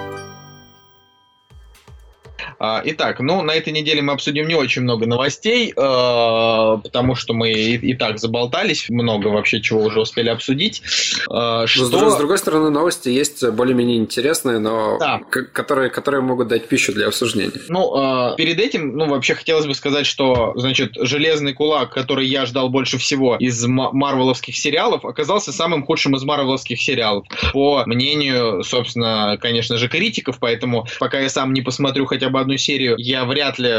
А, 2.63 2.79
Итак, 2.85 3.19
ну, 3.21 3.41
на 3.41 3.55
этой 3.55 3.73
неделе 3.73 4.03
мы 4.03 4.13
обсудим 4.13 4.47
не 4.47 4.53
очень 4.53 4.83
много 4.83 5.07
новостей, 5.07 5.71
э, 5.71 5.73
потому 5.75 7.15
что 7.15 7.33
мы 7.33 7.51
и, 7.51 7.75
и 7.75 7.95
так 7.95 8.19
заболтались, 8.19 8.87
много 8.87 9.29
вообще 9.29 9.61
чего 9.61 9.81
уже 9.81 9.99
успели 9.99 10.29
обсудить. 10.29 10.83
Но, 11.27 11.65
Что... 11.65 11.85
с, 11.85 12.13
с 12.13 12.17
другой 12.17 12.37
стороны, 12.37 12.69
новости 12.69 13.09
есть 13.09 13.43
более-менее 13.49 13.97
интересные, 13.97 14.59
но 14.59 14.99
Да. 14.99 15.21
которые, 15.53 15.89
которые 15.89 16.21
могут 16.21 16.49
дать 16.49 16.67
пищу 16.67 16.93
для 16.93 17.07
обсуждения. 17.07 17.51
Ну, 17.67 18.35
перед 18.37 18.59
этим, 18.59 18.95
ну, 18.95 19.07
вообще 19.07 19.33
хотелось 19.33 19.65
бы 19.65 19.73
сказать, 19.73 20.05
что, 20.05 20.53
значит, 20.55 20.91
«Железный 20.99 21.53
кулак», 21.53 21.91
который 21.91 22.27
я 22.27 22.45
ждал 22.45 22.69
больше 22.69 22.99
всего 22.99 23.37
из 23.37 23.65
ма- 23.65 23.91
марвеловских 23.91 24.55
сериалов, 24.55 25.03
оказался 25.03 25.51
самым 25.51 25.83
худшим 25.83 26.15
из 26.15 26.23
марвеловских 26.23 26.79
сериалов. 26.79 27.25
По 27.53 27.83
мнению, 27.87 28.63
собственно, 28.63 29.39
конечно 29.41 29.77
же, 29.77 29.87
критиков, 29.87 30.37
поэтому 30.39 30.85
пока 30.99 31.19
я 31.21 31.29
сам 31.29 31.53
не 31.53 31.61
посмотрю 31.61 32.05
хотя 32.05 32.29
бы 32.29 32.39
одну 32.39 32.50
серию, 32.57 32.95
я 32.97 33.25
вряд 33.25 33.59
ли, 33.59 33.69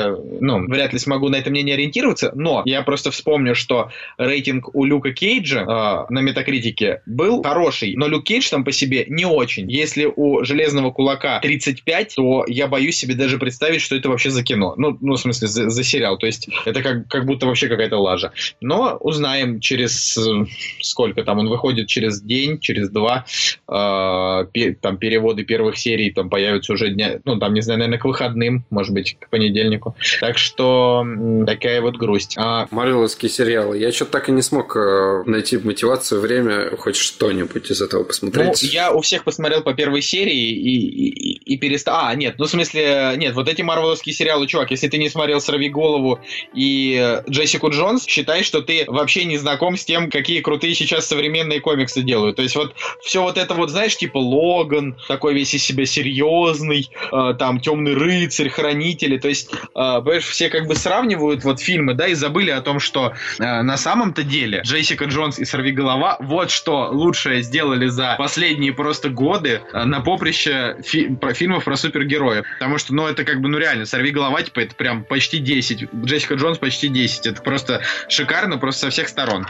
ну, 0.41 0.67
вряд 0.67 0.93
ли 0.93 0.99
смогу 0.99 1.29
на 1.29 1.37
это 1.37 1.51
мнение 1.51 1.75
ориентироваться, 1.75 2.33
но 2.35 2.63
я 2.65 2.83
просто 2.83 3.11
вспомню, 3.11 3.55
что 3.55 3.91
рейтинг 4.19 4.75
у 4.75 4.85
Люка 4.85 5.13
Кейджа 5.13 5.61
э, 5.61 6.13
на 6.13 6.21
метакритике 6.21 7.03
был 7.07 7.43
хороший, 7.43 7.95
но 7.97 8.07
Люк 8.07 8.25
Кейдж 8.25 8.49
там 8.51 8.65
по 8.65 8.73
себе 8.73 9.05
не 9.09 9.25
очень. 9.25 9.71
Если 9.71 10.11
у 10.15 10.45
Железного 10.45 10.91
Кулака 10.91 11.41
35, 11.41 12.15
то 12.17 12.45
я 12.47 12.67
боюсь 12.67 12.97
себе 12.97 13.15
даже 13.15 13.39
представить, 13.39 13.81
что 13.81 13.97
это 13.97 14.09
вообще 14.09 14.31
за 14.31 14.43
кино. 14.43 14.75
Ну, 14.77 14.97
ну 15.01 15.15
в 15.15 15.19
смысле, 15.21 15.49
за, 15.49 15.69
за 15.71 15.85
сериал. 15.85 16.19
То 16.19 16.27
есть 16.27 16.49
это 16.65 16.83
как, 16.83 17.09
как 17.09 17.27
будто 17.27 17.47
вообще 17.47 17.69
какая-то 17.69 17.99
лажа. 17.99 18.33
Но 18.61 18.97
узнаем 19.01 19.61
через 19.61 20.17
э, 20.17 20.47
сколько 20.81 21.25
там 21.25 21.39
он 21.39 21.49
выходит, 21.49 21.89
через 21.89 22.21
день, 22.23 22.59
через 22.59 22.91
два. 22.91 23.25
э, 23.69 24.47
пе- 24.53 24.75
там 24.75 24.97
переводы 24.97 25.45
первых 25.45 25.79
серий 25.79 26.11
там 26.11 26.31
появятся 26.31 26.73
уже 26.73 26.91
дня, 26.91 27.21
ну 27.25 27.39
там, 27.39 27.55
не 27.55 27.61
знаю, 27.61 27.79
наверное, 27.79 27.99
к 27.99 28.05
выходным, 28.05 28.62
может 28.71 28.93
быть, 28.93 29.17
к 29.19 29.29
понедельнику. 29.29 29.97
Так 30.21 30.39
что 30.39 31.05
такая 31.47 31.81
вот 31.81 31.97
грусть. 31.97 32.35
А, 32.39 32.67
Марвеловские 32.71 33.31
сериалы. 33.31 33.79
Я 33.79 33.93
что-то 33.93 34.13
так 34.13 34.29
и 34.29 34.33
не 34.33 34.43
смог 34.43 34.77
э, 34.77 35.23
найти 35.27 35.59
мотивацию, 35.59 36.21
время, 36.21 36.77
хоть 36.77 36.97
что-нибудь 36.97 37.71
из 37.71 37.81
этого 37.83 38.01
Ну, 38.01 38.07
посмотреть. 38.07 38.63
я 38.63 38.93
у 38.93 39.01
всех 39.01 39.25
посмотрел 39.25 39.63
по 39.63 39.75
первой 39.75 40.03
серии 40.03 40.51
и, 40.51 40.77
и, 40.77 41.55
и 41.55 41.57
перестал. 41.59 42.07
А, 42.07 42.15
нет, 42.15 42.37
ну 42.39 42.47
в 42.47 42.51
смысле, 42.51 43.15
нет, 43.17 43.35
вот 43.35 43.49
эти 43.49 43.63
марвеловские 43.63 44.15
сериалы, 44.15 44.47
чувак, 44.47 44.71
если 44.71 44.89
ты 44.89 44.99
не 44.99 45.09
смотрел 45.09 45.41
Сорви 45.41 45.69
голову 45.69 46.21
и 46.55 46.99
э, 47.01 47.23
Джессику 47.31 47.71
Джонс, 47.71 48.05
считай, 48.07 48.43
что 48.43 48.63
ты 48.63 48.85
вообще 48.87 49.25
не 49.25 49.39
знаком 49.39 49.77
с 49.77 49.85
тем, 49.85 50.11
какие 50.11 50.41
крутые 50.41 50.75
сейчас 50.75 51.07
современные 51.07 51.61
комиксы 51.61 52.03
делают. 52.03 52.37
То 52.37 52.43
есть 52.43 52.57
вот 52.57 52.75
все 53.03 53.23
вот 53.23 53.39
это 53.39 53.55
вот, 53.55 53.71
знаешь, 53.71 53.97
типа 53.97 54.19
Логан, 54.19 54.97
такой 55.09 55.35
весь 55.35 55.55
из 55.55 55.63
себя 55.65 55.87
серьезный, 55.87 56.91
э, 57.13 57.35
там 57.39 57.61
Темный 57.61 57.95
рыцарь, 57.95 58.49
хранители. 58.53 59.19
То 59.19 59.29
есть, 59.29 59.53
э, 59.53 59.59
понимаешь, 59.75 60.25
все 60.25 60.49
как 60.49 60.67
бы 60.67 60.75
сравнивают 60.75 61.45
вот 61.45 61.61
фильмы, 61.61 61.95
да, 61.95 62.07
и 62.07 62.15
забыли 62.15 62.51
о 62.51 62.61
том, 62.61 62.81
что 62.81 63.13
э, 63.39 63.63
на 63.63 63.77
самом-то 63.77 64.23
деле 64.23 64.63
Джессика 64.65 65.07
Джонс 65.07 65.39
и 65.39 65.45
Сорви 65.45 65.73
голова 65.73 66.17
вот 66.21 66.51
что 66.51 66.89
лучшее 66.91 67.43
сделали 67.43 67.89
за 67.89 68.15
последние 68.19 68.73
просто 68.73 69.09
годы 69.09 69.63
э, 69.73 69.85
на 69.85 70.01
поприще 70.01 70.77
фи- 70.85 71.15
про 71.17 71.35
фильмов 71.35 71.65
про 71.65 71.77
супергероев. 71.77 72.45
Потому 72.59 72.79
что, 72.79 72.95
ну, 72.95 73.07
это 73.07 73.25
как 73.25 73.41
бы, 73.41 73.49
ну, 73.49 73.59
реально, 73.59 73.87
Сорви 73.87 74.11
голова, 74.11 74.43
типа, 74.43 74.61
это 74.61 74.75
прям 74.75 75.05
почти 75.05 75.39
10. 75.39 75.89
Джессика 76.05 76.35
Джонс 76.35 76.59
почти 76.59 76.89
10. 76.89 77.27
Это 77.27 77.43
просто 77.43 77.83
шикарно, 78.09 78.59
просто 78.59 78.83
со 78.83 78.91
всех 78.91 79.09
сторон. 79.09 79.47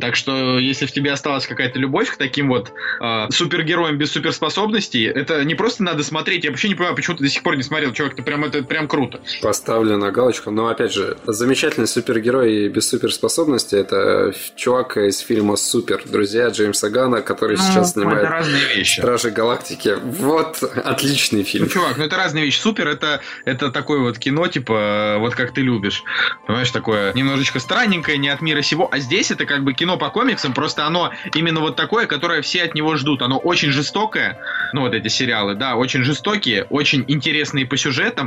Так 0.00 0.16
что, 0.16 0.58
если 0.58 0.86
в 0.86 0.92
тебе 0.92 1.12
осталась 1.12 1.46
какая-то 1.46 1.78
любовь 1.78 2.10
к 2.10 2.16
таким 2.16 2.48
вот 2.48 2.72
э, 3.00 3.26
супергероям 3.30 3.98
без 3.98 4.12
суперспособностей, 4.12 5.06
это 5.06 5.44
не 5.44 5.54
просто 5.54 5.82
надо 5.82 6.02
смотреть. 6.02 6.44
Я 6.44 6.50
вообще 6.50 6.68
не 6.68 6.74
понимаю, 6.74 6.96
почему 6.96 7.16
ты 7.16 7.24
до 7.24 7.30
сих 7.30 7.42
пор 7.42 7.56
не 7.56 7.62
смотрел, 7.62 7.92
чувак, 7.92 8.14
это 8.14 8.22
прям, 8.22 8.44
это 8.46 8.62
прям 8.62 8.88
круто. 8.88 9.20
Поставлю 9.42 9.96
на 9.98 10.10
галочку. 10.10 10.50
Но 10.50 10.68
опять 10.68 10.92
же, 10.92 11.16
замечательный 11.26 11.86
супергерой 11.86 12.68
без 12.68 12.88
суперспособности 12.88 13.74
это 13.76 14.32
чувак 14.56 14.96
из 14.96 15.18
фильма 15.18 15.56
Супер. 15.56 16.02
Друзья 16.04 16.48
Джеймса 16.48 16.88
Гана, 16.90 17.22
который 17.22 17.56
сейчас 17.56 17.94
Ну, 17.96 18.02
это 18.02 18.10
снимает 18.10 18.28
разные 18.28 18.74
вещи. 18.76 19.00
Стражи 19.00 19.30
Галактики. 19.30 19.96
Вот 20.02 20.62
отличный 20.62 21.40
Ну, 21.40 21.44
фильм. 21.44 21.68
чувак, 21.68 21.96
ну 21.96 22.04
это 22.04 22.16
разные 22.16 22.44
вещи. 22.44 22.58
Супер 22.60 22.88
это, 22.88 23.20
это 23.44 23.70
такое 23.70 24.00
вот 24.00 24.18
кино, 24.18 24.46
типа, 24.46 25.16
вот 25.18 25.34
как 25.34 25.52
ты 25.52 25.60
любишь. 25.60 26.02
Понимаешь, 26.46 26.70
такое 26.70 27.12
немножечко 27.14 27.58
странненькое, 27.60 28.18
не 28.18 28.28
от 28.28 28.40
мира 28.40 28.62
сего. 28.62 28.88
А 28.90 28.98
здесь 28.98 29.30
это 29.30 29.46
как 29.46 29.64
бы 29.64 29.72
кино 29.74 29.96
по 29.98 30.10
комиксам, 30.10 30.52
просто 30.54 30.86
оно 30.86 31.12
именно 31.34 31.60
вот 31.60 31.76
такое, 31.76 32.06
которое 32.06 32.42
все 32.42 32.62
от 32.64 32.74
него 32.74 32.96
ждут. 32.96 33.22
Оно 33.22 33.38
очень 33.38 33.70
жестокое, 33.70 34.38
ну 34.72 34.82
вот 34.82 34.94
эти 34.94 35.08
сериалы, 35.08 35.54
да, 35.54 35.76
очень 35.76 36.02
жестокие, 36.02 36.64
очень 36.70 37.04
интересные 37.08 37.66
по 37.66 37.76
сюжетам, 37.76 38.25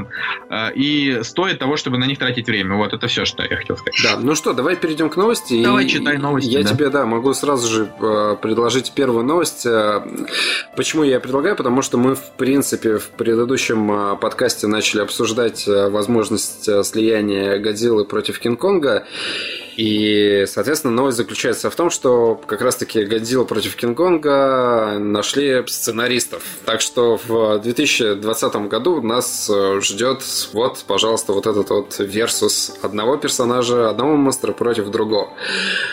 э, 0.49 0.73
и 0.73 1.19
стоит 1.23 1.59
того, 1.59 1.77
чтобы 1.77 1.97
на 1.97 2.05
них 2.05 2.19
тратить 2.19 2.47
время. 2.47 2.75
Вот 2.75 2.93
это 2.93 3.07
все, 3.07 3.25
что 3.25 3.43
я 3.43 3.55
хотел 3.55 3.77
сказать. 3.77 3.99
Да, 4.03 4.17
ну 4.19 4.35
что, 4.35 4.53
давай 4.53 4.75
перейдем 4.75 5.09
к 5.09 5.17
новости. 5.17 5.61
Давай, 5.63 5.85
И 5.85 5.89
читай 5.89 6.17
новости, 6.17 6.49
Я 6.49 6.63
да. 6.63 6.69
тебе, 6.69 6.89
да, 6.89 7.05
могу 7.05 7.33
сразу 7.33 7.67
же 7.67 7.91
э, 7.99 8.35
предложить 8.41 8.91
первую 8.93 9.25
новость. 9.25 9.65
Э, 9.65 10.01
Почему 10.75 11.03
я 11.03 11.19
предлагаю? 11.19 11.55
Потому 11.55 11.81
что 11.81 11.97
мы, 11.97 12.15
в 12.15 12.31
принципе, 12.37 12.97
в 12.97 13.09
предыдущем 13.09 14.17
подкасте 14.17 14.67
начали 14.67 15.01
обсуждать 15.01 15.65
возможность 15.67 16.63
слияния 16.85 17.57
Годзиллы 17.59 18.05
против 18.05 18.39
Кинг-Конга. 18.39 19.05
И, 19.81 20.43
соответственно, 20.45 20.93
новость 20.93 21.15
заключается 21.15 21.69
в 21.69 21.75
том, 21.75 21.89
что 21.89 22.35
как 22.47 22.61
раз-таки 22.61 23.05
Годзилла 23.05 23.45
против 23.45 23.77
Кинг-Конга 23.77 24.97
нашли 24.99 25.63
сценаристов. 25.67 26.43
Так 26.65 26.81
что 26.81 27.17
в 27.25 27.59
2020 27.59 28.55
году 28.67 29.01
нас 29.01 29.49
э, 29.49 29.79
ждет 29.79 30.21
вот, 30.51 30.83
пожалуйста, 30.85 31.31
вот 31.31 31.47
этот 31.47 31.69
вот 31.69 31.95
версус 31.99 32.73
одного 32.81 33.15
персонажа, 33.15 33.89
одного 33.89 34.17
монстра 34.17 34.51
против 34.51 34.89
другого. 34.89 35.29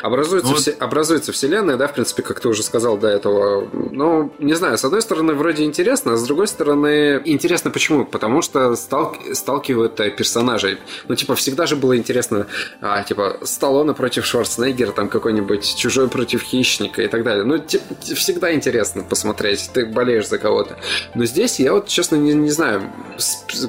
Образуется, 0.03 0.49
Вот. 0.51 0.59
все- 0.59 0.73
образуется 0.73 1.31
вселенная, 1.31 1.77
да, 1.77 1.87
в 1.87 1.95
принципе, 1.95 2.25
как 2.25 2.41
ты 2.41 2.49
уже 2.49 2.65
сказал 2.65 2.99
до 2.99 3.07
этого. 3.07 3.69
Ну, 3.73 4.33
не 4.41 4.55
знаю, 4.55 4.79
с 4.79 4.85
одной 4.85 5.01
стороны, 5.03 5.35
вроде 5.35 5.63
интересно, 5.63 6.15
а 6.15 6.17
с 6.17 6.25
другой 6.25 6.49
стороны, 6.49 7.23
интересно 7.25 7.71
почему? 7.71 8.05
Потому 8.05 8.43
что 8.43 8.73
сталк- 8.73 9.33
сталкивают 9.35 9.95
персонажей. 10.17 10.79
Ну, 11.07 11.15
типа, 11.15 11.37
всегда 11.37 11.67
же 11.67 11.77
было 11.77 11.97
интересно, 11.97 12.49
а, 12.81 13.05
типа, 13.05 13.39
Сталлоне 13.77 13.93
против 13.95 14.25
Шварценеггера, 14.25 14.93
там 14.93 15.11
какой-нибудь 15.11 15.77
Чужой 15.77 16.09
против 16.09 16.43
Хищника 16.43 17.03
и 17.03 17.09
так 17.09 17.23
далее. 17.25 17.45
Ну, 17.45 17.63
всегда 18.01 18.55
интересно 18.55 19.03
посмотреть, 19.03 19.69
ты 19.75 19.85
болеешь 19.85 20.29
за 20.29 20.39
кого-то. 20.39 20.79
Но 21.15 21.27
здесь 21.27 21.61
я 21.61 21.75
вот, 21.75 21.87
честно, 21.87 22.17
не, 22.17 22.33
не 22.33 22.49
знаю, 22.51 22.91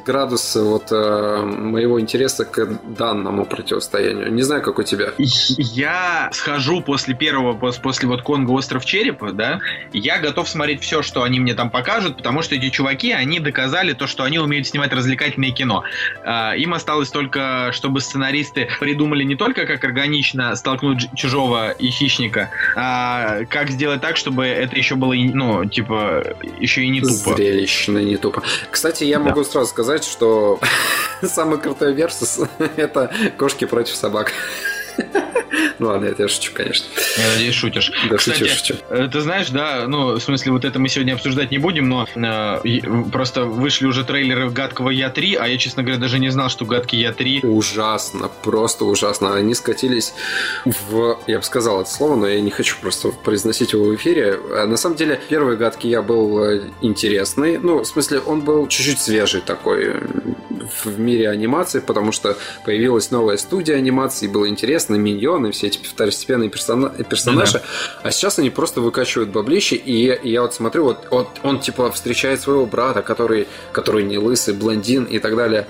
градус 0.06 0.56
вот 0.56 0.92
э, 0.92 1.42
моего 1.44 2.00
интереса 2.00 2.46
к 2.46 2.80
данному 2.98 3.46
противостоянию. 3.46 4.32
Не 4.32 4.44
знаю, 4.44 4.62
как 4.62 4.80
у 4.80 4.84
тебя. 4.84 5.12
Я 5.18 6.30
схожу 6.32 6.80
после 6.80 7.14
первого, 7.14 7.54
пос- 7.54 7.82
после 7.82 8.08
вот 8.08 8.22
Конга 8.22 8.52
Остров 8.52 8.86
Черепа, 8.86 9.34
да, 9.34 9.60
я 9.92 10.20
готов 10.20 10.48
смотреть 10.48 10.82
все, 10.84 11.02
что 11.02 11.24
они 11.24 11.42
мне 11.42 11.54
там 11.54 11.70
покажут, 11.70 12.16
потому 12.16 12.44
что 12.44 12.56
эти 12.56 12.70
чуваки, 12.70 13.12
они 13.12 13.42
доказали 13.42 13.92
то, 13.92 14.08
что 14.08 14.24
они 14.24 14.40
умеют 14.40 14.68
снимать 14.68 14.94
развлекательное 14.94 15.52
кино. 15.52 15.84
А, 16.24 16.54
Им 16.56 16.74
осталось 16.74 17.10
только, 17.10 17.72
чтобы 17.74 18.00
сценаристы 18.00 18.70
придумали 18.80 19.24
не 19.24 19.36
только, 19.36 19.66
как 19.66 19.84
органично 19.98 20.56
столкнуть 20.56 21.10
чужого 21.16 21.72
и 21.72 21.90
хищника, 21.90 22.52
а 22.76 23.46
как 23.50 23.72
сделать 23.72 24.02
так, 24.02 24.16
чтобы 24.16 24.46
это 24.46 24.76
еще 24.76 24.96
было, 24.96 25.14
ну, 25.14 25.66
типа, 25.66 26.24
еще 26.60 26.84
и 26.84 26.90
не 26.90 27.02
тупо. 27.02 27.36
Зрелищно, 27.36 27.98
не 27.98 28.18
тупо. 28.18 28.44
Кстати, 28.70 29.04
я 29.06 29.20
могу 29.20 29.44
сразу 29.44 29.68
сказать, 29.70 30.04
что 30.04 30.60
самый 31.24 31.60
крутой 31.60 31.94
версус 31.94 32.40
это 32.76 33.12
кошки 33.38 33.66
против 33.66 33.96
собак. 33.96 34.32
Ну 35.80 35.88
ладно, 35.88 36.06
это 36.06 36.24
я 36.24 36.30
шучу, 36.30 36.52
конечно. 36.54 36.86
Я 37.18 37.34
надеюсь, 37.34 37.56
шутишь. 37.56 37.92
Да, 38.10 38.18
Кстати, 38.18 38.40
шучу, 38.40 38.56
шучу. 38.56 38.76
Э, 38.90 39.10
Ты 39.12 39.22
знаешь, 39.22 39.50
да, 39.50 39.86
ну, 39.88 40.14
в 40.14 40.20
смысле, 40.20 40.52
вот 40.52 40.66
это 40.66 40.80
мы 40.80 40.90
сегодня 40.90 41.14
обсуждать 41.14 41.52
не 41.52 41.58
будем, 41.58 41.90
но 41.90 42.08
э, 42.16 42.80
просто 43.12 43.46
вышли 43.46 43.86
уже 43.86 44.04
трейлеры 44.04 44.50
Гадкого 44.50 44.90
Я 44.90 45.10
3, 45.10 45.36
а 45.36 45.48
я, 45.48 45.58
честно 45.58 45.84
говоря, 45.84 46.00
даже 46.00 46.20
не 46.20 46.30
знал, 46.30 46.50
что 46.50 46.66
Гадкий 46.66 47.00
Я 47.00 47.14
3. 47.14 47.42
Ужасно, 47.44 48.30
просто 48.44 48.86
ужасно. 48.86 49.36
Они 49.36 49.54
скатились 49.54 50.14
в... 50.66 51.20
Я 51.28 51.40
бы 51.40 51.44
сказал 51.44 51.82
это 51.82 51.90
слово, 51.90 52.16
но 52.16 52.28
я 52.28 52.42
не 52.42 52.52
хочу 52.52 52.76
просто 52.82 53.10
произносить 53.10 53.74
его 53.74 53.86
в 53.86 53.96
эфире. 53.96 54.40
А 54.52 54.66
На 54.66 54.78
самом 54.78 54.96
деле, 54.96 55.20
первый 55.30 55.58
гадкий 55.58 55.90
я 55.90 56.02
был 56.02 56.44
э, 56.44 56.62
интересный. 56.82 57.58
Ну, 57.58 57.80
в 57.80 57.86
смысле, 57.86 58.20
он 58.20 58.42
был 58.42 58.68
чуть-чуть 58.68 59.00
свежий 59.00 59.42
такой 59.42 59.86
э, 59.86 60.00
в 60.86 61.00
мире 61.00 61.30
анимации, 61.30 61.80
потому 61.80 62.12
что 62.12 62.38
появилась 62.66 63.12
новая 63.12 63.38
студия 63.38 63.76
анимации, 63.76 64.28
было 64.28 64.48
интересно, 64.50 64.87
миньоны, 64.96 65.52
все 65.52 65.68
эти 65.68 65.78
второстепенные 65.84 66.50
персона- 66.50 66.92
персонажи. 67.04 67.62
А 68.04 68.12
сейчас 68.12 68.40
они 68.40 68.50
просто 68.50 68.82
выкачивают 68.82 69.30
баблище, 69.30 69.76
и, 69.76 70.14
и 70.14 70.32
я 70.32 70.42
вот 70.42 70.54
смотрю, 70.54 70.86
вот, 70.86 71.08
вот 71.12 71.28
он 71.44 71.60
типа 71.60 71.92
встречает 71.92 72.42
своего 72.42 72.66
брата, 72.66 73.02
который, 73.02 73.48
который 73.72 74.04
не 74.04 74.18
лысый, 74.18 74.54
блондин 74.54 75.04
и 75.04 75.20
так 75.20 75.36
далее. 75.36 75.68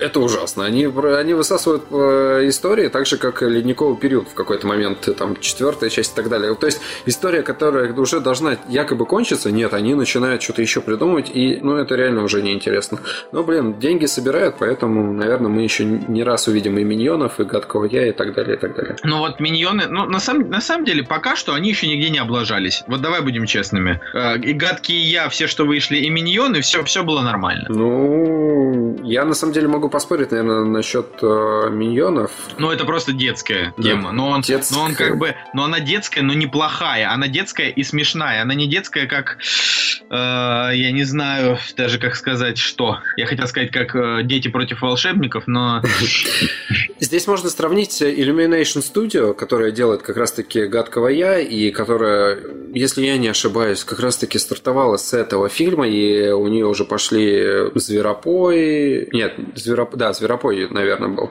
Это 0.00 0.20
ужасно. 0.20 0.64
Они, 0.64 0.84
они 0.86 1.34
высасывают 1.34 1.84
э, 1.90 2.48
истории 2.48 2.88
так 2.88 3.06
же, 3.06 3.16
как 3.16 3.42
ледниковый 3.42 3.96
период 3.96 4.28
в 4.28 4.34
какой-то 4.34 4.66
момент, 4.66 5.08
там, 5.16 5.36
четвертая 5.40 5.90
часть 5.90 6.12
и 6.12 6.16
так 6.16 6.28
далее. 6.28 6.54
То 6.54 6.66
есть 6.66 6.80
история, 7.06 7.42
которая 7.42 7.92
уже 7.92 8.20
должна 8.20 8.58
якобы 8.68 9.06
кончиться, 9.06 9.50
нет, 9.50 9.74
они 9.74 9.94
начинают 9.94 10.42
что-то 10.42 10.62
еще 10.62 10.80
придумывать, 10.80 11.30
и, 11.32 11.58
ну, 11.62 11.76
это 11.76 11.94
реально 11.94 12.22
уже 12.22 12.42
неинтересно. 12.42 13.00
Но, 13.32 13.42
блин, 13.42 13.78
деньги 13.78 14.06
собирают, 14.06 14.56
поэтому, 14.58 15.12
наверное, 15.12 15.50
мы 15.50 15.62
еще 15.62 15.84
не 15.84 16.22
раз 16.22 16.48
увидим 16.48 16.78
и 16.78 16.84
миньонов, 16.84 17.40
и 17.40 17.44
гадкого 17.58 17.84
я, 17.86 18.08
и 18.08 18.12
так 18.12 18.34
далее, 18.34 18.56
и 18.56 18.58
так 18.58 18.74
далее. 18.76 18.96
Ну 19.04 19.18
вот 19.18 19.40
миньоны, 19.40 19.86
ну 19.88 20.04
на 20.06 20.20
самом, 20.20 20.48
на 20.50 20.60
самом 20.60 20.84
деле 20.84 21.02
пока 21.02 21.36
что 21.36 21.54
они 21.54 21.68
еще 21.70 21.86
нигде 21.88 22.10
не 22.10 22.18
облажались. 22.18 22.84
Вот 22.86 23.00
давай 23.00 23.20
будем 23.22 23.46
честными. 23.46 24.00
Э, 24.14 24.38
И 24.38 24.52
Гадкие 24.52 25.00
Я, 25.10 25.28
все, 25.28 25.46
что 25.46 25.64
вышли, 25.64 25.96
и 25.98 26.10
миньоны, 26.10 26.60
все, 26.60 26.84
все 26.84 27.02
было 27.02 27.20
нормально. 27.22 27.66
Ну, 27.68 28.96
я 29.02 29.24
на 29.24 29.34
самом 29.34 29.52
деле 29.52 29.68
могу 29.68 29.88
поспорить, 29.88 30.30
наверное, 30.30 30.64
насчет 30.64 31.06
э, 31.22 31.68
миньонов. 31.70 32.30
Ну, 32.58 32.70
это 32.70 32.84
просто 32.84 33.12
детская 33.12 33.72
Да. 33.76 33.82
тема. 33.82 34.12
Но 34.12 34.28
он, 34.28 34.40
Детская. 34.42 34.74
но 34.76 34.84
он 34.84 34.94
как 34.94 35.18
бы, 35.18 35.34
но 35.54 35.64
она 35.64 35.80
детская, 35.80 36.22
но 36.22 36.32
неплохая. 36.34 37.10
Она 37.12 37.28
детская 37.28 37.68
и 37.70 37.82
смешная. 37.82 38.42
Она 38.42 38.54
не 38.54 38.66
детская, 38.68 39.06
как, 39.06 39.38
э, 40.10 40.14
я 40.14 40.92
не 40.92 41.04
знаю 41.04 41.58
даже 41.76 41.98
как 41.98 42.16
сказать, 42.16 42.58
что. 42.58 42.98
Я 43.16 43.26
хотел 43.26 43.46
сказать, 43.46 43.70
как 43.70 43.94
э, 43.96 44.20
дети 44.24 44.48
против 44.48 44.82
волшебников, 44.82 45.44
но 45.46 45.82
Здесь 47.00 47.26
можно 47.26 47.47
сравнить 47.50 48.02
Illumination 48.02 48.82
Studio, 48.82 49.34
которая 49.34 49.70
делает 49.70 50.02
как 50.02 50.16
раз-таки 50.16 50.66
гадкого 50.66 51.08
я, 51.08 51.38
и 51.38 51.70
которая, 51.70 52.38
если 52.74 53.04
я 53.04 53.16
не 53.18 53.28
ошибаюсь, 53.28 53.84
как 53.84 54.00
раз-таки 54.00 54.38
стартовала 54.38 54.96
с 54.96 55.12
этого 55.14 55.48
фильма, 55.48 55.88
и 55.88 56.30
у 56.30 56.46
нее 56.48 56.66
уже 56.66 56.84
пошли 56.84 57.70
Зверопой... 57.74 59.08
Нет, 59.12 59.34
Звероп... 59.54 59.94
да, 59.96 60.12
Зверопой, 60.12 60.68
наверное, 60.70 61.08
был. 61.08 61.30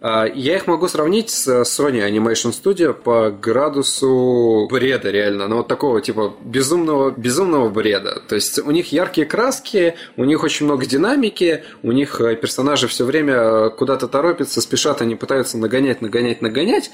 А, 0.00 0.26
Я 0.26 0.56
их 0.56 0.66
могу 0.66 0.88
сравнить 0.88 1.30
с 1.30 1.48
Sony 1.62 2.08
Animation 2.08 2.52
Studio 2.52 2.92
по 2.94 3.30
градусу 3.30 4.68
бреда, 4.70 5.10
реально. 5.10 5.48
Ну, 5.48 5.58
вот 5.58 5.68
такого, 5.68 6.00
типа, 6.00 6.34
безумного, 6.44 7.10
безумного 7.10 7.68
бреда. 7.68 8.22
То 8.28 8.34
есть, 8.34 8.58
у 8.58 8.70
них 8.70 8.92
яркие 8.92 9.26
краски, 9.26 9.94
у 10.16 10.24
них 10.24 10.42
очень 10.42 10.66
много 10.66 10.86
динамики, 10.86 11.64
у 11.82 11.92
них 11.92 12.20
э, 12.20 12.36
персонажи 12.36 12.88
все 12.88 13.04
время 13.04 13.34
э, 13.34 13.70
куда-то 13.70 14.08
торопятся, 14.08 14.60
спешат, 14.60 15.02
они 15.02 15.16
пытаются 15.16 15.41
нагонять, 15.58 16.02
нагонять, 16.02 16.42
нагонять. 16.42 16.90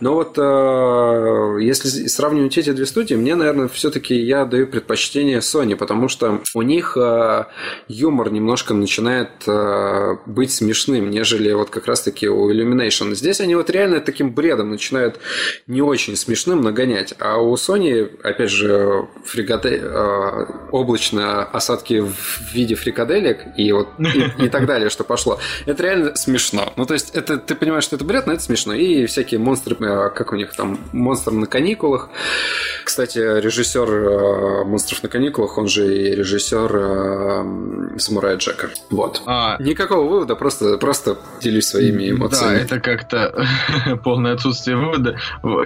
Но 0.00 0.14
вот 0.14 0.38
э, 0.38 1.62
если 1.62 2.06
сравнивать 2.08 2.58
эти 2.58 2.72
две 2.72 2.86
студии, 2.86 3.14
мне, 3.14 3.34
наверное, 3.34 3.68
все-таки 3.68 4.14
я 4.14 4.44
даю 4.44 4.66
предпочтение 4.66 5.38
Sony, 5.38 5.76
потому 5.76 6.08
что 6.08 6.40
у 6.54 6.62
них 6.62 6.96
э, 6.96 7.44
юмор 7.88 8.30
немножко 8.32 8.74
начинает 8.74 9.30
э, 9.46 10.16
быть 10.26 10.52
смешным, 10.52 11.10
нежели 11.10 11.52
вот 11.52 11.70
как 11.70 11.86
раз-таки 11.86 12.28
у 12.28 12.50
Illumination. 12.50 13.14
Здесь 13.14 13.40
они 13.40 13.54
вот 13.54 13.70
реально 13.70 14.00
таким 14.00 14.32
бредом 14.32 14.70
начинают 14.70 15.20
не 15.66 15.82
очень 15.82 16.16
смешным 16.16 16.60
нагонять. 16.60 17.14
А 17.18 17.38
у 17.38 17.54
Sony, 17.54 18.10
опять 18.22 18.50
же, 18.50 19.06
фрикаде... 19.24 19.82
облачные 20.72 21.42
осадки 21.52 22.00
в 22.00 22.54
виде 22.54 22.74
фрикаделек 22.74 23.40
и 23.56 23.72
вот 23.72 23.88
и, 23.98 24.44
и 24.44 24.48
так 24.48 24.66
далее, 24.66 24.90
что 24.90 25.04
пошло. 25.04 25.38
Это 25.66 25.82
реально 25.82 26.16
смешно. 26.16 26.72
Ну, 26.76 26.86
то 26.86 26.94
есть, 26.94 27.14
это 27.14 27.38
ты 27.38 27.54
понимаешь, 27.54 27.79
что 27.82 27.96
это 27.96 28.04
бред, 28.04 28.26
но 28.26 28.32
это 28.34 28.42
смешно. 28.42 28.74
И 28.74 29.06
всякие 29.06 29.40
монстры, 29.40 29.76
э, 29.80 30.10
как 30.10 30.32
у 30.32 30.36
них 30.36 30.54
там, 30.54 30.78
монстр 30.92 31.32
на 31.32 31.46
каникулах. 31.46 32.10
Кстати, 32.84 33.18
режиссер 33.18 33.88
э, 33.88 34.64
монстров 34.64 35.02
на 35.02 35.08
каникулах, 35.08 35.58
он 35.58 35.68
же 35.68 35.94
и 35.94 36.14
режиссер 36.14 36.70
э, 36.74 37.98
Самурая 37.98 38.36
Джека. 38.36 38.70
Вот. 38.90 39.22
А, 39.26 39.56
Никакого 39.60 40.08
вывода, 40.08 40.34
просто, 40.36 40.78
просто 40.78 41.18
делюсь 41.40 41.66
своими 41.66 42.08
Да, 42.08 42.10
эмоциями. 42.16 42.58
это 42.58 42.80
как-то 42.80 43.46
полное 44.04 44.34
отсутствие 44.34 44.76
вывода. 44.76 45.18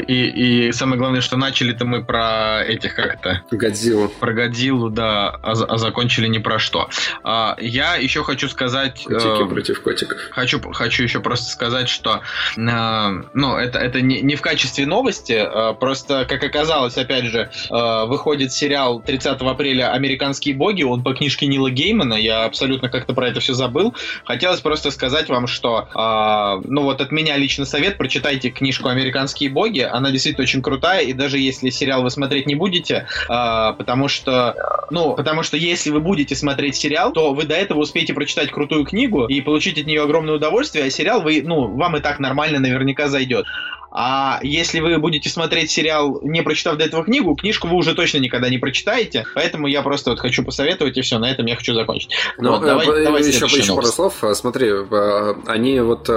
И, 0.06 0.68
и 0.68 0.72
самое 0.72 0.98
главное, 0.98 1.20
что 1.20 1.36
начали-то 1.36 1.84
мы 1.84 2.04
про 2.04 2.62
этих 2.64 2.94
как-то 2.94 3.42
Годзилла. 3.50 4.08
про 4.08 4.32
Годзиллу, 4.32 4.90
да, 4.90 5.28
а, 5.42 5.52
а 5.52 5.78
закончили 5.78 6.26
не 6.28 6.38
про 6.38 6.58
что. 6.58 6.88
А, 7.22 7.56
я 7.60 7.96
еще 7.96 8.22
хочу 8.24 8.48
сказать... 8.48 9.04
Котики 9.04 9.42
э, 9.42 9.46
против 9.46 9.82
котиков. 9.82 10.18
Хочу, 10.30 10.60
хочу 10.72 11.02
еще 11.02 11.20
просто 11.20 11.50
сказать, 11.50 11.88
что 11.88 12.03
э, 12.10 13.22
ну, 13.34 13.56
это, 13.56 13.78
это 13.78 14.00
не, 14.00 14.20
не 14.20 14.36
в 14.36 14.40
качестве 14.40 14.86
новости, 14.86 15.32
э, 15.32 15.74
просто, 15.74 16.26
как 16.28 16.42
оказалось, 16.42 16.96
опять 16.96 17.26
же, 17.26 17.50
э, 17.70 18.04
выходит 18.06 18.52
сериал 18.52 19.00
30 19.00 19.40
апреля 19.40 19.92
«Американские 19.92 20.54
боги», 20.54 20.82
он 20.82 21.02
по 21.02 21.14
книжке 21.14 21.46
Нила 21.46 21.70
Геймана, 21.70 22.14
я 22.14 22.44
абсолютно 22.44 22.88
как-то 22.88 23.14
про 23.14 23.28
это 23.28 23.40
все 23.40 23.54
забыл. 23.54 23.94
Хотелось 24.24 24.60
просто 24.60 24.90
сказать 24.90 25.28
вам, 25.28 25.46
что, 25.46 25.88
ну 26.64 26.82
вот 26.82 27.00
от 27.00 27.10
меня 27.12 27.36
лично 27.36 27.64
совет, 27.64 27.96
прочитайте 27.98 28.50
книжку 28.50 28.88
«Американские 28.88 29.50
боги», 29.50 29.80
она 29.80 30.10
действительно 30.10 30.44
очень 30.44 30.62
крутая, 30.62 31.02
и 31.02 31.12
даже 31.12 31.38
если 31.38 31.70
сериал 31.70 32.02
вы 32.02 32.10
смотреть 32.10 32.46
не 32.46 32.54
будете, 32.54 33.06
потому 33.26 34.08
что, 34.08 34.54
ну, 34.90 35.14
потому 35.14 35.42
что 35.42 35.56
если 35.56 35.90
вы 35.90 36.00
будете 36.00 36.34
смотреть 36.34 36.76
сериал, 36.76 37.12
то 37.12 37.34
вы 37.34 37.44
до 37.44 37.54
этого 37.54 37.80
успеете 37.80 38.14
прочитать 38.14 38.50
крутую 38.50 38.84
книгу 38.84 39.26
и 39.26 39.40
получить 39.40 39.78
от 39.78 39.86
нее 39.86 40.02
огромное 40.02 40.34
удовольствие, 40.34 40.84
а 40.84 40.90
сериал 40.90 41.22
вы, 41.22 41.42
ну, 41.42 41.68
вам 41.68 41.93
и 41.96 42.00
так 42.00 42.18
нормально 42.18 42.60
наверняка 42.60 43.08
зайдет. 43.08 43.46
А 43.96 44.40
если 44.42 44.80
вы 44.80 44.98
будете 44.98 45.28
смотреть 45.28 45.70
сериал, 45.70 46.18
не 46.22 46.42
прочитав 46.42 46.76
до 46.76 46.84
этого 46.84 47.04
книгу, 47.04 47.36
книжку 47.36 47.68
вы 47.68 47.76
уже 47.76 47.94
точно 47.94 48.18
никогда 48.18 48.48
не 48.50 48.58
прочитаете. 48.58 49.24
Поэтому 49.36 49.68
я 49.68 49.82
просто 49.82 50.10
вот 50.10 50.18
хочу 50.18 50.44
посоветовать, 50.44 50.96
и 50.96 51.00
все, 51.00 51.18
на 51.20 51.30
этом 51.30 51.46
я 51.46 51.54
хочу 51.54 51.74
закончить. 51.74 52.10
Ну, 52.38 52.50
Вот, 52.50 52.62
давай, 52.62 52.88
э, 52.88 53.04
давай 53.04 53.22
еще, 53.24 53.44
еще 53.44 53.76
пару 53.76 53.86
слов. 53.86 54.24
Э, 54.24 54.34
Смотри, 54.34 54.68
э, 54.68 55.34
они 55.46 55.78
вот 55.78 56.10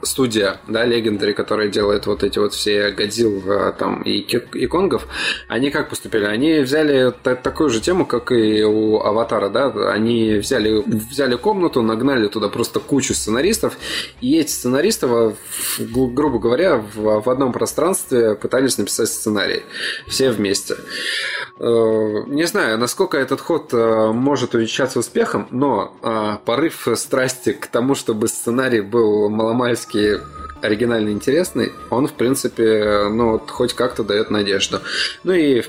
студия, 0.00 0.60
да, 0.66 0.86
Legendary, 0.86 1.34
которая 1.34 1.68
делает 1.68 2.06
вот 2.06 2.22
эти 2.22 2.38
вот 2.38 2.54
все 2.54 2.90
Годзилл 2.90 3.42
там 3.78 4.00
и, 4.00 4.20
и 4.20 4.66
Конгов, 4.66 5.06
они 5.46 5.70
как 5.70 5.90
поступили? 5.90 6.24
Они 6.24 6.60
взяли 6.60 7.12
та- 7.22 7.36
такую 7.36 7.68
же 7.68 7.80
тему, 7.80 8.06
как 8.06 8.32
и 8.32 8.64
у 8.64 8.98
Аватара, 8.98 9.50
да, 9.50 9.92
они 9.92 10.36
взяли, 10.36 10.82
взяли 10.86 11.36
комнату, 11.36 11.82
нагнали 11.82 12.28
туда 12.28 12.48
просто 12.48 12.80
кучу 12.80 13.12
сценаристов, 13.12 13.76
и 14.22 14.38
эти 14.38 14.50
сценаристы, 14.50 15.34
грубо 15.78 16.38
говоря, 16.38 16.76
в, 16.76 17.09
в 17.18 17.28
одном 17.28 17.52
пространстве 17.52 18.34
пытались 18.34 18.78
написать 18.78 19.08
сценарий. 19.08 19.62
Все 20.06 20.30
вместе. 20.30 20.76
Э, 21.58 22.24
Не 22.26 22.46
знаю, 22.46 22.78
насколько 22.78 23.18
этот 23.18 23.40
ход 23.40 23.72
э, 23.72 24.12
может 24.12 24.54
увенчаться 24.54 24.98
успехом, 24.98 25.46
но 25.50 25.94
э, 26.02 26.36
порыв 26.44 26.88
страсти 26.94 27.52
к 27.52 27.66
тому, 27.66 27.94
чтобы 27.94 28.28
сценарий 28.28 28.80
был 28.80 29.28
маломальски 29.28 30.20
оригинально 30.62 31.10
интересный, 31.10 31.72
он, 31.90 32.06
в 32.06 32.12
принципе, 32.12 33.08
ну, 33.10 33.32
вот 33.32 33.50
хоть 33.50 33.74
как-то 33.74 34.04
дает 34.04 34.30
надежду. 34.30 34.80
Ну 35.24 35.32
и 35.32 35.62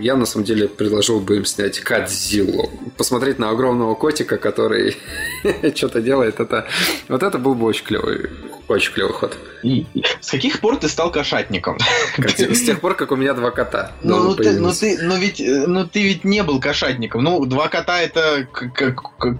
я, 0.00 0.16
на 0.16 0.26
самом 0.26 0.44
деле, 0.44 0.68
предложил 0.68 1.20
бы 1.20 1.36
им 1.36 1.44
снять 1.44 1.80
Кадзиллу. 1.80 2.70
Посмотреть 2.96 3.38
на 3.38 3.50
огромного 3.50 3.94
котика, 3.94 4.36
который 4.36 4.96
что-то 5.74 6.00
делает, 6.00 6.40
это... 6.40 6.66
Вот 7.08 7.22
это 7.22 7.38
был 7.38 7.54
бы 7.54 7.66
очень 7.66 7.84
клевый, 7.84 8.30
очень 8.68 8.92
клевый 8.92 9.12
ход. 9.12 9.36
И- 9.62 9.86
С 10.20 10.30
каких 10.30 10.60
пор 10.60 10.76
ты 10.76 10.88
стал 10.88 11.10
кошатником? 11.10 11.78
С 12.38 12.62
тех 12.62 12.80
пор, 12.80 12.94
как 12.94 13.12
у 13.12 13.16
меня 13.16 13.34
два 13.34 13.50
кота. 13.50 13.92
Ну, 14.02 14.22
ну, 14.22 14.34
ты, 14.34 14.58
ну, 14.58 14.72
ты, 14.72 14.98
ну, 15.02 15.16
ведь, 15.16 15.40
э, 15.40 15.66
ну 15.66 15.86
ты 15.86 16.02
ведь 16.02 16.24
не 16.24 16.42
был 16.42 16.60
кошатником. 16.60 17.24
Ну, 17.24 17.44
два 17.46 17.68
кота 17.68 18.00
это 18.00 18.46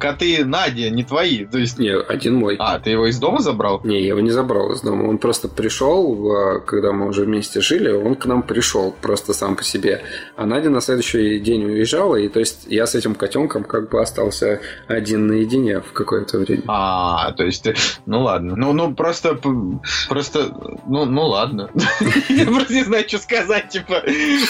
коты 0.00 0.44
Надя, 0.44 0.90
не 0.90 1.04
твои. 1.04 1.44
То 1.44 1.58
есть. 1.58 1.78
Не, 1.78 1.96
один 1.96 2.36
мой. 2.36 2.56
А, 2.58 2.78
ты 2.78 2.90
его 2.90 3.06
из 3.06 3.18
дома 3.18 3.40
забрал? 3.40 3.80
Не, 3.84 4.00
я 4.00 4.08
его 4.08 4.20
не 4.20 4.30
забрал 4.30 4.72
из 4.72 4.80
дома. 4.80 5.08
Он 5.08 5.18
просто 5.18 5.48
пришел, 5.48 6.32
а, 6.32 6.60
когда 6.60 6.92
мы 6.92 7.08
уже 7.08 7.24
вместе 7.24 7.60
жили, 7.60 7.90
он 7.90 8.14
к 8.16 8.26
нам 8.26 8.42
пришел 8.42 8.94
просто 9.00 9.32
сам 9.32 9.56
по 9.56 9.62
себе. 9.62 10.02
А 10.36 10.46
Надя 10.46 10.70
на 10.70 10.80
следующий 10.80 11.38
день 11.40 11.64
уезжала, 11.64 12.16
и 12.16 12.28
то 12.28 12.40
есть 12.40 12.66
я 12.66 12.86
с 12.86 12.94
этим 12.94 13.14
котенком 13.14 13.64
как 13.64 13.90
бы 13.90 14.00
остался 14.00 14.60
один 14.88 15.26
наедине 15.26 15.80
в 15.80 15.92
какое-то 15.92 16.38
время. 16.38 16.62
А, 16.68 17.32
то 17.32 17.44
есть. 17.44 17.66
Ну 18.06 18.22
ладно. 18.22 18.56
Ну, 18.56 18.72
ну 18.72 18.94
просто... 18.94 19.15
п- 19.22 19.78
Просто... 20.08 20.52
Ну, 20.86 21.04
ну 21.04 21.26
ладно. 21.26 21.70
Я 22.28 22.46
просто 22.46 22.72
не 22.74 22.84
знаю, 22.84 23.04
что 23.08 23.18
сказать. 23.18 23.68
Типа, 23.68 24.02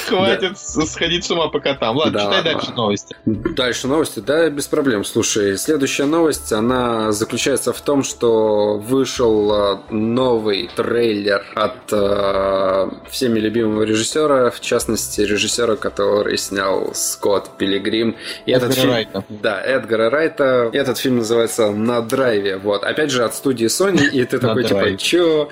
хватит 0.06 0.58
сходить 0.58 1.24
с 1.24 1.30
ума 1.30 1.48
по 1.48 1.60
котам. 1.60 1.96
Ладно, 1.96 2.20
читай 2.20 2.42
дальше 2.42 2.72
новости. 2.72 3.16
Дальше 3.24 3.88
новости. 3.88 4.20
Да, 4.20 4.48
без 4.50 4.66
проблем. 4.66 5.04
Слушай, 5.04 5.56
следующая 5.58 6.04
новость, 6.04 6.52
она 6.52 7.12
заключается 7.12 7.72
в 7.72 7.80
том, 7.80 8.02
что 8.02 8.78
вышел 8.78 9.52
а, 9.52 9.82
новый 9.90 10.70
трейлер 10.74 11.44
от 11.54 11.92
а, 11.92 12.90
всеми 13.10 13.38
любимого 13.38 13.82
режиссера, 13.82 14.50
в 14.50 14.60
частности, 14.60 15.20
режиссера, 15.20 15.76
который 15.76 16.36
снял 16.38 16.90
Скотт 16.94 17.56
Пилигрим. 17.56 18.16
И 18.46 18.52
этот 18.52 18.70
Эдгара 18.70 18.80
фильм- 18.80 18.92
Райта. 18.92 19.24
Да, 19.28 19.60
Эдгара 19.62 20.10
Райта. 20.10 20.70
Этот 20.72 20.98
фильм 20.98 21.18
называется 21.18 21.70
«На 21.70 22.00
драйве». 22.00 22.56
Вот. 22.56 22.84
Опять 22.84 23.10
же, 23.10 23.24
от 23.24 23.34
студии 23.34 23.66
Sony. 23.66 24.08
И 24.10 24.24
ты 24.24 24.36
На 24.46 24.54
такой, 24.64 24.90
типа, 24.90 25.02
чё? 25.02 25.48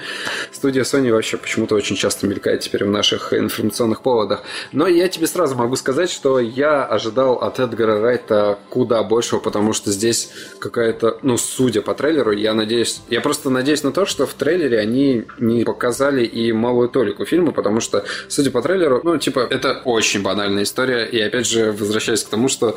Студия 0.53 0.83
Sony 0.83 1.13
вообще 1.13 1.37
почему-то 1.37 1.75
очень 1.75 1.97
часто 1.97 2.27
мелькает 2.27 2.61
теперь 2.61 2.85
в 2.85 2.91
наших 2.91 3.33
информационных 3.33 4.03
поводах. 4.03 4.43
Но 4.73 4.87
я 4.87 5.09
тебе 5.09 5.27
сразу 5.27 5.55
могу 5.55 5.77
сказать, 5.77 6.11
что 6.11 6.41
я 6.41 6.85
ожидал 6.85 7.35
от 7.35 7.61
Эдгара 7.61 8.01
Райта 8.01 8.59
куда 8.71 9.03
большего, 9.03 9.41
потому 9.41 9.73
что 9.73 9.91
здесь 9.91 10.31
какая-то, 10.59 11.19
ну, 11.23 11.37
судя 11.37 11.83
по 11.83 11.95
трейлеру, 11.95 12.33
я 12.33 12.55
надеюсь, 12.55 13.01
я 13.09 13.21
просто 13.21 13.51
надеюсь 13.51 13.83
на 13.83 13.93
то, 13.93 14.07
что 14.07 14.27
в 14.27 14.35
трейлере 14.35 14.79
они 14.79 15.25
не 15.39 15.65
показали 15.65 16.25
и 16.25 16.53
малую 16.53 16.89
толику 16.89 17.25
фильма, 17.25 17.53
потому 17.53 17.81
что, 17.81 18.05
судя 18.29 18.51
по 18.51 18.63
трейлеру, 18.63 19.01
ну, 19.05 19.17
типа, 19.19 19.47
это 19.51 19.81
очень 19.85 20.23
банальная 20.23 20.63
история, 20.63 21.05
и 21.05 21.21
опять 21.21 21.47
же, 21.47 21.73
возвращаясь 21.73 22.23
к 22.23 22.29
тому, 22.29 22.49
что 22.49 22.77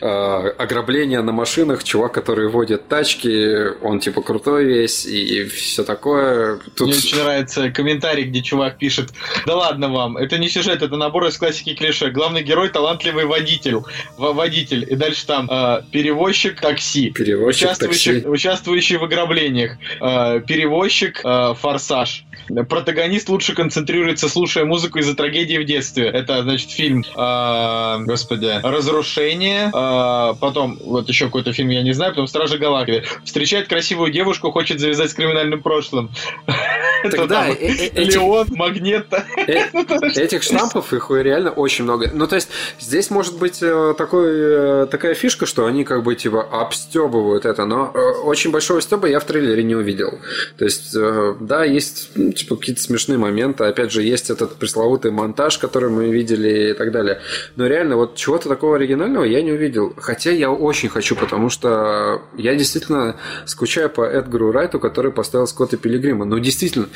э, 0.00 0.06
ограбление 0.06 1.22
на 1.22 1.32
машинах, 1.32 1.84
чувак, 1.84 2.12
который 2.12 2.48
водит 2.48 2.88
тачки, 2.88 3.76
он, 3.82 4.00
типа, 4.00 4.22
крутой 4.22 4.64
весь, 4.64 5.06
и 5.06 5.44
все 5.48 5.84
такое. 5.84 6.58
Тут... 6.76 6.88
Мне 6.88 6.96
очень 6.96 7.18
нравится 7.18 7.70
комментарий, 7.70 8.24
где 8.24 8.42
чувак 8.42 8.78
пишет, 8.78 9.10
да 9.46 9.56
ладно 9.56 9.88
вам, 9.88 10.16
это 10.16 10.38
не 10.38 10.48
сюжет, 10.48 10.82
это 10.82 10.96
набор 10.96 11.26
из 11.26 11.36
классики 11.36 11.74
клише. 11.74 12.10
Главный 12.10 12.42
герой 12.42 12.68
талантливый 12.68 13.26
водитель. 13.26 13.76
В- 14.16 14.32
водитель. 14.32 14.86
И 14.88 14.94
дальше 14.96 15.26
там 15.26 15.48
э, 15.50 15.82
перевозчик 15.92 16.60
такси. 16.60 17.10
Перевозчик 17.10 17.68
Участвующий, 17.68 18.14
такси. 18.14 18.28
участвующий 18.28 18.96
в 18.96 19.04
ограблениях. 19.04 19.76
Э, 20.00 20.40
перевозчик 20.46 21.20
э, 21.24 21.54
форсаж. 21.58 22.24
Протагонист 22.68 23.28
лучше 23.28 23.54
концентрируется, 23.54 24.28
слушая 24.28 24.64
музыку 24.64 24.98
из-за 24.98 25.14
трагедии 25.14 25.58
в 25.58 25.64
детстве. 25.64 26.06
Это, 26.06 26.42
значит, 26.42 26.70
фильм, 26.70 27.04
э, 27.16 27.98
господи, 28.04 28.60
«Разрушение». 28.62 29.70
Э, 29.74 30.34
потом, 30.40 30.78
вот 30.82 31.08
еще 31.08 31.26
какой-то 31.26 31.52
фильм, 31.52 31.68
я 31.70 31.82
не 31.82 31.92
знаю, 31.92 32.12
потом 32.12 32.26
«Стражи 32.26 32.58
Галактики». 32.58 33.04
Встречает 33.24 33.68
красивую 33.68 34.10
девушку, 34.12 34.50
хочет 34.50 34.80
завязать 34.80 35.10
с 35.10 35.14
криминальным 35.14 35.37
прошлым. 35.62 36.10
Это 37.04 37.16
Тогда 37.16 37.48
э- 37.48 37.54
э- 37.60 38.04
Леон, 38.04 38.48
Магнета. 38.50 39.24
э- 39.36 39.68
этих 40.20 40.42
штампов 40.42 40.92
их 40.92 41.10
реально 41.10 41.50
очень 41.50 41.84
много. 41.84 42.10
Ну, 42.12 42.26
то 42.26 42.34
есть, 42.34 42.48
здесь 42.80 43.10
может 43.10 43.38
быть 43.38 43.60
такой, 43.60 44.86
такая 44.88 45.14
фишка, 45.14 45.46
что 45.46 45.66
они 45.66 45.84
как 45.84 46.02
бы 46.02 46.14
типа 46.16 46.42
обстебывают 46.42 47.44
это, 47.44 47.64
но 47.66 47.92
очень 48.24 48.50
большого 48.50 48.80
стеба 48.80 49.08
я 49.08 49.20
в 49.20 49.24
трейлере 49.24 49.62
не 49.62 49.76
увидел. 49.76 50.18
То 50.58 50.64
есть, 50.64 50.94
да, 51.40 51.64
есть 51.64 52.10
ну, 52.14 52.32
типа 52.32 52.56
какие-то 52.56 52.82
смешные 52.82 53.18
моменты. 53.18 53.64
Опять 53.64 53.92
же, 53.92 54.02
есть 54.02 54.30
этот 54.30 54.56
пресловутый 54.56 55.10
монтаж, 55.10 55.58
который 55.58 55.90
мы 55.90 56.08
видели 56.10 56.70
и 56.70 56.72
так 56.74 56.90
далее. 56.90 57.20
Но 57.56 57.66
реально, 57.66 57.96
вот 57.96 58.16
чего-то 58.16 58.48
такого 58.48 58.76
оригинального 58.76 59.24
я 59.24 59.42
не 59.42 59.52
увидел. 59.52 59.94
Хотя 59.96 60.30
я 60.30 60.50
очень 60.50 60.88
хочу, 60.88 61.14
потому 61.14 61.48
что 61.48 62.22
я 62.36 62.54
действительно 62.54 63.16
скучаю 63.46 63.90
по 63.90 64.02
Эдгару 64.02 64.52
Райту, 64.52 64.80
который 64.80 65.12
поставил 65.28 65.46
Скотта 65.46 65.76
Пилигрима. 65.76 66.24
Ну, 66.24 66.38
действительно, 66.38 66.88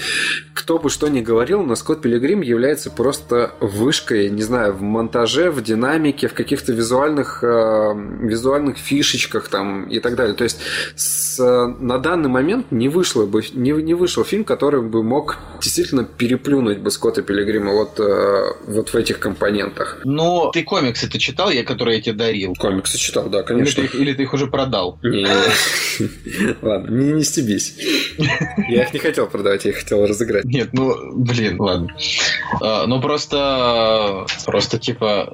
кто 0.54 0.78
бы 0.78 0.88
что 0.88 1.08
ни 1.08 1.20
говорил, 1.20 1.62
но 1.62 1.76
Скотт 1.76 2.00
Пилигрим 2.00 2.40
является 2.40 2.90
просто 2.90 3.52
вышкой, 3.60 4.30
не 4.30 4.42
знаю, 4.42 4.72
в 4.72 4.80
монтаже, 4.80 5.50
в 5.50 5.62
динамике, 5.62 6.28
в 6.28 6.32
каких-то 6.32 6.72
визуальных, 6.72 7.44
э, 7.44 7.92
визуальных 8.22 8.78
фишечках 8.78 9.48
там 9.48 9.84
и 9.84 10.00
так 10.00 10.16
далее. 10.16 10.34
То 10.34 10.44
есть 10.44 10.60
с, 10.96 11.38
на 11.78 11.98
данный 11.98 12.30
момент 12.30 12.72
не, 12.72 12.88
вышло 12.88 13.26
бы, 13.26 13.42
не, 13.52 13.72
не 13.72 13.92
вышел 13.92 14.24
фильм, 14.24 14.44
который 14.44 14.80
бы 14.80 15.02
мог 15.02 15.36
действительно 15.60 16.04
переплюнуть 16.04 16.78
бы 16.78 16.90
Скотта 16.90 17.20
Пилигрима 17.20 17.72
вот, 17.72 18.00
э, 18.00 18.52
вот 18.66 18.88
в 18.88 18.94
этих 18.94 19.18
компонентах. 19.18 20.00
Но 20.04 20.50
ты 20.54 20.62
комиксы 20.62 21.06
ты 21.06 21.18
читал, 21.18 21.50
я, 21.50 21.64
которые 21.64 21.98
я 21.98 22.02
тебе 22.02 22.14
дарил? 22.14 22.54
Комиксы 22.54 22.96
читал, 22.96 23.28
да, 23.28 23.40
Или 23.40 23.46
конечно. 23.46 23.82
ты, 23.82 23.88
их, 23.88 23.94
или 23.94 24.14
ты 24.14 24.22
их 24.22 24.32
уже 24.32 24.46
продал? 24.46 24.98
Ладно, 26.62 26.90
не, 26.90 27.12
не 27.12 27.24
стебись. 27.24 27.76
Я 28.68 28.82
их 28.82 28.92
не 28.92 28.98
хотел 28.98 29.26
продавать, 29.26 29.64
я 29.64 29.70
их 29.70 29.78
хотел 29.78 30.06
разыграть. 30.06 30.44
Нет, 30.44 30.70
ну, 30.72 30.94
блин, 31.12 31.60
ладно. 31.60 31.88
А, 32.60 32.86
ну, 32.86 33.00
просто, 33.00 34.26
просто, 34.44 34.78
типа, 34.78 35.32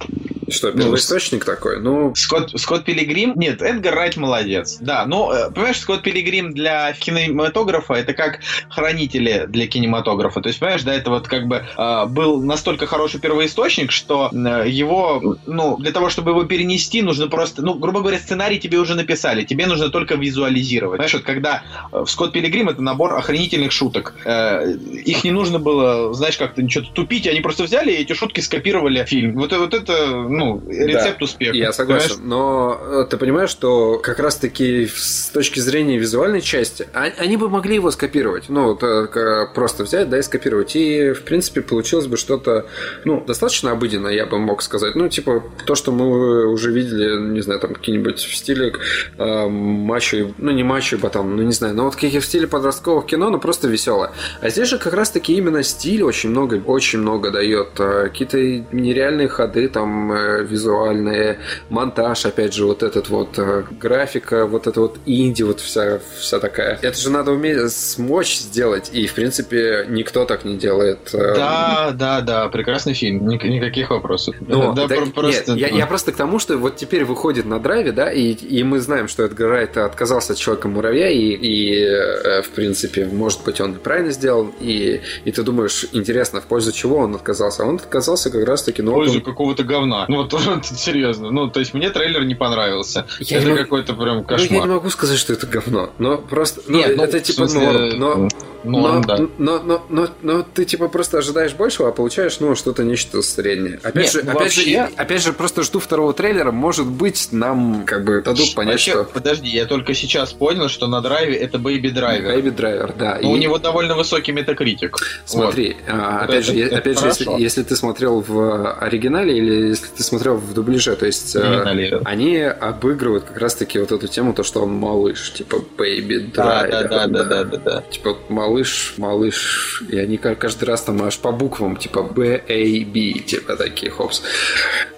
Что, 0.48 0.72
первоисточник 0.72 1.44
такой? 1.44 1.80
Ну, 1.80 2.14
Скотт, 2.14 2.58
Скотт 2.58 2.84
Пилигрим... 2.84 3.34
Нет, 3.36 3.62
Эдгар 3.62 3.94
Райт 3.94 4.16
молодец. 4.16 4.78
Да, 4.80 5.04
но, 5.06 5.32
э, 5.32 5.50
понимаешь, 5.50 5.78
Скотт 5.78 6.02
Пилигрим 6.02 6.54
для 6.54 6.92
кинематографа 6.92 7.94
это 7.94 8.14
как 8.14 8.40
хранители 8.70 9.46
для 9.48 9.66
кинематографа. 9.66 10.40
То 10.40 10.48
есть, 10.48 10.58
понимаешь, 10.58 10.82
да, 10.82 10.94
это 10.94 11.10
вот 11.10 11.28
как 11.28 11.46
бы 11.46 11.64
э, 11.76 12.06
был 12.06 12.42
настолько 12.42 12.86
хороший 12.86 13.20
первоисточник, 13.20 13.90
что 13.92 14.30
э, 14.32 14.68
его, 14.68 15.36
ну, 15.46 15.76
для 15.78 15.92
того, 15.92 16.08
чтобы 16.08 16.30
его 16.30 16.44
перенести, 16.44 17.02
нужно 17.02 17.28
просто, 17.28 17.62
ну, 17.62 17.74
грубо 17.74 18.00
говоря, 18.00 18.18
сценарий 18.18 18.58
тебе 18.58 18.78
уже 18.78 18.94
написали, 18.94 19.44
тебе 19.44 19.66
нужно 19.66 19.90
только 19.90 20.14
визуализировать. 20.14 20.98
Знаешь, 20.98 21.14
вот 21.14 21.22
когда 21.24 21.62
э, 21.92 22.00
в 22.00 22.10
Скотт 22.10 22.32
Пилигрим 22.32 22.67
это 22.68 22.82
набор 22.82 23.14
охренительных 23.14 23.72
шуток. 23.72 24.14
Э, 24.24 24.70
их 24.72 25.24
не 25.24 25.30
нужно 25.30 25.58
было, 25.58 26.12
знаешь, 26.14 26.36
как-то 26.36 26.68
что-то 26.68 26.92
тупить, 26.92 27.26
они 27.26 27.40
просто 27.40 27.64
взяли 27.64 27.92
и 27.92 27.96
эти 27.96 28.12
шутки 28.12 28.40
скопировали 28.40 29.04
фильм. 29.04 29.34
Вот, 29.34 29.52
вот 29.52 29.74
это, 29.74 30.06
ну, 30.06 30.62
рецепт 30.68 31.18
Да, 31.18 31.24
успеха. 31.24 31.56
Я 31.56 31.72
согласен, 31.72 32.16
но 32.22 32.78
э, 32.80 33.06
ты 33.08 33.16
понимаешь, 33.16 33.50
что 33.50 33.98
как 33.98 34.18
раз-таки 34.18 34.86
с 34.86 35.30
точки 35.32 35.60
зрения 35.60 35.98
визуальной 35.98 36.40
части, 36.40 36.88
а- 36.94 37.12
они 37.18 37.36
бы 37.36 37.48
могли 37.48 37.74
его 37.76 37.90
скопировать, 37.90 38.48
ну, 38.48 38.64
вот, 38.64 38.82
э, 38.82 39.46
просто 39.54 39.84
взять, 39.84 40.08
да, 40.08 40.18
и 40.18 40.22
скопировать, 40.22 40.76
и, 40.76 41.12
в 41.12 41.22
принципе, 41.22 41.60
получилось 41.60 42.06
бы 42.06 42.16
что-то, 42.16 42.66
ну, 43.04 43.22
достаточно 43.24 43.72
обыденное, 43.72 44.12
я 44.12 44.26
бы 44.26 44.38
мог 44.38 44.62
сказать, 44.62 44.94
ну, 44.94 45.08
типа, 45.08 45.42
то, 45.66 45.74
что 45.74 45.92
мы 45.92 46.46
уже 46.50 46.72
видели, 46.72 47.18
не 47.18 47.40
знаю, 47.40 47.60
там, 47.60 47.74
какие-нибудь 47.74 48.20
в 48.20 48.36
стиле 48.36 48.72
э, 49.16 49.48
мачо, 49.48 50.28
ну, 50.38 50.50
не 50.50 50.62
мачо 50.62 50.98
ботан, 50.98 51.36
ну, 51.36 51.42
не 51.42 51.52
знаю, 51.52 51.74
но 51.74 51.84
вот 51.84 51.94
какие 51.94 52.20
в 52.20 52.24
стиле 52.24 52.46
подростковых 52.58 53.06
кино, 53.06 53.30
ну, 53.30 53.38
просто 53.38 53.68
веселое. 53.68 54.10
А 54.40 54.48
здесь 54.50 54.68
же 54.68 54.78
как 54.78 54.92
раз-таки 54.94 55.34
именно 55.34 55.62
стиль 55.62 56.02
очень 56.02 56.30
много, 56.30 56.60
очень 56.66 56.98
много 56.98 57.30
дает, 57.30 57.68
э, 57.78 58.08
какие-то 58.08 58.38
нереальные 58.72 59.28
ходы, 59.28 59.68
там, 59.68 60.12
э, 60.12 60.42
визуальные, 60.42 61.38
монтаж, 61.70 62.26
опять 62.26 62.54
же, 62.54 62.66
вот 62.66 62.82
этот 62.82 63.08
вот 63.08 63.38
э, 63.38 63.62
графика, 63.80 64.46
вот 64.46 64.66
это 64.66 64.80
вот 64.80 64.98
инди, 65.06 65.42
вот 65.44 65.60
вся, 65.60 66.00
вся 66.18 66.38
такая. 66.40 66.78
Это 66.82 66.98
же 66.98 67.10
надо 67.10 67.30
уметь 67.32 67.72
смочь 67.72 68.38
сделать, 68.38 68.90
и, 68.92 69.06
в 69.06 69.14
принципе, 69.14 69.86
никто 69.88 70.24
так 70.24 70.44
не 70.44 70.56
делает. 70.56 70.98
Да, 71.12 71.90
да, 71.94 72.20
да, 72.20 72.48
прекрасный 72.48 72.94
фильм, 72.94 73.26
Ник- 73.28 73.44
никаких 73.44 73.90
вопросов. 73.90 74.34
ну, 74.40 74.72
да, 74.72 74.88
так- 74.88 74.98
про- 74.98 75.22
просто. 75.22 75.52
нет, 75.52 75.70
я, 75.70 75.76
я 75.78 75.86
просто 75.86 76.12
к 76.12 76.16
тому, 76.16 76.38
что 76.38 76.56
вот 76.58 76.76
теперь 76.76 77.04
выходит 77.04 77.46
на 77.46 77.60
драйве, 77.60 77.92
да, 77.92 78.10
и, 78.12 78.32
и 78.32 78.64
мы 78.64 78.80
знаем, 78.80 79.06
что 79.08 79.22
Эдгар 79.24 79.48
Райт 79.48 79.76
отказался 79.76 80.32
от 80.32 80.38
Человека-муравья, 80.38 81.08
и, 81.08 81.18
и, 81.40 82.42
в 82.48 82.54
принципе, 82.54 83.06
может 83.06 83.44
быть, 83.44 83.60
он 83.60 83.74
правильно 83.74 84.10
сделал, 84.10 84.50
и, 84.60 85.00
и 85.24 85.32
ты 85.32 85.42
думаешь, 85.42 85.86
интересно, 85.92 86.40
в 86.40 86.44
пользу 86.44 86.72
чего 86.72 86.96
он 86.98 87.14
отказался? 87.14 87.62
А 87.62 87.66
он 87.66 87.76
отказался 87.76 88.30
как 88.30 88.44
раз-таки, 88.46 88.82
ну, 88.82 88.92
в 88.92 88.94
пользу 88.94 89.18
он- 89.18 89.24
какого-то 89.24 89.64
говна. 89.64 90.06
Ну 90.08 90.16
вот, 90.22 90.32
вот 90.46 90.66
серьезно. 90.66 91.30
Ну, 91.30 91.48
то 91.50 91.60
есть 91.60 91.74
мне 91.74 91.90
трейлер 91.90 92.24
не 92.24 92.34
понравился. 92.34 93.06
Я 93.20 93.38
это 93.38 93.50
не 93.50 93.56
какой-то 93.56 93.94
прям 93.94 94.18
ну, 94.18 94.24
я 94.30 94.36
не 94.38 94.48
кошмар. 94.48 94.68
могу 94.68 94.90
сказать, 94.90 95.18
что 95.18 95.32
это 95.32 95.46
говно, 95.46 95.90
но 95.98 96.18
просто, 96.18 96.62
ну, 96.66 96.78
Нет, 96.78 96.96
ну, 96.96 97.02
это 97.04 97.20
типа 97.20 97.46
смысле, 97.48 97.60
норм, 97.60 97.98
но... 97.98 98.14
норм, 98.16 98.28
но, 98.64 99.00
да. 99.04 99.18
но, 99.38 99.58
но, 99.62 99.86
но, 99.88 100.08
но 100.22 100.42
ты 100.42 100.64
типа 100.64 100.88
просто 100.88 101.18
ожидаешь 101.18 101.52
большего, 101.54 101.88
а 101.88 101.92
получаешь, 101.92 102.40
ну, 102.40 102.54
что-то 102.56 102.82
нечто 102.84 103.22
среднее. 103.22 103.78
Опять 103.82 104.04
Нет, 104.04 104.12
же, 104.12 104.22
ну, 104.24 104.30
опять 104.32 104.52
же, 104.52 104.60
вообще- 104.60 104.70
я- 104.72 104.90
опять 104.96 105.22
же, 105.22 105.32
просто 105.32 105.62
жду 105.62 105.78
второго 105.78 106.12
трейлера. 106.12 106.50
Может 106.50 106.86
быть, 106.86 107.28
нам 107.30 107.84
как 107.86 108.04
бы 108.04 108.20
дадут 108.22 108.54
понять, 108.54 108.74
Вообще, 108.74 108.90
что 108.92 109.04
подожди, 109.04 109.48
я 109.48 109.66
только 109.66 109.94
сейчас 109.94 110.32
понял, 110.32 110.68
что 110.68 110.86
на 110.88 111.00
драйве 111.00 111.36
это 111.36 111.58
Baby 111.58 111.92
Driver. 111.94 112.37
Baby 112.38 112.54
Driver, 112.56 112.94
да. 112.98 113.18
Но 113.22 113.32
у 113.32 113.36
И 113.36 113.38
него 113.38 113.58
довольно 113.58 113.94
высокий 113.96 114.32
метакритик. 114.32 114.96
Смотри, 115.24 115.76
а, 115.88 116.20
Вот 116.22 116.30
опять 116.30 116.44
же, 116.44 116.52
это- 116.52 116.58
е- 116.60 116.66
это 116.66 116.76
опять 116.78 116.98
же, 117.00 117.06
если, 117.06 117.30
если 117.40 117.62
ты 117.62 117.76
смотрел 117.76 118.20
в 118.26 118.72
оригинале 118.80 119.36
или 119.36 119.68
если 119.68 119.86
ты 119.88 120.02
смотрел 120.02 120.36
в 120.36 120.54
дубляже, 120.54 120.96
то 120.96 121.06
есть 121.06 121.36
э, 121.36 122.00
они 122.04 122.38
обыгрывают 122.42 123.24
как 123.24 123.38
раз-таки 123.38 123.78
вот 123.78 123.92
эту 123.92 124.08
тему, 124.08 124.32
то, 124.34 124.42
что 124.42 124.62
он 124.62 124.72
малыш, 124.74 125.32
типа 125.32 125.56
Baby 125.76 126.30
Да, 126.34 126.66
Driver. 126.66 126.70
да, 126.70 126.82
да, 126.88 127.06
да, 127.06 127.24
да, 127.24 127.44
да, 127.44 127.56
да. 127.58 127.82
Типа 127.90 128.10
вот 128.10 128.30
малыш, 128.30 128.94
малыш, 128.98 129.82
и 129.88 129.98
они 129.98 130.16
ка- 130.16 130.34
каждый 130.34 130.64
раз 130.64 130.82
там 130.82 131.02
аж 131.02 131.18
по 131.18 131.32
буквам, 131.32 131.76
типа 131.76 132.02
B, 132.02 132.42
A, 132.48 132.84
B, 132.84 133.20
типа 133.20 133.56
такие, 133.56 133.90
хопс. 133.90 134.22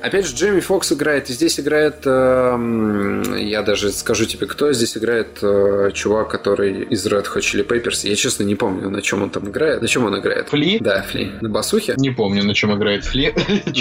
Опять 0.02 0.26
же, 0.26 0.34
Джейми 0.34 0.60
Фокс 0.60 0.92
играет, 0.92 1.28
и 1.28 1.32
здесь 1.34 1.60
играет, 1.60 1.96
эм, 2.06 3.36
я 3.36 3.62
даже 3.62 3.90
скажу 3.92 4.24
тебе, 4.24 4.46
кто 4.46 4.72
здесь 4.72 4.96
играет, 4.96 5.38
э, 5.42 5.90
чувак, 5.92 6.28
который 6.30 6.84
из 6.84 7.06
Red 7.06 7.26
Hot 7.36 7.40
Chili 7.40 7.66
Peppers, 7.66 8.06
я 8.08 8.14
честно 8.16 8.44
не 8.44 8.54
помню, 8.54 8.90
на 8.90 9.02
чем 9.02 9.22
он 9.22 9.30
там 9.30 9.48
играет, 9.48 9.82
на 9.82 9.88
чем 9.88 10.04
он 10.04 10.18
играет. 10.18 10.48
Фли? 10.48 10.78
Да, 10.80 11.02
Фли. 11.02 11.32
На 11.40 11.48
басухе? 11.48 11.94
Не 11.96 12.10
помню, 12.10 12.44
на 12.44 12.54
чем 12.54 12.76
играет 12.76 13.04
Фли. 13.04 13.34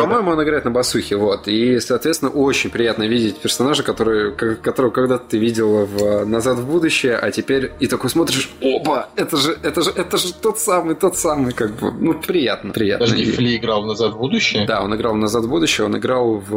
По-моему, 0.00 0.30
он 0.32 0.42
играет 0.42 0.64
на 0.64 0.70
басухе, 0.70 1.16
вот. 1.16 1.48
И, 1.48 1.80
соответственно, 1.80 2.30
очень 2.30 2.70
приятно 2.70 3.04
видеть 3.04 3.36
персонажа, 3.38 3.82
который, 3.82 4.32
ко- 4.32 4.54
которого 4.56 4.90
когда-то 4.90 5.24
ты 5.30 5.38
видел 5.38 5.86
в 5.86 6.24
«Назад 6.24 6.58
в 6.58 6.66
будущее», 6.66 7.16
а 7.16 7.30
теперь 7.30 7.72
и 7.80 7.86
такой 7.86 8.10
смотришь, 8.10 8.50
опа, 8.62 9.08
это 9.16 9.36
же, 9.36 9.56
это 9.62 9.82
же, 9.82 9.90
это 9.94 10.16
же 10.18 10.32
тот 10.34 10.58
самый, 10.58 10.94
тот 10.94 11.16
самый, 11.16 11.52
как 11.52 11.72
бы, 11.76 11.92
ну, 11.92 12.14
приятно, 12.14 12.72
приятно. 12.72 13.06
Подожди, 13.06 13.30
Фли 13.30 13.56
играл 13.56 13.82
в 13.82 13.86
«Назад 13.86 14.12
в 14.14 14.18
будущее»? 14.18 14.66
Да, 14.66 14.82
он 14.82 14.94
играл 14.94 15.14
в 15.14 15.18
«Назад 15.18 15.44
в 15.44 15.48
будущее», 15.48 15.86
он 15.86 15.96
играл 15.96 16.36
в... 16.36 16.54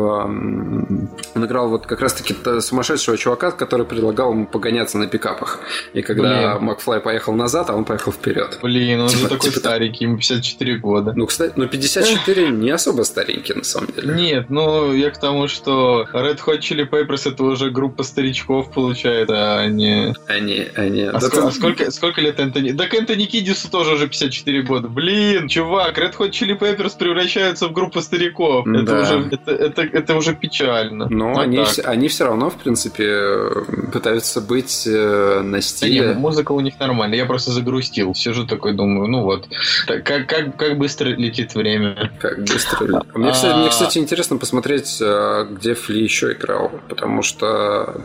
Он 1.36 1.45
играл 1.45 1.69
вот 1.69 1.86
как 1.86 2.02
раз-таки 2.02 2.36
сумасшедшего 2.61 3.18
чувака, 3.18 3.52
который 3.52 3.86
предлагал 3.86 4.32
ему 4.32 4.45
погоняться 4.45 4.98
на 4.98 5.07
пикапах. 5.07 5.60
И 5.94 6.02
когда 6.02 6.36
Блин. 6.38 6.64
Макфлай 6.65 6.99
поехал 6.99 7.34
назад, 7.34 7.69
а 7.69 7.76
он 7.76 7.85
поехал 7.85 8.11
вперед. 8.11 8.59
Блин, 8.61 9.01
он 9.01 9.09
же 9.09 9.18
Типа- 9.18 9.30
такой 9.30 9.49
типа 9.49 9.59
старенький, 9.59 10.05
ему 10.05 10.18
54 10.18 10.77
года. 10.77 11.14
Ну, 11.15 11.26
кстати, 11.26 11.53
ну 11.55 11.68
54 11.68 12.49
не 12.49 12.69
особо 12.72 13.03
старенький, 13.03 13.53
на 13.53 13.64
самом 13.64 13.89
деле. 13.95 14.14
Нет, 14.14 14.45
ну 14.49 14.93
я 14.93 15.09
к 15.11 15.19
тому, 15.19 15.47
что 15.47 16.05
Red 16.14 16.39
Hot 16.45 16.59
Chili 16.59 16.88
Peppers 16.89 17.30
это 17.31 17.43
уже 17.43 17.69
группа 17.69 18.03
старичков 18.03 18.72
получается, 18.72 19.59
а 19.59 19.68
не... 19.68 20.14
Они, 20.27 20.68
они... 20.76 21.03
А, 21.03 21.14
Да 21.14 21.27
ск- 21.27 21.31
ты- 21.31 21.39
а 21.41 21.51
сколько, 21.51 21.91
сколько 21.91 22.22
лет 22.22 22.39
Энтони? 22.39 22.72
Да 22.72 22.88
к 22.88 22.93
Энтони 22.93 23.26
Кидису 23.26 23.69
тоже 23.69 23.93
уже 23.95 24.07
54 24.07 24.61
года. 24.64 24.88
Блин, 24.88 25.47
чувак, 25.47 25.97
Red 25.97 26.15
Hot 26.18 26.31
Chili 26.31 26.57
Peppers 26.57 26.97
превращаются 26.97 27.68
в 27.68 27.73
группу 27.73 28.01
стариков. 28.01 28.65
Это, 28.68 28.84
Да. 28.84 29.01
уже, 29.01 29.30
это, 29.31 29.51
это, 29.51 29.81
это 29.84 30.15
уже 30.15 30.34
печально. 30.35 31.07
Но 31.09 31.34
Вот 31.34 31.39
они, 31.43 31.64
все, 31.64 31.81
они 31.84 32.07
все 32.07 32.26
равно, 32.26 32.49
в 32.49 32.55
принципе, 32.55 33.03
э, 33.07 33.49
пытаются 33.93 34.41
быть 34.41 34.84
э, 34.88 35.41
на 35.41 35.51
Да 35.51 35.57
не, 35.57 35.61
стиле. 35.61 36.14
Музыка 36.28 36.52
у 36.52 36.60
них 36.60 36.80
нормальная. 36.80 37.18
Я 37.18 37.26
просто 37.26 37.52
загрустил. 37.52 38.14
Сижу 38.14 38.45
такой, 38.45 38.74
думаю, 38.74 39.08
ну 39.08 39.24
вот. 39.24 39.48
Так, 39.88 40.04
как, 40.04 40.28
как, 40.28 40.58
как 40.58 40.78
быстро 40.78 41.08
летит 41.10 41.56
время. 41.56 42.12
Как 42.20 42.40
быстро. 42.40 43.04
А 43.14 43.18
Мне, 43.18 43.32
кстати, 43.32 43.58
мне, 43.58 43.70
кстати, 43.70 43.98
интересно 43.98 44.38
посмотреть, 44.38 44.98
э, 45.02 45.48
где 45.52 45.74
Фли 45.74 46.04
еще 46.04 46.34
играл, 46.34 46.72
потому 46.90 47.24
что, 47.24 48.02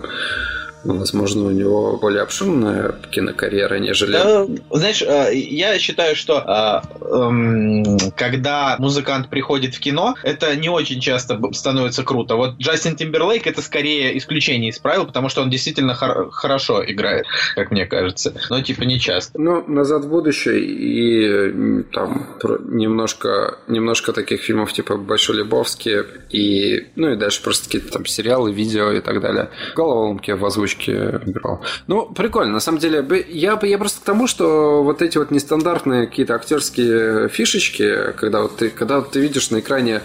ну, 0.85 0.99
возможно, 0.99 1.45
у 1.45 1.51
него 1.51 1.97
более 1.97 2.23
обширная 2.23 2.95
кинокарьера, 3.11 3.77
нежели... 3.77 4.13
Да, 4.13 4.47
знаешь, 4.71 5.03
э, 5.03 5.31
я 5.35 5.79
считаю, 5.79 6.17
что 6.17 6.39
э, 6.39 7.05
эм, 7.05 7.99
когда 8.17 8.77
музыкант 8.79 9.29
приходит 9.31 9.75
в 9.75 9.81
кино, 9.81 10.17
это 10.25 10.55
не 10.57 10.69
очень 10.69 11.01
часто 11.01 11.41
становится 11.53 12.03
круто. 12.03 12.35
Вот 12.35 12.57
Джастин 12.59 12.97
Тимберлейк 12.97 13.47
это 13.47 13.63
скорее 13.63 14.17
исключение 14.19 14.71
из 14.71 14.79
правил, 14.79 15.07
потому 15.07 15.29
что 15.29 15.43
он 15.43 15.51
действительно 15.51 15.95
хор- 15.95 16.31
хорошо 16.33 16.85
играет, 16.85 17.27
как 17.55 17.71
мне 17.71 17.87
кажется. 17.87 18.35
Но 18.51 18.61
типа 18.61 18.83
не 18.83 18.99
часто. 18.99 19.41
Ну, 19.41 19.65
«Назад 19.69 20.05
в 20.05 20.09
будущее» 20.09 20.61
и 20.61 21.83
там 21.93 22.27
немножко, 22.69 23.59
немножко 23.69 24.13
таких 24.13 24.41
фильмов 24.41 24.73
типа 24.73 24.97
«Большой 24.97 25.37
Лебовский» 25.37 26.01
и, 26.31 26.89
ну, 26.97 27.13
и 27.13 27.17
дальше 27.17 27.43
просто 27.43 27.67
какие-то 27.67 27.93
там 27.93 28.07
сериалы, 28.07 28.53
видео 28.53 28.91
и 28.93 29.01
так 29.01 29.21
далее. 29.21 29.51
В 29.73 29.77
головоломке 29.77 30.35
в 30.35 30.45
озвучке 30.45 30.72
играл. 30.81 31.63
Ну, 31.87 32.07
прикольно. 32.07 32.53
На 32.53 32.61
самом 32.61 32.79
деле, 32.79 33.05
я, 33.29 33.59
я 33.63 33.79
просто 33.79 34.01
к 34.01 34.05
тому, 34.05 34.27
что 34.27 34.83
вот 34.83 35.03
эти 35.03 35.19
вот 35.19 35.31
нестандартные 35.31 36.07
какие-то 36.07 36.35
актерские 36.35 37.29
фишечки, 37.29 38.13
когда 38.17 38.43
вот 38.43 38.57
ты, 38.57 38.71
когда 38.71 38.97
вот 38.97 39.11
ты 39.11 39.21
видишь 39.21 39.51
на 39.51 39.61
экране 39.61 40.03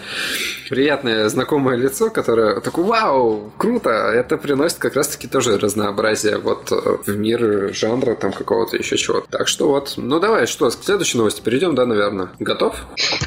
приятное 0.69 1.29
знакомое 1.29 1.75
лицо, 1.75 2.09
которое 2.09 2.59
такое, 2.61 2.85
вау, 2.85 3.51
круто, 3.57 3.89
это 3.89 4.37
приносит 4.37 4.77
как 4.77 4.95
раз-таки 4.95 5.27
тоже 5.27 5.57
разнообразие 5.57 6.37
вот 6.37 6.71
э, 6.71 6.97
в 7.05 7.17
мир 7.17 7.73
жанра 7.73 8.15
там 8.15 8.31
какого-то 8.31 8.77
еще 8.77 8.97
чего-то. 8.97 9.27
Так 9.29 9.47
что 9.47 9.69
вот, 9.69 9.93
ну 9.97 10.19
давай, 10.19 10.47
что, 10.47 10.69
к 10.69 10.83
следующей 10.83 11.17
новости 11.17 11.41
перейдем, 11.41 11.75
да, 11.75 11.85
наверное? 11.85 12.29
Готов? 12.39 12.75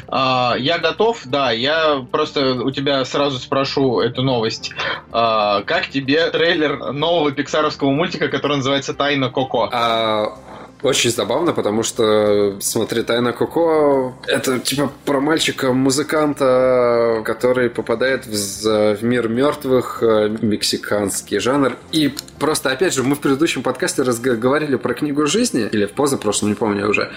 А, 0.09 0.55
я 0.59 0.79
готов, 0.79 1.21
да. 1.25 1.51
Я 1.51 2.07
просто 2.11 2.55
у 2.55 2.71
тебя 2.71 3.05
сразу 3.05 3.39
спрошу 3.39 4.01
эту 4.01 4.23
новость. 4.23 4.73
А, 5.13 5.63
как 5.63 5.89
тебе 5.89 6.31
трейлер 6.31 6.93
нового 6.93 7.33
пиксаровского 7.33 7.91
мультика, 7.91 8.29
который 8.29 8.59
называется 8.59 8.95
«Тайна 8.95 9.31
Коко»? 9.31 9.69
А, 9.73 10.37
очень 10.83 11.11
забавно, 11.11 11.53
потому 11.53 11.83
что, 11.83 12.57
смотри, 12.61 13.03
Тайна 13.03 13.33
Коко 13.33 14.15
это 14.27 14.59
типа 14.59 14.91
про 15.05 15.21
мальчика-музыканта, 15.21 17.23
который 17.25 17.71
попадает 17.71 18.27
в, 18.27 18.97
в 18.97 19.03
мир 19.03 19.29
мертвых, 19.29 20.03
э, 20.03 20.29
мексиканский 20.41 21.39
жанр. 21.39 21.77
И 21.93 22.15
просто, 22.39 22.71
опять 22.71 22.95
же, 22.95 23.03
мы 23.03 23.15
в 23.15 23.21
предыдущем 23.21 23.63
подкасте 23.63 24.03
разговаривали 24.03 24.77
про 24.77 24.95
книгу 24.95 25.27
жизни, 25.27 25.69
или 25.71 25.87
в 25.87 25.93
позапрошлом, 25.93 26.51
не 26.51 26.55
помню 26.55 26.89
уже. 26.89 27.11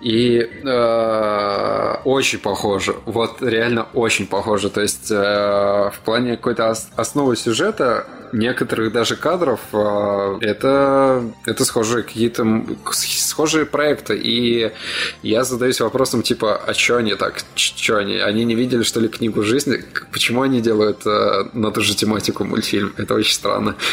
И 0.00 0.38
э, 0.38 1.94
очень 2.04 2.38
похоже. 2.38 2.94
Вот 3.06 3.40
реально 3.40 3.86
очень 3.94 4.26
похоже. 4.26 4.68
То 4.68 4.82
есть 4.82 5.10
э, 5.10 5.14
в 5.14 5.94
плане 6.04 6.36
какой-то 6.36 6.70
ос- 6.70 6.88
основы 6.94 7.36
сюжета 7.36 8.06
некоторых 8.34 8.92
даже 8.92 9.16
кадров 9.16 9.60
э, 9.72 10.38
это, 10.42 11.24
это 11.46 11.64
схожие 11.64 12.02
какие-то 12.02 12.44
схожие 12.92 13.64
проекты. 13.64 14.16
И 14.16 14.72
я 15.22 15.44
задаюсь 15.44 15.80
вопросом, 15.80 16.22
типа, 16.22 16.56
а 16.56 16.74
что 16.74 16.96
они 16.96 17.14
так? 17.14 17.38
Что 17.54 17.98
они? 17.98 18.16
Они 18.16 18.44
не 18.44 18.54
видели, 18.54 18.82
что 18.82 19.00
ли, 19.00 19.08
книгу 19.08 19.42
жизни? 19.42 19.84
Почему 20.12 20.42
они 20.42 20.60
делают 20.60 21.06
э, 21.06 21.44
на 21.52 21.70
ту 21.70 21.80
же 21.80 21.94
тематику 21.94 22.44
мультфильм? 22.44 22.92
Это 22.96 23.14
очень 23.14 23.34
странно. 23.34 23.76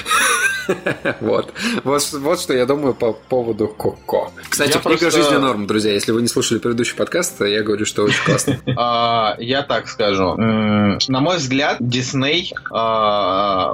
Вот. 1.19 1.51
вот. 1.83 2.03
Вот 2.13 2.39
что 2.39 2.53
я 2.53 2.65
думаю 2.65 2.93
по 2.93 3.13
поводу 3.13 3.67
Коко. 3.67 4.31
Кстати, 4.47 4.73
Я 4.73 4.79
книга 4.79 4.99
просто- 4.99 5.21
жизни 5.21 5.35
норм, 5.35 5.67
друзья. 5.67 5.91
Если 5.91 6.11
вы 6.11 6.21
не 6.21 6.27
слушали 6.27 6.59
предыдущий 6.59 6.95
подкаст, 6.95 7.41
я 7.41 7.63
говорю, 7.63 7.85
что 7.85 8.03
очень 8.03 8.23
классно. 8.23 8.59
А, 8.77 9.35
я 9.39 9.63
так 9.63 9.87
скажу. 9.87 10.35
На 10.37 11.19
мой 11.19 11.37
взгляд, 11.37 11.77
Дисней 11.79 12.53
а, 12.71 13.73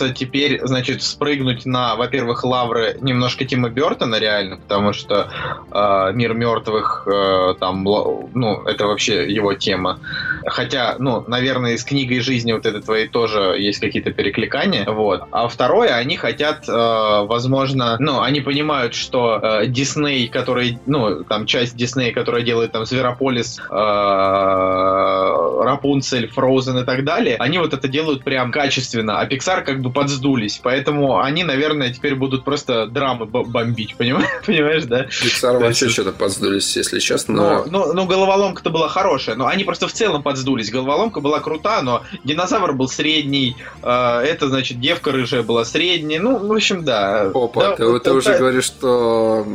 пытаются 0.00 0.10
теперь, 0.10 0.60
значит, 0.62 1.02
спрыгнуть 1.02 1.66
на, 1.66 1.96
во-первых, 1.96 2.44
лавры 2.44 2.96
немножко 3.00 3.44
Тима 3.44 3.68
Бертона, 3.68 4.16
реально, 4.16 4.56
потому 4.56 4.92
что 4.92 5.30
а, 5.70 6.12
мир 6.12 6.34
мертвых, 6.34 7.06
а, 7.06 7.54
там, 7.54 7.84
ну, 7.84 8.62
это 8.66 8.86
вообще 8.86 9.30
его 9.30 9.54
тема. 9.54 9.98
Хотя, 10.46 10.96
ну, 10.98 11.24
наверное, 11.26 11.76
с 11.76 11.84
книгой 11.84 12.20
жизни 12.20 12.52
вот 12.52 12.66
этой 12.66 12.82
твоей 12.82 13.08
тоже 13.08 13.56
есть 13.58 13.80
какие-то 13.80 14.12
перекликания. 14.12 14.84
Вот. 14.90 15.24
А 15.30 15.48
второе, 15.48 15.94
они 15.94 16.16
хотят, 16.16 16.68
э, 16.68 16.72
возможно, 16.72 17.96
ну, 17.98 18.20
они 18.20 18.40
понимают, 18.40 18.94
что 18.94 19.38
э, 19.42 19.66
Дисней, 19.66 20.28
который, 20.28 20.78
ну, 20.86 21.24
там 21.24 21.46
часть 21.46 21.76
Дисней, 21.76 22.12
которая 22.12 22.42
делает 22.42 22.72
там 22.72 22.86
Зверополис, 22.86 23.58
э, 23.58 23.64
Рапунцель, 25.62 26.28
Фроузен 26.28 26.78
и 26.78 26.84
так 26.84 27.04
далее, 27.04 27.36
они 27.38 27.58
вот 27.58 27.74
это 27.74 27.88
делают 27.88 28.24
прям 28.24 28.50
качественно, 28.50 29.20
а 29.20 29.26
Pixar 29.26 29.62
как 29.62 29.80
бы 29.80 29.89
подсдулись, 29.90 30.60
поэтому 30.62 31.20
они, 31.20 31.44
наверное, 31.44 31.92
теперь 31.92 32.14
будут 32.14 32.44
просто 32.44 32.86
драмы 32.86 33.26
бомбить, 33.26 33.96
понимаешь, 33.96 34.28
понимаешь, 34.46 34.84
да? 34.84 35.04
Pixar 35.04 35.58
вообще 35.58 35.88
что-то 35.88 36.12
подсдулись, 36.12 36.76
если 36.76 36.98
честно. 36.98 37.34
Ну, 37.34 37.42
но- 37.70 37.86
ну, 37.86 37.92
ну, 37.92 38.06
головоломка-то 38.06 38.70
была 38.70 38.88
хорошая, 38.88 39.36
но 39.36 39.46
они 39.46 39.64
просто 39.64 39.88
в 39.88 39.92
целом 39.92 40.22
подсдулись. 40.22 40.70
Головоломка 40.70 41.20
была 41.20 41.40
крута, 41.40 41.82
но 41.82 42.02
динозавр 42.24 42.72
был 42.72 42.88
средний, 42.88 43.56
э, 43.82 43.88
это, 43.90 44.48
значит, 44.48 44.80
девка 44.80 45.12
рыжая 45.12 45.42
была 45.42 45.64
средняя, 45.64 46.20
ну, 46.20 46.38
в 46.38 46.52
общем, 46.52 46.84
да. 46.84 47.30
Опа, 47.34 47.76
ты, 47.76 47.84
уже 48.12 48.36
говоришь, 48.38 48.64
что 48.64 49.46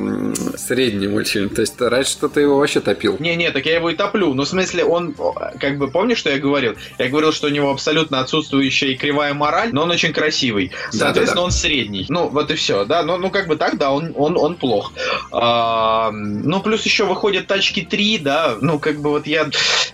средний 0.58 1.08
мультфильм. 1.08 1.50
То 1.50 1.62
есть 1.62 1.80
раньше 1.80 2.12
что 2.12 2.30
ты 2.30 2.42
его 2.42 2.58
вообще 2.58 2.80
топил. 2.80 3.18
Не-не, 3.20 3.52
так 3.52 3.66
я 3.66 3.76
его 3.76 3.90
и 3.90 3.96
топлю. 3.96 4.34
Ну, 4.34 4.44
в 4.44 4.48
смысле, 4.48 4.86
он, 4.86 5.16
как 5.60 5.78
бы, 5.78 5.90
помнишь, 5.90 6.20
что 6.20 6.30
я 6.30 6.38
говорил? 6.40 6.76
Я 6.98 7.10
говорил, 7.10 7.32
что 7.32 7.48
у 7.48 7.50
него 7.50 7.72
абсолютно 7.72 8.20
отсутствующая 8.20 8.90
и 8.90 8.96
кривая 8.96 9.34
мораль, 9.34 9.70
но 9.72 9.84
он 9.84 9.92
очень 9.92 10.14
красивый. 10.16 10.72
Соответственно, 10.92 11.44
он 11.44 11.52
средний. 11.52 12.06
Ну, 12.10 12.28
вот 12.30 12.50
и 12.50 12.56
все, 12.56 12.86
да. 12.86 13.04
Ну, 13.04 13.18
ну 13.18 13.30
как 13.30 13.48
бы 13.48 13.56
так, 13.56 13.78
да, 13.78 13.92
он, 13.92 14.14
он, 14.16 14.38
он 14.38 14.56
плох. 14.56 14.92
А, 15.32 16.12
ну, 16.12 16.62
плюс 16.62 16.84
еще 16.84 17.06
выходят 17.06 17.48
тачки 17.48 17.82
3, 17.82 18.18
да. 18.20 18.56
Ну, 18.62 18.80
как 18.80 19.00
бы 19.02 19.10
вот 19.12 19.28
я, 19.28 19.50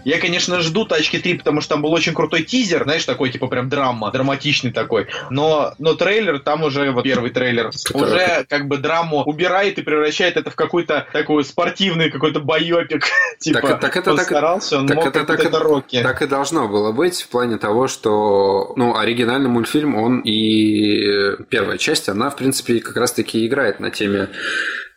я, 0.06 0.20
конечно, 0.20 0.62
жду 0.62 0.86
тачки 0.86 1.20
3, 1.20 1.36
потому 1.40 1.62
что 1.62 1.76
там 1.76 1.82
был 1.82 1.92
очень 1.92 2.14
крутой 2.14 2.44
тизер, 2.44 2.84
знаешь, 2.84 3.06
такой, 3.06 3.32
типа, 3.32 3.48
прям 3.48 3.70
драма, 3.70 4.12
драматичный 4.12 4.72
такой. 4.72 5.08
Но, 5.30 5.74
но 5.80 5.94
трейлер, 5.96 6.40
там 6.40 6.64
уже, 6.64 6.92
вот 6.92 7.04
первый 7.04 7.32
трейлер, 7.32 7.72
Который- 7.72 8.04
уже 8.04 8.46
как 8.48 8.68
бы 8.68 8.78
драму 8.78 9.24
убирает 9.24 9.80
и 9.80 9.82
превращает 9.82 10.38
это 10.38 10.50
в 10.52 10.56
какой-то 10.56 11.08
такой 11.12 11.44
спортивный 11.44 12.10
какой-то 12.12 12.40
байопик. 12.40 13.06
Типа, 13.40 13.62
Так- 13.62 13.80
так 13.80 13.98
это 13.98 14.12
он 14.12 14.18
так- 14.18 14.26
старался, 14.26 14.78
он 14.78 14.88
так 14.88 14.98
мог 14.98 15.08
это- 15.08 15.26
так 15.26 15.40
это-. 15.40 15.84
Так 16.04 16.22
и 16.22 16.28
должно 16.28 16.68
было 16.68 16.92
быть 16.92 17.22
в 17.22 17.28
плане 17.28 17.58
того, 17.58 17.88
что 17.88 18.74
ну, 18.76 18.98
оригинальный 18.98 19.50
мультфильм, 19.50 19.96
он 19.96 20.11
и 20.20 21.06
э, 21.06 21.38
первая 21.50 21.78
часть, 21.78 22.10
она, 22.10 22.30
в 22.30 22.36
принципе, 22.36 22.80
как 22.80 22.98
раз-таки 22.98 23.46
играет 23.48 23.80
на 23.80 23.90
теме 23.90 24.30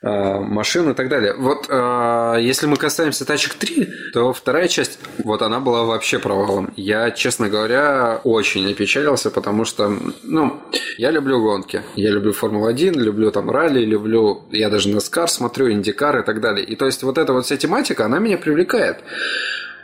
э, 0.03 0.39
машин 0.41 0.91
и 0.91 0.95
так 0.95 1.09
далее. 1.09 1.35
Вот 1.35 1.67
э, 1.69 2.39
если 2.41 2.67
мы 2.67 2.77
касаемся 2.77 3.25
тачек 3.25 3.55
3, 3.55 3.89
то 4.13 4.33
вторая 4.33 4.69
часть, 4.69 4.99
вот 5.19 5.43
она 5.43 5.61
была 5.61 5.85
вообще 5.85 6.19
провалом. 6.19 6.73
Я, 6.77 7.11
честно 7.11 7.49
говоря, 7.49 8.21
очень 8.25 8.71
опечалился, 8.71 9.31
потому 9.31 9.65
что, 9.65 9.93
ну, 10.23 10.61
я 10.99 11.11
люблю 11.11 11.41
гонки. 11.41 11.83
Я 11.97 12.11
люблю 12.11 12.33
Формулу-1, 12.33 12.99
люблю 12.99 13.31
там 13.31 13.51
ралли, 13.51 13.85
люблю, 13.85 14.45
я 14.51 14.69
даже 14.69 14.91
NASCAR 14.91 15.29
смотрю, 15.29 15.71
индикар 15.71 16.19
и 16.19 16.23
так 16.25 16.41
далее. 16.41 16.65
И 16.65 16.77
то 16.77 16.87
есть 16.87 17.03
вот 17.03 17.19
эта 17.19 17.33
вот 17.33 17.47
вся 17.47 17.57
тематика, 17.57 18.05
она 18.05 18.19
меня 18.19 18.39
привлекает. 18.39 18.99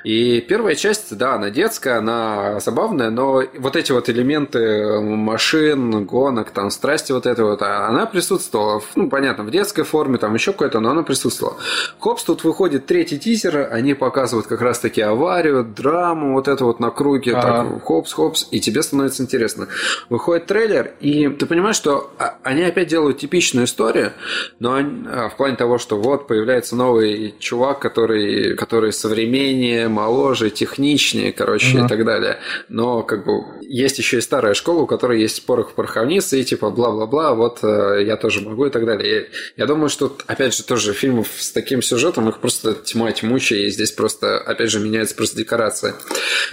И 0.05 0.41
первая 0.41 0.75
часть, 0.75 1.17
да, 1.17 1.35
она 1.35 1.51
детская, 1.51 1.99
она 1.99 2.59
забавная, 2.61 3.11
но 3.11 3.43
вот 3.59 3.77
эти 3.77 3.93
вот 3.93 4.09
элементы 4.09 4.99
машин, 5.01 6.05
гонок, 6.07 6.51
там, 6.53 6.71
страсти 6.71 7.13
вот 7.13 7.27
это 7.27 7.45
вот, 7.45 7.61
а 7.63 7.87
она 7.89 8.07
присутствовала, 8.07 8.83
ну, 8.95 9.11
понятно, 9.11 9.45
в 9.45 9.51
детской 9.51 9.83
форме, 9.85 10.17
там 10.19 10.35
еще 10.35 10.53
какое-то, 10.53 10.81
но 10.81 10.91
она 10.91 11.03
присутствовала. 11.03 11.57
Хопс, 11.99 12.25
тут 12.25 12.45
выходит 12.45 12.87
третий 12.87 13.19
тизер, 13.19 13.69
они 13.71 13.93
показывают 13.95 14.47
как 14.47 14.63
раз-таки 14.63 15.03
аварию, 15.03 15.65
драму, 15.65 16.33
вот 16.33 16.49
это 16.49 16.65
вот 16.65 16.81
на 16.81 16.91
круге, 16.91 17.33
Ага. 17.37 17.69
так, 17.71 17.83
хопс, 17.85 18.13
хопс, 18.13 18.49
и 18.51 18.61
тебе 18.61 18.83
становится 18.83 19.23
интересно. 19.23 19.69
Выходит 20.09 20.47
трейлер, 20.47 20.93
и 21.01 21.29
ты 21.29 21.45
понимаешь, 21.47 21.77
что 21.77 22.11
а, 22.19 22.37
они 22.43 22.63
опять 22.63 22.89
делают 22.89 23.19
типичную 23.19 23.67
историю, 23.67 24.13
но 24.61 24.75
они- 24.75 25.07
а, 25.07 25.29
в 25.29 25.37
плане 25.37 25.57
того, 25.57 25.77
что 25.79 25.97
вот 26.01 26.27
появляется 26.27 26.75
новый 26.75 27.35
чувак, 27.39 27.81
который, 27.81 28.57
который 28.57 28.93
современнее, 28.93 29.89
моложе, 29.91 30.51
техничнее, 30.51 31.33
короче, 31.33 31.77
Мгм. 31.77 31.87
и 31.87 31.89
так 31.89 32.05
далее. 32.05 32.39
Но 32.69 33.03
как 33.03 33.25
бы 33.25 33.45
есть 33.61 33.99
еще 33.99 34.19
и 34.19 34.21
старая 34.21 34.55
школа, 34.55 34.81
у 34.83 34.87
которой 34.87 35.21
есть 35.21 35.45
порох 35.47 35.75
пороховницы, 35.75 36.41
и 36.41 36.45
типа 36.45 36.71
бла-бла-бла, 36.71 37.35
вот 37.35 37.59
э, 37.63 38.05
я 38.07 38.17
тоже 38.17 38.41
могу 38.41 38.67
и 38.67 38.71
так 38.71 38.85
далее. 38.87 39.23
И 39.23 39.29
я 39.57 39.67
думаю, 39.67 39.89
что, 39.89 40.17
опять 40.27 40.55
же, 40.57 40.63
тоже 40.65 40.93
фильмов 40.93 41.29
с 41.39 41.53
таким 41.53 41.83
сюжетом, 41.83 42.29
их 42.29 42.39
просто 42.39 42.75
тьма 42.75 43.13
тьмучая, 43.13 43.61
и 43.61 43.71
здесь 43.71 43.93
просто, 43.93 44.39
опять 44.39 44.71
же, 44.71 44.81
меняется 44.81 45.15
просто 45.15 45.37
декорация. 45.37 45.95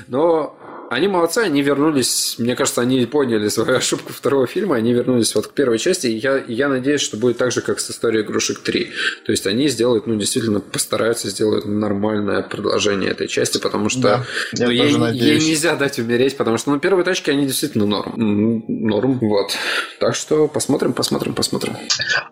Но 0.08 0.58
они 0.90 1.08
молодцы, 1.08 1.40
они 1.40 1.62
вернулись, 1.62 2.36
мне 2.38 2.56
кажется, 2.56 2.82
они 2.82 3.06
поняли 3.06 3.48
свою 3.50 3.78
ошибку 3.78 4.14
второго 4.14 4.48
фильма, 4.48 4.76
они 4.76 4.94
вернулись 4.94 5.36
вот 5.36 5.48
к 5.48 5.52
первой 5.54 5.78
части, 5.80 6.08
и 6.08 6.18
я, 6.18 6.44
я 6.48 6.70
надеюсь, 6.70 7.02
что 7.02 7.18
будет 7.18 7.38
так 7.38 7.52
же, 7.52 7.62
как 7.62 7.80
с 7.80 7.90
историей 7.92 8.24
игрушек 8.24 8.60
3. 8.60 8.92
То 9.26 9.32
есть 9.32 9.46
они 9.48 9.68
сделают, 9.68 10.08
ну, 10.08 10.16
действительно 10.16 10.60
постараются 10.60 11.30
сделать 11.30 11.66
нормальное 11.66 12.42
продолжение 12.42 13.12
этой 13.12 13.28
части, 13.28 13.58
потому 13.60 13.90
что 13.90 14.02
Да, 14.02 14.24
я 14.54 14.66
ну, 14.68 14.72
ей, 14.72 14.80
тоже 14.80 14.94
ей 14.94 15.00
надеюсь. 15.00 15.46
нельзя 15.48 15.76
дать 15.76 16.00
умереть, 16.00 16.38
потому 16.38 16.58
что, 16.58 16.72
ну, 16.72 16.80
первые 16.80 17.04
тачки, 17.04 17.30
они 17.32 17.46
действительно 17.46 17.86
норм. 17.86 18.14
М, 18.18 18.64
Норм, 18.88 19.20
вот. 19.22 19.52
Так 20.00 20.16
что 20.16 20.48
посмотрим, 20.48 20.94
посмотрим, 20.94 21.34
посмотрим. 21.34 21.76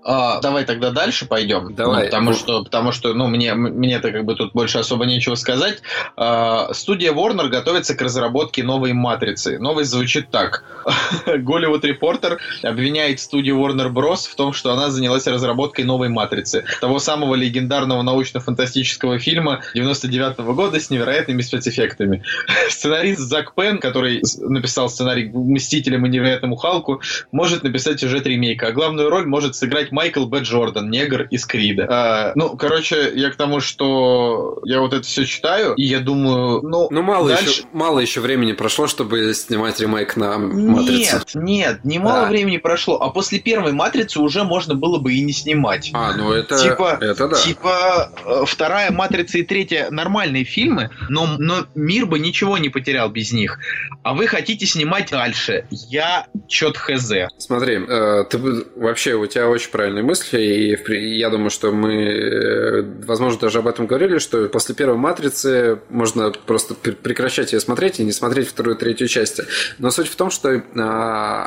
А, 0.03 0.39
давай 0.41 0.63
тогда 0.65 0.91
дальше 0.91 1.25
пойдем. 1.27 1.73
Давай. 1.75 1.99
Ну, 2.03 2.05
потому 2.05 2.29
Ну. 2.31 2.35
что, 2.35 2.63
потому 2.63 2.91
что, 2.91 3.13
ну, 3.13 3.27
мне, 3.27 3.53
мне-то 3.55 4.11
как 4.11 4.23
бы 4.23 4.35
тут 4.35 4.53
больше 4.53 4.77
особо 4.77 5.05
нечего 5.05 5.35
сказать. 5.35 5.81
А, 6.15 6.73
студия 6.73 7.11
Warner 7.13 7.49
готовится 7.49 7.95
к 7.95 8.01
разработке 8.01 8.44
разработке 8.45 8.63
новой 8.63 8.93
матрицы. 8.93 9.59
Новость 9.59 9.91
звучит 9.91 10.29
так. 10.29 10.63
Голливуд 11.25 11.83
Репортер 11.83 12.39
обвиняет 12.63 13.19
студию 13.19 13.57
Warner 13.57 13.89
Bros. 13.89 14.29
в 14.29 14.35
том, 14.35 14.53
что 14.53 14.71
она 14.71 14.89
занялась 14.89 15.27
разработкой 15.27 15.85
новой 15.85 16.09
матрицы. 16.09 16.63
Того 16.81 16.99
самого 16.99 17.35
легендарного 17.35 18.03
научно-фантастического 18.03 19.19
фильма 19.19 19.61
99 19.73 20.37
года 20.53 20.79
с 20.79 20.89
невероятными 20.89 21.41
спецэффектами. 21.41 22.23
Сценарист 22.69 23.21
Зак 23.21 23.55
Пен, 23.55 23.79
который 23.79 24.21
написал 24.39 24.89
сценарий 24.89 25.31
Мстителям 25.33 26.05
и 26.05 26.09
Невероятному 26.09 26.55
Халку, 26.55 27.01
может 27.31 27.63
написать 27.63 27.99
сюжет 27.99 28.27
ремейка. 28.27 28.67
А 28.67 28.71
главную 28.71 29.09
роль 29.09 29.25
может 29.25 29.55
сыграть 29.55 29.91
Майкл 29.91 30.25
Б. 30.25 30.39
Джордан, 30.41 30.89
негр 30.89 31.23
из 31.31 31.45
Крида. 31.45 31.87
А, 31.89 32.31
ну, 32.35 32.55
короче, 32.57 33.11
я 33.15 33.31
к 33.31 33.35
тому, 33.35 33.59
что 33.59 34.59
я 34.65 34.79
вот 34.81 34.93
это 34.93 35.03
все 35.03 35.25
читаю, 35.25 35.73
и 35.75 35.83
я 35.83 35.99
думаю, 35.99 36.61
ну, 36.61 36.87
Ну, 36.91 37.01
мало, 37.01 37.29
дальше... 37.29 37.49
еще, 37.49 37.63
мало 37.73 37.99
еще 37.99 38.19
времени 38.21 38.34
прошло, 38.53 38.87
чтобы 38.87 39.33
снимать 39.33 39.79
ремейк 39.79 40.15
на 40.17 40.37
Матрицу. 40.37 41.15
Нет, 41.17 41.25
нет, 41.35 41.79
немало 41.85 42.21
Да. 42.21 42.29
времени 42.29 42.57
прошло, 42.57 43.01
а 43.01 43.09
после 43.09 43.39
первой 43.39 43.71
матрицы 43.71 44.19
уже 44.19 44.43
можно 44.43 44.75
было 44.75 44.99
бы 44.99 45.13
и 45.13 45.21
не 45.21 45.33
снимать. 45.33 45.89
А, 45.93 46.13
ну 46.15 46.31
это, 46.31 46.57
Типа- 46.57 46.97
это 47.01 47.27
да. 47.27 47.35
Типа 47.35 48.11
э, 48.25 48.43
вторая 48.45 48.91
матрица 48.91 49.37
и 49.37 49.43
третья 49.43 49.89
нормальные 49.91 50.43
фильмы, 50.43 50.89
но, 51.09 51.27
но 51.37 51.65
мир 51.75 52.05
бы 52.05 52.19
ничего 52.19 52.57
не 52.57 52.69
потерял 52.69 53.09
без 53.09 53.31
них. 53.31 53.59
А 54.03 54.13
вы 54.13 54.27
хотите 54.27 54.65
снимать 54.65 55.09
дальше. 55.11 55.65
Я 55.69 56.27
чет 56.47 56.77
хз. 56.77 57.11
Смотри, 57.37 57.79
э, 57.87 58.23
ты 58.29 58.37
вообще 58.75 59.13
у 59.15 59.25
тебя 59.25 59.47
очень 59.49 59.69
правильные 59.71 60.03
мысли, 60.03 60.39
и 60.39 61.17
я 61.17 61.29
думаю, 61.29 61.49
что 61.49 61.71
мы, 61.71 61.93
э, 61.93 62.81
возможно, 63.05 63.39
даже 63.39 63.59
об 63.59 63.67
этом 63.67 63.87
говорили, 63.87 64.17
что 64.19 64.47
после 64.49 64.75
первой 64.75 64.97
матрицы 64.97 65.79
можно 65.89 66.31
просто 66.31 66.73
пр- 66.73 66.95
прекращать 66.95 67.53
ее 67.53 67.59
смотреть 67.59 67.99
и 67.99 68.03
не 68.03 68.11
смотреть 68.11 68.24
вторую, 68.29 68.75
третью 68.75 69.07
части. 69.07 69.45
Но 69.79 69.91
суть 69.91 70.07
в 70.07 70.15
том, 70.15 70.29
что, 70.29 70.49
э, 70.49 70.61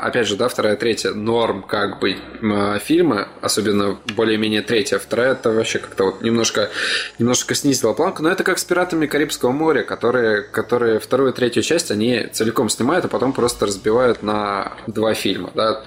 опять 0.01 0.27
же, 0.27 0.35
да, 0.35 0.47
вторая, 0.47 0.75
третья 0.75 1.11
норм 1.11 1.63
как 1.63 1.99
бы 1.99 2.15
э, 2.15 2.79
фильма, 2.79 3.27
особенно 3.41 3.97
более-менее 4.15 4.61
третья, 4.61 4.99
вторая 4.99 5.33
это 5.33 5.51
вообще 5.51 5.79
как-то 5.79 6.05
вот 6.05 6.21
немножко, 6.21 6.69
немножко 7.17 7.55
снизила 7.55 7.93
планку, 7.93 8.23
но 8.23 8.29
это 8.29 8.43
как 8.43 8.59
с 8.59 8.63
пиратами 8.63 9.05
Карибского 9.05 9.51
моря, 9.51 9.83
которые, 9.83 10.41
которые 10.41 10.99
вторую 10.99 11.33
третью 11.33 11.63
часть 11.63 11.91
они 11.91 12.27
целиком 12.31 12.69
снимают, 12.69 13.05
а 13.05 13.07
потом 13.07 13.33
просто 13.33 13.65
разбивают 13.65 14.23
на 14.23 14.73
два 14.87 15.13
фильма, 15.13 15.51
да. 15.55 15.83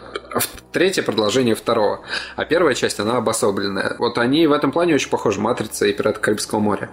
Третье 0.73 1.03
продолжение 1.03 1.55
второго. 1.55 2.01
А 2.35 2.47
первая 2.47 2.75
часть, 2.75 2.99
она 2.99 3.19
обособленная. 3.19 3.95
Вот 3.99 4.17
они 4.17 4.47
в 4.47 4.53
этом 4.53 4.73
плане 4.73 4.95
очень 4.95 5.11
похожи, 5.11 5.39
«Матрица» 5.39 5.87
и 5.87 5.93
«Пираты 5.93 6.19
Карибского 6.19 6.61
моря». 6.61 6.91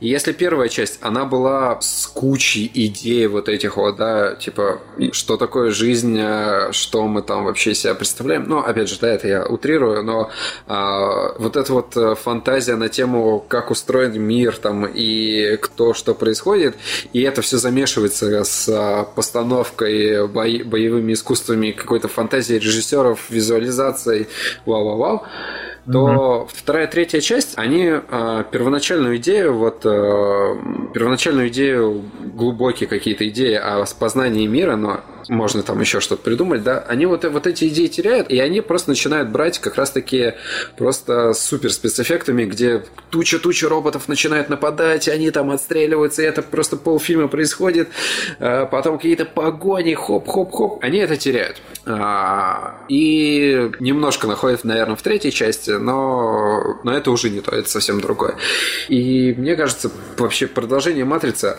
И 0.00 0.08
если 0.08 0.32
первая 0.32 0.68
часть, 0.68 0.98
она 1.00 1.24
была 1.24 1.80
с 1.80 2.08
кучей 2.08 2.68
идей 2.74 3.28
вот 3.28 3.48
этих 3.48 3.76
вот, 3.76 3.96
да, 3.96 4.34
типа, 4.34 4.80
что 5.12 5.36
такое 5.36 5.70
жизнь, 5.70 6.18
а, 6.20 6.72
что 6.72 7.06
мы 7.06 7.22
там 7.22 7.44
вообще 7.44 7.72
себя 7.72 7.94
представляем. 7.94 8.48
Ну, 8.48 8.58
опять 8.58 8.88
же, 8.88 8.98
да, 9.00 9.08
это 9.08 9.28
я 9.28 9.46
утрирую, 9.46 10.02
но 10.02 10.30
а, 10.66 11.32
вот 11.38 11.56
эта 11.56 11.72
вот 11.72 11.96
э, 11.96 12.16
фантазия 12.16 12.74
на 12.74 12.88
тему, 12.88 13.44
как 13.46 13.70
устроен 13.70 14.20
мир 14.20 14.56
там 14.56 14.86
и 14.86 15.56
кто 15.56 15.94
что 15.94 16.14
происходит, 16.14 16.74
и 17.12 17.22
это 17.22 17.42
все 17.42 17.58
замешивается 17.58 18.42
с 18.42 18.68
а, 18.68 19.04
постановкой, 19.04 20.26
бои- 20.26 20.64
боевыми 20.64 21.12
искусствами, 21.12 21.70
какой-то 21.70 22.08
фантазией 22.08 22.58
режиссеров, 22.80 23.30
визуализацией, 23.30 24.28
вау-вау-вау, 24.66 25.22
то 25.90 26.48
вторая, 26.52 26.86
третья 26.86 27.20
часть, 27.20 27.54
они 27.56 27.86
э, 27.86 28.44
первоначальную 28.50 29.16
идею, 29.16 29.54
вот 29.54 29.84
э, 29.84 29.88
первоначальную 30.94 31.48
идею, 31.48 32.04
глубокие 32.34 32.88
какие-то 32.88 33.28
идеи 33.28 33.54
о 33.54 33.84
познании 33.98 34.46
мира, 34.46 34.76
но 34.76 35.00
можно 35.28 35.62
там 35.62 35.80
еще 35.80 36.00
что-то 36.00 36.22
придумать, 36.22 36.62
да, 36.62 36.84
они 36.88 37.06
вот, 37.06 37.24
вот 37.24 37.46
эти 37.46 37.68
идеи 37.68 37.86
теряют, 37.86 38.30
и 38.30 38.38
они 38.38 38.60
просто 38.60 38.90
начинают 38.90 39.28
брать 39.30 39.58
как 39.58 39.76
раз-таки 39.76 40.34
просто 40.76 41.32
супер 41.34 41.72
спецэффектами, 41.72 42.44
где 42.44 42.84
туча-туча 43.10 43.68
роботов 43.68 44.08
начинает 44.08 44.48
нападать, 44.48 45.08
и 45.08 45.10
они 45.10 45.30
там 45.30 45.50
отстреливаются, 45.50 46.22
и 46.22 46.24
это 46.24 46.42
просто 46.42 46.76
полфильма 46.76 47.28
происходит, 47.28 47.88
э, 48.38 48.66
потом 48.66 48.96
какие-то 48.96 49.24
погони, 49.24 49.94
хоп-хоп-хоп, 49.94 50.78
они 50.82 50.98
это 50.98 51.16
теряют. 51.16 51.60
А, 51.86 52.84
И 52.88 53.70
немножко 53.80 54.26
находят, 54.26 54.64
наверное, 54.64 54.96
в 54.96 55.02
третьей 55.02 55.32
части, 55.32 55.70
но, 55.70 56.80
но 56.84 56.92
это 56.92 57.10
уже 57.10 57.30
не 57.30 57.40
то, 57.40 57.54
это 57.54 57.68
совсем 57.68 58.00
другое. 58.00 58.36
И 58.88 59.34
мне 59.36 59.56
кажется, 59.56 59.90
вообще 60.18 60.46
продолжение 60.46 61.04
«Матрицы», 61.04 61.56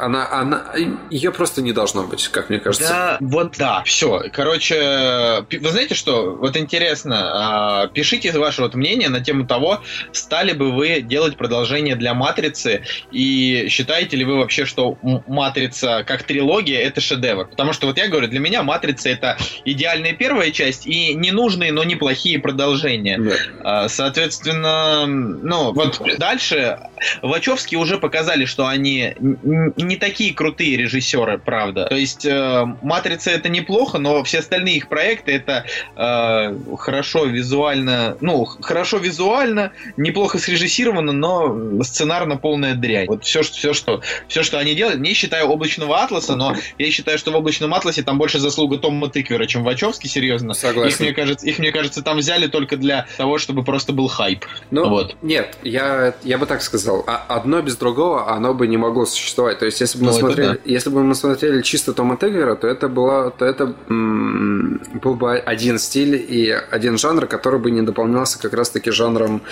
она, 0.00 0.28
она, 0.30 0.72
ее 1.10 1.30
просто 1.30 1.60
не 1.60 1.72
должно 1.72 2.04
быть, 2.04 2.28
как 2.28 2.48
мне 2.48 2.58
кажется. 2.58 2.87
Да, 2.88 3.16
вот 3.20 3.54
да, 3.58 3.82
все. 3.84 4.24
Короче, 4.32 5.44
вы 5.50 5.70
знаете 5.70 5.94
что? 5.94 6.36
Вот 6.36 6.56
интересно, 6.56 7.82
а, 7.82 7.86
пишите 7.88 8.32
ваше 8.32 8.62
вот 8.62 8.74
мнение 8.74 9.08
на 9.08 9.20
тему 9.20 9.46
того, 9.46 9.82
стали 10.12 10.52
бы 10.52 10.72
вы 10.72 11.00
делать 11.00 11.36
продолжение 11.36 11.96
для 11.96 12.14
Матрицы, 12.14 12.82
и 13.10 13.66
считаете 13.68 14.16
ли 14.16 14.24
вы 14.24 14.38
вообще, 14.38 14.64
что 14.64 14.98
Матрица 15.26 16.04
как 16.06 16.22
трилогия 16.22 16.80
это 16.80 17.00
шедевр? 17.00 17.46
Потому 17.48 17.72
что 17.72 17.86
вот 17.86 17.98
я 17.98 18.08
говорю, 18.08 18.28
для 18.28 18.40
меня 18.40 18.62
Матрица 18.62 19.08
это 19.08 19.36
идеальная 19.64 20.12
первая 20.12 20.50
часть 20.50 20.86
и 20.86 21.14
ненужные, 21.14 21.72
но 21.72 21.84
неплохие 21.84 22.38
продолжения. 22.38 23.18
Да. 23.18 23.32
А, 23.64 23.88
Соответственно, 23.88 25.06
ну, 25.06 25.72
вот 25.72 26.00
дальше 26.18 26.78
Вачовски 27.20 27.74
уже 27.74 27.98
показали, 27.98 28.44
что 28.44 28.66
они 28.66 29.14
не 29.18 29.96
такие 29.96 30.32
крутые 30.32 30.76
режиссеры, 30.76 31.38
правда. 31.38 31.86
То 31.86 31.96
есть 31.96 32.24
э, 32.24 32.64
Матрица 32.82 33.30
это 33.30 33.48
неплохо, 33.48 33.98
но 33.98 34.22
все 34.24 34.38
остальные 34.38 34.76
их 34.76 34.88
проекты 34.88 35.32
это 35.32 35.64
э, 35.96 36.56
хорошо 36.78 37.24
визуально, 37.24 38.16
ну, 38.20 38.44
хорошо 38.44 38.98
визуально, 38.98 39.72
неплохо 39.96 40.38
срежиссировано, 40.38 41.12
но 41.12 41.82
сценарно 41.82 42.36
полная 42.36 42.74
дрянь. 42.74 43.06
Вот 43.06 43.24
все, 43.24 43.42
что, 43.42 43.56
все, 43.56 43.72
что, 43.72 44.00
все, 44.28 44.42
что 44.42 44.58
они 44.58 44.74
делают, 44.74 45.00
не 45.00 45.12
считаю 45.14 45.48
облачного 45.48 46.00
атласа, 46.02 46.36
но 46.36 46.54
я 46.78 46.90
считаю, 46.90 47.18
что 47.18 47.30
в 47.32 47.36
облачном 47.36 47.74
атласе 47.74 48.02
там 48.02 48.18
больше 48.18 48.38
заслуга 48.38 48.78
Тома 48.78 49.08
Тыквера, 49.08 49.46
чем 49.46 49.64
Вачовски, 49.64 50.06
серьезно. 50.06 50.54
Согласен. 50.54 50.94
Их, 50.94 51.00
мне 51.00 51.12
кажется, 51.12 51.46
их, 51.46 51.58
мне 51.58 51.72
кажется, 51.72 52.02
там 52.02 52.18
взяли 52.18 52.46
только 52.46 52.76
для 52.76 53.06
того, 53.16 53.38
чтобы 53.38 53.64
просто 53.64 53.92
был 53.92 54.08
хайп. 54.08 54.44
Ну, 54.70 54.88
Вот. 54.88 55.16
нет, 55.22 55.56
я, 55.62 56.14
я 56.24 56.38
бы 56.38 56.46
так 56.46 56.62
сказал. 56.62 57.04
А 57.06 57.24
одно 57.28 57.60
без 57.62 57.76
другого, 57.76 58.30
оно 58.30 58.54
бы 58.54 58.66
не 58.66 58.76
могло 58.76 59.06
существовать. 59.06 59.58
То 59.58 59.66
есть, 59.66 59.80
если 59.80 59.98
бы 59.98 60.06
мы 60.06 60.12
Ну, 60.12 60.18
смотрели, 60.18 60.48
да. 60.48 60.58
если 60.64 60.90
бы 60.90 61.02
мы 61.02 61.14
смотрели 61.14 61.62
чисто 61.62 61.92
Тома 61.92 62.16
Теггера, 62.16 62.54
то 62.54 62.67
это 62.68 62.88
была, 62.88 63.30
то 63.30 63.44
это 63.44 63.74
был 63.88 65.14
бы 65.14 65.38
один 65.38 65.78
стиль 65.78 66.14
и 66.16 66.50
один 66.50 66.98
жанр, 66.98 67.26
который 67.26 67.60
бы 67.60 67.70
не 67.70 67.82
дополнялся 67.82 68.38
как 68.40 68.52
раз-таки 68.54 68.90
жанром 68.90 69.42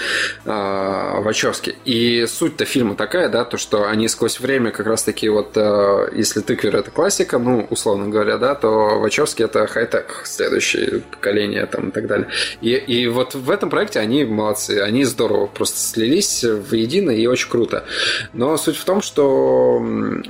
э, 0.45 1.21
Вачовски. 1.21 1.77
И 1.85 2.27
суть-то 2.27 2.65
фильма 2.65 2.95
такая, 2.95 3.29
да, 3.29 3.45
то, 3.45 3.57
что 3.59 3.89
они 3.89 4.09
сквозь 4.09 4.41
время 4.41 4.71
как 4.71 4.87
раз-таки 4.87 5.29
вот, 5.29 5.53
э, 5.57 6.09
если 6.15 6.41
Тыквер 6.41 6.77
это 6.77 6.91
классика, 6.91 7.39
ну, 7.39 7.67
условно 7.71 8.09
говоря, 8.09 8.39
да, 8.39 8.55
то 8.55 8.99
Вачовски 8.99 9.43
это 9.43 9.67
хай-тек, 9.67 10.23
следующее 10.25 11.03
поколение 11.11 11.67
там 11.67 11.89
и 11.89 11.93
так 11.93 12.07
далее. 12.07 12.29
И, 12.61 12.71
и 12.71 13.09
вот 13.09 13.35
в 13.35 13.51
этом 13.51 13.71
проекте 13.71 14.01
они 14.01 14.25
молодцы, 14.25 14.81
они 14.81 15.05
здорово 15.05 15.47
просто 15.47 15.79
слились 15.79 16.45
воедино 16.45 17.11
и 17.11 17.27
очень 17.27 17.51
круто. 17.51 17.85
Но 18.33 18.57
суть 18.57 18.77
в 18.77 18.85
том, 18.85 19.03
что 19.03 19.83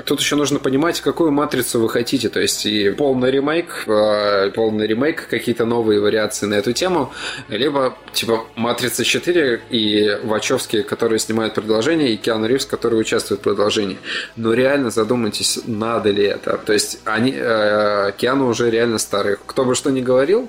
тут 0.05 0.21
еще 0.21 0.37
нужно 0.37 0.59
понимать, 0.59 1.01
какую 1.01 1.31
матрицу 1.33 1.81
вы 1.81 1.89
хотите. 1.89 2.29
То 2.29 2.41
есть 2.41 2.67
и 2.77 2.91
полный 2.91 3.31
ремейк, 3.31 3.85
э, 3.87 4.51
полный 4.55 4.87
ремейк, 4.87 5.29
какие-то 5.29 5.65
новые 5.65 6.01
вариации 6.01 6.47
на 6.47 6.55
эту 6.55 6.73
тему, 6.73 7.13
либо 7.49 7.97
типа 8.13 8.45
Матрица 8.57 9.05
4 9.05 9.61
и 9.71 10.19
Вачовски, 10.25 10.83
которые 10.83 11.19
снимают 11.19 11.55
продолжение, 11.55 12.11
и 12.13 12.17
Киану 12.17 12.47
Ривз, 12.47 12.67
который 12.67 13.01
участвует 13.01 13.41
в 13.41 13.45
продолжении. 13.45 13.99
Но 14.37 14.53
реально 14.55 14.91
задумайтесь, 14.91 15.59
надо 15.67 16.11
ли 16.11 16.25
это. 16.25 16.59
То 16.59 16.73
есть 16.73 17.01
они, 17.05 17.33
э, 17.37 18.13
Киану 18.17 18.49
уже 18.49 18.71
реально 18.71 18.99
старый. 18.99 19.37
Кто 19.47 19.65
бы 19.65 19.75
что 19.75 19.91
ни 19.91 20.01
говорил, 20.01 20.49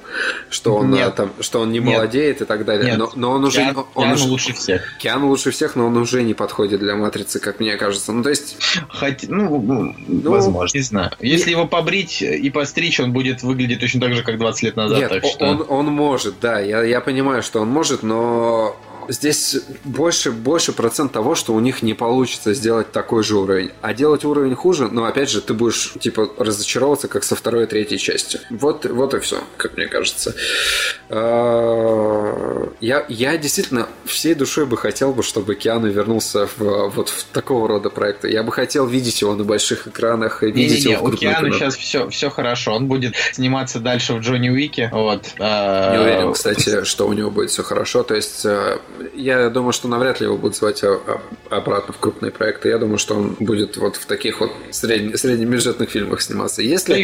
что 0.49 0.75
он, 0.75 0.91
Нет. 0.91 1.09
э, 1.09 1.11
там, 1.15 1.33
что 1.39 1.59
он 1.61 1.71
не 1.71 1.79
Нет. 1.79 1.93
молодеет 1.95 2.41
и 2.41 2.45
так 2.45 2.65
далее, 2.65 2.91
Нет. 2.91 2.97
но, 2.97 3.11
но 3.15 3.31
он 3.31 3.43
уже... 3.45 3.59
Киану- 3.61 3.87
он 3.95 4.03
Киану 4.03 4.15
уже- 4.15 4.27
лучше 4.27 4.53
всех. 4.53 4.97
Киану 4.99 5.27
лучше 5.27 5.51
всех, 5.51 5.75
но 5.75 5.87
он 5.87 5.97
уже 5.97 6.23
не 6.23 6.33
подходит 6.33 6.79
для 6.79 6.95
матрицы, 6.95 7.39
как 7.39 7.59
мне 7.59 7.75
кажется. 7.77 8.11
Ну, 8.11 8.23
то 8.23 8.29
есть, 8.29 8.57
Хотя, 8.89 9.27
ну, 9.29 9.93
возможно, 10.23 10.77
не 10.77 10.83
знаю. 10.83 11.11
Если 11.19 11.51
его 11.51 11.67
побрить 11.67 12.16
и 12.21 12.49
постричь, 12.49 12.99
он 12.99 13.13
будет 13.13 13.43
выглядеть 13.43 13.79
точно 13.79 14.01
так 14.01 14.13
же, 14.13 14.23
как 14.23 14.37
20 14.37 14.63
лет 14.63 14.75
назад. 14.75 14.99
нет, 14.99 15.09
так 15.09 15.25
что... 15.25 15.45
он, 15.45 15.65
он 15.67 15.85
может, 15.87 16.35
да, 16.41 16.59
я, 16.59 16.83
я 16.83 17.01
понимаю, 17.01 17.43
что 17.43 17.61
он 17.61 17.69
может, 17.69 18.03
но 18.03 18.75
здесь 19.07 19.57
больше, 19.83 20.31
больше 20.31 20.73
процент 20.73 21.11
того, 21.11 21.35
что 21.35 21.53
у 21.53 21.59
них 21.59 21.81
не 21.81 21.93
получится 21.93 22.53
сделать 22.53 22.91
такой 22.91 23.23
же 23.23 23.37
уровень. 23.37 23.71
А 23.81 23.93
делать 23.93 24.25
уровень 24.25 24.55
хуже, 24.55 24.87
но 24.91 25.05
опять 25.05 25.29
же, 25.29 25.41
ты 25.41 25.53
будешь, 25.53 25.93
типа, 25.99 26.29
разочаровываться, 26.37 27.07
как 27.07 27.23
со 27.23 27.35
второй 27.35 27.63
и 27.63 27.67
третьей 27.67 27.97
частью. 27.97 28.39
Вот, 28.49 28.85
вот 28.85 29.13
и 29.13 29.19
все, 29.19 29.37
как 29.57 29.77
мне 29.77 29.87
кажется. 29.87 30.35
А, 31.09 32.69
Я, 32.79 33.05
я 33.09 33.37
действительно 33.37 33.87
всей 34.05 34.33
душой 34.35 34.65
бы 34.65 34.77
хотел 34.77 35.13
бы, 35.13 35.23
чтобы 35.23 35.55
Киану 35.55 35.87
вернулся 35.89 36.47
в, 36.57 36.89
вот 36.89 37.09
в 37.09 37.23
такого 37.25 37.67
рода 37.67 37.89
проекты. 37.89 38.29
Я 38.29 38.43
бы 38.43 38.51
хотел 38.51 38.85
видеть 38.85 39.21
его 39.21 39.35
на 39.35 39.43
больших 39.43 39.87
экранах, 39.87 40.43
и 40.43 40.47
видеть 40.51 40.85
Не-не-не, 40.85 40.93
его 40.93 41.07
в 41.07 41.13
у 41.13 41.17
Киану 41.17 41.51
сейчас 41.53 41.75
все, 41.75 42.09
все 42.09 42.29
хорошо. 42.29 42.73
Он 42.73 42.87
будет 42.87 43.15
сниматься 43.33 43.79
дальше 43.79 44.13
в 44.13 44.19
Джонни 44.19 44.49
Уике. 44.49 44.89
Вот. 44.91 45.25
а, 45.39 45.93
Не 45.95 46.01
уверен, 46.01 46.33
кстати, 46.33 46.83
что 46.83 47.07
у 47.07 47.13
него 47.13 47.31
будет 47.31 47.49
все 47.49 47.63
хорошо. 47.63 48.03
То 48.03 48.15
есть, 48.15 48.45
э, 48.45 48.79
я 49.13 49.49
думаю, 49.49 49.71
что 49.73 49.87
навряд 49.87 50.19
ли 50.19 50.25
его 50.25 50.37
будут 50.37 50.55
звать 50.57 50.83
а- 50.83 50.99
а- 51.07 51.55
обратно 51.55 51.93
в 51.93 51.97
крупные 51.99 52.31
проекты. 52.31 52.69
Я 52.69 52.77
думаю, 52.77 52.97
что 52.97 53.15
он 53.15 53.35
будет 53.39 53.77
вот 53.77 53.95
в 53.95 54.05
таких 54.05 54.39
вот 54.39 54.51
средне- 54.71 55.15
среднебюджетных 55.17 55.89
фильмах 55.89 56.21
сниматься. 56.21 56.61
Если, 56.61 57.03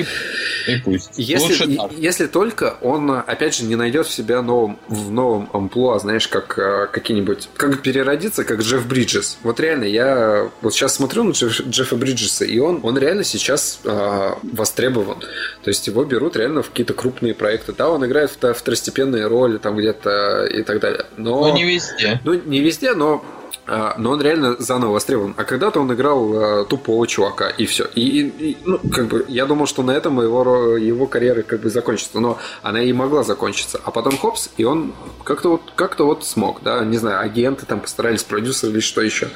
И, 0.68 0.72
и 0.72 0.76
пусть. 0.84 1.12
если, 1.18 1.48
Лучше 1.64 1.76
так. 1.78 1.92
если 1.98 2.28
только 2.28 2.76
он, 2.82 3.10
опять 3.12 3.56
же, 3.56 3.66
не 3.66 3.76
найдет 3.76 4.08
в 4.08 4.14
себя 4.14 4.42
новом, 4.42 4.80
в 4.88 5.12
новом 5.12 5.50
амплуа, 5.54 6.00
знаешь, 6.00 6.28
как 6.28 6.58
э, 6.58 6.88
какие-нибудь... 6.92 7.50
Как 7.58 7.82
переродиться, 7.82 8.44
как 8.44 8.62
Джефф 8.62 8.86
Бриджес. 8.88 9.38
Вот 9.44 9.60
реально, 9.60 9.86
я 9.86 10.50
вот 10.62 10.74
сейчас 10.74 10.96
смотрю 10.96 11.24
на 11.24 11.32
Джефф- 11.32 11.70
Джеффа 11.70 11.96
Бриджеса, 11.96 12.46
и 12.46 12.60
он, 12.60 12.80
он 12.84 12.98
реально 12.98 13.24
сейчас 13.24 13.80
э, 13.84 14.30
востребован. 14.44 15.20
То 15.64 15.70
есть 15.70 15.88
его 15.88 16.04
берут 16.04 16.36
реально 16.36 16.62
в 16.64 16.70
какие-то 16.70 16.94
крупные 16.94 17.34
проекты. 17.34 17.74
Да, 17.74 17.90
он 17.90 18.06
играет 18.06 18.32
в 18.32 18.54
второстепенные 18.54 19.28
роли 19.28 19.58
там 19.58 19.76
где-то 19.78 20.46
и 20.46 20.64
так 20.64 20.80
далее. 20.80 21.06
Но... 21.18 21.48
Ну, 21.48 21.54
не 21.54 21.64
везде. 21.64 21.83
Ну, 22.24 22.34
не 22.34 22.60
везде, 22.60 22.94
но 22.94 23.24
но 23.66 24.12
он 24.12 24.22
реально 24.22 24.56
заново 24.60 24.94
востребован. 24.94 25.34
А 25.38 25.44
когда-то 25.44 25.80
он 25.80 25.94
играл 25.94 26.34
а, 26.36 26.66
тупого 26.66 27.08
чувака, 27.08 27.50
и 27.50 27.66
все. 27.66 27.86
И, 27.96 28.02
и- 28.22 28.52
и, 28.52 28.58
ну, 28.66 28.80
как 28.92 29.08
бы, 29.08 29.26
я 29.30 29.46
думал, 29.46 29.68
что 29.68 29.84
на 29.84 29.92
этом 29.92 30.22
его, 30.22 30.76
его 30.78 31.08
карьера 31.08 31.44
как 31.44 31.62
бы 31.62 31.70
закончится. 31.70 32.20
Но 32.20 32.38
она 32.62 32.82
и 32.82 32.92
могла 32.94 33.24
закончиться. 33.24 33.80
А 33.84 33.92
потом 33.92 34.18
хопс, 34.18 34.50
и 34.58 34.64
он 34.64 34.94
как-то 35.24 35.52
вот, 35.52 35.62
как-то 35.76 36.06
вот 36.06 36.26
смог, 36.26 36.62
да, 36.64 36.84
не 36.84 36.98
знаю, 36.98 37.20
агенты 37.22 37.66
там 37.66 37.80
постарались, 37.80 38.24
продюсеры 38.24 38.74
или 38.74 38.80
что 38.82 39.02
еще. 39.02 39.30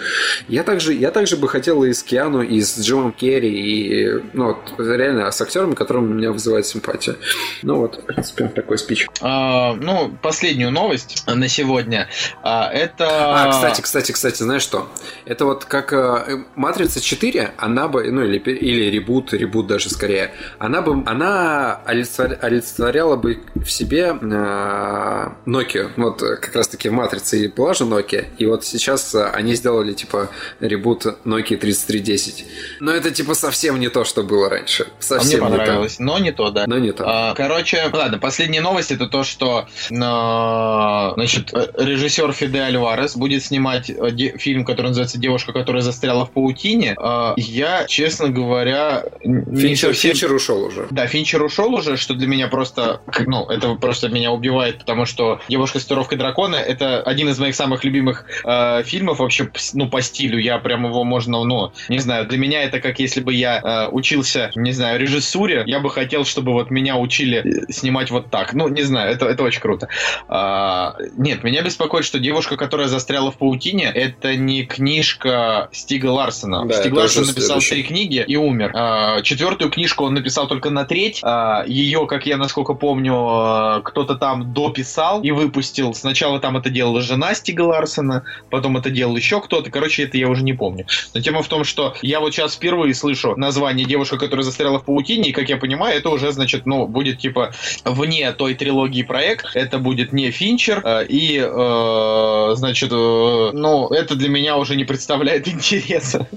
Я 0.48 0.64
также, 0.64 0.94
я 0.94 1.12
также 1.12 1.38
бы 1.38 1.48
хотел 1.48 1.84
и 1.84 1.94
с 1.94 2.04
Киану, 2.04 2.42
и 2.42 2.60
с 2.62 2.78
Джимом 2.80 3.12
Керри, 3.14 3.50
и, 3.50 4.24
ну, 4.34 4.48
вот, 4.48 4.58
реально, 4.80 5.32
с 5.32 5.42
актерами, 5.42 5.74
которым 5.76 6.18
меня 6.18 6.32
вызывает 6.32 6.66
симпатия. 6.66 7.16
Ну 7.64 7.78
вот, 7.78 7.96
в 7.98 8.02
принципе, 8.06 8.48
такой 8.50 8.78
спич. 8.78 9.08
А, 9.22 9.74
ну, 9.76 10.12
последнюю 10.22 10.72
новость 10.72 11.24
на 11.28 11.48
сегодня. 11.48 12.10
А, 12.44 12.70
это... 12.72 13.08
А, 13.10 13.50
кстати, 13.52 13.82
кстати, 13.82 14.07
кстати, 14.14 14.44
знаешь 14.44 14.62
что? 14.62 14.88
Это 15.26 15.46
вот 15.46 15.66
как 15.66 15.94
э, 15.94 16.44
Матрица 16.56 17.02
4, 17.02 17.52
она 17.58 17.88
бы, 17.88 18.10
ну 18.12 18.24
или, 18.24 18.38
или 18.38 18.90
ребут, 18.90 19.34
ребут 19.34 19.68
даже 19.68 19.90
скорее, 19.90 20.32
она 20.60 20.82
бы, 20.82 21.04
она 21.06 21.82
олицетворя- 21.86 22.38
олицетворяла 22.40 23.16
бы 23.16 23.42
в 23.56 23.70
себе 23.70 24.18
э, 24.20 25.30
Nokia. 25.46 25.92
Вот 25.98 26.22
э, 26.22 26.36
как 26.38 26.56
раз 26.56 26.68
таки 26.68 26.90
в 26.90 26.94
Матрице 26.94 27.40
и 27.44 27.48
была 27.48 27.74
же 27.74 27.84
Nokia, 27.86 28.26
и 28.38 28.46
вот 28.46 28.66
сейчас 28.66 29.14
э, 29.16 29.26
они 29.34 29.56
сделали 29.56 29.94
типа 29.94 30.30
ребут 30.60 31.06
Nokia 31.26 31.58
3310. 31.58 32.46
Но 32.80 32.92
это 32.92 33.12
типа 33.12 33.34
совсем 33.34 33.80
не 33.80 33.90
то, 33.90 34.04
что 34.04 34.24
было 34.24 34.50
раньше. 34.50 34.84
А 34.84 34.86
мне 34.88 34.96
Совсем 35.00 35.40
не 35.42 35.46
то. 35.46 35.58
понравилось, 35.58 36.00
но 36.00 36.18
не 36.20 36.32
то, 36.32 36.50
да. 36.52 36.66
Но 36.68 36.78
не 36.78 36.92
то. 36.92 37.04
А, 37.08 37.34
Короче, 37.36 37.90
ладно, 37.94 38.18
последняя 38.20 38.62
новость 38.62 38.92
это 38.92 39.08
то, 39.08 39.24
что 39.24 39.68
значит, 39.90 41.54
э, 41.54 41.68
режиссер 41.78 42.32
Фиде 42.34 42.60
Альварес 42.62 43.16
будет 43.16 43.44
снимать 43.44 43.90
э, 43.90 43.97
фильм, 44.38 44.66
который 44.66 44.88
называется 44.88 45.18
Девушка, 45.20 45.54
которая 45.54 45.82
застряла 45.82 46.26
в 46.26 46.32
паутине. 46.32 46.96
А, 46.98 47.34
Я, 47.38 47.86
честно 47.88 48.30
говоря, 48.30 49.04
Финчер, 49.22 49.90
совсем 49.90 50.12
Финчер 50.12 50.34
ушел 50.34 50.64
уже. 50.64 50.88
Да, 50.90 51.08
Финчер 51.08 51.44
ушел 51.44 51.74
уже, 51.74 51.98
что 51.98 52.14
для 52.14 52.28
меня 52.28 52.48
просто, 52.48 53.02
ну, 53.26 53.46
это 53.46 53.76
просто 53.76 54.10
меня 54.10 54.32
убивает, 54.32 54.80
потому 54.80 55.06
что 55.06 55.40
«Девушка 55.50 55.80
с 55.80 55.84
татуировкой 55.84 56.18
дракона»— 56.18 56.56
это 56.56 57.02
один 57.02 57.30
из 57.30 57.40
моих 57.40 57.56
самых 57.56 57.84
любимых 57.84 58.26
э, 58.44 58.84
фильмов 58.84 59.20
вообще, 59.20 59.50
ну, 59.74 59.90
по 59.90 60.02
стилю. 60.02 60.40
Я 60.40 60.58
прям 60.60 60.86
его 60.86 61.04
можно, 61.04 61.44
ну, 61.44 61.72
не 61.90 62.00
знаю, 62.00 62.28
для 62.28 62.38
меня 62.38 62.64
это 62.64 62.80
как 62.80 63.00
если 63.00 63.22
бы 63.22 63.34
я 63.34 63.62
э, 63.64 63.90
учился, 63.92 64.52
не 64.56 64.72
знаю, 64.72 65.00
режиссуре, 65.00 65.64
я 65.66 65.80
бы 65.80 65.90
хотел, 65.90 66.26
чтобы 66.26 66.54
вот 66.54 66.72
меня 66.72 66.98
учили 66.98 67.38
э, 67.38 67.72
снимать 67.72 68.12
вот 68.12 68.30
так. 68.30 68.54
Ну, 68.54 68.68
не 68.68 68.84
знаю, 68.84 69.12
это, 69.12 69.26
это 69.26 69.44
очень 69.44 69.62
круто. 69.62 69.88
А, 70.28 70.96
нет, 71.18 71.44
меня 71.44 71.62
беспокоит, 71.62 72.06
что 72.06 72.20
«Девушка, 72.20 72.58
которая 72.58 72.88
застряла 72.88 73.32
в 73.32 73.38
паутине»— 73.38 73.77
это 73.84 74.36
не 74.36 74.66
книжка 74.66 75.70
Стига 75.72 76.08
Ларсона. 76.08 76.66
Да, 76.66 76.82
Стиг 76.82 76.94
Ларсон 76.94 77.26
написал 77.26 77.62
следующий. 77.62 77.70
три 77.70 77.84
книги 77.84 78.26
и 78.28 78.36
умер. 78.36 78.72
А, 78.76 79.22
Четвертую 79.22 79.72
книжку 79.72 80.06
он 80.06 80.14
написал 80.14 80.48
только 80.48 80.70
на 80.70 80.86
треть. 80.86 81.20
А, 81.24 81.64
Ее, 81.68 82.08
как 82.08 82.26
я 82.26 82.38
насколько 82.38 82.74
помню, 82.74 83.14
а, 83.16 83.82
кто-то 83.82 84.16
там 84.16 84.54
дописал 84.54 85.22
и 85.22 85.32
выпустил. 85.32 85.94
Сначала 85.94 86.40
там 86.40 86.58
это 86.58 86.70
делала 86.70 87.02
жена 87.02 87.34
Стига 87.34 87.62
Ларсона, 87.62 88.24
потом 88.50 88.78
это 88.78 88.90
делал 88.90 89.16
еще 89.16 89.42
кто-то. 89.42 89.70
Короче, 89.70 90.04
это 90.04 90.18
я 90.18 90.30
уже 90.30 90.44
не 90.44 90.54
помню. 90.54 90.86
Но 91.14 91.22
тема 91.22 91.42
в 91.42 91.48
том, 91.48 91.64
что 91.64 91.96
я 92.02 92.20
вот 92.20 92.34
сейчас 92.34 92.56
впервые 92.56 92.94
слышу 92.94 93.36
название 93.36 93.86
девушка, 93.86 94.18
которая 94.18 94.44
застряла 94.44 94.80
в 94.80 94.86
паутине, 94.86 95.30
и, 95.30 95.32
как 95.32 95.50
я 95.50 95.58
понимаю, 95.58 95.98
это 95.98 96.10
уже, 96.10 96.32
значит, 96.32 96.66
ну, 96.66 96.88
будет 96.88 97.20
типа 97.20 97.52
вне 97.86 98.32
той 98.32 98.54
трилогии 98.56 99.04
проект. 99.04 99.48
Это 99.56 99.78
будет 99.80 100.14
не 100.14 100.32
Финчер. 100.32 100.84
И, 101.10 101.40
э, 101.44 102.52
значит, 102.56 102.90
э, 102.92 103.50
ну, 103.68 103.90
это 103.90 104.16
для 104.16 104.30
меня 104.30 104.58
уже 104.58 104.76
не 104.76 104.86
представляет 104.86 105.48
интереса. 105.54 106.28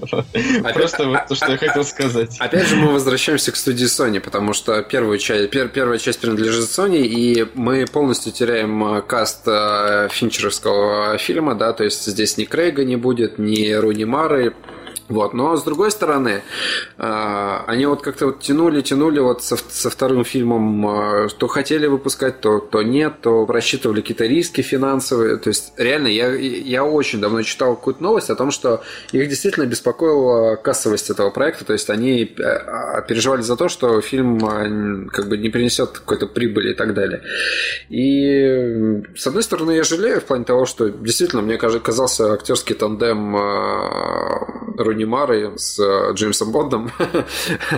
Просто 0.73 1.07
вот 1.07 1.27
то, 1.27 1.35
что 1.35 1.51
я 1.51 1.57
хотел 1.57 1.83
сказать. 1.83 2.35
Опять 2.39 2.67
же, 2.67 2.75
мы 2.75 2.91
возвращаемся 2.91 3.51
к 3.51 3.55
студии 3.55 3.85
Sony, 3.85 4.19
потому 4.19 4.53
что 4.53 4.81
первую 4.81 5.17
часть, 5.17 5.49
пер- 5.49 5.69
первая 5.69 5.97
часть 5.97 6.19
принадлежит 6.19 6.65
Sony, 6.65 7.03
и 7.03 7.47
мы 7.53 7.85
полностью 7.85 8.33
теряем 8.33 8.83
э, 8.83 9.01
каст 9.01 9.43
э, 9.45 10.09
финчеровского 10.11 11.17
фильма, 11.17 11.55
да, 11.55 11.71
то 11.71 11.83
есть 11.83 12.05
здесь 12.05 12.37
ни 12.37 12.43
Крейга 12.43 12.83
не 12.83 12.97
будет, 12.97 13.39
ни 13.39 13.71
Руни 13.71 14.05
Мары, 14.05 14.53
вот, 15.09 15.33
но 15.33 15.57
с 15.57 15.63
другой 15.63 15.91
стороны, 15.91 16.41
э, 16.97 17.57
они 17.67 17.85
вот 17.85 18.01
как-то 18.01 18.27
вот 18.27 18.39
тянули, 18.39 18.81
тянули 18.81 19.19
вот 19.19 19.43
со, 19.43 19.57
со 19.57 19.89
вторым 19.89 20.23
фильмом, 20.23 20.87
э, 20.87 21.27
то 21.37 21.47
хотели 21.47 21.87
выпускать, 21.87 22.41
то, 22.41 22.59
то 22.59 22.81
нет, 22.81 23.21
то 23.21 23.45
просчитывали 23.45 24.01
какие-то 24.01 24.25
риски 24.25 24.61
финансовые. 24.61 25.37
То 25.37 25.49
есть 25.49 25.73
реально, 25.77 26.07
я, 26.07 26.33
я 26.33 26.85
очень 26.85 27.19
давно 27.19 27.41
читал 27.43 27.75
какую-то 27.75 28.01
новость 28.01 28.29
о 28.29 28.35
том, 28.35 28.51
что 28.51 28.81
их 29.11 29.27
действительно 29.27 29.65
беспокоила 29.65 30.55
кассовость 30.55 31.09
этого 31.09 31.29
проекта. 31.29 31.65
То 31.65 31.73
есть 31.73 31.89
они 31.89 32.23
э, 32.23 32.43
а, 32.43 33.01
переживали 33.01 33.41
за 33.41 33.55
то, 33.55 33.69
что 33.69 34.01
фильм 34.01 34.37
э, 34.37 35.09
как 35.09 35.27
бы 35.27 35.37
не 35.37 35.49
принесет 35.49 35.91
какой-то 35.91 36.27
прибыли 36.27 36.71
и 36.71 36.75
так 36.75 36.93
далее. 36.93 37.21
И 37.89 39.01
с 39.15 39.27
одной 39.27 39.43
стороны, 39.43 39.71
я 39.71 39.83
жалею 39.83 40.21
в 40.21 40.25
плане 40.25 40.45
того, 40.45 40.65
что 40.65 40.89
действительно 40.89 41.41
мне 41.41 41.57
казался 41.57 42.33
актерский 42.33 42.75
тандем 42.75 43.35
Руни 44.91 45.05
Мары 45.05 45.53
с 45.55 45.79
э, 45.79 46.13
Джеймсом 46.13 46.51
Бондом. 46.51 46.91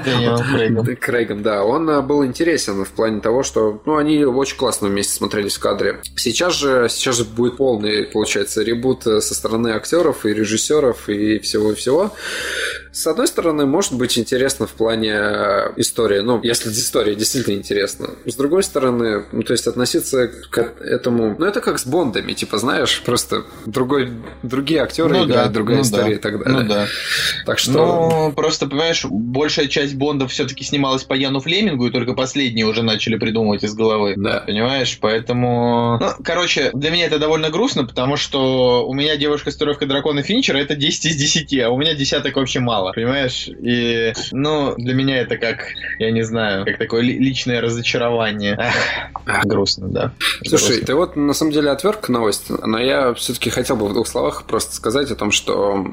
Дэниелом 0.03 0.44
Крейгом. 0.56 0.85
Да, 0.85 0.95
Крейгом, 0.95 1.44
да, 1.44 1.64
он 1.64 1.88
э, 1.90 2.02
был 2.02 2.26
интересен 2.26 2.84
в 2.84 2.90
плане 2.90 3.22
того, 3.22 3.44
что 3.44 3.81
ну, 3.85 3.98
они 3.98 4.26
очень 4.26 4.57
классно 4.57 4.88
вместе 4.88 5.14
смотрелись 5.14 5.57
в 5.57 5.60
кадре. 5.60 6.02
Сейчас 6.15 6.56
же, 6.56 6.88
сейчас 6.90 7.18
же 7.18 7.23
будет 7.23 7.57
полный, 7.57 8.06
получается, 8.06 8.64
ребут 8.64 9.06
э, 9.06 9.22
со 9.22 9.35
стороны 9.35 9.69
актеров 9.69 10.26
и 10.26 10.34
режиссеров 10.34 11.07
и 11.07 11.38
всего-всего. 11.38 12.11
С 12.94 13.07
одной 13.07 13.28
стороны, 13.28 13.65
может 13.65 13.94
быть 13.94 14.20
интересно 14.20 14.68
в 14.68 14.74
плане 14.74 15.14
э, 15.14 15.74
истории, 15.78 16.20
ну, 16.20 16.40
если 16.44 16.70
история 16.70 17.15
действительно 17.15 17.56
интересна. 17.56 18.11
С 18.24 18.36
другой 18.36 18.61
стороны, 18.61 19.26
ну, 19.32 19.41
то 19.41 19.53
есть 19.53 19.65
относиться 19.65 20.28
к 20.28 20.60
этому... 20.80 21.36
Ну, 21.40 21.44
это 21.44 21.60
как 21.60 21.80
с 21.80 21.88
Бондами, 21.88 22.34
типа, 22.34 22.60
знаешь, 22.60 23.02
просто 23.03 23.45
другой, 23.65 24.11
другие 24.44 24.82
актеры 24.84 25.10
Ну 25.10 25.26
играют, 25.26 25.48
да, 25.48 25.49
другая 25.49 25.78
ну 25.78 25.84
история 25.84 26.03
да, 26.03 26.11
и 26.11 26.18
так 26.18 26.44
далее. 26.44 26.61
Ну 26.61 26.70
да. 26.70 26.88
Так 27.48 27.57
что... 27.57 27.72
Ну, 27.72 28.32
просто, 28.34 28.68
понимаешь, 28.68 29.03
большая 29.10 29.68
часть 29.68 29.95
Бондов 29.95 30.32
все-таки 30.32 30.64
снималась 30.64 31.03
по 31.03 31.15
Яну 31.15 31.40
Флемингу, 31.40 31.88
и 31.88 31.91
только 31.91 32.14
последние 32.14 32.68
уже 32.68 32.84
начали 32.84 33.18
придумывать 33.18 33.64
из 33.64 33.74
головы. 33.74 34.14
Да. 34.18 34.44
Понимаешь? 34.45 34.99
Поэтому... 35.02 35.98
Ну, 35.99 36.10
короче, 36.24 36.70
для 36.76 36.91
меня 36.91 37.07
это 37.07 37.18
довольно 37.18 37.49
грустно, 37.49 37.86
потому 37.86 38.18
что 38.18 38.88
у 38.88 38.94
меня 38.94 39.18
девушка 39.18 39.49
с 39.49 39.57
дракона 39.57 40.22
Финчера 40.22 40.60
это 40.60 40.76
10 40.76 41.06
из 41.07 41.15
10, 41.15 41.60
а 41.61 41.70
у 41.72 41.78
меня 41.80 41.95
десяток 41.95 42.36
вообще 42.36 42.60
мало. 42.60 42.82
Мало, 42.84 42.93
понимаешь? 42.93 43.47
И, 43.47 44.14
ну, 44.31 44.76
для 44.77 44.93
меня 44.93 45.19
это 45.19 45.38
как, 45.38 45.65
я 45.99 46.11
не 46.11 46.23
знаю, 46.23 46.65
как 46.65 46.77
такое 46.77 47.01
ли- 47.01 47.18
личное 47.18 47.61
разочарование. 47.61 48.57
Эх, 49.26 49.45
грустно, 49.45 49.88
да. 49.88 50.11
Слушай, 50.45 50.68
Грустно. 50.68 50.85
ты 50.85 50.95
вот 50.95 51.15
на 51.15 51.34
самом 51.34 51.51
деле 51.51 51.72
отверг 51.72 52.10
новость, 52.10 52.49
но 52.49 52.80
я 52.80 53.14
все-таки 53.14 53.49
хотел 53.49 53.76
бы 53.76 53.88
в 53.88 53.93
двух 53.93 54.07
словах 54.07 54.43
просто 54.43 54.76
сказать 54.76 55.11
о 55.11 55.15
том, 55.15 55.31
что 55.31 55.85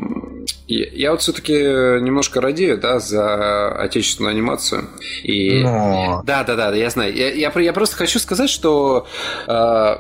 я, 0.67 0.87
я 0.93 1.11
вот 1.13 1.21
все-таки 1.23 1.53
немножко 1.53 2.41
радею, 2.41 2.79
да, 2.79 2.99
за 2.99 3.71
отечественную 3.81 4.33
анимацию. 4.33 4.89
И 5.23 5.63
Но... 5.63 6.23
Да, 6.25 6.45
да, 6.45 6.57
да, 6.57 6.75
я 6.75 6.91
знаю. 6.91 7.15
Я, 7.15 7.33
я, 7.33 7.53
я 7.55 7.73
просто 7.73 7.97
хочу 7.97 8.19
сказать, 8.19 8.51
что 8.51 9.07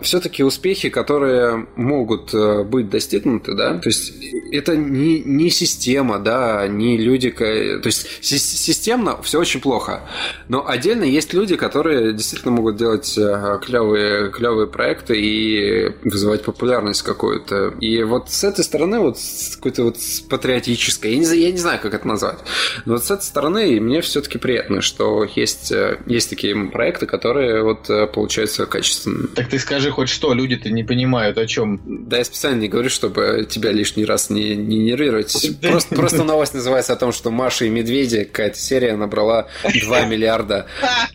все-таки 0.03 0.43
успехи, 0.43 0.89
которые 0.89 1.67
могут 1.77 2.33
э, 2.35 2.63
быть 2.65 2.89
достигнуты, 2.91 3.55
да, 3.55 3.79
то 3.79 3.89
есть 3.89 4.13
это 4.53 4.77
не, 4.77 5.21
не 5.21 5.51
система, 5.51 6.19
да, 6.19 6.67
не 6.81 6.97
люди, 6.99 7.31
ка- 7.31 7.79
то 7.83 7.87
есть 7.87 8.07
си- 8.25 8.39
системно 8.39 9.21
все 9.23 9.39
очень 9.39 9.61
плохо, 9.61 10.03
но 10.49 10.67
отдельно 10.67 11.05
есть 11.05 11.33
люди, 11.35 11.57
которые 11.57 12.13
действительно 12.13 12.53
могут 12.53 12.77
делать 12.77 13.17
э, 13.19 13.59
клевые, 13.65 14.31
клевые 14.31 14.67
проекты 14.67 15.21
и 15.21 15.93
вызывать 16.05 16.43
популярность 16.43 17.03
какую-то. 17.03 17.75
И 17.81 18.03
вот 18.03 18.31
с 18.31 18.45
этой 18.45 18.65
стороны, 18.65 19.01
вот 19.01 19.19
какой-то 19.57 19.85
вот 19.85 19.97
патриотической, 20.29 21.13
я 21.13 21.19
не, 21.19 21.25
знаю- 21.25 21.41
я 21.41 21.51
не 21.53 21.59
знаю, 21.59 21.79
как 21.83 21.95
это 21.95 22.07
назвать, 22.09 22.39
но 22.87 22.95
вот 22.95 23.05
с 23.05 23.11
этой 23.11 23.23
стороны 23.25 23.81
мне 23.81 24.01
все-таки 24.01 24.39
приятно, 24.39 24.81
что 24.81 25.25
есть, 25.37 25.71
э, 25.73 25.99
есть 26.07 26.31
такие 26.31 26.55
проекты, 26.71 27.07
которые 27.07 27.63
вот 27.63 27.91
э, 27.91 28.07
получаются 28.07 28.67
качественными. 28.67 29.27
Так 29.35 29.49
ты 29.49 29.59
скажи 29.59 29.91
хоть 29.91 30.09
что, 30.09 30.33
люди-то 30.33 30.71
не 30.71 30.85
понимают, 30.85 31.37
о 31.39 31.47
чем. 31.47 31.81
Да, 31.85 32.19
я 32.19 32.25
специально 32.25 32.61
не 32.61 32.69
говорю, 32.69 32.89
чтобы 32.89 33.47
тебя 33.49 33.73
лишний 33.73 34.05
раз 34.05 34.31
не, 34.31 34.55
не 34.57 34.79
нервировать. 34.79 35.31
Просто, 35.61 35.95
просто 35.95 36.25
новость 36.25 36.55
называется 36.55 36.70
о 36.79 36.97
том, 36.97 37.13
что 37.13 37.31
Маша 37.31 37.65
и 37.65 37.69
Медведи, 37.69 38.25
какая-то 38.25 38.59
серия 38.59 38.97
набрала 38.97 39.49
2 39.65 40.01
миллиарда 40.07 40.67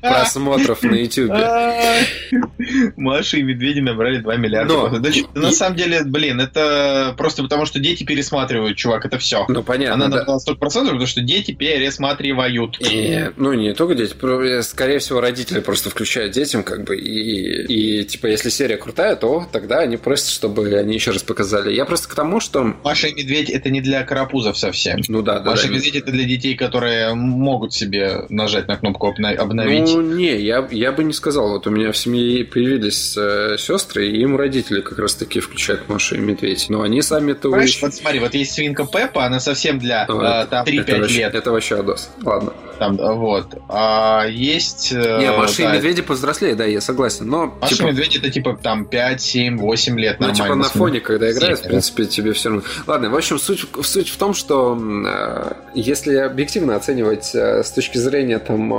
просмотров 0.01 0.83
на 0.83 0.95
YouTube. 0.95 1.31
Маша 2.97 3.37
и 3.37 3.43
Медведи 3.43 3.79
набрали 3.79 4.17
2 4.17 4.35
миллиарда. 4.37 4.73
Но- 4.73 4.99
На 5.41 5.51
самом 5.51 5.77
деле, 5.77 6.03
блин, 6.03 6.39
это 6.39 7.13
просто 7.17 7.43
потому, 7.43 7.65
что 7.65 7.79
дети 7.79 8.03
пересматривают, 8.03 8.77
чувак, 8.77 9.05
это 9.05 9.17
все. 9.17 9.45
Ну, 9.47 9.63
понятно, 9.63 10.05
Она 10.05 10.15
набрала 10.17 10.39
столько 10.39 10.59
процентов, 10.59 10.91
потому 10.93 11.07
что 11.07 11.21
дети 11.21 11.51
пересматривают. 11.51 12.77
И, 12.79 13.29
ну, 13.37 13.53
не 13.53 13.73
только 13.73 13.95
дети, 13.95 14.13
про- 14.13 14.61
скорее 14.63 14.99
всего, 14.99 15.21
родители 15.21 15.59
просто 15.59 15.89
включают 15.89 16.33
детям, 16.33 16.63
как 16.63 16.83
бы, 16.83 16.97
и, 16.97 17.99
и, 18.01 18.03
типа, 18.05 18.27
если 18.27 18.49
серия 18.49 18.77
крутая, 18.77 19.15
то 19.15 19.47
тогда 19.51 19.79
они 19.79 19.97
просят, 19.97 20.29
чтобы 20.29 20.75
они 20.77 20.95
еще 20.95 21.11
раз 21.11 21.23
показали. 21.23 21.73
Я 21.73 21.85
просто 21.85 22.09
к 22.09 22.15
тому, 22.15 22.39
что... 22.39 22.75
Маша 22.83 23.07
и 23.07 23.13
Медведь 23.13 23.49
это 23.49 23.69
не 23.69 23.81
для 23.81 24.03
карапузов 24.03 24.57
совсем. 24.57 25.01
Ну 25.07 25.21
да, 25.21 25.34
да, 25.39 25.55
да. 25.55 25.61
и 25.61 25.67
Медведь 25.69 25.95
это 25.95 26.11
для 26.11 26.23
детей, 26.25 26.55
которые 26.55 27.13
могут 27.13 27.73
себе 27.73 28.25
нажать 28.29 28.67
на 28.67 28.77
кнопку 28.77 29.07
обновить. 29.07 29.89
Ну, 29.89 30.01
не, 30.01 30.35
я, 30.37 30.67
я 30.71 30.91
бы 30.91 31.03
не 31.03 31.13
сказал. 31.13 31.49
Вот 31.49 31.67
у 31.67 31.69
меня 31.69 31.91
в 31.91 31.97
семье 31.97 32.43
появились 32.45 33.15
э, 33.17 33.57
сестры, 33.57 34.07
и 34.07 34.21
им 34.21 34.35
родители 34.35 34.81
как 34.81 34.99
раз 34.99 35.15
таки 35.15 35.39
включают 35.39 35.87
Машу 35.89 36.15
и 36.15 36.19
Медведь. 36.19 36.67
Но 36.69 36.81
они 36.81 37.01
сами-то 37.01 37.49
Понимаешь, 37.49 37.69
еще- 37.69 37.85
вот 37.85 37.95
смотри, 37.95 38.19
вот 38.19 38.33
есть 38.33 38.53
свинка 38.53 38.85
Пеппа, 38.85 39.25
она 39.25 39.39
совсем 39.39 39.79
для 39.79 40.05
Ну, 40.07 40.21
э, 40.21 40.25
это- 40.25 40.47
там 40.49 40.61
это 40.65 40.71
3-5 40.71 40.99
вообще- 40.99 41.17
лет. 41.19 41.35
Это 41.35 41.51
вообще 41.51 41.79
адос. 41.79 42.09
Ладно. 42.23 42.53
Там, 42.79 42.97
вот. 42.97 43.57
А 43.69 44.25
есть... 44.27 44.91
э, 44.91 45.19
не, 45.19 45.31
Маша 45.31 45.63
да, 45.63 45.73
и 45.73 45.77
Медведи 45.77 46.01
повзрослее, 46.01 46.55
да, 46.55 46.65
я 46.65 46.81
согласен. 46.81 47.27
Но, 47.27 47.55
Маша 47.61 47.75
типа, 47.75 47.87
и 47.87 47.91
Медведь 47.91 48.15
это 48.17 48.29
типа 48.29 48.59
там 48.61 48.85
5, 48.85 49.21
7, 49.21 49.57
8 49.57 49.99
лет 49.99 50.19
ну, 50.19 50.33
типа 50.33 50.55
на 50.55 50.65
фоне, 50.65 50.99
когда 50.99 51.31
играют, 51.31 51.59
в 51.59 51.63
принципе, 51.63 52.05
тебе 52.05 52.33
все 52.33 52.49
равно. 52.49 52.63
Ладно, 52.87 53.09
в 53.09 53.15
общем, 53.15 53.39
суть, 53.39 53.65
суть 53.83 54.09
в 54.09 54.17
том, 54.17 54.33
что 54.33 54.77
э, 54.77 55.53
если 55.73 56.15
объективно 56.15 56.75
оценивать 56.75 57.33
э, 57.33 57.63
с 57.63 57.71
точки 57.71 57.97
зрения 57.97 58.39
там 58.39 58.73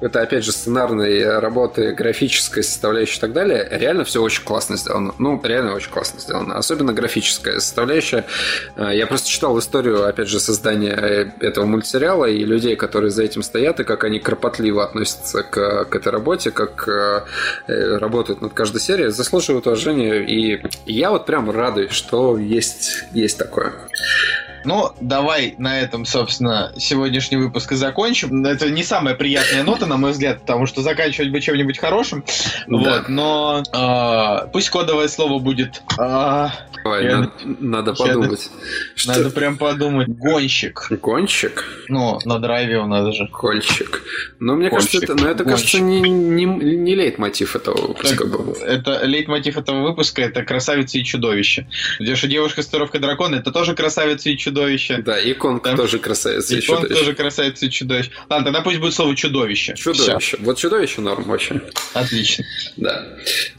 это 0.00 0.22
опять 0.22 0.44
же 0.44 0.52
сценарной 0.52 1.38
работы, 1.38 1.92
графической 1.92 2.62
составляющей 2.62 3.18
и 3.18 3.20
так 3.20 3.32
далее, 3.32 3.66
реально 3.70 4.04
все 4.04 4.22
очень 4.22 4.44
классно 4.44 4.76
сделано. 4.76 5.14
Ну, 5.18 5.40
реально 5.42 5.74
очень 5.74 5.90
классно 5.90 6.20
сделано. 6.20 6.56
Особенно 6.56 6.92
графическая 6.92 7.60
составляющая. 7.60 8.24
Я 8.76 9.06
просто 9.06 9.28
читал 9.28 9.58
историю, 9.58 10.06
опять 10.06 10.28
же, 10.28 10.40
создания 10.40 11.32
этого 11.40 11.64
мультсериала 11.64 12.26
и 12.26 12.44
людей, 12.44 12.76
которые 12.76 13.10
за 13.20 13.24
этим 13.24 13.42
стоят, 13.42 13.80
и 13.80 13.84
как 13.84 14.04
они 14.04 14.18
кропотливо 14.18 14.82
относятся 14.82 15.42
к, 15.42 15.84
к 15.84 15.94
этой 15.94 16.10
работе, 16.10 16.50
как 16.50 16.88
э, 16.88 17.24
э, 17.66 17.98
работают 17.98 18.40
над 18.40 18.54
каждой 18.54 18.80
серией, 18.80 19.10
заслуживают 19.10 19.66
уважения. 19.66 20.24
И 20.24 20.62
я 20.86 21.10
вот 21.10 21.26
прям 21.26 21.50
радуюсь, 21.50 21.92
что 21.92 22.38
есть, 22.38 23.04
есть 23.12 23.36
такое. 23.36 23.72
Ну, 24.64 24.90
давай 25.00 25.54
на 25.58 25.80
этом, 25.80 26.04
собственно, 26.04 26.72
сегодняшний 26.76 27.36
выпуск 27.38 27.72
и 27.72 27.76
закончим. 27.76 28.44
Это 28.44 28.70
не 28.70 28.82
самая 28.82 29.14
приятная 29.14 29.62
нота, 29.62 29.86
на 29.86 29.96
мой 29.96 30.12
взгляд, 30.12 30.40
потому 30.40 30.66
что 30.66 30.82
заканчивать 30.82 31.30
бы 31.30 31.40
чем-нибудь 31.40 31.78
хорошим. 31.78 32.24
Да. 32.66 32.76
Вот, 32.76 33.08
но 33.08 33.62
а, 33.72 34.46
пусть 34.52 34.70
кодовое 34.70 35.08
слово 35.08 35.38
будет. 35.38 35.82
а, 35.98 36.52
Ой, 36.84 37.04
Я- 37.04 37.16
надо, 37.18 37.30
надо 37.44 37.94
подумать. 37.94 38.50
Что? 38.94 39.12
надо 39.12 39.30
прям 39.30 39.56
подумать. 39.58 40.08
Гонщик. 40.08 40.86
Гонщик? 40.90 41.64
Ну, 41.88 42.18
на 42.24 42.38
драйве 42.38 42.78
у 42.78 42.86
нас 42.86 43.14
же. 43.14 43.28
Гонщик. 43.30 44.02
Ну, 44.38 44.56
мне 44.56 44.70
кажется, 44.70 44.98
Гонщик. 44.98 45.10
это, 45.10 45.22
но 45.22 45.30
это, 45.30 45.44
кажется, 45.44 45.78
Гонщик. 45.78 46.02
не, 46.02 46.10
не, 46.10 46.44
не 46.76 46.94
лейтмотив 46.94 47.54
этого 47.56 47.88
выпуска 47.88 48.26
был. 48.26 48.56
Это 48.62 49.04
лейтмотив 49.04 49.58
этого 49.58 49.82
выпуска 49.82 50.22
это 50.22 50.42
красавица 50.42 50.98
и 50.98 51.04
чудовище. 51.04 51.66
Где 51.98 52.14
же 52.14 52.28
девушка 52.28 52.62
с 52.62 52.66
татуировкой 52.66 53.00
дракона 53.00 53.36
это 53.36 53.52
тоже 53.52 53.74
красавица 53.74 54.30
и 54.30 54.36
чудовище. 54.36 54.49
Да, 54.50 55.18
иконка 55.18 55.70
Там- 55.70 55.76
тоже 55.76 55.98
красавица. 55.98 56.54
И 56.54 56.58
и 56.58 56.62
чудовище. 56.62 56.94
тоже 56.94 57.14
красавица 57.14 57.66
и 57.66 57.70
чудовище. 57.70 58.10
Ладно, 58.28 58.44
тогда 58.46 58.60
пусть 58.62 58.78
будет 58.78 58.94
слово 58.94 59.14
чудовище. 59.16 59.74
Чудовище. 59.74 60.36
Вот 60.40 60.58
чудовище 60.58 61.00
норм 61.00 61.28
очень. 61.30 61.60
Отлично. 61.94 62.44
Да. 62.76 63.06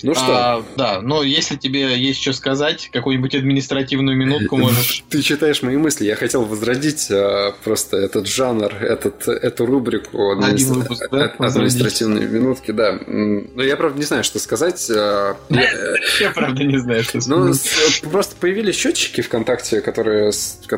Ну 0.03 0.13
что, 0.13 0.23
А, 0.27 0.65
да, 0.77 1.01
но 1.01 1.23
если 1.23 1.55
тебе 1.55 1.97
есть 1.97 2.21
что 2.21 2.33
сказать, 2.33 2.89
какую-нибудь 2.91 3.35
административную 3.35 4.17
минутку 4.17 4.57
можешь. 4.57 5.03
ты 5.09 5.21
читаешь 5.21 5.61
мои 5.61 5.77
мысли. 5.77 6.05
Я 6.05 6.15
хотел 6.15 6.43
возродить 6.45 7.07
а, 7.11 7.51
просто 7.63 7.97
этот 7.97 8.27
жанр, 8.27 8.73
этот, 8.73 9.27
эту 9.27 9.65
рубрику 9.65 10.31
администра- 10.33 10.73
выпуск, 10.73 11.07
да? 11.11 11.25
ад- 11.25 11.39
административные 11.41 12.27
минутки, 12.27 12.71
да. 12.71 12.99
Но 13.07 13.63
я, 13.63 13.75
правда, 13.77 13.97
не 13.99 14.05
знаю, 14.05 14.23
что 14.23 14.39
сказать. 14.39 14.89
А, 14.89 15.35
я- 15.49 15.69
Я 16.19 16.31
правда 16.31 16.63
не 16.63 16.77
знаю, 16.79 17.03
что 17.03 17.19
Ну, 17.27 17.53
сказать. 17.53 17.61
с- 17.95 17.99
просто 17.99 18.35
появились 18.39 18.75
счетчики 18.75 19.21
ВКонтакте, 19.21 19.81
которые, 19.81 20.31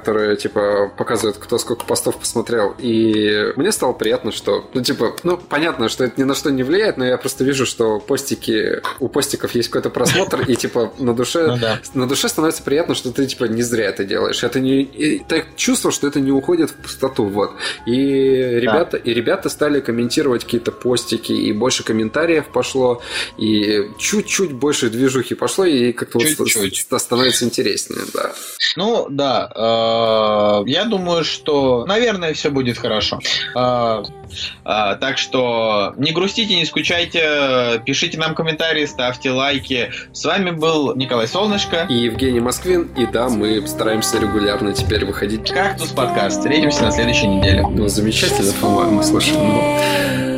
которые, 0.03 0.35
типа, 0.35 0.91
показывают, 0.97 1.38
кто 1.38 1.57
сколько 1.57 1.85
постов 1.85 2.17
посмотрел. 2.17 2.75
И 2.77 3.53
мне 3.55 3.71
стало 3.71 3.93
приятно, 3.93 4.34
что, 4.34 4.69
ну, 4.73 4.81
типа, 4.81 5.15
ну, 5.23 5.38
понятно, 5.38 5.88
что 5.88 6.03
это 6.03 6.19
ни 6.19 6.25
на 6.25 6.35
что 6.35 6.51
не 6.51 6.63
влияет, 6.63 6.97
но 6.97 7.05
я 7.05 7.17
просто 7.17 7.45
вижу, 7.45 7.65
что 7.65 7.99
постики, 7.99 8.81
у 8.99 9.07
постиков 9.07 9.55
есть 9.55 9.69
какой-то 9.69 9.89
просмотр, 9.89 10.41
и, 10.41 10.55
типа, 10.57 10.91
на 10.99 11.13
душе, 11.13 11.47
Ну 11.47 11.57
да. 11.57 11.80
на 11.93 12.05
душе 12.05 12.27
становится 12.27 12.63
приятно, 12.63 12.95
что 12.95 13.13
ты, 13.13 13.25
типа, 13.25 13.45
не 13.45 13.61
зря 13.61 13.85
это 13.85 14.03
делаешь. 14.03 14.43
Это 14.43 14.59
не... 14.59 14.81
и 14.81 15.19
так 15.19 15.55
чувство, 15.55 15.89
что 15.89 16.05
это 16.07 16.19
не 16.19 16.31
уходит 16.31 16.71
в 16.71 16.75
пустоту, 16.75 17.23
вот. 17.23 17.51
И 17.85 17.93
ребята, 17.93 18.97
и 18.97 19.13
ребята 19.13 19.47
стали 19.47 19.80
комментировать 19.80 20.43
какие-то 20.43 20.73
постики, 20.73 21.31
и 21.31 21.53
больше 21.53 21.85
комментариев 21.85 22.47
пошло, 22.47 23.01
и 23.38 23.89
чуть-чуть 23.97 24.51
больше 24.51 24.89
движухи 24.89 25.35
пошло, 25.35 25.63
и 25.63 25.93
как-то 25.93 26.19
вот 26.19 26.27
становится 26.99 27.45
интереснее, 27.45 28.01
да. 28.13 28.34
Ну, 28.75 29.07
да. 29.09 29.49
Э, 29.93 30.63
Я 30.69 30.85
думаю, 30.85 31.23
что, 31.23 31.85
наверное, 31.85 32.33
все 32.33 32.49
будет 32.49 32.77
хорошо. 32.77 33.19
Э, 33.55 34.03
э, 34.65 34.95
Так 34.99 35.17
что 35.17 35.93
не 35.97 36.11
грустите, 36.11 36.55
не 36.55 36.65
скучайте, 36.65 37.81
пишите 37.85 38.17
нам 38.17 38.35
комментарии, 38.35 38.85
ставьте 38.85 39.31
лайки. 39.31 39.91
С 40.11 40.25
вами 40.25 40.51
был 40.51 40.95
Николай 40.95 41.27
Солнышко. 41.27 41.85
И 41.89 41.93
Евгений 41.93 42.39
Москвин, 42.39 42.89
и 42.97 43.05
да, 43.05 43.29
мы 43.29 43.65
стараемся 43.67 44.19
регулярно 44.19 44.73
теперь 44.73 45.05
выходить. 45.05 45.51
Кактус 45.51 45.89
подкаст. 45.89 46.37
Встретимся 46.37 46.83
на 46.83 46.91
следующей 46.91 47.27
неделе. 47.27 47.65
Ну, 47.69 47.87
замечательно, 47.87 48.53
по-моему, 48.61 49.03
слушай. 49.03 49.33
ну. 49.33 50.32